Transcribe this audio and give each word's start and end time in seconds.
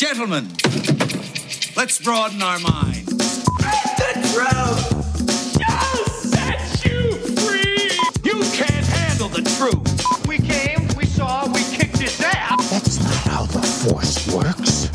Gentlemen, 0.00 0.48
let's 1.76 1.98
broaden 2.02 2.40
our 2.40 2.58
minds. 2.60 3.04
The 3.04 4.12
truth 4.32 5.60
shall 5.60 6.04
set 6.06 6.86
you 6.86 7.12
free. 7.36 7.90
You 8.24 8.40
can't 8.50 8.86
handle 8.86 9.28
the 9.28 9.42
truth. 9.58 10.26
We 10.26 10.38
came, 10.38 10.88
we 10.96 11.04
saw, 11.04 11.46
we 11.52 11.62
kicked 11.64 11.98
his 11.98 12.18
ass. 12.18 12.70
That's 12.70 12.98
not 13.04 13.12
how 13.12 13.44
the 13.44 13.60
Force 13.60 14.26
works. 14.34 14.88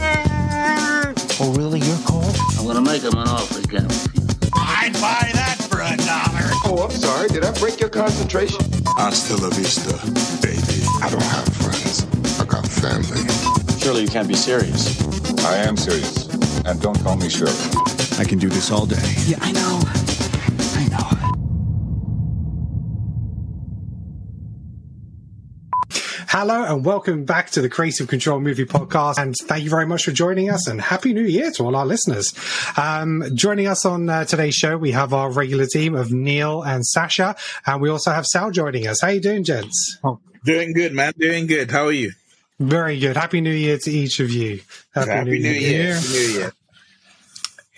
Oh, 1.39 1.53
really? 1.55 1.81
You're 1.81 1.99
cold? 2.07 2.35
I'm 2.57 2.65
gonna 2.65 2.81
make 2.81 3.03
him 3.03 3.13
an 3.13 3.27
offer 3.27 3.59
again. 3.59 3.87
I'd 4.55 4.93
buy 4.93 5.29
that 5.35 5.57
for 5.69 5.81
a 5.81 5.95
dollar. 5.97 6.49
Oh, 6.65 6.83
I'm 6.83 6.89
sorry. 6.89 7.27
Did 7.27 7.45
I 7.45 7.51
break 7.59 7.79
your 7.79 7.89
concentration? 7.89 8.65
Hasta 8.97 9.37
la 9.37 9.49
vista, 9.49 9.93
baby. 10.41 10.81
I 10.99 11.11
don't 11.11 11.21
have 11.21 11.45
friends. 11.57 12.07
I 12.41 12.45
got 12.45 12.65
family. 12.67 13.44
Surely 13.85 14.01
you 14.01 14.07
can't 14.07 14.27
be 14.27 14.33
serious. 14.33 14.99
I 15.45 15.57
am 15.57 15.77
serious. 15.77 16.27
And 16.65 16.81
don't 16.81 16.99
call 17.01 17.17
me 17.17 17.29
Shirley. 17.29 17.53
I 18.17 18.25
can 18.27 18.39
do 18.39 18.49
this 18.49 18.71
all 18.71 18.87
day. 18.87 18.95
Yeah, 19.27 19.37
I 19.41 19.51
know. 19.51 19.79
I 20.73 20.87
know. 20.89 21.07
Hello 26.27 26.63
and 26.63 26.83
welcome 26.83 27.25
back 27.25 27.51
to 27.51 27.61
the 27.61 27.69
Creative 27.69 28.07
Control 28.07 28.39
Movie 28.39 28.65
Podcast. 28.65 29.19
And 29.19 29.35
thank 29.35 29.63
you 29.63 29.69
very 29.69 29.85
much 29.85 30.05
for 30.05 30.11
joining 30.11 30.49
us 30.49 30.67
and 30.67 30.81
Happy 30.81 31.13
New 31.13 31.21
Year 31.21 31.51
to 31.51 31.65
all 31.65 31.75
our 31.75 31.85
listeners. 31.85 32.33
Um, 32.77 33.23
joining 33.35 33.67
us 33.67 33.85
on 33.85 34.09
uh, 34.09 34.25
today's 34.25 34.55
show, 34.55 34.77
we 34.77 34.93
have 34.93 35.13
our 35.13 35.29
regular 35.29 35.67
team 35.67 35.93
of 35.93 36.11
Neil 36.11 36.63
and 36.63 36.83
Sacha, 36.83 37.35
and 37.67 37.83
we 37.83 37.89
also 37.91 38.09
have 38.09 38.25
Sal 38.25 38.49
joining 38.49 38.87
us. 38.87 39.01
How 39.01 39.09
you 39.09 39.21
doing, 39.21 39.43
gents? 39.43 39.99
Doing 40.43 40.73
good, 40.73 40.93
man. 40.93 41.13
Doing 41.19 41.45
good. 41.45 41.69
How 41.69 41.85
are 41.85 41.91
you? 41.91 42.13
Very 42.59 42.99
good. 42.99 43.17
Happy 43.17 43.41
New 43.41 43.51
Year 43.51 43.77
to 43.77 43.91
each 43.91 44.19
of 44.19 44.31
you. 44.31 44.61
Happy, 44.93 45.39
New, 45.39 45.49
Year. 45.49 45.95
Happy 45.95 46.07
New 46.07 46.19
Year. 46.39 46.51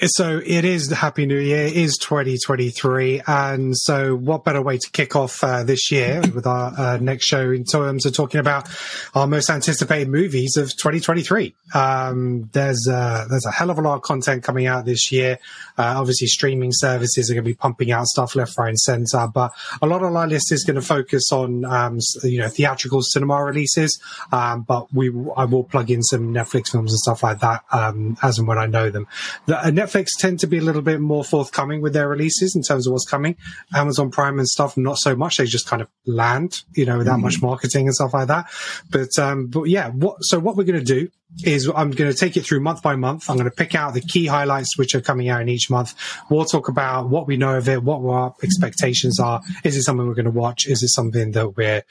So 0.05 0.39
it 0.45 0.63
is 0.63 0.89
the 0.89 0.95
Happy 0.95 1.25
New 1.25 1.39
Year, 1.39 1.65
it 1.65 1.75
is 1.75 1.97
2023. 1.97 3.23
And 3.25 3.75
so 3.75 4.15
what 4.15 4.43
better 4.43 4.61
way 4.61 4.77
to 4.77 4.91
kick 4.91 5.15
off 5.15 5.43
uh, 5.43 5.63
this 5.63 5.89
year 5.89 6.21
with 6.35 6.45
our 6.45 6.71
uh, 6.77 6.97
next 6.97 7.25
show 7.25 7.49
in 7.49 7.63
terms 7.63 8.05
of 8.05 8.13
talking 8.13 8.39
about 8.39 8.69
our 9.15 9.25
most 9.25 9.49
anticipated 9.49 10.07
movies 10.07 10.55
of 10.55 10.69
2023. 10.77 11.55
Um, 11.73 12.47
there's, 12.53 12.87
uh, 12.87 13.25
there's 13.27 13.47
a 13.47 13.51
hell 13.51 13.71
of 13.71 13.79
a 13.79 13.81
lot 13.81 13.95
of 13.95 14.03
content 14.03 14.43
coming 14.43 14.67
out 14.67 14.85
this 14.85 15.11
year. 15.11 15.39
Uh, 15.79 15.95
obviously 15.97 16.27
streaming 16.27 16.71
services 16.73 17.31
are 17.31 17.33
going 17.33 17.43
to 17.43 17.49
be 17.49 17.55
pumping 17.55 17.91
out 17.91 18.05
stuff 18.05 18.35
left, 18.35 18.55
right 18.55 18.69
and 18.69 18.79
center, 18.79 19.27
but 19.33 19.51
a 19.81 19.87
lot 19.87 20.03
of 20.03 20.15
our 20.15 20.27
list 20.27 20.51
is 20.51 20.63
going 20.63 20.75
to 20.75 20.81
focus 20.81 21.31
on, 21.31 21.65
um, 21.65 21.97
you 22.21 22.37
know, 22.37 22.49
theatrical 22.49 23.01
cinema 23.01 23.43
releases. 23.43 23.99
Um, 24.31 24.61
but 24.61 24.93
we, 24.93 25.09
I 25.35 25.45
will 25.45 25.63
plug 25.63 25.89
in 25.89 26.03
some 26.03 26.35
Netflix 26.35 26.71
films 26.71 26.91
and 26.91 26.99
stuff 26.99 27.23
like 27.23 27.39
that, 27.39 27.63
um, 27.71 28.15
as 28.21 28.37
and 28.37 28.47
when 28.47 28.59
I 28.59 28.67
know 28.67 28.91
them. 28.91 29.07
The, 29.47 29.57
uh, 29.57 29.71
Netflix 29.87 30.07
tend 30.17 30.39
to 30.41 30.47
be 30.47 30.57
a 30.57 30.61
little 30.61 30.81
bit 30.81 30.99
more 30.99 31.23
forthcoming 31.23 31.81
with 31.81 31.93
their 31.93 32.07
releases 32.07 32.55
in 32.55 32.61
terms 32.61 32.87
of 32.87 32.93
what's 32.93 33.09
coming. 33.09 33.35
Amazon 33.75 34.11
Prime 34.11 34.39
and 34.39 34.47
stuff, 34.47 34.77
not 34.77 34.97
so 34.97 35.15
much. 35.15 35.37
They 35.37 35.45
just 35.45 35.67
kind 35.67 35.81
of 35.81 35.87
land, 36.05 36.63
you 36.73 36.85
know, 36.85 36.97
without 36.97 37.19
mm. 37.19 37.23
much 37.23 37.41
marketing 37.41 37.87
and 37.87 37.95
stuff 37.95 38.13
like 38.13 38.27
that. 38.27 38.49
But, 38.89 39.17
um, 39.19 39.47
but 39.47 39.63
yeah, 39.63 39.89
what, 39.89 40.17
so 40.21 40.39
what 40.39 40.55
we're 40.55 40.63
going 40.63 40.79
to 40.79 40.85
do 40.85 41.09
is 41.43 41.67
I'm 41.67 41.91
going 41.91 42.11
to 42.11 42.17
take 42.17 42.37
it 42.37 42.45
through 42.45 42.61
month 42.61 42.81
by 42.81 42.95
month. 42.95 43.29
I'm 43.29 43.35
going 43.37 43.49
to 43.49 43.55
pick 43.55 43.75
out 43.75 43.93
the 43.93 44.01
key 44.01 44.27
highlights 44.27 44.77
which 44.77 44.95
are 44.95 45.01
coming 45.01 45.29
out 45.29 45.41
in 45.41 45.49
each 45.49 45.69
month. 45.69 45.93
We'll 46.29 46.45
talk 46.45 46.69
about 46.69 47.09
what 47.09 47.27
we 47.27 47.37
know 47.37 47.57
of 47.57 47.67
it, 47.67 47.83
what 47.83 47.99
our 48.01 48.33
expectations 48.43 49.19
are. 49.19 49.41
Is 49.63 49.75
it 49.75 49.83
something 49.83 50.07
we're 50.07 50.13
going 50.13 50.25
to 50.25 50.31
watch? 50.31 50.67
Is 50.67 50.83
it 50.83 50.89
something 50.89 51.31
that 51.31 51.57
we're, 51.57 51.83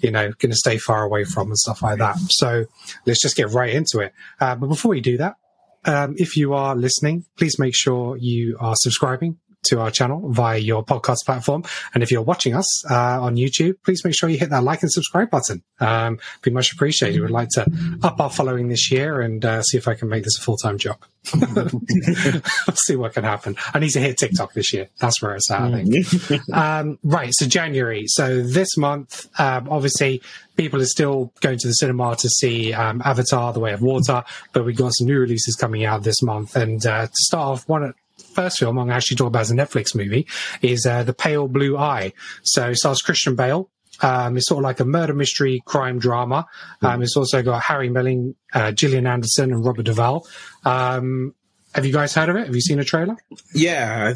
you 0.00 0.10
know, 0.10 0.32
going 0.32 0.50
to 0.50 0.56
stay 0.56 0.78
far 0.78 1.04
away 1.04 1.24
from 1.24 1.48
and 1.48 1.58
stuff 1.58 1.82
like 1.82 1.98
that? 1.98 2.16
So 2.30 2.66
let's 3.06 3.22
just 3.22 3.36
get 3.36 3.50
right 3.50 3.72
into 3.72 4.00
it. 4.00 4.12
Uh, 4.40 4.56
but 4.56 4.66
before 4.66 4.90
we 4.90 5.00
do 5.00 5.18
that, 5.18 5.36
um, 5.84 6.14
if 6.16 6.36
you 6.36 6.52
are 6.52 6.76
listening, 6.76 7.24
please 7.36 7.58
make 7.58 7.74
sure 7.74 8.16
you 8.16 8.56
are 8.60 8.74
subscribing 8.76 9.38
to 9.64 9.80
our 9.80 9.90
channel 9.90 10.30
via 10.30 10.58
your 10.58 10.84
podcast 10.84 11.18
platform. 11.26 11.64
And 11.94 12.02
if 12.02 12.10
you're 12.10 12.22
watching 12.22 12.54
us 12.54 12.90
uh, 12.90 13.20
on 13.20 13.36
YouTube, 13.36 13.74
please 13.84 14.04
make 14.04 14.14
sure 14.14 14.28
you 14.28 14.38
hit 14.38 14.50
that 14.50 14.64
like 14.64 14.82
and 14.82 14.90
subscribe 14.90 15.30
button. 15.30 15.62
Um, 15.80 16.18
be 16.42 16.50
much 16.50 16.72
appreciated. 16.72 17.20
We'd 17.20 17.30
like 17.30 17.48
to 17.54 17.66
up 18.02 18.20
our 18.20 18.30
following 18.30 18.68
this 18.68 18.90
year 18.90 19.20
and 19.20 19.44
uh, 19.44 19.62
see 19.62 19.76
if 19.76 19.88
I 19.88 19.94
can 19.94 20.08
make 20.08 20.24
this 20.24 20.38
a 20.38 20.42
full 20.42 20.56
time 20.56 20.78
job. 20.78 20.98
Let's 21.34 22.86
see 22.86 22.96
what 22.96 23.12
can 23.12 23.24
happen. 23.24 23.56
I 23.74 23.78
need 23.78 23.90
to 23.90 24.00
hit 24.00 24.18
TikTok 24.18 24.54
this 24.54 24.72
year. 24.72 24.88
That's 24.98 25.20
where 25.20 25.34
it's 25.34 25.50
at, 25.50 25.60
I 25.60 25.84
think. 25.84 26.48
um, 26.52 26.98
right. 27.02 27.30
So 27.34 27.46
January. 27.46 28.04
So 28.06 28.42
this 28.42 28.76
month, 28.76 29.28
um, 29.38 29.68
obviously, 29.68 30.22
people 30.56 30.80
are 30.80 30.86
still 30.86 31.32
going 31.40 31.58
to 31.58 31.68
the 31.68 31.74
cinema 31.74 32.16
to 32.16 32.28
see 32.28 32.72
um, 32.72 33.02
Avatar: 33.04 33.52
The 33.52 33.60
Way 33.60 33.72
of 33.72 33.82
Water, 33.82 34.24
but 34.52 34.64
we've 34.64 34.76
got 34.76 34.92
some 34.94 35.06
new 35.06 35.18
releases 35.18 35.56
coming 35.56 35.84
out 35.84 36.02
this 36.02 36.22
month. 36.22 36.56
And 36.56 36.84
uh, 36.86 37.06
to 37.06 37.12
start 37.14 37.48
off, 37.48 37.68
one 37.68 37.94
first 38.34 38.58
film 38.58 38.78
I'm 38.78 38.90
actually 38.90 39.16
talking 39.16 39.28
about 39.28 39.40
as 39.40 39.50
a 39.50 39.54
Netflix 39.54 39.94
movie 39.94 40.26
is 40.62 40.86
uh, 40.86 41.02
The 41.02 41.14
Pale 41.14 41.48
Blue 41.48 41.76
Eye. 41.76 42.12
So 42.42 42.70
it 42.70 42.76
stars 42.76 43.02
Christian 43.02 43.36
Bale. 43.36 43.70
Um, 44.02 44.36
it's 44.36 44.48
sort 44.48 44.58
of 44.58 44.64
like 44.64 44.80
a 44.80 44.84
murder 44.84 45.12
mystery 45.12 45.62
crime 45.66 45.98
drama. 45.98 46.46
Um, 46.80 47.02
it's 47.02 47.16
also 47.16 47.42
got 47.42 47.62
Harry 47.62 47.90
Melling, 47.90 48.34
uh, 48.54 48.72
Gillian 48.72 49.06
Anderson, 49.06 49.52
and 49.52 49.64
Robert 49.64 49.84
Duvall. 49.84 50.26
Um, 50.64 51.34
have 51.74 51.84
you 51.84 51.92
guys 51.92 52.14
heard 52.14 52.28
of 52.30 52.36
it? 52.36 52.46
Have 52.46 52.54
you 52.54 52.62
seen 52.62 52.78
a 52.78 52.84
trailer? 52.84 53.16
Yeah, 53.54 54.14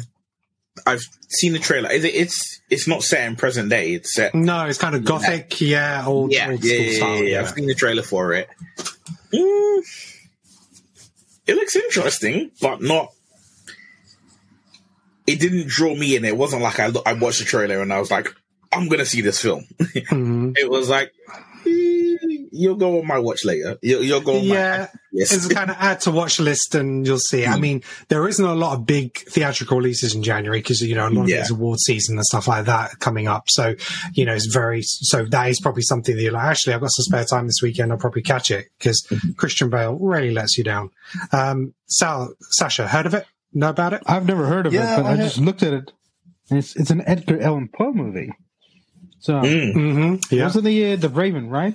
I've 0.85 1.03
seen 1.29 1.53
the 1.53 1.59
trailer. 1.59 1.91
It, 1.91 2.03
it's 2.03 2.61
it's 2.69 2.87
not 2.87 3.03
set 3.03 3.27
in 3.27 3.35
present 3.35 3.69
day. 3.69 3.93
It's 3.93 4.13
set. 4.13 4.35
No, 4.35 4.65
it's 4.65 4.77
kind 4.77 4.95
of 4.95 5.05
gothic. 5.05 5.61
Yeah, 5.61 6.01
yeah 6.01 6.07
old, 6.07 6.33
yeah, 6.33 6.49
old 6.49 6.63
yeah, 6.63 6.73
school 6.73 6.85
yeah, 6.85 6.97
style. 6.97 7.23
yeah, 7.23 7.41
I've 7.41 7.49
seen 7.49 7.67
the 7.67 7.75
trailer 7.75 8.03
for 8.03 8.33
it. 8.33 8.49
Mm, 9.33 9.83
it 11.47 11.55
looks 11.55 11.75
interesting, 11.75 12.51
but 12.61 12.81
not. 12.81 13.13
It 15.27 15.39
didn't 15.39 15.67
draw 15.67 15.95
me 15.95 16.15
in. 16.15 16.25
It 16.25 16.37
wasn't 16.37 16.61
like 16.61 16.79
I 16.79 16.91
I 17.05 17.13
watched 17.13 17.39
the 17.39 17.45
trailer 17.45 17.81
and 17.81 17.91
I 17.91 17.99
was 17.99 18.11
like, 18.11 18.27
I'm 18.71 18.87
gonna 18.89 19.05
see 19.05 19.21
this 19.21 19.41
film. 19.41 19.65
Mm-hmm. 19.79 20.51
it 20.57 20.69
was 20.69 20.89
like. 20.89 21.11
eh, 21.65 22.01
You'll 22.57 22.75
go 22.75 22.99
on 22.99 23.07
my 23.07 23.19
watch 23.19 23.43
later. 23.43 23.77
You'll, 23.81 24.01
you'll 24.01 24.21
go 24.21 24.37
on 24.37 24.43
Yeah, 24.45 24.87
it's 25.11 25.45
kind 25.47 25.69
of 25.69 25.75
add 25.77 25.99
to 26.01 26.11
watch 26.11 26.39
list, 26.39 26.73
and 26.73 27.05
you'll 27.05 27.19
see. 27.19 27.41
Mm. 27.43 27.47
I 27.49 27.59
mean, 27.59 27.83
there 28.07 28.25
isn't 28.29 28.45
a 28.45 28.53
lot 28.55 28.75
of 28.75 28.85
big 28.85 29.17
theatrical 29.17 29.77
releases 29.77 30.15
in 30.15 30.23
January 30.23 30.59
because 30.59 30.79
you 30.79 30.95
know 30.95 31.05
a 31.05 31.09
lot 31.09 31.23
of 31.23 31.29
Yeah. 31.29 31.41
is 31.41 31.51
award 31.51 31.79
season 31.79 32.15
and 32.15 32.23
stuff 32.23 32.47
like 32.47 32.65
that 32.65 32.99
coming 32.99 33.27
up. 33.27 33.49
So 33.49 33.75
you 34.13 34.23
know, 34.25 34.33
it's 34.33 34.45
very 34.45 34.81
so 34.83 35.25
that 35.25 35.49
is 35.49 35.59
probably 35.59 35.81
something 35.81 36.15
that 36.15 36.21
you're 36.21 36.31
like. 36.31 36.45
Actually, 36.45 36.75
I've 36.75 36.81
got 36.81 36.91
some 36.91 37.03
spare 37.03 37.25
time 37.25 37.47
this 37.47 37.59
weekend. 37.61 37.91
I'll 37.91 37.97
probably 37.97 38.21
catch 38.21 38.51
it 38.51 38.67
because 38.79 39.05
Mm-hmm. 39.11 39.31
Christian 39.33 39.69
Bale 39.69 39.95
really 39.99 40.31
lets 40.31 40.57
you 40.57 40.63
down. 40.63 40.91
Um, 41.33 41.73
Sal, 41.87 42.33
Sacha, 42.51 42.87
heard 42.87 43.05
of 43.05 43.13
it? 43.15 43.25
Know 43.55 43.69
about 43.69 43.93
it? 43.93 44.03
I've 44.05 44.27
never 44.27 44.45
heard 44.45 44.67
of 44.67 44.73
Yeah, 44.73 44.93
it, 44.93 44.97
but 44.97 45.05
I 45.07 45.13
I, 45.13 45.17
just 45.17 45.39
looked 45.39 45.63
at 45.63 45.73
it. 45.73 45.91
It's 46.51 46.75
it's 46.75 46.91
an 46.91 47.01
Edgar 47.07 47.41
Allan 47.41 47.69
Poe 47.73 47.93
movie. 47.93 48.31
So 49.19 49.33
Mm. 49.41 49.73
Mm-hmm. 49.73 50.35
Yeah. 50.35 50.43
wasn't 50.43 50.65
the 50.65 50.93
uh, 50.93 50.95
the 50.97 51.09
Raven 51.09 51.49
right? 51.49 51.73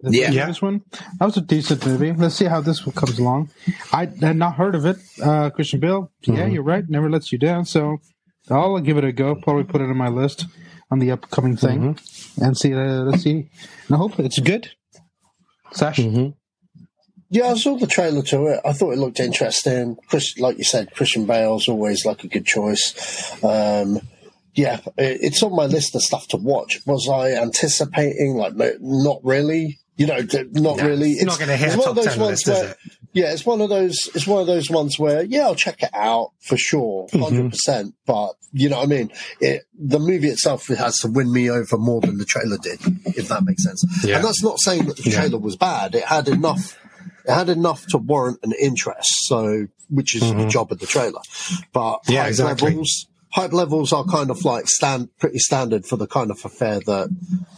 The 0.00 0.10
Yeah. 0.16 0.30
Yeah. 0.32 0.46
This 0.46 0.60
one 0.62 0.80
that 1.20 1.24
was 1.26 1.36
a 1.36 1.40
decent 1.42 1.86
movie. 1.86 2.12
Let's 2.12 2.34
see 2.34 2.46
how 2.46 2.60
this 2.60 2.84
one 2.86 2.94
comes 2.96 3.18
along. 3.20 3.50
I 3.92 4.06
had 4.06 4.36
not 4.36 4.54
heard 4.56 4.74
of 4.74 4.84
it. 4.86 4.96
Uh, 5.22 5.50
Christian 5.50 5.78
Bale. 5.78 6.10
Yeah, 6.22 6.34
Mm-hmm. 6.34 6.52
you're 6.54 6.62
right. 6.64 6.84
Never 6.88 7.08
lets 7.10 7.30
you 7.30 7.38
down. 7.38 7.64
So 7.66 7.98
I'll 8.50 8.80
give 8.80 8.96
it 8.98 9.04
a 9.04 9.12
go. 9.12 9.34
Probably 9.36 9.64
put 9.64 9.80
it 9.82 9.90
on 9.90 9.96
my 9.96 10.08
list 10.08 10.46
on 10.90 10.98
the 10.98 11.10
upcoming 11.12 11.56
thing 11.56 11.94
Mm-hmm. 11.94 12.44
and 12.44 12.56
see. 12.56 12.72
Uh, 12.74 13.04
let's 13.04 13.22
see. 13.22 13.48
And 13.86 13.92
I 13.94 13.96
hope 13.96 14.18
it's 14.18 14.40
good. 14.40 14.70
Sash. 15.72 15.98
Mm-hmm. 15.98 16.30
Yeah, 17.32 17.46
I 17.48 17.54
saw 17.56 17.76
the 17.78 17.86
trailer 17.86 18.22
to 18.24 18.46
it. 18.48 18.60
I 18.64 18.74
thought 18.74 18.92
it 18.92 18.98
looked 18.98 19.18
interesting. 19.18 19.96
Chris, 20.06 20.38
like 20.38 20.58
you 20.58 20.64
said, 20.64 20.92
Christian 20.94 21.24
Bale's 21.24 21.66
always 21.66 22.04
like 22.04 22.22
a 22.24 22.28
good 22.28 22.44
choice. 22.44 22.94
Um, 23.42 24.00
yeah, 24.54 24.80
it, 24.98 25.18
it's 25.22 25.42
on 25.42 25.56
my 25.56 25.64
list 25.64 25.94
of 25.94 26.02
stuff 26.02 26.28
to 26.28 26.36
watch. 26.36 26.80
Was 26.86 27.08
I 27.08 27.30
anticipating? 27.32 28.36
Like, 28.36 28.54
no, 28.54 28.72
not 28.80 29.20
really. 29.24 29.78
You 29.96 30.06
know, 30.08 30.18
not 30.52 30.76
No, 30.78 30.86
really. 30.86 31.12
it's 31.12 31.24
not 31.24 31.38
gonna 31.38 31.56
hit 31.56 31.74
a 31.74 31.76
top 31.78 31.96
10 31.96 32.18
list, 32.18 32.48
is 32.48 32.54
where, 32.54 32.70
it? 32.70 32.76
yeah, 33.12 33.32
it's 33.32 33.46
one 33.46 33.60
of 33.60 33.68
those. 33.70 34.10
It's 34.14 34.26
one 34.26 34.40
of 34.40 34.46
those 34.46 34.68
ones 34.70 34.98
where, 34.98 35.22
yeah, 35.22 35.42
I'll 35.42 35.54
check 35.54 35.82
it 35.82 35.90
out 35.94 36.32
for 36.40 36.56
sure, 36.56 37.06
Mm-hmm. 37.08 37.20
100 37.20 37.50
percent. 37.50 37.94
But 38.06 38.32
you 38.52 38.68
know 38.68 38.76
what 38.78 38.84
I 38.84 38.88
mean? 38.88 39.10
It, 39.40 39.62
the 39.78 39.98
movie 39.98 40.28
itself 40.28 40.68
it 40.70 40.78
has 40.78 40.98
to 41.00 41.08
win 41.08 41.32
me 41.32 41.50
over 41.50 41.78
more 41.78 42.00
than 42.02 42.18
the 42.18 42.24
trailer 42.26 42.58
did, 42.58 42.80
if 43.16 43.28
that 43.28 43.44
makes 43.44 43.64
sense. 43.64 43.84
Yeah. 44.04 44.16
And 44.16 44.24
that's 44.24 44.42
not 44.42 44.60
saying 44.60 44.86
that 44.86 44.96
the 44.98 45.08
Yeah. 45.10 45.20
trailer 45.20 45.38
was 45.38 45.56
bad. 45.56 45.94
It 45.94 46.04
had 46.04 46.28
enough. 46.28 46.78
It 47.24 47.32
had 47.32 47.48
enough 47.48 47.86
to 47.88 47.98
warrant 47.98 48.38
an 48.42 48.52
interest. 48.60 49.26
So, 49.26 49.66
which 49.88 50.14
is 50.16 50.22
the 50.22 50.46
job 50.48 50.72
of 50.72 50.78
the 50.78 50.86
trailer. 50.86 51.20
But 51.72 51.98
Mm-hmm. 52.02 52.12
Yeah, 52.12 52.20
hype 52.22 52.28
exactly. 52.28 52.68
levels. 52.70 53.06
Hype 53.34 53.52
levels 53.54 53.94
are 53.94 54.04
kind 54.04 54.30
of 54.30 54.44
like 54.44 54.68
stand 54.68 55.08
pretty 55.18 55.38
standard 55.38 55.86
for 55.86 55.96
the 55.96 56.06
kind 56.06 56.30
of 56.30 56.38
affair 56.44 56.80
that 56.80 57.08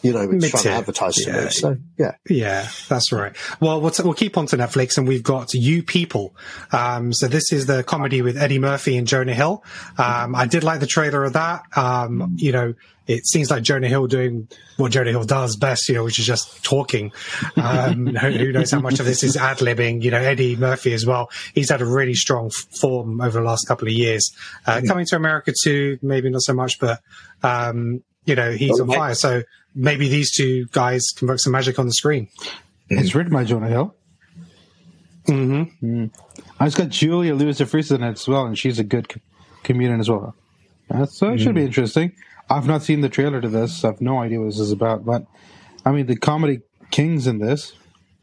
you 0.03 0.13
know 0.13 0.31
it's 0.31 0.49
trying 0.51 0.63
to 0.63 0.71
advertise 0.71 1.15
to 1.17 1.31
Yeah. 1.33 1.45
me. 1.47 1.51
So 1.51 1.77
yeah, 1.99 2.13
Yeah, 2.29 2.69
that's 2.89 3.11
right. 3.11 3.33
Well, 3.59 3.81
we'll, 3.81 3.93
we'll 4.05 4.15
keep 4.15 4.39
on 4.39 4.47
to 4.47 4.57
Netflix, 4.57 4.99
and 4.99 5.09
we've 5.09 5.25
got 5.25 5.53
You 5.53 5.83
People. 5.83 6.37
Um, 6.71 7.13
so 7.13 7.27
this 7.27 7.53
is 7.53 7.67
the 7.67 7.83
comedy 7.83 8.23
with 8.23 8.37
Eddie 8.37 8.61
Murphy 8.61 8.97
and 8.97 9.07
Jonah 9.09 9.35
Hill. 9.35 9.65
Um, 9.99 10.37
I 10.37 10.47
did 10.47 10.63
like 10.63 10.79
the 10.79 10.87
trailer 10.87 11.25
of 11.25 11.33
that. 11.33 11.63
Um, 11.77 12.37
you 12.37 12.53
know, 12.53 12.75
it 13.07 13.27
seems 13.27 13.51
like 13.51 13.63
Jonah 13.63 13.89
Hill 13.89 14.07
doing 14.07 14.49
what 14.77 14.93
Jonah 14.93 15.11
Hill 15.11 15.25
does 15.25 15.57
best, 15.57 15.89
you 15.89 15.95
know, 15.95 16.05
which 16.05 16.19
is 16.19 16.27
just 16.27 16.65
talking. 16.65 17.13
Um, 17.57 18.07
who, 18.17 18.31
who 18.31 18.53
knows 18.53 18.71
how 18.71 18.81
much 18.81 19.01
of 19.01 19.07
this 19.07 19.23
is 19.23 19.37
ad 19.37 19.59
libbing? 19.59 20.03
You 20.03 20.11
know, 20.11 20.19
Eddie 20.19 20.57
Murphy 20.57 20.93
as 20.95 21.05
well. 21.05 21.31
He's 21.55 21.71
had 21.71 21.83
a 21.83 21.87
really 21.87 22.15
strong 22.15 22.51
form 22.81 23.21
over 23.21 23.41
the 23.41 23.45
last 23.45 23.67
couple 23.69 23.89
of 23.89 23.95
years. 23.95 24.33
Uh, 24.67 24.81
coming 24.87 25.07
to 25.07 25.17
America 25.17 25.53
too, 25.63 25.99
maybe 26.03 26.31
not 26.31 26.43
so 26.43 26.55
much, 26.55 26.79
but 26.81 27.01
um, 27.43 28.03
you 28.25 28.35
know, 28.35 28.53
he's 28.53 28.81
on 28.81 28.89
fire. 28.89 29.15
So 29.15 29.43
maybe 29.75 30.09
these 30.09 30.35
two 30.35 30.67
guys 30.73 31.03
can 31.17 31.29
work 31.29 31.41
some 31.41 31.53
magic 31.53 31.79
on 31.79 31.87
the 31.87 31.93
screen. 31.93 32.29
It's 32.89 33.15
written 33.15 33.33
by 33.33 33.45
Jonah 33.45 33.69
Hill. 33.69 33.95
Mm-hmm. 35.27 36.07
I 36.61 36.65
just 36.67 36.77
got 36.77 36.91
Julia 36.91 37.35
Louis-Dreyfus 37.35 37.91
in 37.91 38.03
it 38.03 38.13
as 38.13 38.29
well, 38.29 38.47
and 38.47 38.59
she's 38.59 38.79
a 38.79 38.85
good 38.85 39.09
co- 39.09 39.21
comedian 39.63 40.01
as 40.01 40.11
well. 40.11 40.35
Uh, 40.91 41.07
so 41.07 41.31
it 41.31 41.39
should 41.39 41.55
be 41.55 41.65
interesting. 41.65 42.13
I've 42.51 42.67
not 42.67 42.83
seen 42.83 43.01
the 43.01 43.09
trailer 43.09 43.41
to 43.41 43.49
this. 43.49 43.79
So 43.79 43.89
I 43.89 43.93
have 43.93 44.01
no 44.01 44.21
idea 44.21 44.41
what 44.41 44.47
this 44.47 44.59
is 44.59 44.73
about, 44.73 45.05
but 45.05 45.25
I 45.85 45.93
mean, 45.93 46.07
the 46.07 46.17
comedy 46.17 46.61
king's 46.91 47.27
in 47.27 47.39
this, 47.39 47.73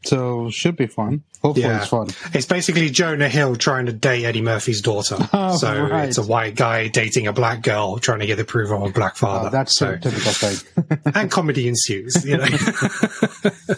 so 0.04 0.50
should 0.50 0.76
be 0.76 0.86
fun. 0.86 1.22
Hopefully, 1.42 1.66
Yeah. 1.66 1.78
it's 1.78 1.88
fun. 1.88 2.08
It's 2.32 2.46
basically 2.46 2.88
Jonah 2.90 3.28
Hill 3.28 3.56
trying 3.56 3.86
to 3.86 3.92
date 3.92 4.24
Eddie 4.24 4.42
Murphy's 4.42 4.80
daughter. 4.80 5.16
Oh, 5.32 5.56
so 5.56 5.86
right. 5.86 6.08
it's 6.08 6.18
a 6.18 6.22
white 6.22 6.54
guy 6.54 6.88
dating 6.88 7.26
a 7.26 7.32
black 7.32 7.62
girl 7.62 7.98
trying 7.98 8.20
to 8.20 8.26
get 8.26 8.36
the 8.36 8.42
approval 8.42 8.84
of 8.84 8.90
a 8.90 8.92
black 8.92 9.14
oh, 9.16 9.18
father. 9.18 9.48
Oh, 9.48 9.50
that's 9.50 9.76
so, 9.76 9.90
a 9.90 9.98
typical 9.98 10.32
thing. 10.32 11.12
and 11.14 11.30
comedy 11.30 11.68
ensues, 11.68 12.24
you 12.24 12.36
know. 12.36 12.46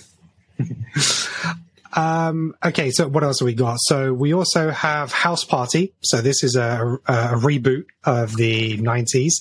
um, 1.94 2.54
okay, 2.64 2.90
so 2.90 3.08
what 3.08 3.22
else 3.24 3.40
have 3.40 3.46
we 3.46 3.54
got? 3.54 3.76
So 3.80 4.12
we 4.12 4.34
also 4.34 4.70
have 4.70 5.12
House 5.12 5.44
Party. 5.44 5.94
So 6.02 6.20
this 6.20 6.42
is 6.42 6.56
a, 6.56 6.98
a, 7.06 7.12
a 7.12 7.36
reboot 7.38 7.84
of 8.04 8.36
the 8.36 8.78
90s, 8.78 9.32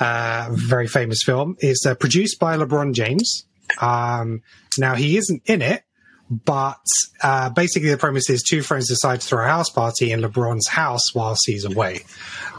uh, 0.00 0.48
very 0.52 0.86
famous 0.88 1.22
film. 1.24 1.56
It's 1.60 1.84
uh, 1.86 1.94
produced 1.94 2.38
by 2.38 2.56
LeBron 2.56 2.92
James. 2.94 3.46
Um, 3.80 4.42
now 4.78 4.94
he 4.94 5.16
isn't 5.16 5.42
in 5.46 5.62
it, 5.62 5.82
but 6.30 6.78
uh, 7.22 7.50
basically 7.50 7.90
the 7.90 7.96
premise 7.98 8.28
is 8.30 8.42
two 8.42 8.62
friends 8.62 8.88
decide 8.88 9.20
to 9.20 9.26
throw 9.26 9.44
a 9.44 9.48
house 9.48 9.70
party 9.70 10.12
in 10.12 10.20
LeBron's 10.20 10.68
house 10.68 11.14
whilst 11.14 11.42
he's 11.46 11.64
away. 11.64 12.00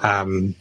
Um, 0.01 0.55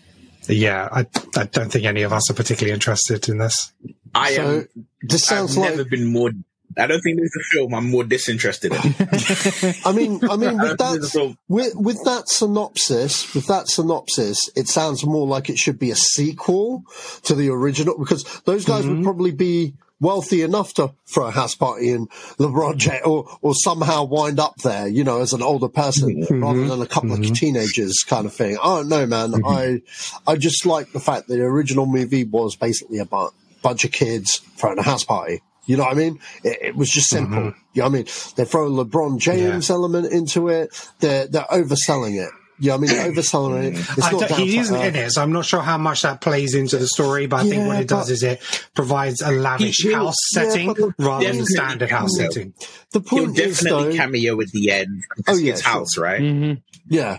yeah, 0.49 0.89
I, 0.93 1.07
I 1.37 1.45
don't 1.45 1.71
think 1.73 1.85
any 1.87 2.03
of 2.03 2.13
us 2.13 2.31
are 2.31 2.35
particularly 2.35 2.73
interested 2.75 3.29
in 3.29 3.39
this. 3.39 3.73
I 4.15 4.33
So, 4.35 4.43
am. 4.59 4.69
this 5.03 5.25
sounds 5.25 5.53
I've 5.53 5.57
like- 5.59 5.71
never 5.71 5.85
been 5.85 6.07
more. 6.07 6.31
I 6.79 6.87
don't 6.87 7.01
think 7.01 7.19
there's 7.19 7.35
a 7.35 7.45
film 7.53 7.75
I'm 7.75 7.91
more 7.91 8.05
disinterested 8.05 8.73
in. 8.73 8.79
I 9.85 9.93
mean, 9.93 10.21
I 10.29 10.37
mean, 10.37 10.59
with 10.59 10.73
I 10.73 10.75
don't 10.75 10.79
think 10.79 11.01
there's 11.01 11.17
a 11.17 11.19
that, 11.29 11.37
with, 11.49 11.75
with 11.75 12.05
that 12.05 12.29
synopsis, 12.29 13.35
with 13.35 13.47
that 13.47 13.69
synopsis, 13.69 14.51
it 14.55 14.69
sounds 14.69 15.05
more 15.05 15.27
like 15.27 15.49
it 15.49 15.59
should 15.59 15.79
be 15.79 15.91
a 15.91 15.97
sequel 15.97 16.85
to 17.23 17.35
the 17.35 17.49
original 17.49 17.99
because 17.99 18.25
those 18.43 18.65
guys 18.65 18.87
would 18.87 18.97
mm-hmm. 18.97 19.05
probably 19.05 19.31
be 19.31 19.75
wealthy 20.01 20.43
enough 20.43 20.75
to 20.75 20.93
throw 21.07 21.27
a 21.27 21.31
house 21.31 21.55
party 21.55 21.91
in 21.91 22.07
LeBron 22.39 22.77
James 22.77 23.03
or, 23.05 23.27
or 23.41 23.55
somehow 23.55 24.05
wind 24.05 24.39
up 24.39 24.57
there, 24.59 24.87
you 24.87 25.05
know, 25.05 25.21
as 25.21 25.33
an 25.33 25.43
older 25.43 25.69
person 25.69 26.11
mm-hmm. 26.11 26.35
Mm-hmm. 26.35 26.43
rather 26.43 26.67
than 26.67 26.83
a 26.83 26.87
couple 26.87 27.13
of 27.13 27.23
teenagers 27.33 28.05
kind 28.07 28.27
of 28.27 28.35
thing. 28.35 28.59
I 28.63 28.77
don't 28.77 28.89
know, 28.89 29.07
man. 29.07 29.35
I, 29.45 29.83
I 30.27 30.37
just 30.37 30.67
like 30.67 30.93
the 30.93 31.01
fact 31.01 31.29
that 31.29 31.37
the 31.37 31.43
original 31.43 31.87
movie 31.87 32.25
was 32.25 32.57
basically 32.57 32.99
about 32.99 33.33
a 33.33 33.61
bunch 33.63 33.85
of 33.85 33.93
kids 33.93 34.39
throwing 34.57 34.79
a 34.79 34.83
house 34.83 35.05
party. 35.05 35.43
You 35.67 35.77
know 35.77 35.85
what 35.85 35.93
I 35.93 35.99
mean? 35.99 36.21
It, 36.45 36.59
it 36.63 36.77
was 36.77 36.89
just 36.91 37.09
simple. 37.09 37.37
You 37.73 37.83
know 37.83 37.83
what 37.83 37.85
I 37.87 37.89
mean? 37.91 38.05
They 38.37 38.45
throw 38.45 38.67
a 38.67 38.85
LeBron 38.85 39.19
James 39.19 39.69
element 39.71 40.13
into 40.13 40.49
it. 40.49 40.71
They're, 41.01 41.27
they're 41.27 41.43
overselling 41.45 42.15
it. 42.23 42.31
You 42.59 42.69
know 42.71 42.79
what 42.79 42.89
I 42.91 42.95
mean? 42.95 42.97
They're 43.03 43.13
overselling 43.13 43.65
it. 43.65 43.79
It's 43.79 43.99
not 44.13 44.31
he 44.31 44.57
isn't 44.57 44.81
in 44.81 44.97
it, 44.97 45.11
so 45.11 45.23
I'm 45.23 45.33
not 45.33 45.45
sure 45.45 45.61
how 45.61 45.77
much 45.77 46.01
that 46.03 46.23
plays 46.23 46.55
into 46.55 46.79
the 46.79 46.87
story. 46.87 47.27
But 47.27 47.45
I 47.45 47.49
think 47.51 47.67
what 47.67 47.81
it 47.81 47.87
does 47.89 48.09
is 48.11 48.23
it 48.23 48.41
provides 48.75 49.21
a 49.21 49.31
lavish 49.31 49.83
He- 49.83 49.93
house 49.93 50.15
yeah, 50.35 50.43
setting 50.49 50.69
but- 50.73 50.95
rather 50.99 51.25
than 51.27 51.33
Definitely 51.37 51.45
standard 51.47 51.91
house 51.91 52.17
setting. 52.17 52.55
The 52.93 53.01
He'll 53.01 53.03
point 53.27 53.39
is, 53.39 53.59
definitely 53.61 53.91
though, 53.91 53.97
cameo 53.97 54.41
at 54.41 54.49
the 54.49 54.71
end. 54.73 55.03
Oh, 55.29 55.33
It's 55.33 55.43
yeah, 55.43 55.53
his 55.53 55.61
sure. 55.63 55.71
house, 55.73 55.99
right? 55.99 56.21
Mm-hmm. 56.23 56.53
yeah, 56.89 57.19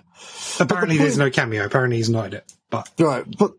Apparently, 0.59 0.97
there's 0.97 1.17
point- 1.17 1.19
no 1.19 1.29
cameo. 1.29 1.65
Apparently, 1.65 1.97
he's 1.97 2.09
not 2.09 2.27
in 2.27 2.33
it. 2.35 2.53
But 2.71 2.89
right. 2.97 3.23
But 3.38 3.51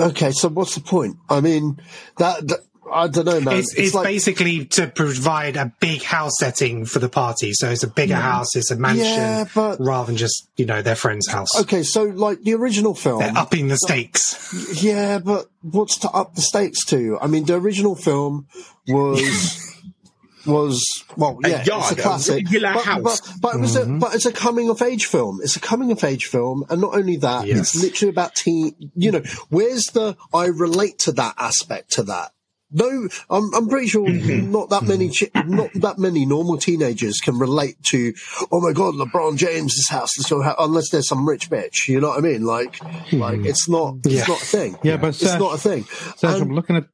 okay, 0.00 0.30
so 0.32 0.48
what's 0.48 0.74
the 0.74 0.80
point? 0.80 1.18
I 1.28 1.40
mean, 1.42 1.78
that, 2.16 2.48
that- 2.48 2.60
I 2.92 3.08
don't 3.08 3.24
know, 3.24 3.40
man. 3.40 3.56
it's, 3.56 3.74
it's, 3.74 3.94
like, 3.94 4.04
basically 4.04 4.66
to 4.66 4.86
provide 4.86 5.56
a 5.56 5.72
big 5.80 6.02
house 6.02 6.32
setting 6.38 6.84
for 6.84 6.98
the 6.98 7.08
party. 7.08 7.52
So 7.52 7.70
it's 7.70 7.82
a 7.82 7.88
bigger 7.88 8.14
mm. 8.14 8.20
house, 8.20 8.54
it's 8.56 8.70
a 8.70 8.76
mansion, 8.76 9.04
Yeah, 9.04 9.44
but- 9.54 9.80
rather 9.80 10.06
than 10.06 10.16
just 10.16 10.48
you 10.56 10.66
know 10.66 10.82
their 10.82 10.96
friend's 10.96 11.28
house. 11.28 11.48
okay, 11.60 11.82
so 11.82 12.04
like 12.04 12.42
the 12.42 12.54
original 12.54 12.94
film. 12.94 13.20
They're 13.20 13.36
upping 13.36 13.68
the 13.68 13.76
stakes. 13.76 14.82
Yeah, 14.82 15.18
but 15.18 15.46
what's 15.62 15.98
to 15.98 16.10
up 16.10 16.34
the 16.34 16.42
stakes 16.42 16.84
to? 16.86 17.18
I 17.20 17.26
mean, 17.26 17.44
the 17.44 17.54
original 17.54 17.94
film 17.94 18.46
was 18.88 19.82
was 20.46 21.04
well, 21.16 21.38
A 21.44 21.48
yeah, 21.48 21.64
yard, 21.64 21.82
it's 21.82 21.90
a 21.90 21.94
a 21.94 22.02
classic, 22.02 22.44
regular 22.44 22.74
but, 22.74 22.84
house. 22.84 23.20
but, 23.20 23.32
but 23.40 23.54
it 23.56 23.60
was 23.60 23.76
a 23.76 23.82
mm-hmm. 23.82 23.98
but 23.98 24.14
it's 24.14 24.26
a 24.26 24.32
coming 24.32 24.70
of 24.70 24.80
age 24.82 25.06
film. 25.06 25.40
It's 25.42 25.56
a 25.56 25.60
coming 25.60 25.90
of 25.90 26.02
age 26.04 26.26
film, 26.26 26.64
and 26.70 26.80
not 26.80 26.94
only 26.94 27.16
that, 27.16 27.46
Yes. 27.46 27.58
it's 27.74 27.82
literally 27.82 28.10
about 28.10 28.34
teen. 28.34 28.74
You 28.94 29.12
know, 29.12 29.22
where's 29.48 29.86
the 29.86 30.16
I 30.32 30.46
relate 30.46 30.98
to 31.00 31.12
that 31.12 31.34
aspect 31.38 31.92
to 31.92 32.04
that. 32.04 32.32
No, 32.72 33.08
I'm, 33.30 33.54
I'm 33.54 33.68
pretty 33.68 33.86
sure 33.86 34.08
hmm. 34.10 34.50
not 34.50 34.70
that 34.70 34.82
many, 34.82 35.10
not 35.46 35.70
that 35.74 35.98
many 35.98 36.26
normal 36.26 36.58
teenagers 36.58 37.20
can 37.20 37.38
relate 37.38 37.80
to. 37.90 38.12
Oh 38.50 38.60
my 38.60 38.72
god, 38.72 38.94
LeBron 38.94 39.36
James's 39.36 39.88
house 39.88 40.18
is 40.18 40.26
so 40.26 40.42
ha-, 40.42 40.56
unless 40.58 40.90
there's 40.90 41.08
some 41.08 41.28
rich 41.28 41.48
bitch. 41.48 41.86
You 41.88 42.00
know 42.00 42.08
what 42.08 42.18
I 42.18 42.22
mean? 42.22 42.44
Like, 42.44 42.76
hmm. 42.76 43.18
like 43.20 43.44
it's 43.44 43.68
not, 43.68 43.98
Yeah. 44.04 44.20
it's 44.20 44.28
not 44.28 44.42
a 44.42 44.44
thing. 44.44 44.78
Yeah, 44.82 44.96
but 44.96 45.08
it's 45.08 45.18
Sash- 45.20 45.38
not 45.38 45.54
a 45.54 45.58
thing. 45.58 45.84
Sash, 45.84 46.34
And- 46.34 46.42
I'm 46.42 46.54
looking 46.54 46.76
at 46.76 46.86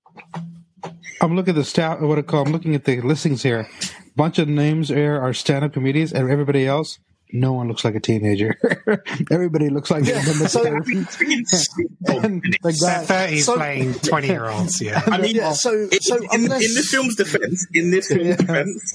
I'm 1.21 1.37
looking 1.37 1.51
at 1.53 1.57
the 1.57 1.65
stat 1.65 2.03
what 2.03 2.19
I 2.19 2.23
call 2.23 2.45
I'm 2.45 2.53
looking 2.53 2.75
at 2.75 2.85
the 2.85 3.01
listings 3.01 3.43
here. 3.43 3.69
Bunch 4.17 4.39
of 4.39 4.49
names 4.49 4.89
here 4.89 5.19
are 5.19 5.33
stand 5.33 5.65
up 5.65 5.73
comedians 5.73 6.13
and 6.13 6.29
everybody 6.29 6.67
else, 6.67 6.99
no 7.33 7.55
one 7.55 7.69
looks 7.69 7.85
like 7.85 7.95
a 7.95 8.01
teenager. 8.01 8.55
everybody 9.31 9.71
looks 9.71 9.91
like 9.91 10.05
they've 10.05 10.15
been 10.25 10.49
so- 10.49 10.63
there. 10.63 10.77
And 10.77 12.43
the 12.43 12.79
guy- 12.81 13.05
They're 13.05 13.29
30s 13.29 13.43
so- 13.43 13.57
playing 13.57 13.95
20 13.95 14.27
year 14.27 14.49
olds. 14.49 14.81
Yeah. 14.81 15.03
I 15.07 15.19
mean, 15.19 15.37
yeah, 15.37 15.53
so 15.53 15.73
in, 15.73 16.01
so 16.01 16.17
in, 16.17 16.29
unless 16.31 16.69
in 16.69 16.75
this 16.75 16.91
film's 16.91 17.17
defense, 17.17 17.67
in 17.73 17.91
this 17.91 18.09
film's 18.09 18.37
defense, 18.37 18.93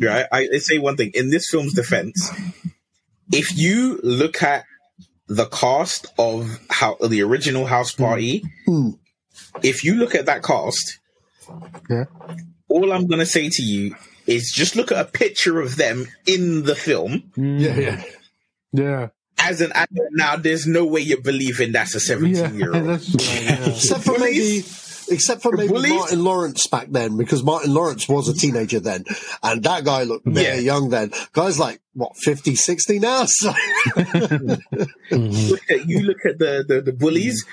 right? 0.00 0.26
I, 0.32 0.48
I 0.54 0.58
say 0.58 0.78
one 0.78 0.96
thing. 0.96 1.12
In 1.14 1.30
this 1.30 1.48
film's 1.50 1.74
defense, 1.74 2.30
if 3.30 3.56
you 3.56 4.00
look 4.02 4.42
at 4.42 4.64
the 5.28 5.46
cast 5.46 6.06
of 6.18 6.58
how 6.70 6.96
the 6.96 7.22
original 7.22 7.66
House 7.66 7.94
hmm. 7.94 8.02
Party, 8.02 8.44
hmm. 8.66 8.90
if 9.62 9.84
you 9.84 9.94
look 9.94 10.14
at 10.14 10.26
that 10.26 10.42
cast, 10.42 10.98
Yeah. 11.90 12.04
all 12.68 12.92
I'm 12.92 13.06
gonna 13.06 13.26
say 13.26 13.48
to 13.50 13.62
you 13.62 13.94
is 14.26 14.52
just 14.54 14.76
look 14.76 14.92
at 14.92 14.98
a 15.00 15.04
picture 15.10 15.60
of 15.60 15.76
them 15.76 16.06
in 16.26 16.62
the 16.64 16.74
film 16.74 17.30
yeah, 17.36 17.74
yeah. 17.74 17.96
Mm. 17.96 18.04
Yeah. 18.72 19.08
as 19.38 19.60
an 19.60 19.72
adult. 19.72 20.08
Now, 20.12 20.36
there's 20.36 20.66
no 20.66 20.84
way 20.84 21.00
you're 21.00 21.20
believing 21.20 21.72
that's 21.72 21.94
a 21.94 21.98
Yeah. 21.98 22.34
17 22.48 22.58
year 22.58 22.74
old. 22.74 22.86
That's 22.88 23.42
yeah. 23.44 23.66
except 23.74 24.04
for 24.04 24.18
maybe 24.18 24.64
except 25.10 25.42
for 25.42 25.52
maybe 25.52 25.68
Bullies? 25.68 25.90
Martin 25.92 26.24
Lawrence 26.24 26.66
back 26.68 26.86
then, 26.88 27.16
because 27.18 27.42
Martin 27.42 27.74
Lawrence 27.74 28.08
was 28.08 28.28
a 28.28 28.34
teenager 28.34 28.80
then, 28.80 29.04
and 29.42 29.62
that 29.64 29.84
guy 29.84 30.04
looked 30.04 30.26
very 30.26 30.56
Yeah. 30.58 30.72
young 30.72 30.88
then. 30.90 31.12
Guy's 31.32 31.58
like 31.58 31.80
what 31.94 32.12
50, 32.22 32.54
60 32.54 32.98
now. 33.00 33.26
So 33.28 33.52
look 35.10 35.70
at 35.70 35.86
you 35.88 36.00
look 36.00 36.24
at 36.24 36.38
the 36.38 36.64
the, 36.66 36.80
the 36.84 36.92
bullies. 36.92 37.44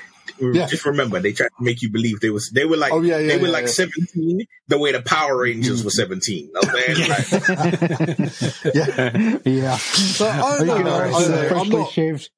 Yeah. 0.41 0.67
Just 0.67 0.85
remember, 0.85 1.19
they 1.19 1.33
tried 1.33 1.49
to 1.57 1.63
make 1.63 1.81
you 1.81 1.89
believe 1.91 2.19
they 2.19 2.29
was 2.29 2.49
they 2.49 2.65
were 2.65 2.77
like 2.77 2.91
Oh, 2.93 3.01
yeah, 3.01 3.17
yeah, 3.17 3.27
they 3.27 3.37
were 3.37 3.47
yeah, 3.47 3.53
like 3.53 3.65
yeah. 3.65 3.71
seventeen 3.71 4.45
the 4.67 4.77
way 4.77 4.91
the 4.91 5.01
Power 5.01 5.41
Rangers 5.41 5.83
were 5.83 5.89
hmm. 5.89 6.01
seventeen. 6.01 6.47
You 6.47 6.53
know 6.53 6.61
what 6.61 6.89
I'm 6.89 6.95
saying? 6.95 8.19
Like, 8.19 8.73
yeah, 8.75 9.37
yeah. 9.45 9.77
so 9.77 10.27
I 10.27 10.39
Are 10.39 10.57
don't 10.59 10.67
know. 10.67 10.77
gonna 10.83 10.91
I 10.91 11.11
don't 11.11 11.21
the 11.23 11.29
know. 11.29 11.41
I'm 11.41 11.47
freshly 11.49 11.75
not 11.77 11.91
shaved 11.91 12.29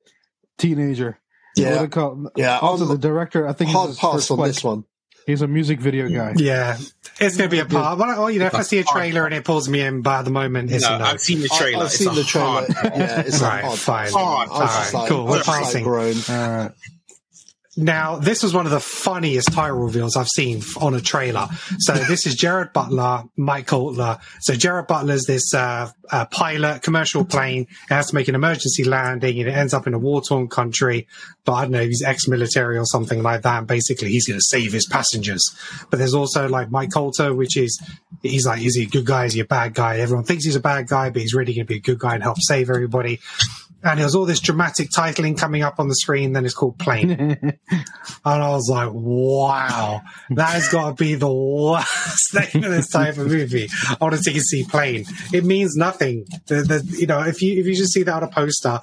teenager? 0.58 1.20
Yeah. 1.58 1.82
What 1.82 1.92
call? 1.92 2.32
Yeah, 2.36 2.60
Also, 2.60 2.86
the 2.86 2.98
director, 2.98 3.48
I 3.48 3.54
think 3.54 3.70
he's 3.72 3.76
hard 3.78 3.98
pass 3.98 4.32
on 4.32 4.38
flight. 4.38 4.48
this 4.50 4.64
one. 4.64 4.86
He's 5.28 5.42
a 5.44 5.48
music 5.48 5.80
video 5.80 6.08
hmm. 6.08 6.16
guy. 6.16 6.34
Yeah. 6.38 6.78
It's 7.20 7.38
going 7.38 7.50
to 7.50 7.56
be 7.56 7.60
a 7.60 7.66
part. 7.66 8.00
Well, 8.00 8.08
well, 8.08 8.32
you 8.32 8.40
know, 8.40 8.48
if 8.48 8.56
I 8.56 8.64
see 8.64 8.80
a 8.80 8.84
trailer 8.84 9.26
and 9.26 9.34
it 9.36 9.44
pulls 9.44 9.70
me 9.70 9.82
in, 9.82 10.02
but 10.02 10.20
at 10.20 10.26
the 10.26 10.32
moment, 10.32 10.72
it's 10.72 10.84
no, 10.84 10.96
a 10.96 11.00
no. 11.00 11.06
I've 11.06 11.22
seen 11.22 11.42
the 11.42 11.50
trailer. 11.50 11.84
I've 11.84 11.86
It's 11.88 11.98
seen 11.98 12.08
a 12.10 12.14
the 12.14 12.24
trailer. 12.24 12.48
hard- 12.48 12.68
Yeah, 12.96 13.20
it's 13.22 13.40
a 13.42 13.44
Right, 13.46 13.64
hard 13.64 13.78
fine. 13.80 14.12
Hard. 14.12 14.50
I 14.50 14.52
Alright, 14.54 14.94
like, 14.94 15.10
cool, 15.10 15.26
we're 15.26 15.34
I 15.34 15.36
like 15.38 15.46
passing. 15.46 15.84
grown. 15.84 16.16
All 16.30 16.50
right. 16.50 16.72
Now, 17.78 18.18
this 18.18 18.44
was 18.44 18.54
one 18.54 18.66
of 18.66 18.72
the 18.72 18.82
funniest 18.82 19.54
title 19.54 19.78
reveals 19.78 20.18
I've 20.18 20.28
seen 20.28 20.62
on 20.82 20.94
a 20.94 21.00
trailer. 21.00 21.48
So 21.80 21.94
this 21.94 22.26
is 22.26 22.36
Gerard 22.36 22.74
Butler, 22.74 23.24
Mike 23.38 23.68
Colter. 23.68 24.20
So 24.42 24.56
Gerard 24.56 24.88
Butler's 24.88 25.24
this 25.24 25.54
uh, 25.54 25.90
uh, 26.12 26.26
pilot, 26.26 26.82
commercial 26.82 27.24
plane. 27.24 27.68
It 27.90 27.94
has 27.94 28.08
to 28.08 28.16
make 28.16 28.28
an 28.28 28.36
emergency 28.36 28.84
landing 28.84 29.40
and 29.40 29.48
it 29.48 29.54
ends 29.54 29.74
up 29.74 29.88
in 29.88 29.94
a 29.94 30.00
war-torn 30.00 30.50
country. 30.50 31.08
But 31.46 31.54
I 31.54 31.62
don't 31.62 31.72
know, 31.72 31.86
he's 31.86 32.04
ex-military 32.04 32.78
or 32.78 32.86
something 32.86 33.24
like 33.24 33.44
that. 33.44 33.68
Basically, 33.68 34.10
he's 34.10 34.28
going 34.28 34.40
to 34.40 34.46
save 34.46 34.74
his 34.74 34.86
passengers. 34.86 35.42
But 35.90 35.98
there's 35.98 36.14
also 36.14 36.50
like 36.50 36.72
Mike 36.72 36.92
Colter, 36.92 37.34
which 37.34 37.56
is, 37.56 37.82
he's 38.22 38.46
like, 38.46 38.62
is 38.64 38.76
he 38.76 38.84
a 38.84 38.88
good 38.88 39.06
guy? 39.06 39.26
Is 39.26 39.34
he 39.34 39.40
a 39.40 39.46
bad 39.46 39.74
guy? 39.74 40.00
Everyone 40.00 40.26
thinks 40.26 40.44
he's 40.44 40.58
a 40.58 40.60
bad 40.60 40.90
guy, 40.90 41.10
but 41.10 41.22
he's 41.22 41.34
really 41.34 41.54
going 41.54 41.66
to 41.66 41.74
be 41.74 41.78
a 41.78 41.82
good 41.82 42.00
guy 42.00 42.16
and 42.16 42.24
help 42.24 42.38
save 42.42 42.70
everybody. 42.70 43.22
And 43.84 44.00
it 44.00 44.04
was 44.04 44.16
all 44.16 44.26
this 44.26 44.40
dramatic 44.40 44.90
titling 44.96 45.38
coming 45.38 45.64
up 45.64 45.80
on 45.80 45.88
the 45.88 45.96
screen. 45.96 46.34
Then 46.34 46.46
it's 46.46 46.54
called 46.54 46.78
Plane, 46.78 47.12
and 47.42 47.58
I 48.26 48.50
was 48.50 48.70
like, 48.70 48.90
"Wow, 48.94 50.02
that 50.32 50.50
has 50.50 50.70
got 50.70 50.98
to 50.98 51.04
be 51.04 51.16
the 51.16 51.32
worst 51.32 52.34
name 52.54 52.64
of 52.64 52.72
this 52.72 52.90
type 52.90 53.18
of 53.18 53.28
movie." 53.28 53.70
I 53.90 53.98
want 54.00 54.16
to 54.16 54.24
take 54.24 54.38
a 54.38 54.42
see 54.42 54.64
Plane. 54.64 55.06
It 55.34 55.46
means 55.46 55.76
nothing. 55.76 56.26
The, 56.48 56.62
the, 56.62 56.98
you 56.98 57.08
know, 57.08 57.22
if 57.22 57.42
you 57.42 57.60
if 57.60 57.66
you 57.66 57.76
just 57.76 57.94
see 57.94 58.04
that 58.04 58.14
on 58.14 58.24
a 58.24 58.28
poster, 58.28 58.80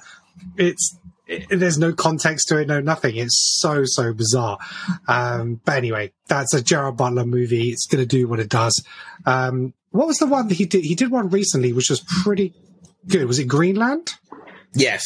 it's 0.57 0.97
it, 1.27 1.47
there's 1.49 1.77
no 1.77 1.93
context 1.93 2.47
to 2.49 2.57
it, 2.57 2.67
no 2.67 2.81
nothing. 2.81 3.15
It's 3.15 3.59
so 3.59 3.83
so 3.85 4.13
bizarre. 4.13 4.57
Um, 5.07 5.61
but 5.63 5.77
anyway, 5.77 6.11
that's 6.27 6.53
a 6.53 6.61
Gerard 6.61 6.97
Butler 6.97 7.25
movie. 7.25 7.69
It's 7.69 7.85
going 7.85 8.01
to 8.01 8.07
do 8.07 8.27
what 8.27 8.39
it 8.39 8.49
does. 8.49 8.83
Um, 9.25 9.73
what 9.91 10.07
was 10.07 10.17
the 10.17 10.27
one 10.27 10.47
that 10.47 10.55
he 10.55 10.65
did? 10.65 10.83
He 10.83 10.95
did 10.95 11.11
one 11.11 11.29
recently, 11.29 11.73
which 11.73 11.89
was 11.89 12.01
pretty 12.23 12.53
good. 13.07 13.25
Was 13.27 13.39
it 13.39 13.45
Greenland? 13.45 14.15
Yes. 14.73 15.03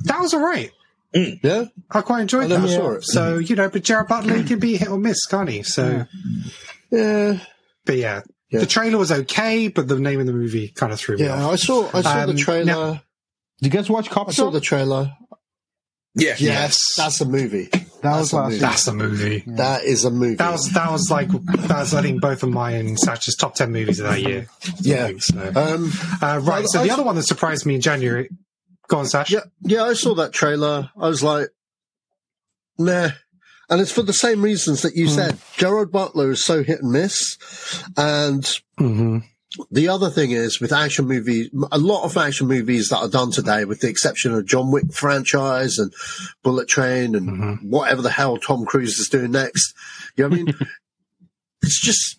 That 0.00 0.20
was 0.20 0.34
all 0.34 0.40
right. 0.40 0.70
Yeah, 1.14 1.64
I 1.90 2.02
quite 2.02 2.20
enjoyed 2.20 2.52
I 2.52 2.58
that. 2.58 2.68
saw 2.68 2.90
it. 2.92 3.04
So 3.04 3.38
you 3.38 3.56
know, 3.56 3.70
but 3.70 3.82
Gerard 3.82 4.08
Butler 4.08 4.34
he 4.34 4.44
can 4.44 4.58
be 4.58 4.76
hit 4.76 4.88
or 4.88 4.98
miss, 4.98 5.24
can't 5.26 5.48
he? 5.48 5.62
So, 5.62 6.06
yeah, 6.90 7.38
but 7.86 7.96
yeah, 7.96 8.20
Yeah. 8.50 8.60
the 8.60 8.66
trailer 8.66 8.98
was 8.98 9.10
okay, 9.10 9.68
but 9.68 9.88
the 9.88 9.98
name 9.98 10.20
of 10.20 10.26
the 10.26 10.32
movie 10.34 10.68
kind 10.68 10.92
of 10.92 11.00
threw 11.00 11.16
me 11.16 11.24
yeah. 11.24 11.42
off. 11.42 11.52
I 11.52 11.56
saw. 11.56 11.90
I 11.94 12.02
saw 12.02 12.20
Um, 12.24 12.26
the 12.36 12.40
trailer. 12.40 12.64
now- 12.66 12.92
Did 12.92 13.00
you 13.62 13.70
guys 13.70 13.88
watch 13.90 14.10
Cop 14.10 14.28
I 14.28 14.32
saw 14.32 14.50
the 14.50 14.60
trailer. 14.60 15.12
Yeah. 16.14 16.34
Yes, 16.38 16.76
that's 16.96 17.20
a 17.20 17.24
movie. 17.24 17.68
That 18.02 18.18
was 18.18 18.30
That's 18.30 18.32
a 18.32 18.42
movie. 18.44 18.58
That's 18.58 18.86
a 18.88 18.92
movie. 18.92 19.44
That 19.46 19.84
is 19.84 20.04
a 20.04 20.10
movie. 20.10 20.34
That 20.36 20.52
was 20.52 20.70
that 20.72 20.90
was 20.92 21.10
like 21.10 21.28
that 21.30 21.68
was 21.78 21.94
I 21.94 22.02
think 22.02 22.20
both 22.20 22.42
of 22.42 22.50
mine 22.50 22.74
and 22.86 22.98
Satch's 22.98 23.34
top 23.34 23.54
ten 23.54 23.72
movies 23.72 23.98
of 24.00 24.08
that 24.10 24.20
year. 24.20 24.46
yeah. 24.80 25.10
So, 25.18 25.52
Um, 25.56 25.90
uh, 26.22 26.40
right. 26.42 26.66
So 26.68 26.80
I- 26.80 26.84
the 26.84 26.90
other 26.90 27.02
one 27.02 27.16
that 27.16 27.24
surprised 27.24 27.64
me 27.66 27.76
in 27.76 27.80
January. 27.80 28.28
Go 28.88 28.98
on, 28.98 29.06
Sash. 29.06 29.30
yeah, 29.30 29.40
yeah. 29.62 29.84
I 29.84 29.92
saw 29.92 30.14
that 30.16 30.32
trailer. 30.32 30.90
I 30.98 31.08
was 31.08 31.22
like, 31.22 31.48
nah. 32.78 33.10
And 33.70 33.80
it's 33.82 33.92
for 33.92 34.02
the 34.02 34.14
same 34.14 34.40
reasons 34.42 34.80
that 34.82 34.96
you 34.96 35.08
said. 35.08 35.36
Gerard 35.58 35.92
Butler 35.92 36.30
is 36.30 36.42
so 36.42 36.62
hit 36.62 36.80
and 36.82 36.90
miss, 36.92 37.36
and 37.96 38.42
Mm-hmm. 38.80 39.18
the 39.70 39.88
other 39.88 40.08
thing 40.08 40.30
is 40.30 40.58
with 40.60 40.72
action 40.72 41.06
movies, 41.06 41.50
a 41.72 41.78
lot 41.78 42.04
of 42.04 42.16
action 42.16 42.46
movies 42.46 42.88
that 42.88 42.98
are 42.98 43.08
done 43.08 43.30
today, 43.30 43.64
with 43.66 43.80
the 43.80 43.88
exception 43.90 44.32
of 44.32 44.46
John 44.46 44.70
Wick 44.70 44.90
franchise 44.92 45.78
and 45.78 45.92
Bullet 46.42 46.66
Train 46.68 47.14
and 47.14 47.28
Mm-hmm. 47.28 47.68
whatever 47.70 48.00
the 48.00 48.10
hell 48.10 48.38
Tom 48.38 48.64
Cruise 48.64 48.98
is 48.98 49.08
doing 49.10 49.32
next. 49.32 49.74
You 50.16 50.24
know 50.24 50.30
what 50.30 50.38
I 50.38 50.42
mean? 50.44 50.54
it's 51.62 51.80
just 51.82 52.18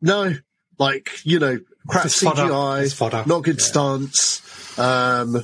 no, 0.00 0.34
like 0.78 1.10
you 1.24 1.40
know, 1.40 1.58
crap 1.88 2.04
It's 2.06 2.22
fodder. 2.22 2.42
CGI, 2.42 2.82
It's 2.84 2.92
fodder. 2.94 3.24
not 3.26 3.42
good 3.42 3.58
Yeah. 3.58 3.64
stunts, 3.66 4.78
um, 4.78 5.42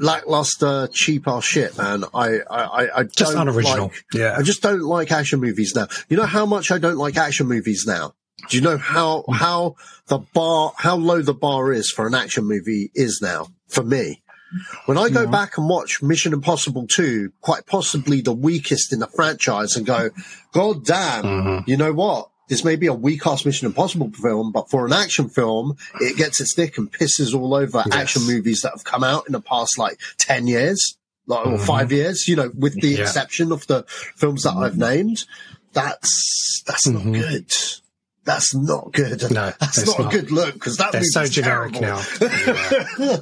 lackluster, 0.00 0.88
cheap 0.92 1.26
ass 1.28 1.44
shit, 1.44 1.76
man. 1.78 2.04
I, 2.14 2.38
I, 2.50 2.62
I, 2.84 2.98
I 3.00 3.02
Just 3.04 3.32
don't 3.32 3.42
unoriginal. 3.48 3.86
like- 3.88 4.04
Yeah. 4.14 4.36
I 4.38 4.42
just 4.42 4.62
don't 4.62 4.80
like 4.82 5.10
action 5.12 5.40
movies 5.40 5.74
now. 5.74 5.88
You 6.08 6.16
know 6.16 6.26
how 6.26 6.46
much 6.46 6.70
I 6.70 6.78
don't 6.78 6.96
like 6.98 7.16
action 7.16 7.46
movies 7.46 7.84
now. 7.86 8.14
Do 8.50 8.56
you 8.56 8.62
know 8.62 8.76
how 8.76 9.24
how 9.32 9.76
the 10.08 10.18
bar 10.18 10.72
how 10.76 10.96
low 10.96 11.22
the 11.22 11.32
bar 11.34 11.72
is 11.72 11.90
for 11.90 12.06
an 12.06 12.14
action 12.14 12.44
movie 12.44 12.90
is 12.94 13.20
now 13.22 13.48
for 13.68 13.82
me? 13.82 14.22
When 14.86 14.98
I 14.98 15.08
go 15.08 15.26
back 15.26 15.58
and 15.58 15.68
watch 15.68 16.00
Mission 16.02 16.32
Impossible 16.32 16.86
2, 16.86 17.32
quite 17.40 17.66
possibly 17.66 18.20
the 18.20 18.32
weakest 18.34 18.92
in 18.92 19.00
the 19.00 19.08
franchise, 19.08 19.74
and 19.76 19.84
go, 19.84 20.10
God 20.52 20.84
damn, 20.84 21.24
Mm-hmm. 21.24 21.70
you 21.70 21.76
know 21.76 21.92
what? 21.92 22.28
This 22.54 22.64
may 22.64 22.76
be 22.76 22.86
a 22.86 22.94
weak 22.94 23.26
ass 23.26 23.44
Mission 23.44 23.66
Impossible 23.66 24.12
film, 24.12 24.52
but 24.52 24.70
for 24.70 24.86
an 24.86 24.92
action 24.92 25.28
film, 25.28 25.76
it 26.00 26.16
gets 26.16 26.40
its 26.40 26.54
dick 26.54 26.78
and 26.78 26.88
pisses 26.88 27.34
all 27.34 27.52
over 27.52 27.82
action 27.90 28.22
movies 28.28 28.60
that 28.62 28.70
have 28.76 28.84
come 28.84 29.02
out 29.02 29.24
in 29.26 29.32
the 29.32 29.40
past 29.40 29.76
like 29.76 29.98
10 30.18 30.46
years, 30.46 30.96
like, 31.26 31.44
or 31.48 31.58
five 31.58 31.90
years, 31.90 32.28
you 32.28 32.36
know, 32.36 32.52
with 32.56 32.74
the 32.74 32.92
Mm-hmm. 32.92 32.98
Yeah. 32.98 33.02
exception 33.08 33.50
of 33.50 33.66
the 33.66 33.82
films 33.88 34.44
that 34.44 34.52
I've 34.52 34.78
named. 34.78 35.24
That's, 35.72 36.62
that's 36.64 36.86
not 36.86 37.02
good. 37.02 37.50
That's 38.24 38.54
not 38.54 38.92
good. 38.92 39.18
Mm-hmm. 39.18 39.34
No, 39.34 39.52
that's 39.60 39.84
not, 39.84 39.98
not. 39.98 40.14
a 40.14 40.16
good 40.20 40.30
look 40.30 40.54
because 40.54 40.76
that 40.76 40.92
They're 40.92 41.02
so 41.02 41.26
generic 41.26 41.72
terrible. 41.72 42.02
now. 42.20 43.18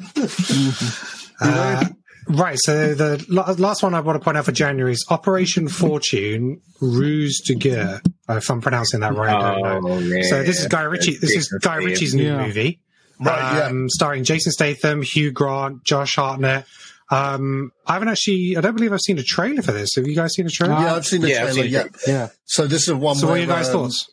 Uh, 1.44 1.86
right. 2.26 2.58
So 2.60 2.94
the 2.94 3.24
last 3.58 3.82
one 3.82 3.94
I 3.94 4.00
want 4.00 4.20
to 4.20 4.24
point 4.24 4.36
out 4.36 4.44
for 4.44 4.52
January 4.52 4.92
is 4.92 5.04
Operation 5.10 5.68
Fortune 5.68 6.60
Ruse 6.80 7.40
de 7.46 7.54
Guerre. 7.54 8.00
If 8.28 8.50
I'm 8.50 8.60
pronouncing 8.60 9.00
that 9.00 9.14
right, 9.14 9.34
I 9.34 9.54
don't 9.60 9.84
know. 9.84 9.90
Oh, 9.92 9.98
yeah. 9.98 10.22
So 10.28 10.42
this 10.42 10.60
is 10.60 10.66
Guy 10.68 10.82
Ritchie. 10.82 11.16
This 11.16 11.36
is 11.36 11.48
Guy 11.60 11.76
Ritchie's 11.76 12.14
new 12.14 12.24
Yeah. 12.32 12.46
movie, 12.46 12.80
Right, 13.20 13.58
yeah. 13.58 13.66
um, 13.66 13.88
starring 13.90 14.24
Jason 14.24 14.52
Statham, 14.52 15.02
Hugh 15.02 15.32
Grant, 15.32 15.84
Josh 15.84 16.16
Hartnett. 16.16 16.64
Um, 17.10 17.72
I 17.86 17.94
haven't 17.94 18.08
actually. 18.08 18.56
I 18.56 18.60
don't 18.62 18.74
believe 18.74 18.92
I've 18.92 19.00
seen 19.00 19.18
a 19.18 19.22
trailer 19.22 19.60
for 19.60 19.72
this. 19.72 19.90
Have 19.96 20.06
you 20.06 20.14
guys 20.14 20.32
seen 20.34 20.46
a 20.46 20.50
trailer? 20.50 20.74
Yeah, 20.74 20.94
I've 20.94 21.06
seen 21.06 21.20
the 21.20 21.28
Yeah, 21.28 21.42
trailer. 21.42 21.62
seen 21.64 21.70
Yeah. 21.72 21.84
Yeah. 22.06 22.28
So 22.46 22.66
this 22.66 22.88
is 22.88 22.94
one. 22.94 23.16
so, 23.16 23.26
what 23.26 23.34
are 23.34 23.38
your 23.38 23.46
guys' 23.48 23.66
um, 23.68 23.72
thoughts? 23.72 24.08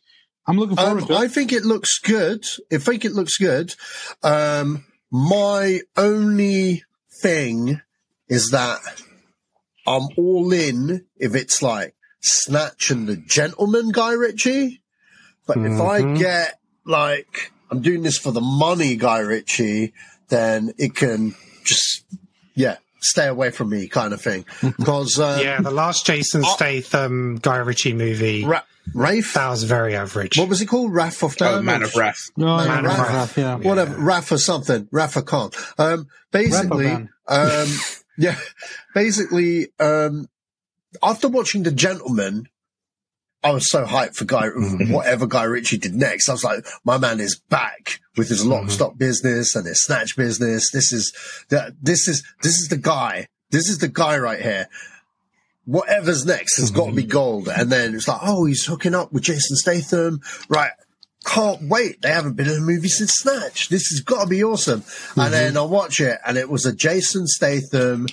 I'm 0.47 0.57
looking 0.57 0.75
forward 0.75 1.03
Um, 1.03 1.07
to 1.07 1.13
it. 1.13 1.17
I 1.17 1.27
think 1.29 1.53
it 1.53 1.63
looks 1.63 1.99
good. 1.99 2.43
I 2.71 2.77
think 2.77 3.05
it 3.05 3.13
looks 3.13 3.37
good. 3.37 3.73
Um, 4.21 4.83
my 5.11 5.79
only 5.95 6.83
thing 7.21 7.81
is 8.29 8.49
that 8.51 8.79
I'm 9.87 10.07
all 10.17 10.51
in 10.53 11.05
if 11.17 11.35
it's 11.35 11.61
like 11.61 11.95
Snatch 12.21 12.91
and 12.91 13.07
the 13.07 13.17
Gentleman 13.17 13.89
Guy 13.91 14.11
Ritchie. 14.13 14.81
But 15.47 15.57
if 15.59 15.79
I 15.81 16.01
Mhm. 16.01 16.19
get 16.19 16.59
like 16.85 17.51
I'm 17.71 17.81
doing 17.81 18.01
this 18.03 18.17
for 18.17 18.31
the 18.31 18.41
money 18.41 18.95
Guy 18.95 19.19
Ritchie, 19.19 19.93
then 20.29 20.73
it 20.77 20.95
can 20.95 21.35
just 21.63 22.03
yeah 22.55 22.77
stay 23.01 23.27
away 23.27 23.49
from 23.51 23.69
me 23.69 23.87
kind 23.87 24.13
of 24.13 24.21
thing. 24.21 24.45
Because 24.77 25.19
um, 25.19 25.41
yeah, 25.41 25.61
the 25.61 25.71
last 25.71 26.05
Jason 26.05 26.43
Statham 26.43 27.37
Guy 27.41 27.57
Ritchie 27.57 27.93
movie 27.93 28.45
Ra- 28.45 28.61
Rafe, 28.93 29.33
that 29.33 29.49
was 29.49 29.63
very 29.63 29.95
average. 29.95 30.37
what 30.37 30.49
was 30.49 30.61
it 30.61 30.65
called? 30.67 30.93
Wrath 30.93 31.23
of 31.23 31.35
Oh, 31.41 31.55
Man. 31.57 31.65
Man 31.65 31.83
of 31.83 31.95
Wrath. 31.95 32.29
No, 32.37 32.57
Man 32.57 32.67
yeah, 32.67 32.77
of 32.79 32.83
Wrath, 32.85 32.99
Wrath. 32.99 33.37
yeah. 33.37 33.55
whatever, 33.55 33.95
Rafa 33.97 34.37
something, 34.37 34.87
Rafa 34.91 35.21
Khan. 35.23 35.51
Um, 35.77 36.07
basically, 36.31 36.91
um, 37.27 37.67
yeah, 38.19 38.35
basically, 38.93 39.69
um, 39.79 40.27
after 41.01 41.29
watching 41.29 41.63
The 41.63 41.71
Gentleman, 41.71 42.47
I 43.41 43.51
was 43.51 43.69
so 43.71 43.85
hyped 43.85 44.15
for 44.15 44.25
Guy, 44.25 44.49
mm-hmm. 44.49 44.91
whatever 44.91 45.25
Guy 45.25 45.43
Ritchie 45.43 45.77
did 45.77 45.95
next. 45.95 46.27
I 46.27 46.33
was 46.33 46.43
like, 46.43 46.65
my 46.83 46.97
man 46.97 47.21
is 47.21 47.39
back 47.49 48.01
with 48.17 48.27
his 48.27 48.41
mm-hmm. 48.41 48.51
lock 48.51 48.69
stock 48.69 48.97
business 48.97 49.55
and 49.55 49.65
his 49.65 49.81
snatch 49.81 50.17
business. 50.17 50.71
This 50.71 50.91
is 50.91 51.13
the, 51.47 51.73
this 51.81 52.07
is, 52.09 52.23
this 52.43 52.59
is 52.59 52.67
the 52.67 52.77
guy. 52.77 53.27
This 53.49 53.69
is 53.69 53.77
the 53.77 53.87
guy 53.87 54.17
right 54.17 54.41
here. 54.41 54.67
Whatever's 55.65 56.25
next 56.25 56.57
has 56.59 56.71
got 56.71 56.87
to 56.87 56.91
be 56.91 57.03
mm-hmm. 57.03 57.11
gold. 57.11 57.47
And 57.47 57.71
then 57.71 57.95
it's 57.95 58.07
like, 58.07 58.19
oh, 58.23 58.45
he's 58.45 58.65
hooking 58.65 58.93
up 58.93 59.13
with 59.13 59.23
Jason 59.23 59.55
Statham. 59.55 60.19
Right. 60.49 60.71
Can't 61.29 61.69
wait. 61.69 62.01
They 62.01 62.09
haven't 62.09 62.33
been 62.33 62.47
in 62.47 62.57
a 62.57 62.61
movie 62.61 62.87
since 62.87 63.11
Snatch. 63.11 63.69
This 63.69 63.89
has 63.89 63.99
got 63.99 64.23
to 64.23 64.29
be 64.29 64.43
awesome. 64.43 64.79
And 64.79 64.83
mm-hmm. 64.83 65.31
then 65.31 65.57
I 65.57 65.61
watch 65.61 65.99
it 65.99 66.17
and 66.25 66.37
it 66.37 66.49
was 66.49 66.65
a 66.65 66.73
Jason 66.73 67.27
Statham. 67.27 68.07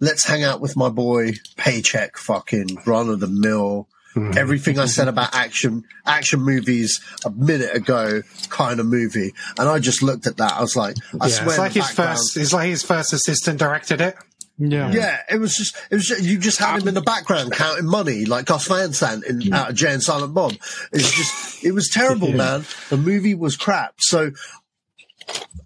Let's 0.00 0.26
hang 0.26 0.42
out 0.42 0.60
with 0.60 0.74
my 0.74 0.88
boy 0.88 1.32
paycheck 1.56 2.16
fucking 2.16 2.78
run 2.86 3.10
of 3.10 3.20
the 3.20 3.28
mill. 3.28 3.88
Mm-hmm. 4.16 4.38
Everything 4.38 4.78
I 4.78 4.86
said 4.86 5.08
about 5.08 5.34
action, 5.34 5.84
action 6.06 6.40
movies 6.40 6.98
a 7.26 7.30
minute 7.30 7.74
ago 7.74 8.22
kind 8.48 8.80
of 8.80 8.86
movie. 8.86 9.34
And 9.58 9.68
I 9.68 9.78
just 9.78 10.02
looked 10.02 10.26
at 10.26 10.38
that. 10.38 10.52
I 10.52 10.62
was 10.62 10.76
like, 10.76 10.96
I 11.20 11.26
yeah, 11.26 11.34
swear. 11.34 11.48
it's 11.48 11.58
like 11.58 11.72
his 11.72 11.90
first. 11.90 12.36
It's 12.38 12.52
like 12.54 12.68
his 12.68 12.82
first 12.82 13.12
assistant 13.12 13.58
directed 13.58 14.00
it. 14.00 14.16
Yeah. 14.56 14.92
Yeah, 14.92 15.20
it 15.30 15.38
was 15.38 15.54
just, 15.56 15.76
it 15.90 15.96
was 15.96 16.06
just, 16.06 16.22
you 16.22 16.38
just 16.38 16.58
had 16.58 16.80
him 16.80 16.88
in 16.88 16.94
the 16.94 17.02
background 17.02 17.52
counting 17.52 17.86
money 17.86 18.24
like 18.24 18.46
Gus 18.46 18.68
Van 18.68 18.92
Sant 18.92 19.24
in 19.24 19.52
out 19.52 19.70
of 19.70 19.76
Jay 19.76 19.92
and 19.92 20.02
Silent 20.02 20.32
Bob. 20.32 20.52
It's 20.92 21.10
just, 21.10 21.64
it 21.64 21.72
was 21.72 21.88
terrible, 21.88 22.32
man. 22.32 22.64
The 22.88 22.96
movie 22.96 23.34
was 23.34 23.56
crap. 23.56 23.94
So 23.98 24.30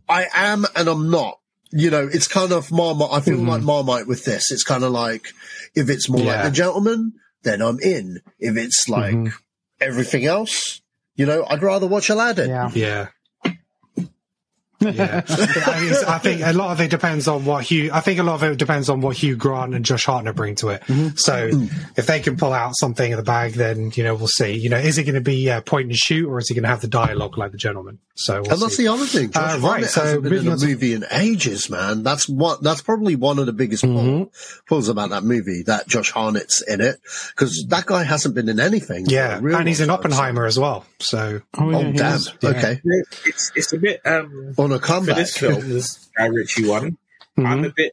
I 0.09 0.27
am 0.33 0.65
and 0.75 0.89
I'm 0.89 1.11
not. 1.11 1.39
You 1.71 1.91
know, 1.91 2.09
it's 2.11 2.29
kind 2.29 2.53
of 2.53 2.73
Marmite. 2.73 3.11
I 3.13 3.21
feel 3.21 3.37
mm-hmm. 3.37 3.49
like 3.49 3.63
Marmite 3.63 4.07
with 4.07 4.25
this. 4.25 4.51
It's 4.51 4.65
kind 4.65 4.85
of 4.85 4.91
like, 4.91 5.35
if 5.75 5.91
it's 5.91 6.09
more 6.09 6.23
like 6.23 6.37
Yeah. 6.37 6.45
The 6.45 6.51
Gentleman, 6.51 7.13
then 7.43 7.61
I'm 7.61 7.79
in. 7.81 8.23
If 8.39 8.57
it's 8.57 8.89
like 8.89 9.15
mm-hmm. 9.15 9.37
everything 9.79 10.25
else, 10.25 10.81
you 11.15 11.27
know, 11.27 11.45
I'd 11.47 11.63
rather 11.63 11.87
watch 11.87 12.09
Aladdin. 12.09 12.49
Yeah. 12.49 12.71
Yeah. 12.73 13.09
Yeah, 14.81 15.23
I, 15.29 15.81
mean, 15.81 15.95
I 16.07 16.19
think 16.19 16.43
a 16.45 16.53
lot 16.53 16.71
of 16.71 16.81
it 16.81 16.89
depends 16.91 17.27
on 17.27 17.45
what 17.45 17.65
Hugh. 17.65 17.91
I 17.93 18.01
think 18.01 18.21
a 18.21 18.23
lot 18.23 18.35
of 18.37 18.45
it 18.45 18.57
depends 18.59 18.89
on 18.89 19.01
what 19.01 19.17
Hugh 19.17 19.35
Grant 19.37 19.75
and 19.75 19.85
Josh 19.85 20.05
Hartnett 20.07 20.37
bring 20.37 20.55
to 20.57 20.69
it. 20.69 20.83
So 21.19 21.51
if 21.97 22.07
they 22.07 22.21
can 22.21 22.37
pull 22.37 22.53
out 22.53 22.73
something 22.77 23.11
in 23.11 23.17
the 23.17 23.25
bag, 23.25 23.55
then 23.55 23.91
you 23.95 24.05
know 24.05 24.15
we'll 24.15 24.29
see. 24.29 24.53
You 24.53 24.69
know, 24.71 24.77
is 24.79 24.97
it 24.99 25.05
going 25.05 25.15
to 25.17 25.21
be 25.21 25.51
uh, 25.51 25.61
point 25.63 25.89
and 25.89 25.97
shoot, 25.97 26.29
or 26.29 26.39
is 26.39 26.49
he 26.49 26.55
going 26.55 26.63
to 26.63 26.69
have 26.69 26.81
the 26.81 26.87
dialogue 26.89 27.37
like 27.37 27.51
the 27.53 27.59
gentleman? 27.59 27.99
So 28.15 28.43
we'll 28.43 28.53
And 28.53 28.63
that's 28.63 28.77
see. 28.77 28.85
the 28.85 28.93
other 28.93 29.07
thing. 29.07 29.31
Josh 29.33 29.55
Uh, 29.57 29.67
right, 29.67 29.85
so 29.85 30.01
hasn't 30.03 30.23
been 30.25 30.33
in 30.35 30.49
a 30.49 30.51
on 30.53 30.59
to- 30.59 30.67
movie 30.67 30.93
in 30.95 31.05
ages, 31.11 31.69
man. 31.71 32.03
That's 32.05 32.29
what. 32.29 32.63
That's 32.63 32.83
probably 32.83 33.17
one 33.17 33.39
of 33.39 33.47
the 33.47 33.53
biggest 33.53 33.85
Mm-hmm. 33.85 34.25
pulls 34.69 34.89
about 34.89 35.11
that 35.11 35.25
movie. 35.25 35.63
That 35.67 35.89
Josh 35.89 36.13
Hartnett's 36.13 36.63
in 36.63 36.81
it 36.81 37.01
because 37.31 37.67
that 37.71 37.87
guy 37.87 38.03
hasn't 38.05 38.35
been 38.35 38.49
in 38.49 38.61
anything. 38.61 39.07
for 39.07 39.13
yeah, 39.13 39.39
a 39.39 39.41
real 39.41 39.57
and 39.57 39.67
he's 39.69 39.81
in 39.81 39.89
long 39.89 39.97
so- 39.97 40.01
Oppenheimer 40.01 40.47
as 40.47 40.59
well. 40.59 40.85
So 41.01 41.41
Oh, 41.57 41.71
yeah, 41.71 41.77
Oh 41.77 41.83
he 41.85 41.93
damn! 41.93 42.21
Yeah. 42.43 42.51
Okay, 42.51 42.81
It's 43.25 43.53
it's 43.55 43.73
a 43.73 43.79
bit 43.79 44.01
um 44.05 44.53
on 44.71 44.77
a 44.77 44.79
for 44.81 44.87
comeback. 44.87 45.17
this 45.17 45.37
film, 45.37 45.61
this 45.69 46.09
Guy 46.17 46.27
Ritchie 46.27 46.67
one. 46.69 46.99
I'm 47.37 47.65
a 47.65 47.71
bit 47.71 47.93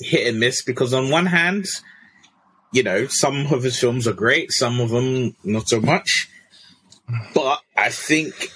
hit 0.00 0.28
and 0.28 0.38
miss 0.40 0.62
because 0.62 0.94
on 0.94 1.10
one 1.10 1.26
hand, 1.26 1.66
you 2.72 2.82
know, 2.82 3.06
some 3.08 3.46
of 3.52 3.62
his 3.62 3.78
films 3.78 4.06
are 4.08 4.12
great, 4.12 4.52
some 4.52 4.80
of 4.80 4.90
them 4.90 5.34
not 5.44 5.68
so 5.68 5.80
much. 5.80 6.28
But 7.34 7.60
I 7.76 7.90
think, 7.90 8.50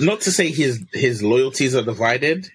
not 0.00 0.20
to 0.22 0.32
say 0.32 0.50
his 0.50 0.84
his 0.92 1.22
loyalties 1.22 1.74
are 1.76 1.82
divided, 1.84 2.48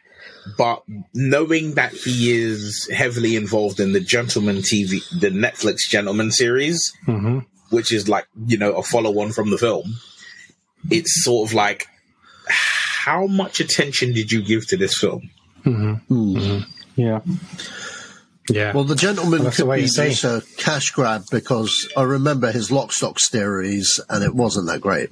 but 0.57 0.83
knowing 1.13 1.73
that 1.75 1.91
he 1.93 2.31
is 2.31 2.89
heavily 2.93 3.35
involved 3.35 3.79
in 3.79 3.91
the 3.93 3.99
Gentleman 3.99 4.57
TV, 4.57 5.01
the 5.19 5.29
Netflix 5.29 5.79
Gentleman 5.89 6.31
series, 6.31 6.91
Mm-hmm. 7.05 7.39
which 7.69 7.91
is 7.91 8.07
like 8.09 8.27
you 8.47 8.57
know 8.57 8.73
a 8.73 8.83
follow 8.83 9.19
on 9.21 9.31
from 9.33 9.51
the 9.51 9.57
film, 9.57 9.95
it's 10.89 11.23
sort 11.23 11.49
of 11.49 11.53
like, 11.53 11.87
how 13.07 13.25
much 13.25 13.61
attention 13.61 14.11
did 14.13 14.31
you 14.33 14.43
give 14.43 14.67
to 14.67 14.75
this 14.75 14.97
film? 14.97 15.29
Mm-hmm. 15.65 16.59
Yeah. 16.97 17.21
Yeah. 18.49 18.73
Well, 18.73 18.83
the 18.83 18.95
gentleman 18.95 19.43
Well, 19.43 19.49
the 19.51 19.55
could 19.63 19.73
be 19.75 19.85
just 19.85 20.23
a 20.25 20.43
cash 20.57 20.91
grab 20.91 21.23
because 21.31 21.87
I 21.95 22.03
remember 22.03 22.51
his 22.51 22.69
lock 22.69 22.91
stock 22.91 23.17
series 23.19 24.01
and 24.09 24.25
it 24.25 24.35
wasn't 24.35 24.67
that 24.67 24.81
great. 24.81 25.09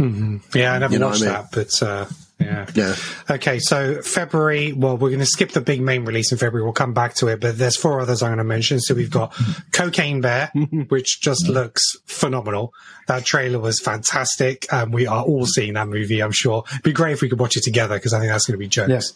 Yeah, 0.00 0.72
I 0.74 0.78
never 0.78 0.94
You 0.94 0.98
know 0.98 1.08
watched 1.08 1.22
I 1.22 1.26
mean? 1.26 1.34
that, 1.34 1.50
but 1.52 1.82
uh, 1.82 2.06
yeah. 2.40 2.66
Yeah. 2.74 2.94
Okay, 3.28 3.58
so 3.58 4.00
February. 4.02 4.72
Well, 4.72 4.96
we're 4.96 5.10
going 5.10 5.20
to 5.20 5.26
skip 5.26 5.50
the 5.50 5.60
big 5.60 5.80
main 5.80 6.04
release 6.04 6.30
in 6.30 6.38
February. 6.38 6.64
We'll 6.64 6.72
come 6.72 6.94
back 6.94 7.14
to 7.14 7.26
it, 7.26 7.40
but 7.40 7.58
there's 7.58 7.76
four 7.76 8.00
others 8.00 8.22
I'm 8.22 8.28
going 8.28 8.38
to 8.38 8.44
mention. 8.44 8.78
So 8.80 8.94
we've 8.94 9.10
got 9.10 9.34
Cocaine 9.72 10.20
Bear, 10.20 10.52
which 10.88 11.20
just 11.20 11.48
looks 11.48 11.82
phenomenal. 12.06 12.72
That 13.08 13.24
trailer 13.24 13.58
was 13.58 13.80
fantastic. 13.80 14.72
Um, 14.72 14.92
we 14.92 15.06
are 15.06 15.24
all 15.24 15.46
seeing 15.46 15.74
that 15.74 15.88
movie. 15.88 16.22
I'm 16.22 16.30
sure 16.30 16.62
it'd 16.70 16.82
be 16.82 16.92
great 16.92 17.12
if 17.12 17.22
we 17.22 17.28
could 17.28 17.40
watch 17.40 17.56
it 17.56 17.64
together 17.64 17.96
because 17.96 18.12
I 18.12 18.20
think 18.20 18.30
that's 18.30 18.46
going 18.46 18.54
to 18.54 18.58
be 18.58 18.68
jokes. 18.68 19.14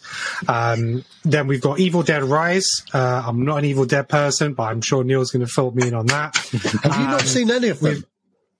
Um, 0.49 1.05
then 1.23 1.47
we've 1.47 1.61
got 1.61 1.79
Evil 1.79 2.03
Dead 2.03 2.23
Rise. 2.23 2.83
Uh, 2.93 3.23
I'm 3.25 3.45
not 3.45 3.59
an 3.59 3.65
Evil 3.65 3.85
Dead 3.85 4.09
person, 4.09 4.53
but 4.53 4.63
I'm 4.63 4.81
sure 4.81 5.03
Neil's 5.03 5.31
going 5.31 5.45
to 5.45 5.51
fill 5.51 5.71
me 5.71 5.87
in 5.87 5.93
on 5.93 6.07
that. 6.07 6.35
Have 6.83 6.99
you 6.99 7.07
not 7.07 7.21
seen 7.21 7.49
any 7.51 7.69
of 7.69 7.79
them? 7.79 8.03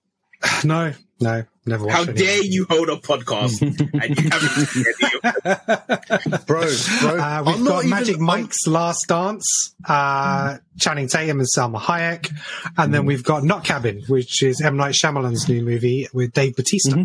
no, 0.64 0.92
no, 1.20 1.44
never 1.66 1.88
How 1.90 2.02
any. 2.02 2.12
dare 2.12 2.42
you 2.44 2.66
hold 2.68 2.88
a 2.88 2.96
podcast 2.96 3.60
and 4.02 4.18
you 4.18 4.30
haven't 4.30 4.66
seen 4.66 4.84
any 5.02 5.14
of 5.22 6.46
Bro, 6.46 6.60
bro. 7.00 7.18
Uh, 7.18 7.42
we've 7.46 7.54
I'm 7.56 7.64
got 7.64 7.84
Magic 7.86 8.16
even, 8.16 8.24
Mike's 8.24 8.66
Last 8.66 9.06
Dance, 9.08 9.74
uh, 9.88 10.58
Channing 10.78 11.08
Tatum 11.08 11.40
and 11.40 11.48
Salma 11.56 11.80
Hayek. 11.80 12.30
And 12.76 12.92
then 12.92 13.06
we've 13.06 13.24
got 13.24 13.44
Nut 13.44 13.64
Cabin, 13.64 14.02
which 14.08 14.42
is 14.42 14.60
M. 14.60 14.76
Night 14.76 14.94
Shyamalan's 14.94 15.48
new 15.48 15.62
movie 15.62 16.08
with 16.12 16.32
Dave 16.32 16.56
Batista. 16.56 17.04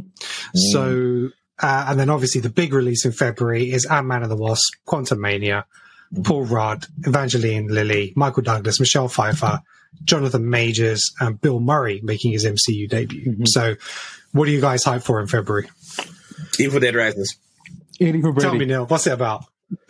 So, 0.72 1.30
uh, 1.62 1.86
and 1.89 2.00
then 2.00 2.10
obviously 2.10 2.42
the 2.42 2.50
big 2.50 2.74
release 2.74 3.06
in 3.06 3.12
February 3.12 3.72
is 3.72 3.86
Ant-Man 3.86 4.24
and 4.24 4.32
the 4.32 4.38
Wasp, 4.38 4.74
Quantumania, 4.88 5.63
Paul 6.24 6.46
Rudd, 6.46 6.86
Evangeline 7.06 7.68
Lilly, 7.68 8.13
Michael 8.16 8.44
Douglas, 8.44 8.80
Michelle 8.80 9.08
Pfeiffer, 9.10 9.60
Jonathan 10.04 10.50
Majors, 10.50 11.01
and 11.20 11.39
Bill 11.39 11.60
Murray 11.60 12.00
making 12.04 12.32
his 12.32 12.46
MCU 12.46 12.88
debut. 12.89 13.38
So, 13.46 13.75
what 14.31 14.45
do 14.45 14.51
you 14.51 14.62
guys 14.62 14.83
hype 14.83 15.03
for 15.03 15.19
in 15.19 15.27
February? 15.27 15.69
Evil 16.59 16.79
Dead 16.79 16.95
Rises. 16.95 17.38
Eating 18.00 18.21
for 18.21 18.33
Tell 18.33 18.55
me, 18.55 18.65
Neil, 18.65 18.86
what's 18.86 19.07
it 19.07 19.13
about? 19.13 19.45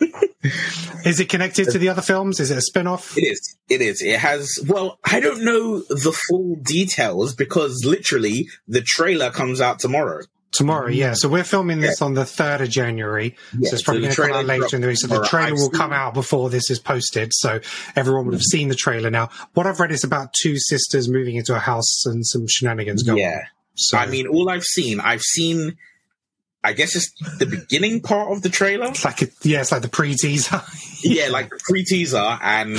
is 1.04 1.20
it 1.20 1.28
connected 1.28 1.70
to 1.70 1.78
the 1.78 1.88
other 1.88 2.02
films? 2.02 2.40
Is 2.40 2.50
it 2.50 2.58
a 2.58 2.62
spin 2.62 2.86
off? 2.86 3.16
It 3.16 3.22
is. 3.22 3.56
It 3.68 3.80
is. 3.80 4.02
It 4.02 4.18
has. 4.18 4.58
Well, 4.66 4.98
I 5.04 5.20
don't 5.20 5.44
know 5.44 5.80
the 5.80 6.12
full 6.28 6.56
details 6.56 7.34
because 7.34 7.84
literally 7.84 8.48
the 8.66 8.82
trailer 8.82 9.30
comes 9.30 9.60
out 9.60 9.78
tomorrow. 9.78 10.22
Tomorrow, 10.52 10.88
mm-hmm. 10.88 10.98
yeah. 10.98 11.12
So 11.14 11.28
we're 11.28 11.44
filming 11.44 11.78
this 11.78 12.02
on 12.02 12.14
the 12.14 12.22
3rd 12.22 12.62
of 12.62 12.70
January. 12.70 13.36
Yeah, 13.56 13.70
so 13.70 13.74
it's 13.74 13.82
probably 13.84 14.08
the 14.08 14.14
going 14.16 14.28
to 14.28 14.34
come 14.34 14.40
out 14.40 14.46
later 14.46 14.76
in 14.76 14.82
the 14.82 14.88
week. 14.88 14.98
So 14.98 15.06
the 15.06 15.24
trailer 15.24 15.52
I've 15.52 15.52
will 15.52 15.70
come 15.70 15.90
seen- 15.90 15.98
out 15.98 16.14
before 16.14 16.50
this 16.50 16.70
is 16.70 16.80
posted. 16.80 17.30
So 17.32 17.60
everyone 17.94 18.24
would 18.26 18.34
have 18.34 18.40
mm-hmm. 18.40 18.58
seen 18.58 18.68
the 18.68 18.74
trailer 18.74 19.10
now. 19.10 19.30
What 19.54 19.68
I've 19.68 19.78
read 19.78 19.92
is 19.92 20.02
about 20.02 20.32
two 20.32 20.56
sisters 20.58 21.08
moving 21.08 21.36
into 21.36 21.54
a 21.54 21.60
house 21.60 22.04
and 22.04 22.26
some 22.26 22.46
shenanigans 22.48 23.04
going 23.04 23.18
Yeah. 23.18 23.36
on. 23.36 23.42
So, 23.74 23.96
I 23.98 24.06
mean, 24.06 24.26
all 24.26 24.48
I've 24.48 24.64
seen, 24.64 25.00
I've 25.00 25.22
seen. 25.22 25.76
I 26.62 26.74
guess 26.74 26.94
it's 26.94 27.10
the 27.38 27.46
beginning 27.46 28.02
part 28.02 28.32
of 28.32 28.42
the 28.42 28.50
trailer. 28.50 28.88
it's 28.88 29.02
like, 29.02 29.22
a, 29.22 29.28
yeah, 29.42 29.60
it's 29.62 29.72
like 29.72 29.80
the 29.80 29.88
pre 29.88 30.14
teaser. 30.14 30.60
yeah, 31.02 31.28
like 31.28 31.48
the 31.48 31.58
pre 31.62 31.84
teaser, 31.84 32.18
and 32.42 32.76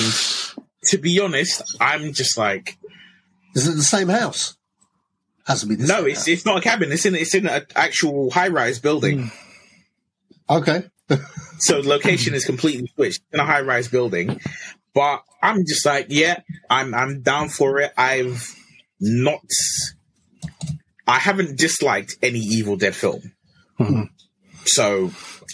to 0.85 0.97
be 0.99 1.19
honest, 1.19 1.77
I'm 1.81 2.13
just 2.13 2.37
like, 2.37 2.77
Is 3.55 3.67
it 3.67 3.75
the 3.75 3.83
same 3.83 4.09
house? 4.09 4.55
Has 5.47 5.61
to 5.61 5.67
been. 5.67 5.85
no, 5.87 6.05
it's 6.05 6.19
house. 6.19 6.27
it's 6.27 6.45
not 6.45 6.57
a 6.57 6.61
cabin. 6.61 6.91
It's 6.91 7.05
in 7.07 7.15
it's 7.15 7.33
in 7.33 7.47
an 7.47 7.65
actual 7.75 8.29
high 8.29 8.49
rise 8.49 8.77
building. 8.79 9.29
Hmm. 10.47 10.57
Okay. 10.57 10.83
So 11.63 11.79
the 11.83 11.87
location 11.87 12.33
is 12.33 12.43
completely 12.43 12.87
switched 12.95 13.21
in 13.31 13.39
a 13.39 13.45
high 13.45 13.61
rise 13.61 13.87
building. 13.87 14.39
But 14.95 15.21
I'm 15.43 15.63
just 15.67 15.85
like, 15.85 16.07
yeah, 16.09 16.39
I'm 16.71 16.95
I'm 16.95 17.21
down 17.21 17.49
for 17.49 17.79
it. 17.79 17.93
I've 17.95 18.43
not 18.99 19.41
I 21.11 21.19
haven't 21.19 21.57
disliked 21.57 22.15
any 22.21 22.39
Evil 22.39 22.77
Dead 22.77 22.95
film. 22.95 23.33
So 24.65 25.11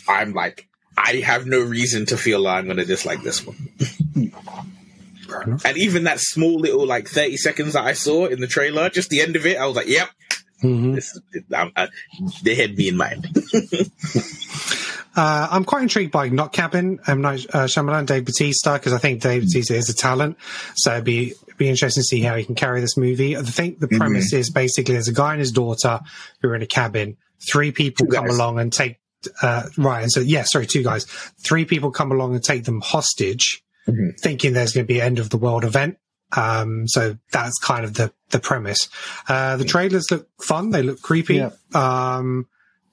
I'm 0.07 0.33
like, 0.33 0.67
I 0.97 1.17
have 1.17 1.45
no 1.45 1.59
reason 1.61 2.05
to 2.07 2.17
feel 2.17 2.39
like 2.41 2.59
I'm 2.59 2.67
gonna 2.67 2.85
dislike 2.85 3.23
this 3.23 3.45
one. 3.45 3.55
And 5.65 5.77
even 5.77 6.03
that 6.05 6.19
small 6.19 6.59
little 6.59 6.85
like 6.85 7.07
30 7.07 7.37
seconds 7.37 7.73
that 7.73 7.85
I 7.85 7.93
saw 7.93 8.25
in 8.25 8.39
the 8.39 8.47
trailer, 8.47 8.89
just 8.89 9.09
the 9.09 9.21
end 9.21 9.35
of 9.35 9.45
it, 9.45 9.57
I 9.57 9.65
was 9.65 9.75
like, 9.75 9.87
yep. 9.87 10.09
Mhm. 10.63 10.95
This, 10.95 11.19
I, 11.53 11.71
I, 11.75 11.87
they 12.43 12.55
had 12.55 12.75
me 12.75 12.87
in 12.87 12.97
mind. 12.97 13.25
Uh, 15.17 15.47
I'm 15.49 15.63
quite 15.65 15.81
intrigued 15.81 16.11
by 16.11 16.29
Not 16.29 16.53
Cabin, 16.53 16.99
M. 17.07 17.21
Night 17.21 17.45
uh, 17.51 17.65
Shyamalan, 17.65 18.05
Dave 18.05 18.23
Batista, 18.23 18.77
because 18.77 18.93
I 18.93 18.99
think 18.99 19.21
Dave 19.21 19.41
Batista 19.41 19.73
is 19.73 19.89
a 19.89 19.95
talent. 19.95 20.37
So 20.75 20.91
it'd 20.93 21.03
be, 21.03 21.31
it'd 21.31 21.57
be 21.57 21.67
interesting 21.67 22.01
to 22.01 22.05
see 22.05 22.21
how 22.21 22.35
he 22.35 22.45
can 22.45 22.53
carry 22.53 22.81
this 22.81 22.95
movie. 22.97 23.35
I 23.35 23.41
think 23.41 23.79
the 23.79 23.87
premise 23.87 24.31
is 24.31 24.51
basically 24.51 24.93
there's 24.93 25.07
a 25.07 25.13
guy 25.13 25.31
and 25.31 25.39
his 25.39 25.51
daughter 25.51 25.99
who 26.41 26.49
are 26.49 26.55
in 26.55 26.61
a 26.61 26.67
cabin. 26.67 27.17
Three 27.51 27.71
people 27.71 28.05
Two 28.05 28.13
come 28.13 28.27
guys. 28.27 28.35
along 28.35 28.59
and 28.59 28.71
take, 28.71 28.99
uh, 29.41 29.63
right. 29.77 30.03
And 30.03 30.11
so, 30.11 30.19
yeah, 30.19 30.43
sorry, 30.43 30.67
two 30.67 30.83
guys. 30.83 31.05
Three 31.43 31.65
people 31.65 31.89
come 31.91 32.11
along 32.11 32.35
and 32.35 32.43
take 32.43 32.65
them 32.65 32.79
hostage, 32.81 33.63
thinking 34.21 34.53
there's 34.53 34.73
going 34.73 34.85
to 34.85 34.93
be 34.93 34.99
an 34.99 35.05
end 35.07 35.19
of 35.19 35.31
the 35.31 35.37
world 35.37 35.63
event. 35.63 35.97
Um, 36.35 36.87
so 36.87 37.17
that's 37.31 37.57
kind 37.59 37.85
of 37.85 37.95
the, 37.95 38.11
the 38.29 38.39
premise. 38.39 38.89
Uh, 39.27 39.55
the 39.57 39.65
trailers 39.65 40.11
look 40.11 40.27
fun. 40.41 40.69
They 40.69 40.83
look 40.83 41.01
creepy. 41.01 41.35
Yeah. 41.35 41.49
Um, 41.73 42.47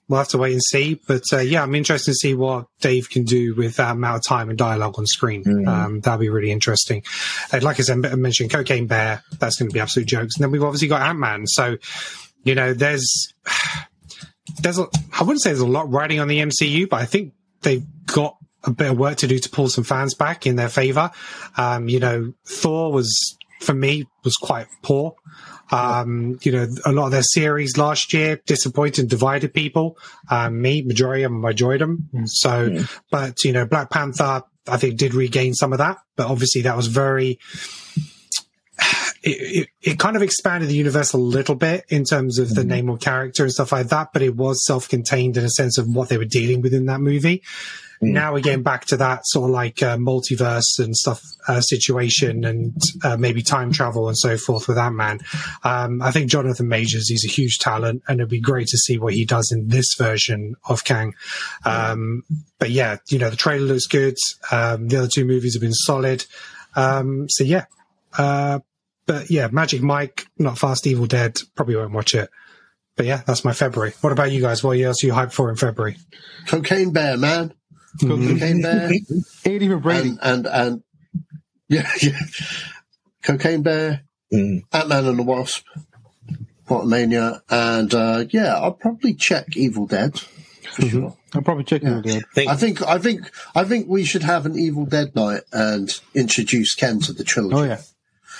we'll 0.09 0.19
have 0.19 0.29
to 0.29 0.39
wait 0.39 0.53
and 0.53 0.63
see. 0.63 1.01
But 1.07 1.23
uh, 1.33 1.39
yeah, 1.39 1.63
I'm 1.63 1.75
interested 1.75 2.13
to 2.13 2.15
see 2.17 2.35
what 2.35 2.67
Dave 2.81 3.11
can 3.11 3.25
do 3.25 3.55
with 3.55 3.77
that 3.77 3.93
amount 3.93 4.17
of 4.17 4.23
time 4.27 4.49
and 4.49 4.59
dialogue 4.59 4.99
on 4.99 5.07
screen. 5.07 5.67
Um, 5.67 6.01
that'll 6.01 6.19
be 6.19 6.29
really 6.29 6.51
interesting. 6.51 7.03
And 7.53 7.63
like 7.63 7.79
I 7.79 7.83
said, 7.83 8.05
I 8.05 8.15
mentioned 8.15 8.51
Cocaine 8.51 8.87
Bear. 8.87 9.23
That's 9.39 9.57
going 9.57 9.71
to 9.71 9.75
be 9.75 9.81
absolute 9.81 10.09
jokes. 10.09 10.37
And 10.37 10.45
then 10.45 10.51
we've 10.51 10.63
obviously 10.63 10.89
got 10.89 11.03
Ant 11.03 11.19
Man. 11.19 11.47
So 11.47 11.77
you 12.45 12.55
know, 12.55 12.73
there's 12.73 13.35
there's 14.61 14.79
a, 14.79 14.87
I 15.19 15.25
wouldn't 15.25 15.43
say 15.43 15.51
there's 15.51 15.61
a 15.61 15.67
lot 15.67 15.91
riding 15.91 16.21
on 16.21 16.29
the 16.29 16.39
MCU, 16.39 16.89
but 16.89 17.01
I 17.01 17.07
think 17.07 17.33
they've 17.63 17.85
got 18.07 18.37
a 18.63 18.71
bit 18.71 18.91
of 18.91 18.99
work 18.99 19.17
to 19.19 19.27
do 19.27 19.39
to 19.39 19.51
pull 19.51 19.69
some 19.69 19.85
fans 19.85 20.15
back 20.15 20.47
in 20.47 20.57
their 20.57 20.69
favor. 20.69 21.11
Um, 21.57 21.89
you 21.89 22.01
know, 22.01 22.33
Thor 22.47 22.93
was 22.93 23.37
for 23.65 23.75
me 23.75 24.05
was 24.23 24.35
quite 24.37 24.67
poor. 24.83 25.15
Um, 25.73 26.39
you 26.43 26.53
know, 26.53 26.69
a 26.85 26.93
lot 26.93 27.07
of 27.07 27.11
their 27.11 27.23
series 27.23 27.77
last 27.77 28.13
year 28.13 28.41
disappointed, 28.47 29.09
divided 29.09 29.55
people. 29.55 29.99
Um, 30.31 30.61
me, 30.61 30.83
majority 30.83 31.23
of 31.23 31.33
them, 31.33 31.45
enjoyed 31.45 31.81
them. 31.81 32.09
So, 32.27 32.85
but 33.11 33.43
you 33.45 33.53
know, 33.53 33.67
Black 33.67 33.91
Panther, 33.91 34.43
I 34.69 34.77
think 34.77 34.99
did 34.99 35.15
regain 35.15 35.55
some 35.55 35.73
of 35.73 35.79
that, 35.79 35.99
but 36.17 36.29
obviously 36.29 36.63
that 36.63 36.77
was 36.77 36.87
very, 36.87 37.39
it, 39.25 39.31
it, 39.31 39.69
it 39.81 39.99
kind 39.99 40.17
of 40.17 40.23
expanded 40.23 40.69
the 40.69 40.77
universe 40.77 41.15
a 41.15 41.19
little 41.19 41.55
bit 41.55 41.85
in 41.89 42.05
terms 42.05 42.39
of 42.39 42.55
the 42.55 42.65
name 42.65 42.91
of 42.91 43.01
character 43.01 43.45
and 43.45 43.53
stuff 43.53 43.73
like 43.73 43.89
that, 43.89 44.13
but 44.13 44.23
it 44.23 44.37
was 44.37 44.65
self-contained 44.67 45.37
in 45.37 45.45
a 45.45 45.51
sense 45.51 45.79
of 45.79 45.87
what 45.89 46.11
they 46.11 46.19
were 46.19 46.27
dealing 46.27 46.61
with 46.61 46.75
in 46.75 46.87
that 46.87 47.01
movie. 47.01 47.43
Now 48.03 48.35
we're 48.35 48.41
getting 48.41 48.63
back 48.63 48.85
to 48.87 48.99
that 48.99 49.21
sort 49.25 49.49
of 49.49 49.55
like 49.55 49.83
uh, 49.83 49.97
multiverse 49.97 50.79
and 50.79 50.95
stuff 50.95 51.23
uh, 51.49 51.63
situation 51.63 52.45
and 52.45 52.77
uh, 53.03 53.17
maybe 53.17 53.41
time 53.41 53.73
travel 53.73 54.09
and 54.09 54.19
so 54.19 54.37
forth 54.37 54.69
with 54.69 54.77
Ant 54.77 54.97
Man. 54.97 55.21
Um, 55.63 56.03
I 56.03 56.11
think 56.11 56.31
Jonathan 56.31 56.69
Majors, 56.69 57.09
he's 57.09 57.25
a 57.25 57.33
huge 57.33 57.59
talent 57.59 58.03
and 58.07 58.21
it'd 58.21 58.29
be 58.29 58.41
great 58.41 58.67
to 58.69 58.77
see 58.77 58.99
what 58.99 59.15
he 59.15 59.25
does 59.25 59.51
in 59.51 59.69
this 59.69 59.95
version 59.97 60.55
of 60.69 60.85
Kang. 60.85 61.15
Um, 61.65 62.25
but 62.59 62.71
yeah, 62.71 62.99
you 63.09 63.19
know, 63.19 63.31
the 63.31 63.37
trailer 63.37 63.65
looks 63.65 63.87
good. 63.87 64.17
Um, 64.51 64.89
the 64.89 64.99
other 64.99 65.09
two 65.09 65.25
movies 65.25 65.55
have 65.55 65.63
been 65.63 65.73
solid. 65.73 66.27
Um, 66.77 67.27
so 67.31 67.45
yeah, 67.45 67.65
uh, 68.19 68.59
but 69.07 69.31
yeah, 69.31 69.49
Magic 69.51 69.83
Mike, 69.83 70.27
not 70.39 70.59
Fast 70.59 70.87
Evil 70.87 71.07
Dead, 71.07 71.37
probably 71.55 71.77
won't 71.77 71.93
watch 71.93 72.15
it. 72.15 72.31
But 72.97 73.07
yeah, 73.07 73.23
that's 73.27 73.45
my 73.45 73.53
February. 73.53 73.93
What 74.01 74.13
about 74.13 74.31
you 74.33 74.41
guys? 74.41 74.63
What 74.63 74.79
else 74.79 75.03
are 75.03 75.07
you 75.09 75.13
hyped 75.13 75.33
for 75.33 75.51
in 75.51 75.57
February? 75.57 75.97
Cocaine 76.47 76.93
Bear, 76.93 77.17
man. 77.17 77.53
Cocaine 78.01 78.63
Bear. 78.63 78.91
80 79.45 79.69
for 79.69 79.79
Brady. 79.79 80.09
and, 80.23 80.47
and, 80.47 80.47
and 80.47 80.83
yeah, 81.69 81.91
yeah. 82.03 82.19
Cocaine 83.23 83.63
Bear, 83.63 84.03
Mm. 84.33 84.63
Ant 84.73 84.89
Man 84.89 85.05
and 85.07 85.19
the 85.19 85.23
Wasp, 85.23 85.65
Quantumania, 86.67 87.41
and 87.51 87.93
uh, 87.95 88.25
yeah, 88.31 88.55
I'll 88.55 88.73
probably 88.73 89.15
check 89.15 89.57
Evil 89.57 89.87
Dead 89.87 90.19
for 90.19 90.83
sure. 90.87 91.17
I'll 91.35 91.43
probably 91.43 91.65
check 91.65 91.83
Yeah. 91.83 91.91
Evil 91.91 92.03
Dead. 92.03 92.23
Think- 92.35 92.51
I 92.51 92.57
think 92.57 92.83
I 92.83 92.99
think 92.99 93.31
I 93.55 93.65
think 93.65 93.87
we 93.89 94.05
should 94.05 94.23
have 94.23 94.47
an 94.47 94.59
Evil 94.59 94.87
Dead 94.87 95.15
night 95.15 95.43
and 95.53 95.91
introduce 96.15 96.75
Ken 96.75 97.01
to 97.01 97.13
the 97.13 97.23
trilogy. 97.23 97.55
Oh 97.57 97.63
yeah. 97.65 97.81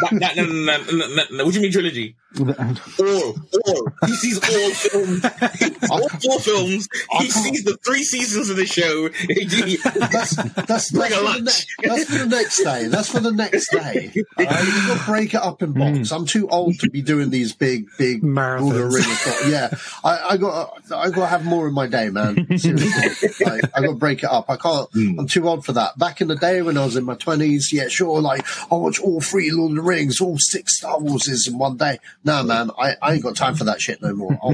That, 0.00 0.20
that, 0.20 0.36
no, 0.36 0.44
no, 0.44 0.52
no, 0.52 0.84
no, 0.90 1.06
no, 1.14 1.24
no, 1.30 1.44
what 1.44 1.52
do 1.52 1.58
you 1.58 1.62
mean 1.62 1.72
trilogy? 1.72 2.16
All, 2.40 3.36
all. 3.66 3.88
He 4.06 4.14
sees 4.14 4.38
all 4.38 4.70
films. 4.70 5.24
all 5.90 6.08
four 6.08 6.40
films. 6.40 6.88
He 7.18 7.30
sees 7.30 7.64
the 7.64 7.76
three 7.84 8.02
seasons 8.02 8.48
of 8.48 8.56
the 8.56 8.64
show. 8.64 9.08
That's 9.08 10.36
that's, 10.66 10.90
Bring 10.92 11.10
that's, 11.10 11.14
a 11.14 11.18
for 11.18 11.32
the 11.32 11.40
ne- 11.40 11.88
that's 11.88 12.04
for 12.04 12.18
the 12.18 12.26
next 12.26 12.64
day. 12.64 12.86
That's 12.86 13.08
for 13.08 13.20
the 13.20 13.32
next 13.32 13.70
day. 13.70 14.12
Uh, 14.42 14.42
you 14.42 14.88
got 14.88 14.98
to 14.98 15.04
break 15.06 15.34
it 15.34 15.42
up 15.42 15.62
in 15.62 15.72
blocks. 15.72 16.10
I'm 16.10 16.26
too 16.26 16.48
old 16.48 16.78
to 16.80 16.90
be 16.90 17.02
doing 17.02 17.30
these 17.30 17.52
big, 17.52 17.86
big 17.98 18.22
Marathons. 18.22 18.60
Lord 18.60 18.76
of 18.76 18.82
the 18.82 18.96
Rings 18.96 19.20
stuff. 19.20 19.48
Yeah, 19.48 19.70
I, 20.02 20.30
I 20.30 20.36
got 20.36 20.74
I 20.90 21.10
got 21.10 21.20
to 21.20 21.26
have 21.26 21.44
more 21.44 21.68
in 21.68 21.74
my 21.74 21.86
day, 21.86 22.08
man. 22.08 22.58
Seriously, 22.58 23.28
like, 23.44 23.64
I 23.74 23.80
got 23.82 23.90
to 23.90 23.94
break 23.94 24.22
it 24.22 24.30
up. 24.30 24.46
I 24.48 24.56
can't. 24.56 24.88
I'm 24.94 25.26
too 25.26 25.48
old 25.48 25.64
for 25.64 25.72
that. 25.72 25.98
Back 25.98 26.20
in 26.20 26.28
the 26.28 26.36
day 26.36 26.62
when 26.62 26.76
I 26.76 26.84
was 26.84 26.96
in 26.96 27.04
my 27.04 27.14
twenties, 27.14 27.72
yeah, 27.72 27.88
sure. 27.88 28.20
Like 28.20 28.46
I 28.70 28.74
watch 28.74 29.00
all 29.00 29.20
three 29.20 29.50
Lord 29.50 29.72
of 29.72 29.76
the 29.76 29.82
Rings, 29.82 29.91
all 30.20 30.36
six 30.38 30.78
Star 30.78 30.98
Warses 30.98 31.48
in 31.48 31.58
one 31.58 31.76
day. 31.76 31.98
Nah, 32.24 32.42
man, 32.42 32.70
I, 32.78 32.96
I 33.00 33.14
ain't 33.14 33.22
got 33.22 33.36
time 33.36 33.54
for 33.54 33.64
that 33.64 33.80
shit 33.80 34.02
no 34.02 34.14
more. 34.14 34.38
I'll, 34.42 34.52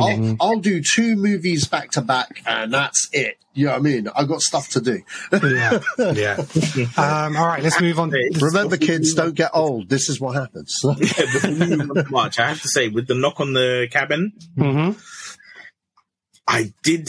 I'll, 0.00 0.36
I'll 0.40 0.60
do 0.60 0.82
two 0.82 1.16
movies 1.16 1.66
back 1.66 1.90
to 1.92 2.02
back, 2.02 2.42
and 2.46 2.72
that's 2.72 3.08
it. 3.12 3.36
You 3.52 3.66
know 3.66 3.72
what 3.72 3.78
I 3.78 3.82
mean? 3.82 4.08
I 4.14 4.24
got 4.24 4.40
stuff 4.42 4.68
to 4.70 4.80
do. 4.80 5.02
Yeah, 5.32 5.80
yeah. 6.12 6.36
Um, 6.96 7.36
all 7.36 7.46
right, 7.48 7.62
let's 7.62 7.80
move 7.80 7.98
on. 7.98 8.12
Remember, 8.40 8.76
kids, 8.76 9.12
don't 9.14 9.34
get 9.34 9.50
old. 9.54 9.88
This 9.88 10.08
is 10.08 10.20
what 10.20 10.36
happens. 10.36 10.78
Yeah, 10.84 10.94
before 10.94 11.50
we 11.50 11.66
move 11.76 11.90
on 11.90 11.96
to 11.96 12.10
March, 12.10 12.38
I 12.38 12.48
have 12.48 12.62
to 12.62 12.68
say, 12.68 12.88
with 12.88 13.08
the 13.08 13.14
knock 13.14 13.40
on 13.40 13.52
the 13.52 13.88
cabin, 13.90 14.32
hmm 14.56 14.92
I 16.46 16.72
did. 16.82 17.08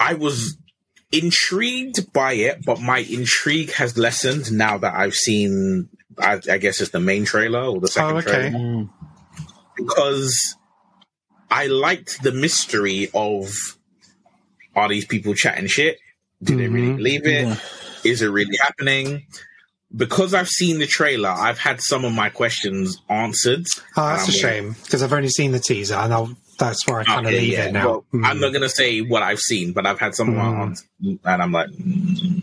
I 0.00 0.14
was 0.14 0.56
intrigued 1.12 2.12
by 2.12 2.32
it, 2.34 2.64
but 2.64 2.80
my 2.80 2.98
intrigue 2.98 3.72
has 3.72 3.96
lessened 3.98 4.50
now 4.50 4.78
that 4.78 4.94
I've 4.94 5.14
seen. 5.14 5.88
I, 6.18 6.40
I 6.50 6.58
guess 6.58 6.80
it's 6.80 6.90
the 6.90 7.00
main 7.00 7.24
trailer 7.24 7.62
or 7.64 7.80
the 7.80 7.88
second 7.88 8.16
Oh, 8.16 8.18
okay. 8.18 8.50
trailer 8.50 8.88
because 9.76 10.56
I 11.50 11.66
liked 11.66 12.22
the 12.22 12.32
mystery 12.32 13.08
of 13.14 13.50
are 14.74 14.88
these 14.88 15.06
people 15.06 15.34
chatting 15.34 15.66
shit? 15.66 15.98
Do 16.42 16.56
they 16.56 16.68
really 16.68 16.88
Mhm. 16.92 16.96
believe 16.96 17.26
it? 17.26 17.58
Is 18.04 18.22
it 18.22 18.28
really 18.28 18.56
happening? 18.60 19.26
Because 19.94 20.32
I've 20.34 20.48
seen 20.48 20.78
the 20.78 20.86
trailer, 20.86 21.28
I've 21.28 21.58
had 21.58 21.80
some 21.82 22.04
of 22.06 22.12
my 22.12 22.30
questions 22.30 22.98
answered. 23.10 23.66
Oh, 23.96 24.06
that's 24.08 24.24
a 24.28 24.32
Um, 24.32 24.38
shame 24.38 24.76
because 24.84 25.02
I've 25.02 25.12
only 25.12 25.28
seen 25.28 25.52
the 25.52 25.58
teaser, 25.60 25.94
and 25.96 26.12
I'll, 26.12 26.34
that's 26.58 26.86
where 26.86 27.00
I 27.00 27.04
kind 27.04 27.26
of 27.26 27.32
Okay, 27.32 27.40
leave 27.42 27.52
yeah. 27.52 27.66
it 27.66 27.72
now. 27.72 27.86
Well, 27.86 28.04
Mm. 28.14 28.24
I'm 28.26 28.40
not 28.40 28.52
gonna 28.54 28.68
say 28.70 29.00
what 29.02 29.22
I've 29.22 29.38
seen, 29.40 29.72
but 29.72 29.84
I've 29.86 29.98
had 30.00 30.14
some 30.14 30.30
of 30.30 30.36
my 30.36 30.44
Mm. 30.44 30.60
answers, 30.62 30.88
and 31.02 31.42
I'm 31.42 31.52
like, 31.52 31.68
mm, 31.70 32.41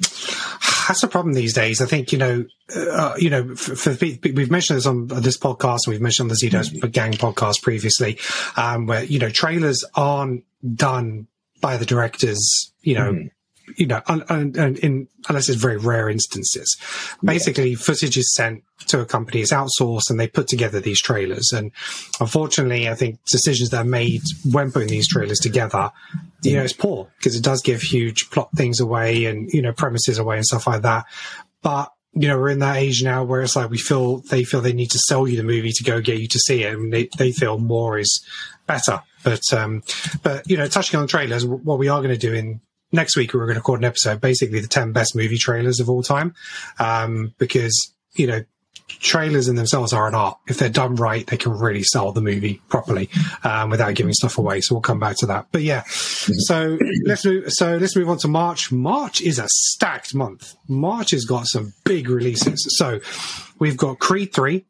That's 0.89 1.03
a 1.03 1.07
problem 1.07 1.35
these 1.35 1.53
days. 1.53 1.81
I 1.81 1.85
think 1.85 2.11
you 2.11 2.17
know, 2.17 2.45
uh, 2.75 3.13
you 3.19 3.29
know, 3.29 3.55
for, 3.55 3.75
for 3.75 3.91
we've 4.23 4.49
mentioned 4.49 4.77
this 4.77 4.87
on 4.87 5.05
this 5.05 5.37
podcast, 5.37 5.81
and 5.85 5.93
we've 5.93 6.01
mentioned 6.01 6.31
on 6.31 6.35
the 6.35 6.47
Zedos 6.47 6.71
Mm-hmm. 6.73 6.87
Gang 6.89 7.13
podcast 7.13 7.61
previously, 7.61 8.17
um, 8.57 8.87
where 8.87 9.03
you 9.03 9.19
know 9.19 9.29
trailers 9.29 9.85
aren't 9.93 10.43
done 10.73 11.27
by 11.61 11.77
the 11.77 11.85
directors. 11.85 12.73
You 12.81 12.95
know, 12.95 13.11
Mm-hmm. 13.13 13.27
You 13.77 13.87
know, 13.87 14.01
un, 14.07 14.23
un, 14.29 14.53
un, 14.57 14.75
in 14.77 15.07
unless 15.27 15.49
it's 15.49 15.61
very 15.61 15.77
rare 15.77 16.09
instances. 16.09 16.77
Basically, 17.23 17.75
footage 17.75 18.17
is 18.17 18.33
sent 18.33 18.63
to 18.87 19.01
a 19.01 19.05
company, 19.05 19.41
it's 19.41 19.53
outsourced, 19.53 20.09
and 20.09 20.19
they 20.19 20.27
put 20.27 20.47
together 20.47 20.79
these 20.79 21.01
trailers. 21.01 21.51
And 21.53 21.71
unfortunately, 22.19 22.89
I 22.89 22.95
think 22.95 23.19
decisions 23.25 23.69
that 23.69 23.81
are 23.85 23.89
made 23.89 24.21
when 24.49 24.71
putting 24.71 24.89
these 24.89 25.07
trailers 25.07 25.39
together, 25.39 25.91
you 26.43 26.55
know, 26.55 26.63
it's 26.63 26.73
poor 26.73 27.09
because 27.17 27.35
it 27.35 27.43
does 27.43 27.61
give 27.61 27.81
huge 27.81 28.29
plot 28.29 28.49
things 28.55 28.79
away 28.79 29.25
and 29.25 29.51
you 29.51 29.61
know 29.61 29.73
premises 29.73 30.17
away 30.17 30.37
and 30.37 30.45
stuff 30.45 30.67
like 30.67 30.83
that. 30.83 31.05
But 31.61 31.91
you 32.13 32.27
know, 32.27 32.37
we're 32.37 32.49
in 32.49 32.59
that 32.59 32.77
age 32.77 33.03
now 33.03 33.23
where 33.23 33.41
it's 33.41 33.55
like 33.55 33.69
we 33.69 33.77
feel 33.77 34.17
they 34.17 34.43
feel 34.43 34.61
they 34.61 34.73
need 34.73 34.91
to 34.91 34.99
sell 34.99 35.27
you 35.27 35.37
the 35.37 35.43
movie 35.43 35.71
to 35.71 35.83
go 35.83 36.01
get 36.01 36.19
you 36.19 36.27
to 36.27 36.39
see 36.39 36.63
it, 36.63 36.73
and 36.73 36.91
they, 36.91 37.07
they 37.17 37.31
feel 37.31 37.59
more 37.59 37.99
is 37.99 38.25
better. 38.65 39.01
But 39.23 39.41
um, 39.53 39.83
but 40.23 40.49
you 40.49 40.57
know, 40.57 40.67
touching 40.67 40.99
on 40.99 41.07
trailers, 41.07 41.45
what 41.45 41.77
we 41.77 41.87
are 41.87 42.01
going 42.01 42.13
to 42.13 42.17
do 42.17 42.33
in 42.33 42.61
next 42.91 43.15
week, 43.17 43.33
we're 43.33 43.41
going 43.41 43.55
to 43.55 43.59
record 43.59 43.79
an 43.79 43.85
episode, 43.85 44.21
basically 44.21 44.59
the 44.59 44.67
ten 44.67 44.91
best 44.91 45.15
movie 45.15 45.37
trailers 45.37 45.79
of 45.79 45.89
all 45.89 46.03
time, 46.03 46.35
um, 46.79 47.33
because 47.37 47.93
you 48.13 48.27
know. 48.27 48.43
Trailers 49.01 49.47
in 49.47 49.55
themselves 49.55 49.93
are 49.93 50.07
an 50.07 50.15
art. 50.15 50.39
If 50.47 50.57
they're 50.57 50.67
done 50.67 50.95
right, 50.95 51.25
they 51.25 51.37
can 51.37 51.51
really 51.51 51.83
sell 51.83 52.11
the 52.11 52.21
movie 52.21 52.59
properly 52.69 53.07
um, 53.43 53.69
without 53.69 53.93
giving 53.93 54.13
stuff 54.13 54.39
away. 54.39 54.61
So 54.61 54.73
we'll 54.73 54.81
come 54.81 54.99
back 54.99 55.15
to 55.17 55.27
that. 55.27 55.45
But 55.51 55.61
yeah, 55.61 55.83
so 55.87 56.77
let's 57.05 57.23
move. 57.23 57.45
So 57.49 57.77
let's 57.77 57.95
move 57.95 58.09
on 58.09 58.17
to 58.17 58.27
March. 58.27 58.71
March 58.71 59.21
is 59.21 59.37
a 59.37 59.47
stacked 59.47 60.15
month. 60.15 60.55
March 60.67 61.11
has 61.11 61.23
got 61.23 61.45
some 61.45 61.73
big 61.85 62.09
releases. 62.09 62.65
So 62.77 62.99
we've 63.59 63.77
got 63.77 63.99
Creed 63.99 64.33
three. 64.33 64.65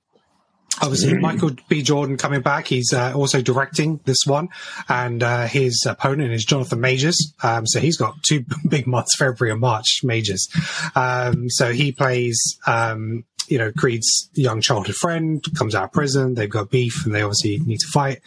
Obviously, 0.82 1.14
Michael 1.16 1.52
B. 1.68 1.82
Jordan 1.82 2.16
coming 2.18 2.42
back. 2.42 2.68
He's 2.68 2.94
uh, 2.94 3.14
also 3.14 3.42
directing 3.42 4.00
this 4.06 4.20
one, 4.26 4.50
and 4.88 5.22
uh, 5.22 5.46
his 5.46 5.86
opponent 5.88 6.32
is 6.32 6.46
Jonathan 6.46 6.80
Majors. 6.80 7.34
Um, 7.44 7.68
so 7.68 7.80
he's 7.80 7.98
got 7.98 8.16
two 8.24 8.46
big 8.68 8.88
months, 8.88 9.16
February 9.18 9.52
and 9.52 9.60
March. 9.60 10.02
Majors. 10.04 10.48
Um, 10.96 11.50
so 11.50 11.74
he 11.74 11.92
plays, 11.92 12.40
um, 12.66 13.26
you 13.48 13.58
know, 13.58 13.72
Creed's 13.78 14.30
young 14.36 14.62
childhood 14.62 14.96
friend. 14.96 15.44
Comes 15.58 15.76
out 15.76 15.86
of 15.86 15.92
prison. 15.92 16.36
They've 16.36 16.50
got 16.50 16.70
beef, 16.70 17.06
and 17.06 17.14
they 17.14 17.24
obviously 17.24 17.60
need 17.60 17.80
to 17.80 17.88
fight. 17.92 18.22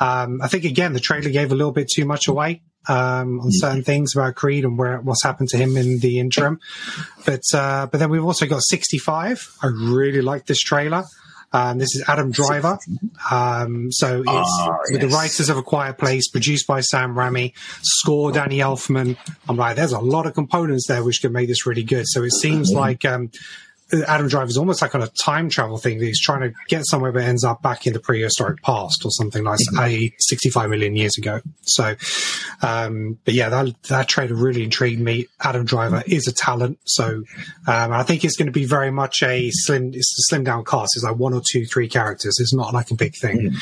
Um, 0.00 0.40
I 0.42 0.48
think 0.48 0.64
again 0.64 0.94
the 0.94 1.00
trailer 1.00 1.30
gave 1.30 1.52
a 1.52 1.54
little 1.54 1.72
bit 1.72 1.88
too 1.88 2.04
much 2.04 2.26
away 2.26 2.62
um, 2.88 3.40
on 3.40 3.48
certain 3.50 3.82
things 3.84 4.14
about 4.16 4.34
Creed 4.34 4.64
and 4.64 4.78
where 4.78 5.00
what's 5.00 5.22
happened 5.22 5.48
to 5.50 5.56
him 5.56 5.76
in 5.76 6.00
the 6.00 6.18
interim. 6.18 6.58
But 7.24 7.42
uh, 7.54 7.86
but 7.86 7.98
then 7.98 8.10
we've 8.10 8.24
also 8.24 8.46
got 8.46 8.62
65. 8.62 9.48
I 9.62 9.66
really 9.66 10.22
like 10.22 10.46
this 10.46 10.60
trailer. 10.60 11.04
Um, 11.52 11.78
this 11.78 11.94
is 11.94 12.04
Adam 12.08 12.30
Driver. 12.30 12.78
Um, 13.30 13.92
so 13.92 14.20
it's 14.20 14.28
Ah, 14.28 14.78
with 14.90 15.00
the 15.02 15.08
writers 15.08 15.48
of 15.50 15.56
A 15.58 15.62
Quiet 15.62 15.98
Place, 15.98 16.28
produced 16.28 16.66
by 16.66 16.80
Sam 16.80 17.14
Raimi, 17.14 17.52
score 17.82 18.32
Danny 18.32 18.58
Elfman. 18.58 19.16
I'm 19.48 19.56
like, 19.56 19.76
there's 19.76 19.92
a 19.92 20.00
lot 20.00 20.26
of 20.26 20.34
components 20.34 20.86
there 20.88 21.04
which 21.04 21.20
can 21.20 21.32
make 21.32 21.48
this 21.48 21.66
really 21.66 21.82
good. 21.82 22.04
So 22.08 22.22
it 22.22 22.32
seems 22.32 22.70
like 22.72 23.04
um, 23.04 23.30
Adam 24.06 24.28
Driver 24.28 24.48
is 24.48 24.56
almost 24.56 24.80
like 24.80 24.94
on 24.94 25.02
a 25.02 25.08
time 25.08 25.48
travel 25.48 25.76
thing 25.76 25.98
that 25.98 26.06
he's 26.06 26.20
trying 26.20 26.40
to 26.40 26.52
get 26.68 26.86
somewhere 26.86 27.12
but 27.12 27.22
ends 27.22 27.44
up 27.44 27.62
back 27.62 27.86
in 27.86 27.92
the 27.92 28.00
prehistoric 28.00 28.62
past 28.62 29.04
or 29.04 29.10
something 29.10 29.44
like 29.44 29.58
i.e. 29.78 30.14
65 30.18 30.70
million 30.70 30.96
years 30.96 31.16
ago. 31.18 31.40
So, 31.62 31.94
um, 32.62 33.18
but 33.24 33.34
yeah, 33.34 33.50
that, 33.50 33.82
that 33.84 34.08
trailer 34.08 34.34
really 34.34 34.64
intrigued 34.64 35.00
me. 35.00 35.26
Adam 35.40 35.64
Driver 35.64 36.02
is 36.06 36.26
a 36.26 36.32
talent. 36.32 36.78
So, 36.84 37.24
um, 37.66 37.92
I 37.92 38.02
think 38.02 38.24
it's 38.24 38.36
going 38.36 38.46
to 38.46 38.52
be 38.52 38.64
very 38.64 38.90
much 38.90 39.22
a 39.22 39.50
slim, 39.52 39.88
it's 39.88 40.18
a 40.18 40.24
slim 40.30 40.44
down 40.44 40.64
cast. 40.64 40.96
It's 40.96 41.04
like 41.04 41.16
one 41.16 41.34
or 41.34 41.42
two, 41.50 41.66
three 41.66 41.88
characters. 41.88 42.38
It's 42.40 42.54
not 42.54 42.72
like 42.72 42.90
a 42.90 42.94
big 42.94 43.14
thing. 43.14 43.52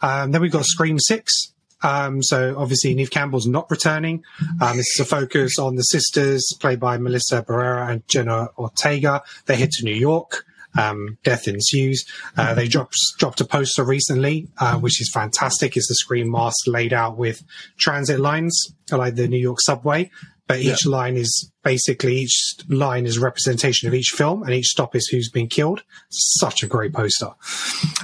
Um, 0.00 0.32
then 0.32 0.40
we've 0.40 0.52
got 0.52 0.64
Scream 0.64 0.98
6. 0.98 1.52
Um, 1.82 2.22
so 2.22 2.56
obviously 2.58 2.94
Neve 2.94 3.10
Campbell's 3.10 3.46
not 3.46 3.70
returning. 3.70 4.24
Um, 4.60 4.76
this 4.76 4.88
is 4.94 5.00
a 5.00 5.04
focus 5.04 5.58
on 5.58 5.76
the 5.76 5.82
sisters 5.82 6.44
played 6.60 6.80
by 6.80 6.98
Melissa 6.98 7.42
Barrera 7.42 7.90
and 7.90 8.06
Jenna 8.08 8.48
Ortega. 8.58 9.22
They 9.46 9.56
head 9.56 9.70
to 9.72 9.84
New 9.84 9.94
York. 9.94 10.44
Um, 10.78 11.16
death 11.22 11.48
ensues. 11.48 12.04
Uh, 12.36 12.52
they 12.52 12.68
dropped, 12.68 12.96
dropped 13.18 13.40
a 13.40 13.46
poster 13.46 13.82
recently, 13.82 14.48
uh, 14.58 14.78
which 14.78 15.00
is 15.00 15.10
fantastic. 15.12 15.74
It's 15.74 15.88
the 15.88 15.94
screen 15.94 16.30
mask 16.30 16.66
laid 16.66 16.92
out 16.92 17.16
with 17.16 17.42
transit 17.78 18.20
lines, 18.20 18.74
like 18.90 19.14
the 19.14 19.26
New 19.26 19.38
York 19.38 19.60
subway. 19.60 20.10
But 20.48 20.60
each 20.60 20.86
line 20.86 21.16
is 21.16 21.50
basically 21.64 22.18
each 22.18 22.54
line 22.68 23.04
is 23.04 23.16
a 23.16 23.20
representation 23.20 23.88
of 23.88 23.94
each 23.94 24.12
film, 24.14 24.44
and 24.44 24.54
each 24.54 24.66
stop 24.66 24.94
is 24.94 25.08
who's 25.08 25.28
been 25.28 25.48
killed. 25.48 25.82
Such 26.08 26.62
a 26.62 26.68
great 26.68 26.92
poster. 26.92 27.30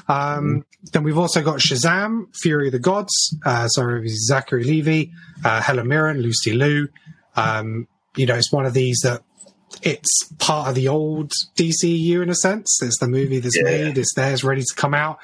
Um, 0.08 0.64
then 0.92 1.04
we've 1.04 1.18
also 1.18 1.40
got 1.40 1.60
Shazam, 1.60 2.26
Fury 2.42 2.66
of 2.66 2.72
the 2.72 2.80
Gods, 2.80 3.36
uh, 3.44 3.68
sorry, 3.68 4.08
Zachary 4.08 4.64
Levi, 4.64 5.12
uh, 5.44 5.60
Helen 5.60 5.86
Mirren, 5.86 6.20
Lucy 6.20 6.52
Liu. 6.52 6.88
Um, 7.36 7.86
you 8.16 8.26
know, 8.26 8.34
it's 8.34 8.52
one 8.52 8.66
of 8.66 8.74
these 8.74 8.98
that 9.04 9.22
it's 9.82 10.24
part 10.38 10.68
of 10.68 10.74
the 10.74 10.88
old 10.88 11.32
DCU 11.56 12.22
in 12.22 12.28
a 12.30 12.34
sense. 12.34 12.80
It's 12.82 12.98
the 12.98 13.08
movie 13.08 13.38
that's 13.38 13.60
made. 13.62 13.98
It's 13.98 14.14
there. 14.14 14.32
It's 14.32 14.44
ready 14.44 14.62
to 14.62 14.74
come 14.74 14.94
out. 14.94 15.18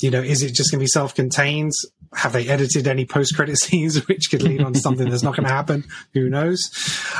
You 0.00 0.10
know, 0.10 0.20
is 0.20 0.42
it 0.42 0.54
just 0.54 0.70
going 0.70 0.78
to 0.78 0.84
be 0.84 0.88
self-contained? 0.88 1.72
Have 2.12 2.32
they 2.32 2.48
edited 2.48 2.88
any 2.88 3.06
post-credit 3.06 3.56
scenes 3.60 4.08
which 4.08 4.30
could 4.30 4.42
lead 4.42 4.62
on 4.62 4.72
to 4.72 4.80
something 4.80 5.08
that's 5.08 5.22
not 5.22 5.36
going 5.36 5.46
to 5.46 5.52
happen? 5.52 5.84
Who 6.12 6.28
knows? 6.28 6.60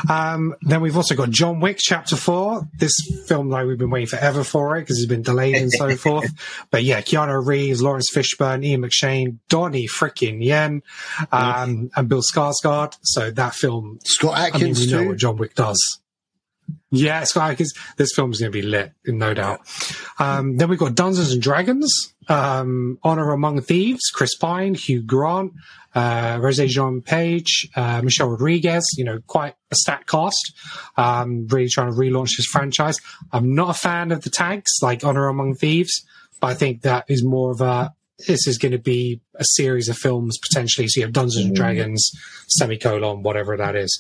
Um, 0.09 0.55
then 0.63 0.81
we've 0.81 0.97
also 0.97 1.15
got 1.15 1.31
John 1.31 1.61
Wick 1.61 1.79
Chapter 1.79 2.17
Four. 2.17 2.69
This 2.77 2.93
film, 3.27 3.51
like 3.51 3.67
we've 3.67 3.79
been 3.79 3.91
waiting 3.91 4.09
forever 4.09 4.43
for 4.43 4.77
it 4.77 4.81
because 4.81 4.99
it's 4.99 5.09
been 5.09 5.23
delayed 5.23 5.57
and 5.57 5.71
so 5.71 5.95
forth. 5.97 6.33
But 6.71 6.83
yeah, 6.83 7.03
Keanu 7.03 7.47
Reeves, 7.47 7.81
Laurence 7.81 8.11
Fishburne, 8.13 8.65
Ian 8.65 8.83
McShane, 8.83 9.39
Donnie 9.49 9.87
freaking 9.87 10.45
Yen, 10.45 10.83
um, 11.31 11.91
and 11.95 12.09
Bill 12.09 12.23
Skarsgård. 12.23 12.97
So 13.03 13.31
that 13.31 13.55
film, 13.55 14.01
Scott 14.05 14.35
I 14.35 14.47
mean, 14.47 14.55
Adkins 14.55 14.81
we 14.81 14.93
know 14.93 15.03
too. 15.03 15.09
what 15.11 15.19
John 15.19 15.37
Wick 15.37 15.55
does. 15.55 16.00
Yeah, 16.93 17.23
it's 17.23 17.37
like 17.37 17.61
it's, 17.61 17.73
this 17.97 18.11
film's 18.15 18.41
going 18.41 18.51
to 18.51 18.59
be 18.59 18.67
lit, 18.67 18.93
no 19.07 19.33
doubt. 19.33 19.61
Um, 20.19 20.57
then 20.57 20.69
we've 20.69 20.79
got 20.79 20.97
Dungeons 20.97 21.33
and 21.33 21.41
Dragons, 21.41 22.13
um, 22.29 22.99
Honor 23.05 23.31
Among 23.31 23.61
Thieves, 23.61 24.11
Chris 24.13 24.35
Pine, 24.37 24.75
Hugh 24.75 25.01
Grant, 25.01 25.53
uh, 25.95 26.39
Regé-Jean 26.39 27.01
Page, 27.01 27.69
uh, 27.77 28.03
Michelle 28.03 28.31
Rodriguez. 28.31 28.85
You 28.97 29.05
know, 29.05 29.21
quite 29.29 29.55
a 29.71 29.77
stat 29.77 30.09
cast. 30.09 30.53
Um, 30.97 31.47
really 31.47 31.69
trying 31.69 31.93
to 31.93 31.97
relaunch 31.97 32.37
this 32.37 32.47
franchise. 32.47 32.97
I'm 33.33 33.55
not 33.55 33.71
a 33.71 33.75
fan 33.75 34.11
of 34.11 34.23
the 34.23 34.31
tags 34.31 34.71
like 34.83 35.05
Honor 35.05 35.29
Among 35.29 35.55
Thieves, 35.55 36.05
but 36.41 36.49
I 36.49 36.55
think 36.55 36.83
that 36.83 37.05
is 37.09 37.25
more 37.25 37.53
of 37.53 37.61
a 37.61 37.93
this 38.27 38.47
is 38.47 38.59
going 38.59 38.73
to 38.73 38.79
be 38.79 39.21
a 39.37 39.45
series 39.45 39.89
of 39.89 39.97
films 39.97 40.39
potentially. 40.39 40.89
So 40.89 41.01
you 41.01 41.07
have 41.07 41.13
Dungeons 41.13 41.47
and 41.47 41.55
Dragons, 41.55 42.11
semicolon, 42.49 43.23
whatever 43.23 43.57
that 43.57 43.77
is. 43.77 43.99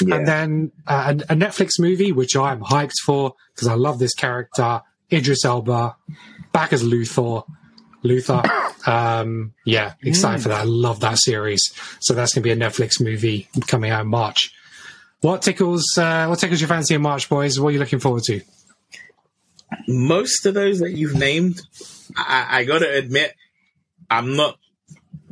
And 0.00 0.26
then 0.26 0.72
uh, 0.86 1.14
a, 1.28 1.32
a 1.32 1.36
Netflix 1.36 1.78
movie, 1.78 2.12
which 2.12 2.36
I'm 2.36 2.60
hyped 2.60 2.98
for 3.04 3.34
because 3.54 3.68
I 3.68 3.74
love 3.74 3.98
this 3.98 4.14
character, 4.14 4.82
Idris 5.12 5.44
Elba, 5.44 5.96
back 6.52 6.72
as 6.72 6.82
Luther. 6.82 7.42
Luther, 8.02 8.42
Um, 8.86 9.52
yeah, 9.64 9.94
excited 10.02 10.42
for 10.42 10.50
that. 10.50 10.60
I 10.60 10.64
love 10.64 11.00
that 11.00 11.18
series. 11.18 11.60
So 12.00 12.14
that's 12.14 12.32
going 12.32 12.44
to 12.44 12.46
be 12.46 12.52
a 12.52 12.56
Netflix 12.56 13.00
movie 13.00 13.48
coming 13.66 13.90
out 13.90 14.02
in 14.02 14.06
March. 14.06 14.54
What 15.22 15.42
tickles, 15.42 15.84
uh, 15.98 16.26
what 16.26 16.38
tickles 16.38 16.60
your 16.60 16.68
fancy 16.68 16.94
in 16.94 17.02
March, 17.02 17.28
boys? 17.28 17.58
What 17.58 17.70
are 17.70 17.72
you 17.72 17.78
looking 17.80 17.98
forward 17.98 18.22
to? 18.26 18.40
Most 19.88 20.46
of 20.46 20.54
those 20.54 20.78
that 20.78 20.92
you've 20.92 21.16
named, 21.16 21.60
I, 22.16 22.60
I 22.60 22.64
gotta 22.64 22.88
admit, 22.94 23.34
I'm 24.10 24.36
not 24.36 24.58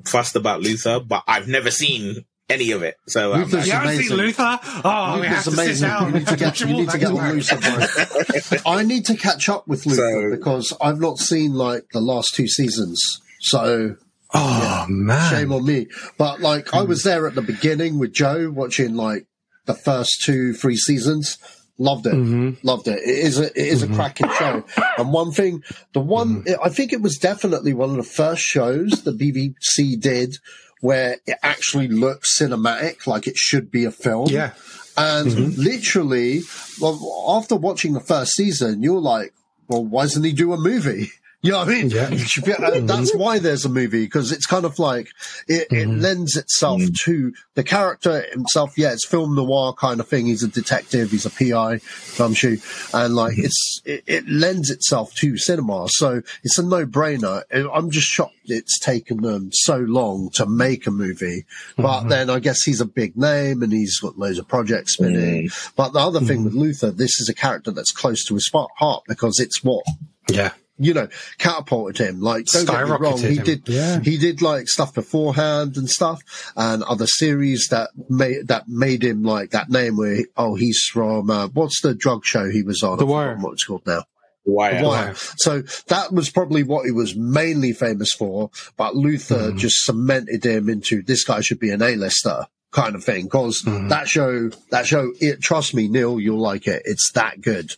fussed 0.07 0.37
about 0.37 0.61
Luther, 0.61 1.01
but 1.01 1.25
I've 1.27 1.49
never 1.49 1.71
seen 1.71 2.25
any 2.51 2.73
of 2.73 2.83
it. 2.83 2.97
So 3.09 3.33
I'm 3.33 3.41
Luther's 3.45 3.67
You 3.67 3.73
haven't 3.73 3.89
amazing. 3.89 4.09
seen 4.09 4.17
Luther? 4.17 4.59
Oh, 4.85 5.21
we 5.21 5.27
have 5.27 5.45
Luther's 5.45 5.45
to 5.45 5.51
sit 5.51 5.59
amazing. 5.59 5.89
down. 5.89 6.07
You 6.07 6.19
need 6.19 6.27
to 6.29 6.37
get, 6.37 6.61
you 6.61 6.67
need 6.67 6.91
to 6.91 6.99
get 6.99 7.09
on 7.11 7.33
Luther, 7.33 8.59
bro. 8.61 8.73
I 8.73 8.83
need 8.83 9.07
to 9.07 9.17
catch 9.17 9.49
up 9.49 9.67
with 9.67 9.87
Luther 9.87 10.31
So- 10.31 10.37
because 10.37 10.73
I've 10.81 11.01
not 11.01 11.19
seen 11.19 11.55
like 11.55 11.85
the 11.93 12.01
last 12.01 12.35
two 12.35 12.49
seasons. 12.49 13.01
So 13.41 13.97
Oh, 14.37 14.87
man. 14.89 15.31
shame 15.31 15.53
on 15.53 15.65
me. 15.65 15.87
But 16.19 16.41
like 16.41 16.75
I 16.75 16.83
was 16.83 17.03
hmm. 17.03 17.09
there 17.09 17.27
at 17.27 17.35
the 17.35 17.43
beginning 17.43 17.99
with 17.99 18.13
Joe 18.13 18.51
watching 18.51 18.95
like 18.95 19.27
the 19.67 19.75
first 19.75 20.23
two, 20.25 20.53
three 20.53 20.77
seasons. 20.77 21.39
Loved 21.77 22.07
it. 22.07 22.15
Mm-hmm. 22.15 22.67
Loved 22.67 22.87
it. 22.87 23.01
It 23.01 23.09
is 23.09 23.41
a, 23.41 23.47
it 23.47 23.57
is 23.57 23.83
a 23.83 23.87
mm-hmm. 23.87 23.97
cracking 23.97 24.31
show. 24.31 24.65
And 24.97 25.13
one 25.13 25.33
thing, 25.33 25.65
the 25.93 26.01
one, 26.01 26.45
mm-hmm. 26.45 26.63
I 26.63 26.69
think 26.69 26.93
it 26.93 27.03
was 27.03 27.19
definitely 27.19 27.75
one 27.75 27.91
of 27.91 27.97
the 27.97 28.05
first 28.05 28.43
shows 28.43 29.03
the 29.03 29.13
BBC 29.13 30.01
did 30.01 30.37
where 30.81 31.17
it 31.27 31.39
actually 31.43 31.89
looks 31.89 32.39
cinematic, 32.39 33.07
like 33.07 33.27
it 33.27 33.37
should 33.37 33.71
be 33.71 33.85
a 33.85 33.91
film. 33.91 34.29
Yeah. 34.29 34.53
And 34.97 35.57
literally, 35.59 36.43
well, 36.81 37.25
after 37.29 37.57
watching 37.57 37.95
the 37.95 38.01
first 38.01 38.33
season, 38.33 38.83
you're 38.83 39.01
like, 39.01 39.35
well, 39.67 39.85
why 39.85 40.03
doesn't 40.03 40.23
he 40.23 40.33
do 40.33 40.53
a 40.53 40.57
movie? 40.57 41.11
You 41.45 41.51
know 41.51 41.59
what 41.59 41.69
I 41.69 41.73
mean? 41.73 41.91
Yeah. 41.91 42.09
Be- 42.09 42.17
uh, 42.17 42.17
mm-hmm. 42.57 42.87
that's 42.87 43.15
why 43.15 43.39
there's 43.39 43.67
a 43.67 43.69
movie 43.69 44.07
because 44.07 44.33
it's 44.33 44.47
kind 44.47 44.65
of 44.65 44.79
like 44.79 45.09
it, 45.47 45.69
it 45.71 45.89
mm-hmm. 45.89 46.01
lends 46.01 46.39
itself 46.39 46.81
mm-hmm. 46.81 46.95
to 47.05 47.35
the 47.53 47.63
character 47.63 48.25
himself. 48.33 48.79
Yeah, 48.79 48.95
it's 48.95 49.07
film 49.07 49.35
noir 49.35 49.75
kind 49.75 50.01
of 50.01 50.09
thing. 50.09 50.25
He's 50.25 50.43
a 50.43 50.49
detective. 50.49 51.11
He's 51.11 51.27
a 51.27 51.31
PI, 51.31 51.81
gumshoe, 52.17 52.57
and 52.95 53.15
like 53.15 53.37
it's 53.37 53.83
it, 53.85 54.05
it 54.07 54.27
lends 54.27 54.71
itself 54.71 55.15
to 55.17 55.37
cinema. 55.37 55.87
So 55.91 56.23
it's 56.45 56.57
a 56.57 56.63
no 56.63 56.87
brainer. 56.87 57.43
I'm 57.53 57.91
just 57.91 58.07
shocked 58.07 58.37
it's 58.47 58.79
taken 58.79 59.21
them 59.21 59.51
so 59.53 59.77
long 59.77 60.31
to 60.35 60.47
make 60.47 60.87
a 60.87 60.91
movie. 60.91 61.45
But 61.77 62.05
then 62.05 62.31
I 62.31 62.39
guess 62.39 62.63
he's 62.63 62.81
a 62.81 62.87
big 62.87 63.19
name 63.19 63.63
and 63.63 63.71
he's 63.71 63.99
got 63.99 64.19
loads 64.19 64.39
of 64.39 64.49
projects 64.49 64.95
spinning. 64.95 65.51
But 65.77 65.93
the 65.93 65.99
other 65.99 66.21
thing 66.21 66.45
with 66.45 66.55
Luther, 66.55 66.91
this 66.91 67.21
is 67.21 67.29
a 67.29 67.35
character 67.35 67.71
that's 67.71 67.93
close 67.93 68.25
to 68.27 68.35
his 68.35 68.51
heart 68.53 69.05
because 69.07 69.39
it's 69.41 69.63
what 69.63 69.85
Yeah. 70.31 70.53
You 70.79 70.93
know, 70.95 71.09
catapulted 71.39 71.99
him. 71.99 72.21
Like, 72.21 72.47
don't 72.47 72.67
get 72.67 72.85
me 72.87 72.97
wrong, 72.99 73.19
he 73.19 73.37
him. 73.37 73.45
did, 73.45 73.69
Yeah. 73.69 74.01
he 74.01 74.19
did 74.19 74.43
like 74.43 74.69
stuff 74.69 74.95
beforehand 74.95 75.77
and 75.77 75.89
stuff, 75.89 76.21
and 76.57 76.83
other 76.83 77.07
series 77.07 77.69
that 77.71 77.91
made 78.09 78.49
that 78.49 78.69
made 78.69 79.05
him 79.05 79.23
like 79.23 79.51
that 79.51 79.71
name. 79.71 79.97
Where 79.97 80.15
he- 80.17 80.27
oh, 80.37 80.55
he's 80.57 80.83
from 80.93 81.31
uh, 81.31 81.49
what's 81.49 81.81
the 81.81 81.95
drug 81.95 82.25
show 82.25 82.51
he 82.51 82.63
was 82.63 82.83
on? 82.83 82.99
The 82.99 83.07
Wire. 83.07 83.27
forgotten 83.29 83.43
What 83.43 83.53
it's 83.53 83.65
called 83.65 83.87
now? 83.87 84.05
why? 84.47 84.79
The 84.81 84.87
Wire. 84.87 85.15
So 85.37 85.63
that 85.89 86.13
was 86.13 86.29
probably 86.29 86.65
what 86.65 86.85
he 86.85 86.91
was 86.91 87.17
mainly 87.17 87.73
famous 87.73 88.13
for. 88.13 88.51
But 88.77 88.95
Luther 88.97 89.53
Hmm. 89.53 89.57
just 89.57 89.85
cemented 89.85 90.45
him 90.45 90.69
into 90.69 91.03
this 91.03 91.25
guy 91.25 91.41
should 91.41 91.61
be 91.61 91.71
an 91.71 91.81
A-lister 91.83 92.47
kind 92.71 92.95
of 92.95 93.03
thing. 93.05 93.25
Because 93.25 93.61
Hmm. 93.65 93.89
that 93.89 94.07
show, 94.09 94.51
that 94.71 94.87
show, 94.87 95.13
it, 95.21 95.41
trust 95.41 95.73
me, 95.75 95.89
Neil, 95.89 96.21
you'll 96.21 96.43
like 96.43 96.67
it. 96.67 96.83
It's 96.85 97.11
that 97.13 97.41
good. 97.41 97.77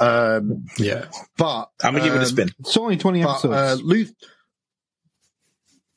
Um, 0.00 0.66
Yeah. 0.78 1.06
but 1.36 1.70
I'm 1.82 1.92
gonna 1.94 2.04
give 2.04 2.14
it 2.14 2.18
a 2.18 2.20
um, 2.20 2.26
spin. 2.26 2.50
It's 2.60 2.76
only 2.76 2.96
20 2.96 3.22
but, 3.22 3.30
episodes. 3.30 3.54
uh, 3.54 3.76
Luth- 3.84 4.14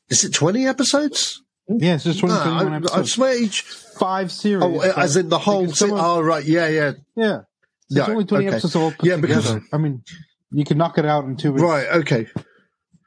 is 0.10 0.24
it 0.26 0.34
20 0.34 0.68
episodes? 0.68 1.42
yeah, 1.70 1.96
it's 1.96 2.04
just 2.04 2.20
20, 2.20 2.34
Nah, 2.36 2.44
21 2.44 2.72
I, 2.72 2.76
I 2.76 2.78
episodes. 2.80 3.12
swear 3.14 3.38
each. 3.42 3.62
Five 3.62 4.32
series. 4.32 4.64
Oh, 4.64 4.80
as 4.80 5.16
in 5.16 5.30
the 5.30 5.38
whole. 5.38 5.62
Because 5.62 5.80
Se- 5.80 5.88
some 5.90 5.98
of- 5.98 6.04
oh, 6.04 6.22
right. 6.22 6.44
Yeah, 6.44 6.68
yeah. 6.68 6.92
yeah. 7.16 7.42
It's 7.90 8.10
only 8.10 8.26
20 8.26 8.48
okay. 8.48 8.56
episodes 8.56 8.76
all 8.76 8.92
put 8.92 9.06
Yeah, 9.06 9.18
because- 9.18 9.46
together. 9.46 9.66
I 9.72 9.78
mean, 9.78 10.04
you 10.52 10.66
can 10.66 10.78
knock 10.78 10.98
it 10.98 11.06
out 11.06 11.26
in 11.26 11.38
two 11.38 11.52
weeks. 11.52 11.62
Right. 11.62 11.88
Okay. 11.88 12.28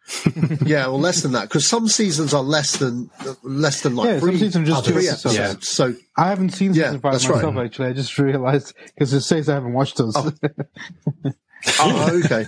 yeah, 0.67 0.87
well, 0.87 1.01
less 1.01 1.23
than 1.23 1.33
that 1.33 1.49
because 1.49 1.67
some 1.67 1.89
seasons 1.89 2.35
are 2.35 2.43
less 2.43 2.77
than 2.77 3.11
less 3.43 3.81
than 3.81 3.97
like 3.97 4.07
Yeah, 4.07 4.19
some 4.21 4.29
three, 4.29 4.39
seasons 4.39 4.69
are 4.69 4.73
just 4.73 4.85
two 4.85 4.93
three 4.93 5.09
episodes. 5.09 5.37
episodes. 5.39 5.69
So 5.69 5.95
I 6.17 6.29
haven't 6.29 6.51
seen 6.51 6.75
Yeah, 6.75 6.85
season 6.87 7.01
five 7.01 7.13
that's 7.13 7.27
right. 7.29 7.37
myself, 7.37 7.57
actually. 7.57 7.89
I 7.89 7.93
just 7.95 8.19
realized 8.19 8.75
because 8.87 9.13
it 9.15 9.23
says 9.23 9.49
I 9.49 9.55
haven't 9.55 9.73
watched 9.73 9.97
those. 9.97 10.15
Oh. 10.17 10.33
Oh, 11.81 12.21
okay. 12.23 12.45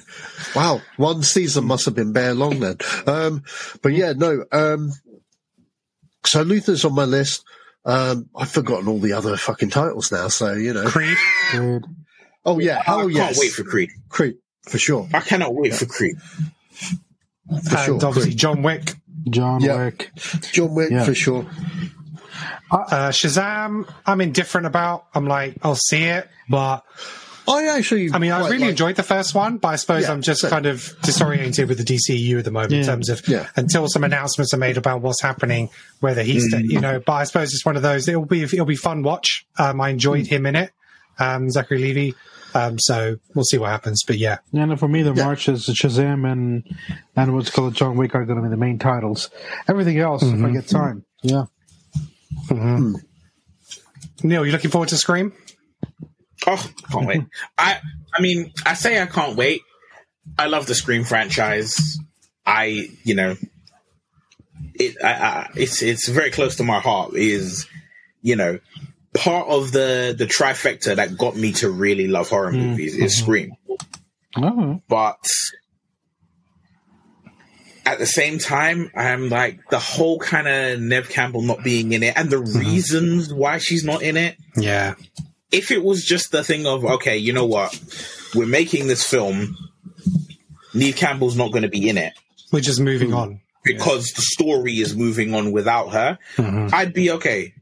Wow. 0.54 0.82
One 0.98 1.22
season 1.22 1.64
must 1.64 1.86
have 1.86 1.94
been 1.94 2.12
bare 2.12 2.34
long 2.34 2.60
then. 2.60 2.76
Um, 3.06 3.44
but 3.82 3.92
yeah, 3.92 4.12
no. 4.12 4.44
Um, 4.52 4.92
so 6.26 6.42
Luther's 6.42 6.84
on 6.84 6.94
my 6.94 7.04
list. 7.06 7.42
Um, 7.86 8.28
I've 8.36 8.50
forgotten 8.50 8.88
all 8.88 8.98
the 8.98 9.14
other 9.14 9.38
fucking 9.38 9.70
titles 9.70 10.12
now. 10.12 10.28
So, 10.28 10.52
you 10.52 10.74
know. 10.74 10.84
Creed. 10.84 11.16
Good. 11.52 11.84
Oh, 12.44 12.58
yeah. 12.58 12.80
I 12.80 12.82
Hell 12.82 13.08
can't 13.08 13.36
wait 13.38 13.52
for 13.52 13.64
Creed. 13.64 13.88
Creed, 14.10 14.34
for 14.68 14.76
sure. 14.76 15.08
I 15.14 15.20
cannot 15.20 15.54
wait 15.54 15.72
for 15.74 15.86
Creed. 15.86 16.16
For 17.48 17.76
and 17.76 17.84
sure. 18.00 18.06
obviously 18.06 18.34
John 18.34 18.62
Wick. 18.62 18.94
John 19.30 19.60
Yeah. 19.60 19.84
Wick. 19.84 20.10
John 20.52 20.74
Wick, 20.74 20.90
Yeah. 20.90 21.04
for 21.04 21.14
sure. 21.14 21.46
Uh, 22.70 23.10
Shazam, 23.10 23.88
I'm 24.04 24.20
indifferent 24.20 24.66
about. 24.66 25.06
I'm 25.14 25.26
like, 25.26 25.56
I'll 25.62 25.76
see 25.76 26.04
it, 26.04 26.28
but 26.48 26.82
I 27.48 27.68
actually. 27.68 28.10
I 28.12 28.18
mean, 28.18 28.32
I 28.32 28.40
really 28.40 28.58
like- 28.58 28.70
enjoyed 28.70 28.96
the 28.96 29.04
first 29.04 29.34
one, 29.34 29.58
but 29.58 29.68
I 29.68 29.76
suppose 29.76 30.02
Yeah, 30.02 30.12
I'm 30.12 30.20
just 30.22 30.40
same. 30.40 30.50
kind 30.50 30.66
of 30.66 30.92
disoriented 31.02 31.68
with 31.68 31.78
the 31.78 31.84
DCU 31.84 32.38
at 32.38 32.44
the 32.44 32.50
moment 32.50 32.72
in 32.72 32.84
terms 32.84 33.08
of 33.08 33.26
Yeah. 33.28 33.46
until 33.54 33.86
some 33.88 34.02
announcements 34.02 34.52
are 34.52 34.56
made 34.58 34.76
about 34.76 35.00
what's 35.00 35.22
happening, 35.22 35.70
whether 36.00 36.22
he's, 36.24 36.52
Mm. 36.52 36.64
you 36.70 36.80
know, 36.80 37.00
but 37.04 37.12
I 37.12 37.24
suppose 37.24 37.54
it's 37.54 37.64
one 37.64 37.76
of 37.76 37.82
those, 37.82 38.08
it'll 38.08 38.24
be, 38.26 38.42
it'll 38.42 38.66
be 38.66 38.74
fun 38.76 39.04
watch. 39.04 39.46
Um, 39.58 39.80
I 39.80 39.90
enjoyed 39.90 40.24
Mm. 40.24 40.28
him 40.28 40.46
in 40.46 40.56
it, 40.56 40.72
um, 41.20 41.48
Zachary 41.50 41.78
Levi. 41.78 42.16
Um, 42.56 42.78
so 42.78 43.16
we'll 43.34 43.44
see 43.44 43.58
what 43.58 43.68
happens, 43.68 44.02
but 44.06 44.16
yeah. 44.16 44.38
Yeah, 44.50 44.62
and 44.62 44.80
for 44.80 44.88
me, 44.88 45.02
the 45.02 45.12
Yeah. 45.12 45.24
March 45.24 45.46
is 45.46 45.66
Shazam 45.66 46.30
and 46.30 46.64
and 47.14 47.34
what's 47.34 47.50
called 47.50 47.74
John 47.74 47.98
Wick 47.98 48.14
are 48.14 48.24
going 48.24 48.38
to 48.38 48.42
be 48.42 48.48
the 48.48 48.56
main 48.56 48.78
titles. 48.78 49.28
Everything 49.68 49.98
else, 49.98 50.22
if 50.22 50.32
I 50.32 50.36
mm-hmm. 50.36 50.54
get 50.54 50.66
time, 50.66 51.04
yeah. 51.22 51.44
Mm-hmm. 52.48 52.92
Hmm. 52.92 52.94
Neil, 54.22 54.46
you 54.46 54.52
looking 54.52 54.70
forward 54.70 54.88
to 54.88 54.96
Scream? 54.96 55.34
Oh, 56.46 56.70
can't 56.90 57.06
wait. 57.06 57.22
I 57.58 57.78
I 58.14 58.22
mean, 58.22 58.52
I 58.64 58.72
say 58.72 59.00
I 59.02 59.06
can't 59.06 59.36
wait. 59.36 59.60
I 60.38 60.46
love 60.46 60.66
the 60.66 60.74
Scream 60.74 61.04
franchise. 61.04 61.98
I, 62.46 62.88
you 63.04 63.14
know, 63.14 63.36
it 64.74 64.96
I, 65.04 65.12
I, 65.12 65.50
it's 65.56 65.82
it's 65.82 66.08
very 66.08 66.30
close 66.30 66.56
to 66.56 66.64
my 66.64 66.80
heart. 66.80 67.14
Is 67.14 67.66
you 68.22 68.36
know, 68.36 68.60
part 69.16 69.48
of 69.48 69.72
the 69.72 70.14
the 70.16 70.26
trifecta 70.26 70.96
that 70.96 71.16
got 71.16 71.36
me 71.36 71.52
to 71.52 71.70
really 71.70 72.06
love 72.08 72.28
horror 72.28 72.52
mm, 72.52 72.70
movies 72.70 72.96
is 72.96 73.14
mm-hmm. 73.16 73.22
Scream. 73.22 73.56
Oh, 74.36 74.82
But 74.88 75.24
at 77.86 77.98
the 77.98 78.06
same 78.06 78.38
time, 78.38 78.90
I'm 78.94 79.28
like 79.28 79.60
the 79.70 79.78
whole 79.78 80.18
kind 80.18 80.48
of 80.48 80.80
Neve 80.80 81.08
Campbell 81.08 81.42
not 81.42 81.62
being 81.62 81.92
in 81.92 82.02
it 82.02 82.14
and 82.16 82.28
the 82.28 82.36
mm-hmm. 82.36 82.58
reasons 82.58 83.32
why 83.32 83.58
she's 83.58 83.84
not 83.84 84.02
in 84.02 84.16
it. 84.16 84.36
Yeah. 84.56 84.94
if 85.52 85.70
it 85.70 85.82
was 85.82 86.04
just 86.04 86.32
the 86.32 86.42
thing 86.42 86.66
of 86.66 86.84
okay, 86.84 87.16
you 87.16 87.32
know 87.32 87.46
what, 87.46 87.78
we're 88.34 88.46
making 88.46 88.88
this 88.88 89.08
film, 89.08 89.56
Neve 90.74 90.96
Campbell's 90.96 91.36
not 91.36 91.52
going 91.52 91.62
to 91.62 91.68
be 91.68 91.88
in 91.88 91.96
it. 91.96 92.12
We're 92.52 92.60
just 92.60 92.80
moving 92.80 93.14
on. 93.14 93.40
because 93.64 94.12
the 94.12 94.22
story 94.22 94.74
is 94.74 94.96
moving 94.96 95.34
on 95.34 95.52
without 95.52 95.92
her, 95.92 96.18
mm-hmm. 96.36 96.74
I'd 96.74 96.92
be 96.92 97.12
okay. 97.12 97.54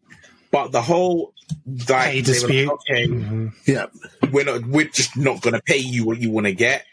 But 0.51 0.73
the 0.73 0.83
whole 0.83 1.34
like, 1.67 2.13
Pay 2.13 2.21
dispute. 2.23 2.69
like, 2.69 2.75
okay, 2.75 3.07
mm-hmm. 3.07 3.49
Yeah. 3.67 3.87
we're 4.33 4.45
not, 4.45 4.67
we're 4.67 4.89
just 4.89 5.17
not 5.17 5.41
going 5.41 5.55
to 5.55 5.63
pay 5.63 5.79
you 5.79 6.05
what 6.05 6.19
you 6.19 6.31
want 6.31 6.47
to 6.47 6.55
get. 6.55 6.85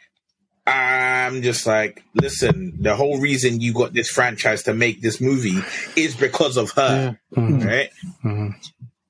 I'm 0.68 1.42
just 1.42 1.66
like, 1.66 2.04
listen, 2.14 2.78
the 2.82 2.96
whole 2.96 3.20
reason 3.20 3.62
you 3.62 3.74
got 3.74 3.94
this 3.94 4.10
franchise 4.10 4.64
to 4.64 4.74
make 4.74 5.02
this 5.02 5.20
movie 5.20 5.60
is 5.96 6.16
because 6.16 6.56
of 6.56 6.72
her, 6.72 7.18
mm-hmm. 7.36 7.68
right? 7.68 7.90
Mm-hmm. 8.24 8.50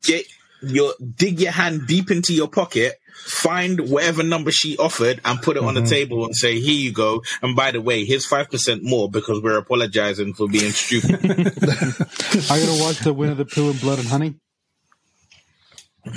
Get 0.03 0.25
your 0.61 0.93
dig 1.15 1.39
your 1.39 1.51
hand 1.51 1.87
deep 1.87 2.09
into 2.09 2.33
your 2.33 2.47
pocket, 2.47 2.93
find 3.25 3.89
whatever 3.89 4.23
number 4.23 4.51
she 4.51 4.77
offered, 4.77 5.19
and 5.25 5.41
put 5.41 5.57
it 5.57 5.63
on 5.63 5.73
the 5.73 5.81
table 5.81 6.25
and 6.25 6.35
say, 6.35 6.59
"Here 6.59 6.73
you 6.73 6.93
go." 6.93 7.21
And 7.41 7.55
by 7.55 7.71
the 7.71 7.81
way, 7.81 8.05
here's 8.05 8.25
five 8.25 8.49
percent 8.49 8.83
more 8.83 9.09
because 9.09 9.41
we're 9.41 9.57
apologizing 9.57 10.33
for 10.33 10.47
being 10.47 10.71
stupid. 10.71 11.13
Are 12.49 12.57
you 12.57 12.65
gonna 12.65 12.81
watch 12.81 12.99
the 12.99 13.13
Winnie 13.15 13.33
the 13.33 13.45
Pooh 13.45 13.71
and 13.71 13.81
Blood 13.81 13.99
and 13.99 14.07
Honey? 14.07 14.35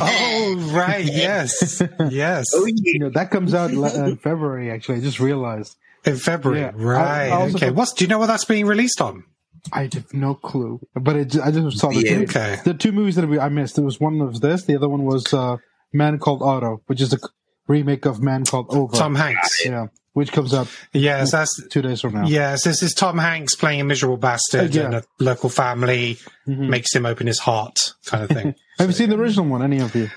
Oh, 0.00 0.70
right. 0.74 1.04
Yes. 1.04 1.82
Yes. 2.10 2.46
oh, 2.54 2.66
yeah. 2.66 2.72
You 2.84 2.98
know 3.00 3.10
that 3.10 3.30
comes 3.30 3.54
out 3.54 3.72
uh, 3.72 4.04
in 4.04 4.16
February. 4.16 4.70
Actually, 4.70 4.98
I 4.98 5.00
just 5.00 5.20
realized. 5.20 5.76
In 6.04 6.16
February. 6.16 6.60
Yeah. 6.60 6.72
Right. 6.74 7.30
I- 7.30 7.36
I 7.36 7.42
okay. 7.48 7.58
thought- 7.66 7.74
What's, 7.74 7.92
do 7.94 8.04
you 8.04 8.08
know 8.08 8.18
what 8.18 8.26
that's 8.26 8.44
being 8.44 8.66
released 8.66 9.00
on? 9.00 9.24
I 9.72 9.88
have 9.92 10.14
no 10.14 10.34
clue, 10.34 10.78
but 10.94 11.16
it, 11.16 11.36
I 11.40 11.50
just 11.50 11.78
saw 11.78 11.88
the 11.88 11.96
Yeah. 12.04 12.18
two, 12.18 12.22
Okay. 12.24 12.56
the 12.64 12.74
two 12.74 12.92
movies 12.92 13.16
that 13.16 13.26
we, 13.28 13.38
I 13.40 13.48
missed. 13.48 13.74
There 13.74 13.84
was 13.84 13.98
one 13.98 14.18
was 14.18 14.38
this, 14.38 14.62
the 14.64 14.76
other 14.76 14.88
one 14.88 15.02
was 15.04 15.34
uh, 15.34 15.56
Man 15.92 16.18
Called 16.20 16.40
Otto, 16.42 16.82
which 16.86 17.00
is 17.00 17.12
a 17.12 17.18
remake 17.66 18.06
of 18.06 18.22
Man 18.22 18.44
Called 18.44 18.66
Ove. 18.70 18.92
Tom 18.94 19.16
Hanks. 19.16 19.64
yeah, 19.66 19.86
which 20.16 20.32
comes 20.32 20.54
up 20.54 20.66
Yes, 20.94 21.30
that's 21.30 21.68
two 21.68 21.82
days 21.82 22.00
from 22.00 22.14
now. 22.14 22.26
Yes, 22.26 22.64
this 22.64 22.82
is 22.82 22.94
Tom 22.94 23.18
Hanks 23.18 23.54
playing 23.54 23.82
a 23.82 23.84
miserable 23.84 24.16
bastard, 24.16 24.74
Uh, 24.74 24.80
yeah. 24.80 24.86
and 24.86 24.94
a 24.94 25.04
local 25.18 25.50
family 25.50 26.16
mm-hmm. 26.48 26.70
makes 26.70 26.94
him 26.94 27.04
open 27.04 27.26
his 27.26 27.38
heart, 27.38 27.92
kind 28.06 28.24
of 28.24 28.30
thing. 28.30 28.54
Have 28.78 28.88
you 28.88 28.94
seen 28.94 29.10
the 29.10 29.18
original 29.18 29.44
one? 29.44 29.62
Any 29.62 29.78
of 29.80 29.94
you? 29.94 30.08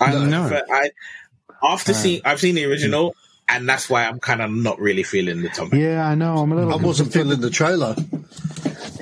I, 0.00 0.12
No. 0.24 0.62
I, 0.72 0.90
after 1.62 1.92
uh, 1.92 1.94
seeing, 1.94 2.22
I've 2.24 2.40
seen 2.40 2.54
the 2.54 2.64
original, 2.64 3.14
and 3.50 3.68
that's 3.68 3.90
why 3.90 4.06
I'm 4.06 4.18
kind 4.18 4.40
of 4.40 4.50
not 4.50 4.80
really 4.80 5.02
feeling 5.02 5.42
the 5.42 5.50
Tom. 5.50 5.68
Yeah, 5.74 6.08
I 6.08 6.14
know. 6.14 6.38
I'm 6.38 6.50
a 6.50 6.54
little. 6.56 6.72
I 6.72 6.76
wasn't 6.76 7.12
feeling 7.12 7.42
the 7.42 7.50
trailer. 7.50 7.94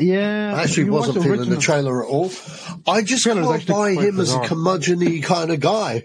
Yeah, 0.00 0.54
I 0.56 0.64
actually 0.64 0.90
wasn't 0.90 1.22
feeling 1.22 1.50
the 1.50 1.56
trailer 1.56 2.02
at 2.02 2.08
all. 2.08 2.32
I 2.88 3.02
just 3.02 3.22
Trailer's 3.22 3.46
can't 3.46 3.66
buy 3.68 3.94
quite 3.94 4.08
him 4.08 4.18
as 4.18 4.34
a 4.34 4.38
bizarre. 4.38 4.48
curmudgeon 4.48 5.22
kind 5.22 5.52
of 5.52 5.60
guy. 5.60 6.02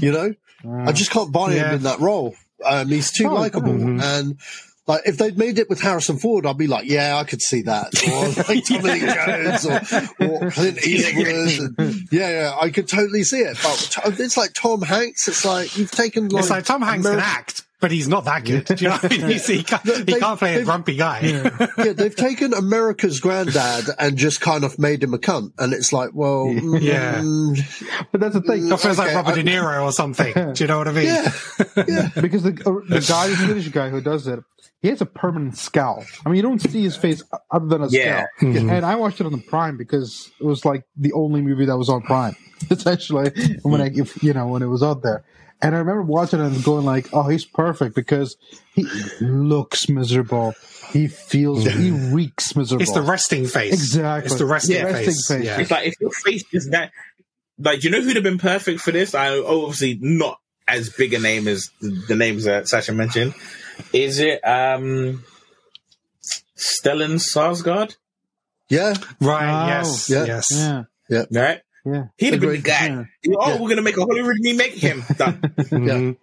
You 0.00 0.12
know, 0.12 0.34
uh, 0.66 0.88
I 0.90 0.92
just 0.92 1.10
can't 1.10 1.32
buy 1.32 1.54
Yeah. 1.54 1.70
him 1.70 1.76
in 1.76 1.82
that 1.84 2.00
role. 2.00 2.34
Um, 2.64 2.88
he's 2.88 3.12
too 3.12 3.28
Oh, 3.28 3.34
likable, 3.34 3.72
mhm. 3.72 4.02
and 4.02 4.38
like 4.86 5.02
if 5.06 5.18
they'd 5.18 5.38
made 5.38 5.58
it 5.58 5.68
with 5.68 5.80
Harrison 5.80 6.18
Ford, 6.18 6.46
I'd 6.46 6.58
be 6.58 6.66
like, 6.66 6.88
yeah, 6.88 7.16
I 7.16 7.24
could 7.24 7.40
see 7.42 7.62
that, 7.62 7.94
or 8.08 8.44
like 8.54 8.64
Tommy 8.64 8.90
Lee 8.90 9.00
Jones, 9.00 9.66
or, 9.66 10.46
or 10.46 10.50
Clint 10.50 10.78
Eastwood. 10.86 11.74
And, 11.78 12.08
yeah, 12.10 12.30
yeah, 12.30 12.56
I 12.60 12.70
could 12.70 12.88
totally 12.88 13.22
see 13.22 13.38
it. 13.40 13.56
But 13.62 14.18
it's 14.18 14.36
like 14.36 14.52
Tom 14.54 14.82
Hanks. 14.82 15.28
It's 15.28 15.44
like 15.44 15.76
you've 15.78 15.90
taken 15.90 16.28
like, 16.28 16.40
it's 16.42 16.50
like 16.50 16.64
Tom 16.64 16.82
Hanks 16.82 17.06
Ameri- 17.06 17.10
can 17.10 17.20
act, 17.20 17.62
but 17.80 17.90
he's 17.90 18.08
not 18.08 18.24
that 18.26 18.44
good. 18.44 18.64
Do 18.66 18.74
you 18.76 18.88
know 18.88 18.94
what 18.96 19.04
I 19.04 19.08
mean? 19.16 19.26
He's- 19.28 19.46
He 19.46 19.62
can't, 19.64 19.82
he 20.08 20.18
can't 20.18 20.38
play 20.38 20.56
a 20.56 20.64
grumpy 20.64 20.96
guy. 20.96 21.20
yeah, 21.78 21.92
they've 21.92 22.14
taken 22.14 22.52
America's 22.54 23.20
granddad 23.20 23.86
and 23.98 24.16
just 24.18 24.40
kind 24.40 24.64
of 24.64 24.78
made 24.78 25.02
him 25.02 25.14
a 25.14 25.18
cunt, 25.18 25.52
and 25.58 25.72
it's 25.72 25.92
like, 25.92 26.10
well, 26.12 26.46
Yeah. 26.52 27.20
mm, 27.20 27.56
mm 27.56 28.06
But 28.12 28.20
that's 28.20 28.34
the 28.34 28.42
thing. 28.42 28.62
Mm, 28.64 28.72
it 28.74 28.80
feels 28.80 28.98
like 28.98 29.14
Robert 29.14 29.32
I- 29.32 29.42
De 29.42 29.44
Niro 29.44 29.82
or 29.84 29.92
something. 29.92 30.32
Do 30.54 30.64
you 30.64 30.68
know 30.68 30.78
what 30.78 30.88
I 30.88 30.92
mean? 30.92 31.04
yeah, 31.06 31.32
yeah. 31.88 32.08
because 32.20 32.42
the 32.42 32.50
uh, 32.50 32.80
the 32.88 33.04
guy, 33.08 33.28
the 33.28 33.36
Swedish 33.36 33.68
guy 33.68 33.88
who 33.88 34.00
does 34.00 34.26
it, 34.26 34.40
he 34.82 34.88
has 34.88 35.00
a 35.00 35.06
permanent 35.06 35.56
scowl. 35.58 36.04
I 36.24 36.28
mean, 36.28 36.36
you 36.36 36.42
don't 36.42 36.60
see 36.60 36.82
his 36.82 36.96
face 36.96 37.22
other 37.50 37.66
than 37.66 37.82
a 37.82 37.88
Yeah. 37.88 38.26
scowl. 38.38 38.52
Mm-hmm. 38.52 38.70
And 38.70 38.86
I 38.86 38.96
watched 38.96 39.20
it 39.20 39.26
on 39.26 39.32
the 39.32 39.38
Prime 39.38 39.76
because 39.76 40.30
it 40.40 40.44
was 40.44 40.64
like 40.64 40.84
the 40.96 41.12
only 41.12 41.42
movie 41.42 41.66
that 41.66 41.76
was 41.76 41.88
on 41.90 42.02
Prime, 42.02 42.34
essentially. 42.70 43.30
When 43.62 43.80
I, 43.80 43.90
if, 43.94 44.22
you 44.22 44.32
know, 44.32 44.46
when 44.46 44.62
it 44.62 44.66
was 44.68 44.82
out 44.82 45.02
there, 45.02 45.22
and 45.62 45.74
I 45.74 45.78
remember 45.78 46.02
watching 46.02 46.40
it 46.40 46.46
and 46.46 46.64
going 46.64 46.84
like, 46.84 47.08
"Oh, 47.12 47.24
he's 47.28 47.44
perfect," 47.44 47.94
because 47.94 48.36
he 48.74 48.84
looks 49.20 49.88
miserable. 49.88 50.54
He 50.92 51.06
feels, 51.06 51.64
he 51.64 51.90
reeks 52.12 52.56
miserable. 52.56 52.82
It's 52.82 52.92
the 52.92 53.02
resting 53.02 53.46
face. 53.46 53.72
Exactly. 53.74 54.26
It's 54.26 54.38
the 54.38 54.46
resting 54.46 54.76
Yeah. 54.76 54.92
face. 54.92 55.06
Resting 55.06 55.36
face. 55.38 55.46
Yeah. 55.46 55.60
It's 55.60 55.70
like 55.70 55.86
if 55.86 55.94
your 56.00 56.10
face 56.10 56.44
is 56.52 56.68
that, 56.70 56.90
like 57.58 57.84
you 57.84 57.90
know 57.90 58.00
who'd 58.00 58.16
have 58.16 58.24
been 58.24 58.38
perfect 58.38 58.80
for 58.80 58.90
this? 58.90 59.14
I 59.14 59.38
obviously 59.38 59.98
not 60.00 60.38
as 60.66 60.90
big 60.90 61.14
a 61.14 61.18
name 61.20 61.46
as 61.48 61.70
the, 61.80 61.90
the 62.08 62.16
names 62.16 62.44
that 62.44 62.68
Sacha 62.68 62.92
mentioned. 62.92 63.34
Is 63.92 64.18
it 64.18 64.40
um 64.46 65.24
Stellan 66.56 67.18
Skarsgård? 67.18 67.96
yeah. 68.68 68.94
Right. 69.20 69.64
Oh, 69.64 69.66
yes. 69.68 70.10
yeah. 70.10 70.24
Yes. 70.26 70.46
yeah, 71.08 71.24
Right? 71.30 71.60
Yeah. 71.84 72.04
He'd 72.18 72.32
have 72.32 72.40
been 72.40 72.50
the 72.50 72.58
guy. 72.58 72.86
Yeah. 73.22 73.34
Oh, 73.38 73.48
Yeah. 73.54 73.60
we're 73.60 73.68
gonna 73.68 73.82
make 73.82 73.96
a 73.96 74.00
Hollywood 74.02 74.36
remake 74.42 74.74
him. 74.74 75.02
Done. 75.16 75.40
Mhm. 75.40 76.16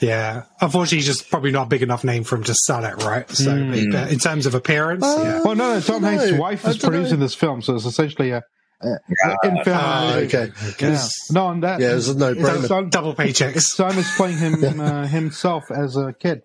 Yeah. 0.00 0.44
Unfortunately, 0.60 0.98
he's 0.98 1.06
just 1.06 1.30
probably 1.30 1.50
not 1.50 1.66
a 1.66 1.68
big 1.68 1.82
enough 1.82 2.04
name 2.04 2.24
for 2.24 2.36
him 2.36 2.44
to 2.44 2.54
sell 2.54 2.84
it, 2.84 2.96
right? 3.04 3.28
So, 3.30 3.50
Mm. 3.52 3.92
but 3.92 4.10
in 4.12 4.18
terms 4.18 4.46
of 4.46 4.54
appearance, 4.54 5.04
yeah. 5.04 5.42
Well, 5.42 5.54
no, 5.54 5.74
no, 5.74 5.80
Tom 5.80 6.04
I 6.04 6.10
Hanks' 6.10 6.24
dunno. 6.26 6.40
wife 6.40 6.66
is 6.66 6.78
dunno. 6.78 6.92
producing 6.96 7.20
this 7.20 7.34
film, 7.34 7.62
so 7.62 7.74
it's 7.76 7.84
essentially 7.84 8.30
a, 8.30 8.42
a, 8.82 8.86
a 8.88 9.48
in 9.48 9.64
film. 9.64 9.78
Okay. 10.24 10.52
Yeah. 10.80 11.06
No, 11.30 11.46
on 11.46 11.60
that. 11.60 11.80
Yeah, 11.80 11.96
it's 11.96 12.08
a 12.08 12.16
no 12.16 12.34
his 12.34 12.44
brainer. 12.46 12.66
son, 12.68 12.88
Double 12.90 13.14
paychecks. 13.14 13.52
his 13.52 13.70
son 13.72 13.96
is 13.98 14.10
playing 14.16 14.38
him 14.38 14.80
uh, 14.80 15.06
himself 15.06 15.70
as 15.70 15.96
a 15.96 16.12
kid. 16.12 16.42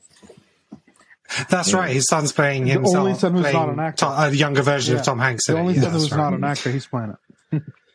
That's 1.50 1.74
right. 1.74 1.92
His 1.92 2.06
son's 2.08 2.32
playing 2.32 2.64
The 2.66 2.72
himself. 2.72 2.96
only 2.96 3.14
son 3.16 3.34
who's 3.34 3.52
not 3.54 3.70
an 3.70 3.80
actor. 3.80 4.06
To- 4.06 4.12
a 4.28 4.32
younger 4.32 4.62
version 4.62 4.94
Yeah. 4.94 5.00
of 5.02 5.06
Tom 5.06 5.20
Hanks. 5.20 5.46
The 5.48 5.54
in 5.54 5.58
it. 5.58 5.62
only 5.62 5.74
Yeah, 5.76 5.82
son 5.82 5.92
who's 5.92 6.12
right. 6.12 6.18
not 6.18 6.34
an 6.34 6.44
actor, 6.46 6.72
he's 6.72 6.86
playing 6.88 7.16
it. 7.52 7.64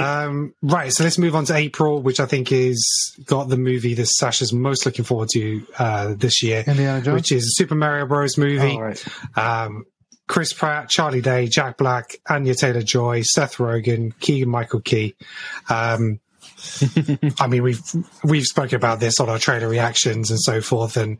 Um, 0.00 0.54
right, 0.62 0.92
so 0.92 1.04
let's 1.04 1.18
move 1.18 1.34
on 1.34 1.44
to 1.46 1.54
April, 1.54 2.02
which 2.02 2.20
I 2.20 2.26
think 2.26 2.52
is 2.52 3.16
got 3.24 3.48
the 3.48 3.56
movie 3.56 3.94
that 3.94 4.08
Sacha's 4.08 4.52
most 4.52 4.86
looking 4.86 5.04
forward 5.04 5.28
to 5.34 5.66
uh, 5.78 6.14
this 6.16 6.42
year, 6.42 6.64
which 7.12 7.32
is 7.32 7.44
a 7.44 7.52
Super 7.52 7.74
Mario 7.74 8.06
Bros. 8.06 8.36
movie. 8.36 8.76
Oh, 8.76 8.80
right. 8.80 9.04
Um, 9.36 9.86
Chris 10.28 10.52
Pratt, 10.52 10.88
Charlie 10.88 11.20
Day, 11.20 11.46
Jack 11.46 11.76
Black, 11.76 12.16
Anya 12.28 12.54
Taylor 12.54 12.82
Joy, 12.82 13.22
Seth 13.22 13.56
Rogen, 13.56 14.18
Keegan 14.18 14.48
Michael 14.48 14.80
Key. 14.80 15.14
Um, 15.68 16.20
I 17.38 17.46
mean, 17.46 17.62
we've 17.62 17.82
we've 18.24 18.44
spoken 18.44 18.76
about 18.76 18.98
this 18.98 19.20
on 19.20 19.28
our 19.28 19.38
trailer 19.38 19.68
reactions 19.68 20.30
and 20.30 20.40
so 20.40 20.60
forth, 20.60 20.96
and 20.96 21.18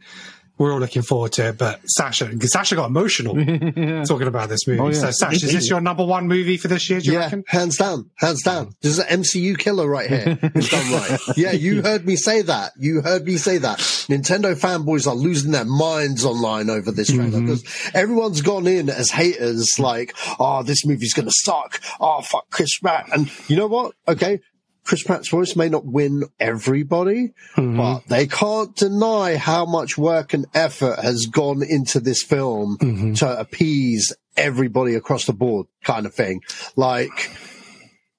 we're 0.59 0.73
all 0.73 0.81
looking 0.81 1.03
forward 1.03 1.33
to 1.33 1.49
it. 1.49 1.59
But 1.59 1.81
Sacha, 1.89 2.31
Sacha 2.47 2.75
got 2.75 2.87
emotional 2.87 3.35
talking 4.05 4.27
about 4.27 4.49
this 4.49 4.67
movie. 4.67 4.81
Oh, 4.81 4.89
yeah. 4.89 4.95
So, 4.95 5.11
Sacha, 5.11 5.35
is 5.35 5.53
this 5.53 5.69
your 5.69 5.81
number 5.81 6.05
one 6.05 6.29
movie 6.29 6.57
for 6.57 6.69
this 6.69 6.89
year? 6.89 7.01
Do 7.01 7.07
you 7.07 7.13
Yeah, 7.15 7.19
reckon? 7.21 7.45
hands 7.47 7.77
down, 7.77 8.11
hands 8.17 8.43
down. 8.43 8.75
This 8.81 8.93
is 8.93 8.99
an 8.99 9.23
MCU 9.23 9.59
killer 9.59 9.89
right 9.89 10.09
here. 10.09 10.39
It's 10.57 10.71
done 10.71 10.93
right. 10.93 11.21
Yeah, 11.37 11.53
you 11.53 11.83
heard 11.83 12.07
me 12.07 12.17
say 12.17 12.43
that. 12.43 12.73
You 12.79 13.03
heard 13.03 13.25
me 13.25 13.37
say 13.37 13.59
that. 13.59 13.79
Nintendo 13.79 14.59
fanboys 14.59 15.07
are 15.07 15.15
losing 15.15 15.51
their 15.53 15.65
minds 15.65 16.25
online 16.25 16.71
over 16.71 16.91
this 16.91 17.09
trailer 17.09 17.25
mm-hmm. 17.25 17.47
because 17.47 17.91
everyone's 17.95 18.41
gone 18.41 18.67
in 18.67 18.89
as 18.89 19.11
haters, 19.11 19.79
like, 19.79 20.15
"Oh, 20.39 20.63
this 20.63 20.87
movie's 20.87 21.13
gonna 21.13 21.31
suck." 21.31 21.81
Oh, 22.01 22.23
fuck 22.23 22.49
Chris 22.51 22.79
Pratt. 22.79 23.09
And 23.13 23.31
you 23.49 23.57
know 23.57 23.67
what? 23.67 23.93
Okay. 24.09 24.41
Chris 24.87 25.03
Pratt's 25.03 25.29
voice 25.29 25.57
may 25.57 25.69
not 25.69 25.85
win 25.85 26.25
everybody, 26.39 27.33
mm-hmm. 27.57 27.77
but 27.77 28.07
they 28.07 28.27
can't 28.27 28.75
deny 28.77 29.37
how 29.37 29.67
much 29.67 29.99
work 29.99 30.33
and 30.33 30.47
effort 30.55 31.01
has 31.01 31.27
gone 31.27 31.63
into 31.63 31.99
this 31.99 32.23
film 32.23 32.79
mm-hmm. 32.81 33.13
to 33.15 33.39
appease 33.39 34.15
everybody 34.37 34.95
across 34.95 35.27
the 35.27 35.33
board 35.33 35.67
kind 35.83 36.07
of 36.07 36.15
thing. 36.15 36.41
Like, 36.77 37.31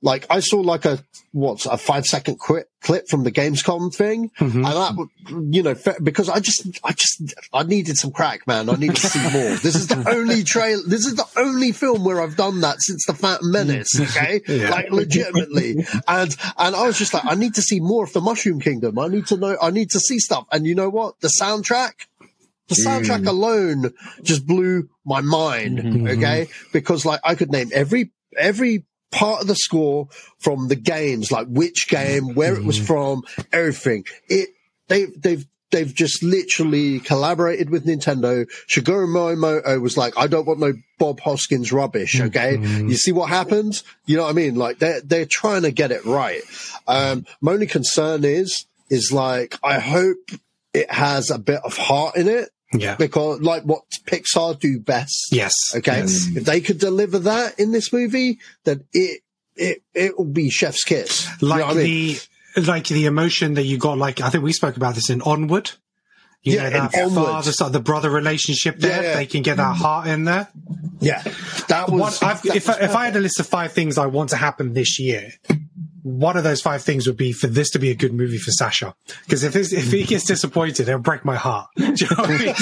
like 0.01 0.25
I 0.29 0.39
saw 0.41 0.57
like 0.57 0.86
a 0.86 0.99
what's 1.31 1.65
a 1.65 1.77
five 1.77 2.05
second 2.05 2.39
clip 2.39 2.69
clip 2.81 3.07
from 3.07 3.23
the 3.23 3.31
Gamescom 3.31 3.93
thing, 3.93 4.29
mm-hmm. 4.39 4.63
and 4.63 4.65
that 4.65 5.07
you 5.55 5.63
know 5.63 5.75
because 6.03 6.29
I 6.29 6.39
just 6.39 6.79
I 6.83 6.91
just 6.93 7.33
I 7.51 7.63
needed 7.63 7.97
some 7.97 8.12
crack, 8.12 8.45
man. 8.45 8.69
I 8.69 8.75
needed 8.75 8.97
to 8.97 9.07
see 9.07 9.23
more. 9.23 9.55
This 9.57 9.75
is 9.75 9.88
the 9.88 10.03
only 10.10 10.43
trail. 10.53 10.81
This 10.86 11.05
is 11.05 11.15
the 11.15 11.25
only 11.36 11.71
film 11.71 12.03
where 12.03 12.21
I've 12.21 12.36
done 12.36 12.62
that 12.62 12.77
since 12.79 13.05
the 13.07 13.13
Phantom 13.13 13.51
Menace. 13.51 13.89
Mm. 13.95 14.43
Okay, 14.45 14.69
like 14.69 14.91
legitimately, 14.91 15.86
and 16.07 16.36
and 16.57 16.75
I 16.75 16.86
was 16.86 16.97
just 16.97 17.13
like, 17.13 17.25
I 17.25 17.36
need 17.36 17.55
to 17.55 17.62
see 17.62 17.79
more 17.79 18.03
of 18.03 18.13
the 18.13 18.21
Mushroom 18.21 18.60
Kingdom. 18.60 18.99
I 18.99 19.07
need 19.07 19.27
to 19.27 19.38
know. 19.38 19.57
I 19.62 19.71
need 19.71 19.89
to 19.91 19.99
see 19.99 20.19
stuff. 20.19 20.45
And 20.51 20.65
you 20.67 20.75
know 20.75 20.89
what? 20.89 21.19
The 21.21 21.31
soundtrack. 21.41 21.93
The 22.67 22.75
soundtrack 22.75 23.23
mm. 23.23 23.27
alone 23.27 23.93
just 24.23 24.45
blew 24.45 24.89
my 25.05 25.21
mind. 25.21 25.79
Mm-hmm. 25.79 26.07
Okay, 26.07 26.47
because 26.73 27.05
like 27.05 27.21
I 27.23 27.36
could 27.36 27.49
name 27.49 27.69
every 27.73 28.12
every 28.38 28.83
part 29.12 29.41
of 29.41 29.48
the 29.48 29.56
score 29.56 30.08
from 30.39 30.67
the 30.67 30.76
games, 30.76 31.32
like 31.32 31.48
which 31.48 31.88
game, 31.89 32.36
where 32.36 32.56
it 32.56 32.63
was 32.63 32.78
from, 32.78 33.24
everything. 33.52 34.06
It 34.30 34.50
they 34.88 35.06
they've 35.06 35.46
they've 35.72 35.93
just 35.93 36.24
literally 36.24 37.00
collaborated 37.00 37.70
with 37.70 37.86
Nintendo. 37.86 38.46
Shigeru 38.67 39.08
Miyamoto 39.08 39.82
was 39.82 39.98
like, 39.98 40.17
I 40.17 40.28
don't 40.28 40.46
want 40.46 40.60
no 40.60 40.74
Bob 40.98 41.20
Hoskins 41.20 41.72
rubbish. 41.72 42.20
Okay, 42.20 42.58
you 42.58 42.96
see 42.96 43.12
what 43.12 43.30
happens? 43.30 43.84
You 44.06 44.17
know 44.17 44.24
what 44.24 44.30
I 44.30 44.34
mean? 44.34 44.56
Like 44.56 44.80
they're 44.80 45.02
they're 45.02 45.26
trying 45.26 45.63
to 45.63 45.72
get 45.72 45.91
it 45.91 46.06
right. 46.06 46.41
Um, 46.88 47.26
my 47.41 47.54
only 47.54 47.67
concern 47.67 48.24
is 48.24 48.65
is 48.89 49.12
like 49.12 49.58
I 49.63 49.80
hope 49.80 50.32
it 50.74 50.91
has 50.91 51.32
a 51.32 51.39
bit 51.39 51.60
of 51.63 51.76
heart 51.78 52.15
in 52.15 52.28
it 52.28 52.50
Yeah. 52.73 52.95
because 52.95 53.41
like 53.41 53.63
what 53.63 53.84
Pixar 54.06 54.60
do 54.60 54.80
best. 54.80 55.28
Yes. 55.32 55.53
Okay. 55.76 55.99
Yes. 55.99 56.28
If 56.36 56.43
they 56.43 56.61
could 56.61 56.80
deliver 56.80 57.20
that 57.20 57.59
in 57.59 57.72
this 57.72 57.93
movie, 57.93 58.39
then 58.65 58.84
it 58.93 59.22
it 59.55 59.84
it 59.93 60.18
will 60.18 60.26
be 60.26 60.49
chef's 60.49 60.84
kiss. 60.84 61.28
You 61.41 61.47
know 61.47 61.55
like 61.55 61.65
I 61.65 61.74
mean? 61.74 62.18
the 62.55 62.61
like 62.61 62.88
the 62.88 63.05
emotion 63.05 63.53
that 63.53 63.63
you 63.63 63.78
got 63.78 63.99
like 63.99 64.20
i 64.20 64.32
think 64.32 64.43
we 64.43 64.51
spoke 64.51 64.78
about 64.78 64.95
this 64.95 65.11
in 65.11 65.22
onward 65.22 65.72
You 66.41 66.55
Yeah, 66.55 66.70
know 66.70 66.88
that 66.89 67.11
father, 67.13 67.51
son, 67.51 67.72
the 67.72 67.80
brother 67.80 68.09
relationship 68.09 68.80
there. 68.80 69.01
Yeah. 69.01 69.09
If 69.09 69.15
they 69.15 69.26
can 69.26 69.41
get 69.41 69.57
that 69.57 69.74
mm-hmm. 69.74 69.82
heart 69.82 70.07
in 70.07 70.24
there. 70.24 70.47
Yeah, 70.99 71.22
that 71.68 71.89
was. 71.89 72.22
I've, 72.24 72.41
that 72.43 72.55
if, 72.55 72.68
was 72.68 72.78
I, 72.78 72.86
if 72.86 72.95
I 72.95 73.05
had 73.05 73.15
a 73.15 73.20
list 73.20 73.39
of 73.39 73.47
five 73.47 73.74
things 73.74 73.97
I 73.97 74.05
want 74.05 74.30
to 74.30 74.38
happen 74.38 74.74
this 74.74 74.99
year, 74.99 75.34
one 76.04 76.38
of 76.38 76.43
those 76.43 76.62
five 76.62 76.84
things 76.84 77.08
would 77.08 77.18
be 77.18 77.32
for 77.34 77.48
this 77.48 77.70
to 77.72 77.80
be 77.80 77.89
a 77.91 77.95
good 77.95 78.14
movie 78.14 78.38
for 78.38 78.52
Sacha. 78.52 78.93
Because 79.26 79.43
if 79.43 79.54
this, 79.54 79.74
if 79.74 79.91
he 79.91 80.04
gets 80.04 80.26
disappointed, 80.26 80.88
it'll 80.88 81.00
break 81.02 81.26
my 81.26 81.36
heart. 81.36 81.68
You 81.78 82.08
know 82.12 82.24
I, 82.24 82.38
mean? 82.38 82.54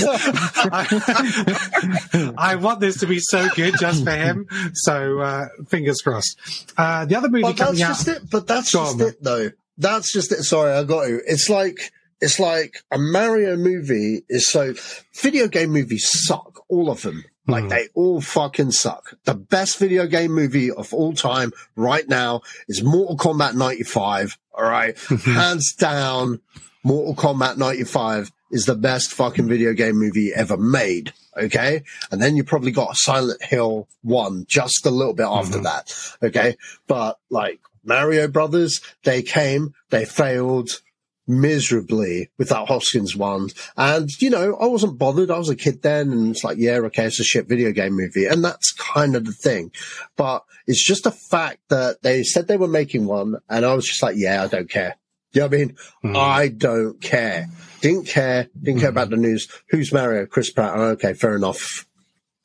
I, 0.71 2.33
I 2.53 2.55
want 2.55 2.79
this 2.79 2.99
to 2.99 3.07
be 3.07 3.19
so 3.19 3.49
good 3.55 3.75
just 3.79 4.03
for 4.03 4.11
him. 4.11 4.47
So 4.73 5.19
uh, 5.19 5.45
fingers 5.67 6.01
crossed. 6.01 6.37
Uh, 6.77 7.05
the 7.05 7.15
other 7.15 7.29
movie 7.29 7.41
But 7.43 7.57
coming 7.57 7.79
that's 7.79 7.81
out. 7.81 7.87
just 8.05 8.07
it. 8.07 8.29
But 8.29 8.47
that's 8.47 8.71
just 8.71 9.01
on, 9.01 9.07
it, 9.07 9.21
though. 9.21 9.51
That's 9.77 10.13
just 10.13 10.31
it. 10.31 10.43
Sorry, 10.43 10.71
I 10.71 10.83
got 10.83 11.09
you. 11.09 11.21
It's 11.25 11.49
like 11.49 11.91
it's 12.21 12.39
like 12.39 12.75
a 12.91 12.97
Mario 12.97 13.57
movie 13.57 14.23
is 14.29 14.49
so. 14.49 14.73
Video 15.21 15.47
game 15.47 15.71
movies 15.71 16.07
suck. 16.09 16.61
All 16.69 16.89
of 16.89 17.01
them. 17.01 17.25
Like 17.47 17.63
Hmm. 17.65 17.69
they 17.69 17.87
all 17.93 18.21
fucking 18.21 18.71
suck. 18.71 19.13
The 19.25 19.35
best 19.35 19.77
video 19.77 20.07
game 20.07 20.31
movie 20.31 20.71
of 20.71 20.93
all 20.93 21.13
time 21.13 21.51
right 21.75 22.07
now 22.09 22.41
is 22.67 22.81
Mortal 22.83 23.17
Kombat 23.17 23.53
95. 23.55 24.37
All 24.53 24.63
right. 24.63 24.97
Hands 25.25 25.73
down, 25.75 26.39
Mortal 26.83 27.15
Kombat 27.15 27.57
95 27.57 28.31
is 28.51 28.65
the 28.65 28.75
best 28.75 29.11
fucking 29.13 29.47
video 29.47 29.73
game 29.73 29.97
movie 29.97 30.31
ever 30.33 30.57
made. 30.57 31.13
Okay. 31.37 31.83
And 32.11 32.21
then 32.21 32.35
you 32.35 32.43
probably 32.43 32.71
got 32.71 32.95
Silent 32.95 33.43
Hill 33.43 33.87
1 34.03 34.45
just 34.47 34.85
a 34.85 34.91
little 34.91 35.13
bit 35.13 35.27
after 35.27 35.59
that. 35.61 35.93
Okay. 36.23 36.55
But 36.87 37.19
like 37.29 37.59
Mario 37.83 38.27
Brothers, 38.27 38.81
they 39.03 39.21
came, 39.21 39.73
they 39.89 40.05
failed 40.05 40.81
miserably 41.27 42.29
with 42.37 42.49
that 42.49 42.67
Hoskins 42.67 43.15
one. 43.15 43.49
And, 43.77 44.09
you 44.19 44.29
know, 44.29 44.55
I 44.55 44.65
wasn't 44.65 44.97
bothered. 44.97 45.31
I 45.31 45.37
was 45.37 45.49
a 45.49 45.55
kid 45.55 45.81
then 45.81 46.11
and 46.11 46.31
it's 46.31 46.43
like, 46.43 46.57
yeah, 46.57 46.77
okay, 46.77 47.05
it's 47.05 47.19
a 47.19 47.23
shit 47.23 47.47
video 47.47 47.71
game 47.71 47.93
movie. 47.93 48.25
And 48.25 48.43
that's 48.43 48.71
kind 48.73 49.15
of 49.15 49.25
the 49.25 49.31
thing. 49.31 49.71
But 50.15 50.43
it's 50.67 50.85
just 50.85 51.05
a 51.05 51.11
fact 51.11 51.59
that 51.69 52.01
they 52.01 52.23
said 52.23 52.47
they 52.47 52.57
were 52.57 52.67
making 52.67 53.05
one 53.05 53.37
and 53.49 53.65
I 53.65 53.73
was 53.73 53.85
just 53.85 54.03
like, 54.03 54.15
yeah, 54.17 54.43
I 54.43 54.47
don't 54.47 54.69
care. 54.69 54.95
You 55.33 55.41
know 55.41 55.47
what 55.47 55.53
I 55.53 55.57
mean? 55.57 55.75
Hmm. 56.01 56.15
I 56.15 56.47
don't 56.47 57.01
care. 57.01 57.47
Didn't 57.81 58.07
care. 58.07 58.47
Didn't 58.61 58.79
care 58.79 58.89
about 58.89 59.07
hmm. 59.07 59.15
the 59.15 59.21
news. 59.21 59.49
Who's 59.69 59.91
Mario? 59.91 60.25
Chris 60.25 60.51
Pratt. 60.51 60.73
Oh, 60.75 60.89
okay, 60.91 61.13
fair 61.13 61.35
enough. 61.35 61.85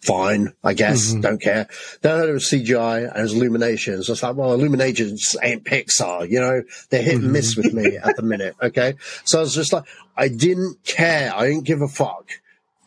Fine, 0.01 0.55
I 0.64 0.72
guess. 0.72 1.11
Mm-hmm. 1.11 1.20
Don't 1.20 1.40
care. 1.40 1.68
Then 2.01 2.28
it 2.28 2.32
was 2.32 2.44
CGI 2.44 3.09
and 3.09 3.18
it 3.18 3.22
was 3.22 3.34
Illuminations. 3.34 4.09
I 4.09 4.12
was 4.12 4.22
like, 4.22 4.36
well, 4.36 4.55
Illuminations 4.55 5.36
ain't 5.42 5.64
Pixar, 5.64 6.28
you 6.28 6.40
know? 6.40 6.62
They're 6.88 7.03
hit 7.03 7.16
and 7.16 7.24
mm-hmm. 7.24 7.32
miss 7.32 7.57
with 7.57 7.74
me 7.74 7.96
at 8.03 8.16
the 8.16 8.22
minute, 8.22 8.57
okay? 8.62 8.94
So 9.24 9.38
I 9.38 9.42
was 9.42 9.55
just 9.55 9.72
like, 9.72 9.84
I 10.16 10.28
didn't 10.28 10.84
care. 10.84 11.34
I 11.34 11.48
didn't 11.48 11.64
give 11.64 11.82
a 11.82 11.88
fuck. 11.88 12.30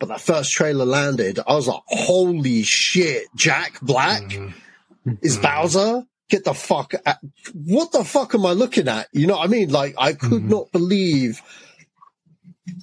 But 0.00 0.08
that 0.08 0.20
first 0.20 0.50
trailer 0.50 0.84
landed. 0.84 1.38
I 1.46 1.54
was 1.54 1.68
like, 1.68 1.82
holy 1.86 2.62
shit, 2.64 3.28
Jack 3.36 3.80
Black 3.80 4.22
mm-hmm. 4.22 5.12
is 5.22 5.38
Bowser? 5.38 6.04
Get 6.30 6.44
the 6.44 6.54
fuck 6.54 6.94
at, 7.06 7.20
what 7.52 7.92
the 7.92 8.02
fuck 8.02 8.34
am 8.34 8.46
I 8.46 8.52
looking 8.52 8.88
at? 8.88 9.08
You 9.12 9.28
know 9.28 9.36
what 9.36 9.44
I 9.44 9.46
mean? 9.48 9.70
Like, 9.70 9.94
I 9.98 10.14
could 10.14 10.44
not 10.50 10.72
believe 10.72 11.42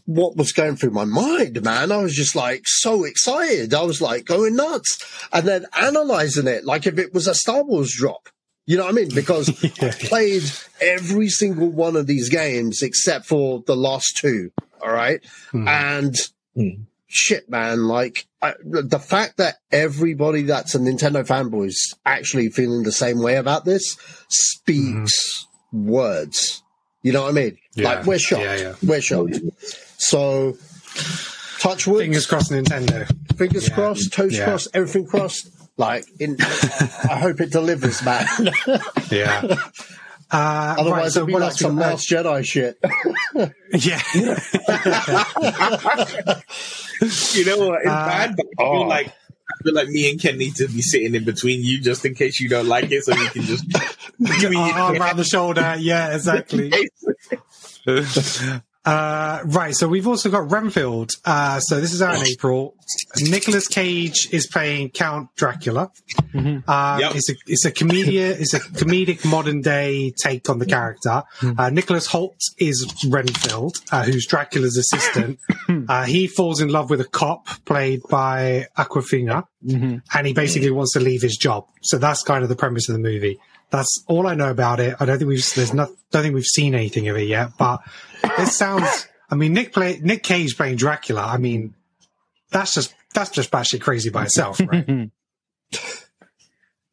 what 0.06 0.38
was 0.38 0.52
going 0.52 0.76
through 0.76 0.92
my 0.92 1.06
mind, 1.06 1.64
man. 1.64 1.92
I 1.92 1.98
was 1.98 2.16
just 2.16 2.36
like 2.36 2.64
so 2.66 3.04
excited. 3.04 3.74
I 3.74 3.84
was 3.84 4.02
like 4.02 4.26
going 4.26 4.56
nuts 4.56 5.00
and 5.32 5.48
then 5.48 5.66
analyzing 5.74 6.48
it 6.48 6.66
like 6.66 6.86
if 6.86 6.98
it 6.98 7.14
was 7.14 7.28
a 7.28 7.34
Star 7.34 7.64
Wars 7.64 7.94
drop. 7.96 8.30
You 8.66 8.78
know 8.78 8.84
what 8.84 8.94
I 8.94 8.96
mean? 8.96 9.10
Because 9.14 9.50
I've 9.82 10.00
played 10.00 10.44
every 10.80 11.30
single 11.30 11.70
one 11.70 11.96
of 11.96 12.08
these 12.08 12.30
games 12.30 12.82
except 12.82 13.26
for 13.26 13.64
the 13.66 13.76
last 13.76 14.18
two. 14.18 14.52
All 14.82 14.92
right. 14.92 15.26
Hmm. 15.52 15.68
And 15.68 16.16
hmm. 16.56 16.70
shit, 17.08 17.50
man, 17.50 17.88
like 17.88 18.28
I, 18.42 18.54
the 18.64 19.00
fact 19.00 19.38
that 19.38 19.56
everybody 19.72 20.44
that's 20.44 20.76
a 20.76 20.80
Nintendo 20.80 21.26
fanboy 21.26 21.68
is 21.68 21.96
actually 22.06 22.50
feeling 22.50 22.84
the 22.84 22.92
same 22.92 23.20
way 23.20 23.36
about 23.36 23.66
this 23.66 23.98
speaks 24.30 25.46
mm-hmm. 25.74 25.90
words. 25.90 26.64
You 27.04 27.14
know 27.14 27.24
what 27.24 27.30
I 27.30 27.34
mean? 27.34 27.58
Yeah. 27.76 27.90
Like 27.90 28.06
we're 28.06 28.20
shocked. 28.20 28.44
Yeah, 28.44 28.56
yeah. 28.56 28.76
We're 28.84 29.02
shocked. 29.02 29.40
So 29.98 30.58
touch 31.60 31.88
wood, 31.88 32.00
Fingers 32.02 32.26
crossed, 32.26 32.52
Nintendo. 32.52 33.08
fingers 33.38 33.68
Yeah. 33.70 33.76
crossed, 33.76 34.12
toes 34.14 34.38
Yeah. 34.38 34.46
crossed, 34.46 34.70
everything 34.74 35.06
crossed. 35.06 35.50
Like 35.78 36.06
in, 36.20 36.36
I 36.40 37.18
hope 37.18 37.40
it 37.42 37.52
delivers, 37.52 38.02
man. 38.04 38.26
Yeah. 39.10 39.56
Uh, 40.34 40.76
Otherwise, 40.80 41.02
right, 41.02 41.12
so 41.12 41.20
it'll 41.20 41.28
be 41.28 41.34
like 41.34 41.52
some 41.54 41.76
got? 41.78 41.90
Last 41.92 42.10
Jedi 42.10 42.46
shit. 42.46 42.78
Yeah. 43.74 44.02
You 47.34 47.46
know 47.46 47.58
what? 47.68 47.80
It's 47.82 47.90
Uh, 47.90 48.06
bad, 48.06 48.36
but 48.38 48.46
I 48.60 48.64
oh. 48.64 48.72
feel 48.74 48.88
like 48.88 49.12
I 49.52 49.64
feel 49.64 49.74
like 49.74 49.88
me 49.90 50.10
and 50.10 50.20
Ken 50.22 50.38
need 50.38 50.56
to 50.56 50.68
be 50.68 50.82
sitting 50.82 51.16
in 51.16 51.24
between 51.24 51.64
you 51.64 51.82
just 51.82 52.06
in 52.06 52.16
case 52.16 52.40
you 52.40 52.50
don't 52.50 52.68
like 52.68 52.92
it, 52.92 53.04
so 53.04 53.14
you 53.14 53.30
can 53.30 53.44
just 53.44 53.68
give 54.40 54.52
me 54.52 54.58
Arm 54.72 54.96
around 54.96 55.18
the 55.18 55.24
shoulder. 55.24 55.76
Yeah, 55.80 56.14
exactly. 56.16 56.72
Uh, 58.84 59.42
right, 59.46 59.76
so 59.76 59.88
we've 59.88 60.08
also 60.08 60.30
got 60.32 60.50
Renfield. 60.50 61.12
Uh, 61.24 61.60
so 61.60 61.80
this 61.80 61.94
is 61.94 62.02
out 62.02 62.16
in 62.16 62.26
April. 62.26 62.74
Nicolas 63.30 63.68
Cage 63.68 64.28
is 64.32 64.48
playing 64.48 64.90
Count 64.90 65.30
Dracula. 65.36 65.92
Uh, 66.68 66.98
Yep. 67.00 67.12
It's 67.16 67.30
a 67.30 67.34
it's 67.46 67.66
a 67.66 67.72
comedian. 67.72 68.32
It's 68.40 68.54
a 68.56 68.60
comedic 68.60 69.24
modern 69.24 69.62
day 69.62 70.12
take 70.24 70.50
on 70.50 70.58
the 70.58 70.66
character. 70.66 71.22
Uh, 71.58 71.70
Nicholas 71.70 72.08
Hoult 72.08 72.40
is 72.58 72.92
Renfield, 73.08 73.78
uh, 73.92 74.04
who's 74.04 74.26
Dracula's 74.26 74.78
assistant. 74.78 75.38
uh, 75.88 76.04
he 76.06 76.26
falls 76.28 76.60
in 76.60 76.70
love 76.70 76.90
with 76.90 77.02
a 77.02 77.06
cop 77.08 77.48
played 77.66 78.02
by 78.10 78.66
Awkwafina, 78.78 79.44
and 79.64 80.28
he 80.28 80.34
basically 80.34 80.72
wants 80.72 80.94
to 80.94 81.00
leave 81.00 81.22
his 81.22 81.38
job. 81.38 81.68
So 81.84 81.98
that's 82.00 82.24
kind 82.24 82.42
of 82.44 82.50
the 82.50 82.56
premise 82.56 82.90
of 82.90 82.94
the 82.94 83.00
movie. 83.02 83.40
That's 83.70 84.04
all 84.08 84.28
I 84.28 84.34
know 84.36 84.50
about 84.50 84.80
it. 84.82 84.96
I 85.00 85.06
don't 85.06 85.18
think 85.20 85.30
we've 85.30 85.46
there's 85.56 85.74
not 85.74 85.90
don't 86.12 86.24
think 86.24 86.34
we've 86.36 86.44
seen 86.44 86.76
anything 86.76 87.08
of 87.08 87.16
it 87.16 87.28
yet, 87.28 87.52
but 87.58 87.80
it 88.40 88.48
sounds. 88.48 89.08
I 89.30 89.36
mean, 89.36 89.54
Nick 89.54 89.74
play 89.74 90.00
Nick 90.02 90.24
Cage 90.24 90.58
playing 90.58 90.78
Dracula. 90.78 91.24
I 91.24 91.38
mean, 91.38 91.74
that's 92.52 92.74
just 92.74 92.94
that's 93.14 93.30
just 93.30 93.52
batshit 93.52 93.82
crazy 93.82 94.10
by 94.10 94.24
itself, 94.24 94.60
right? 94.60 95.10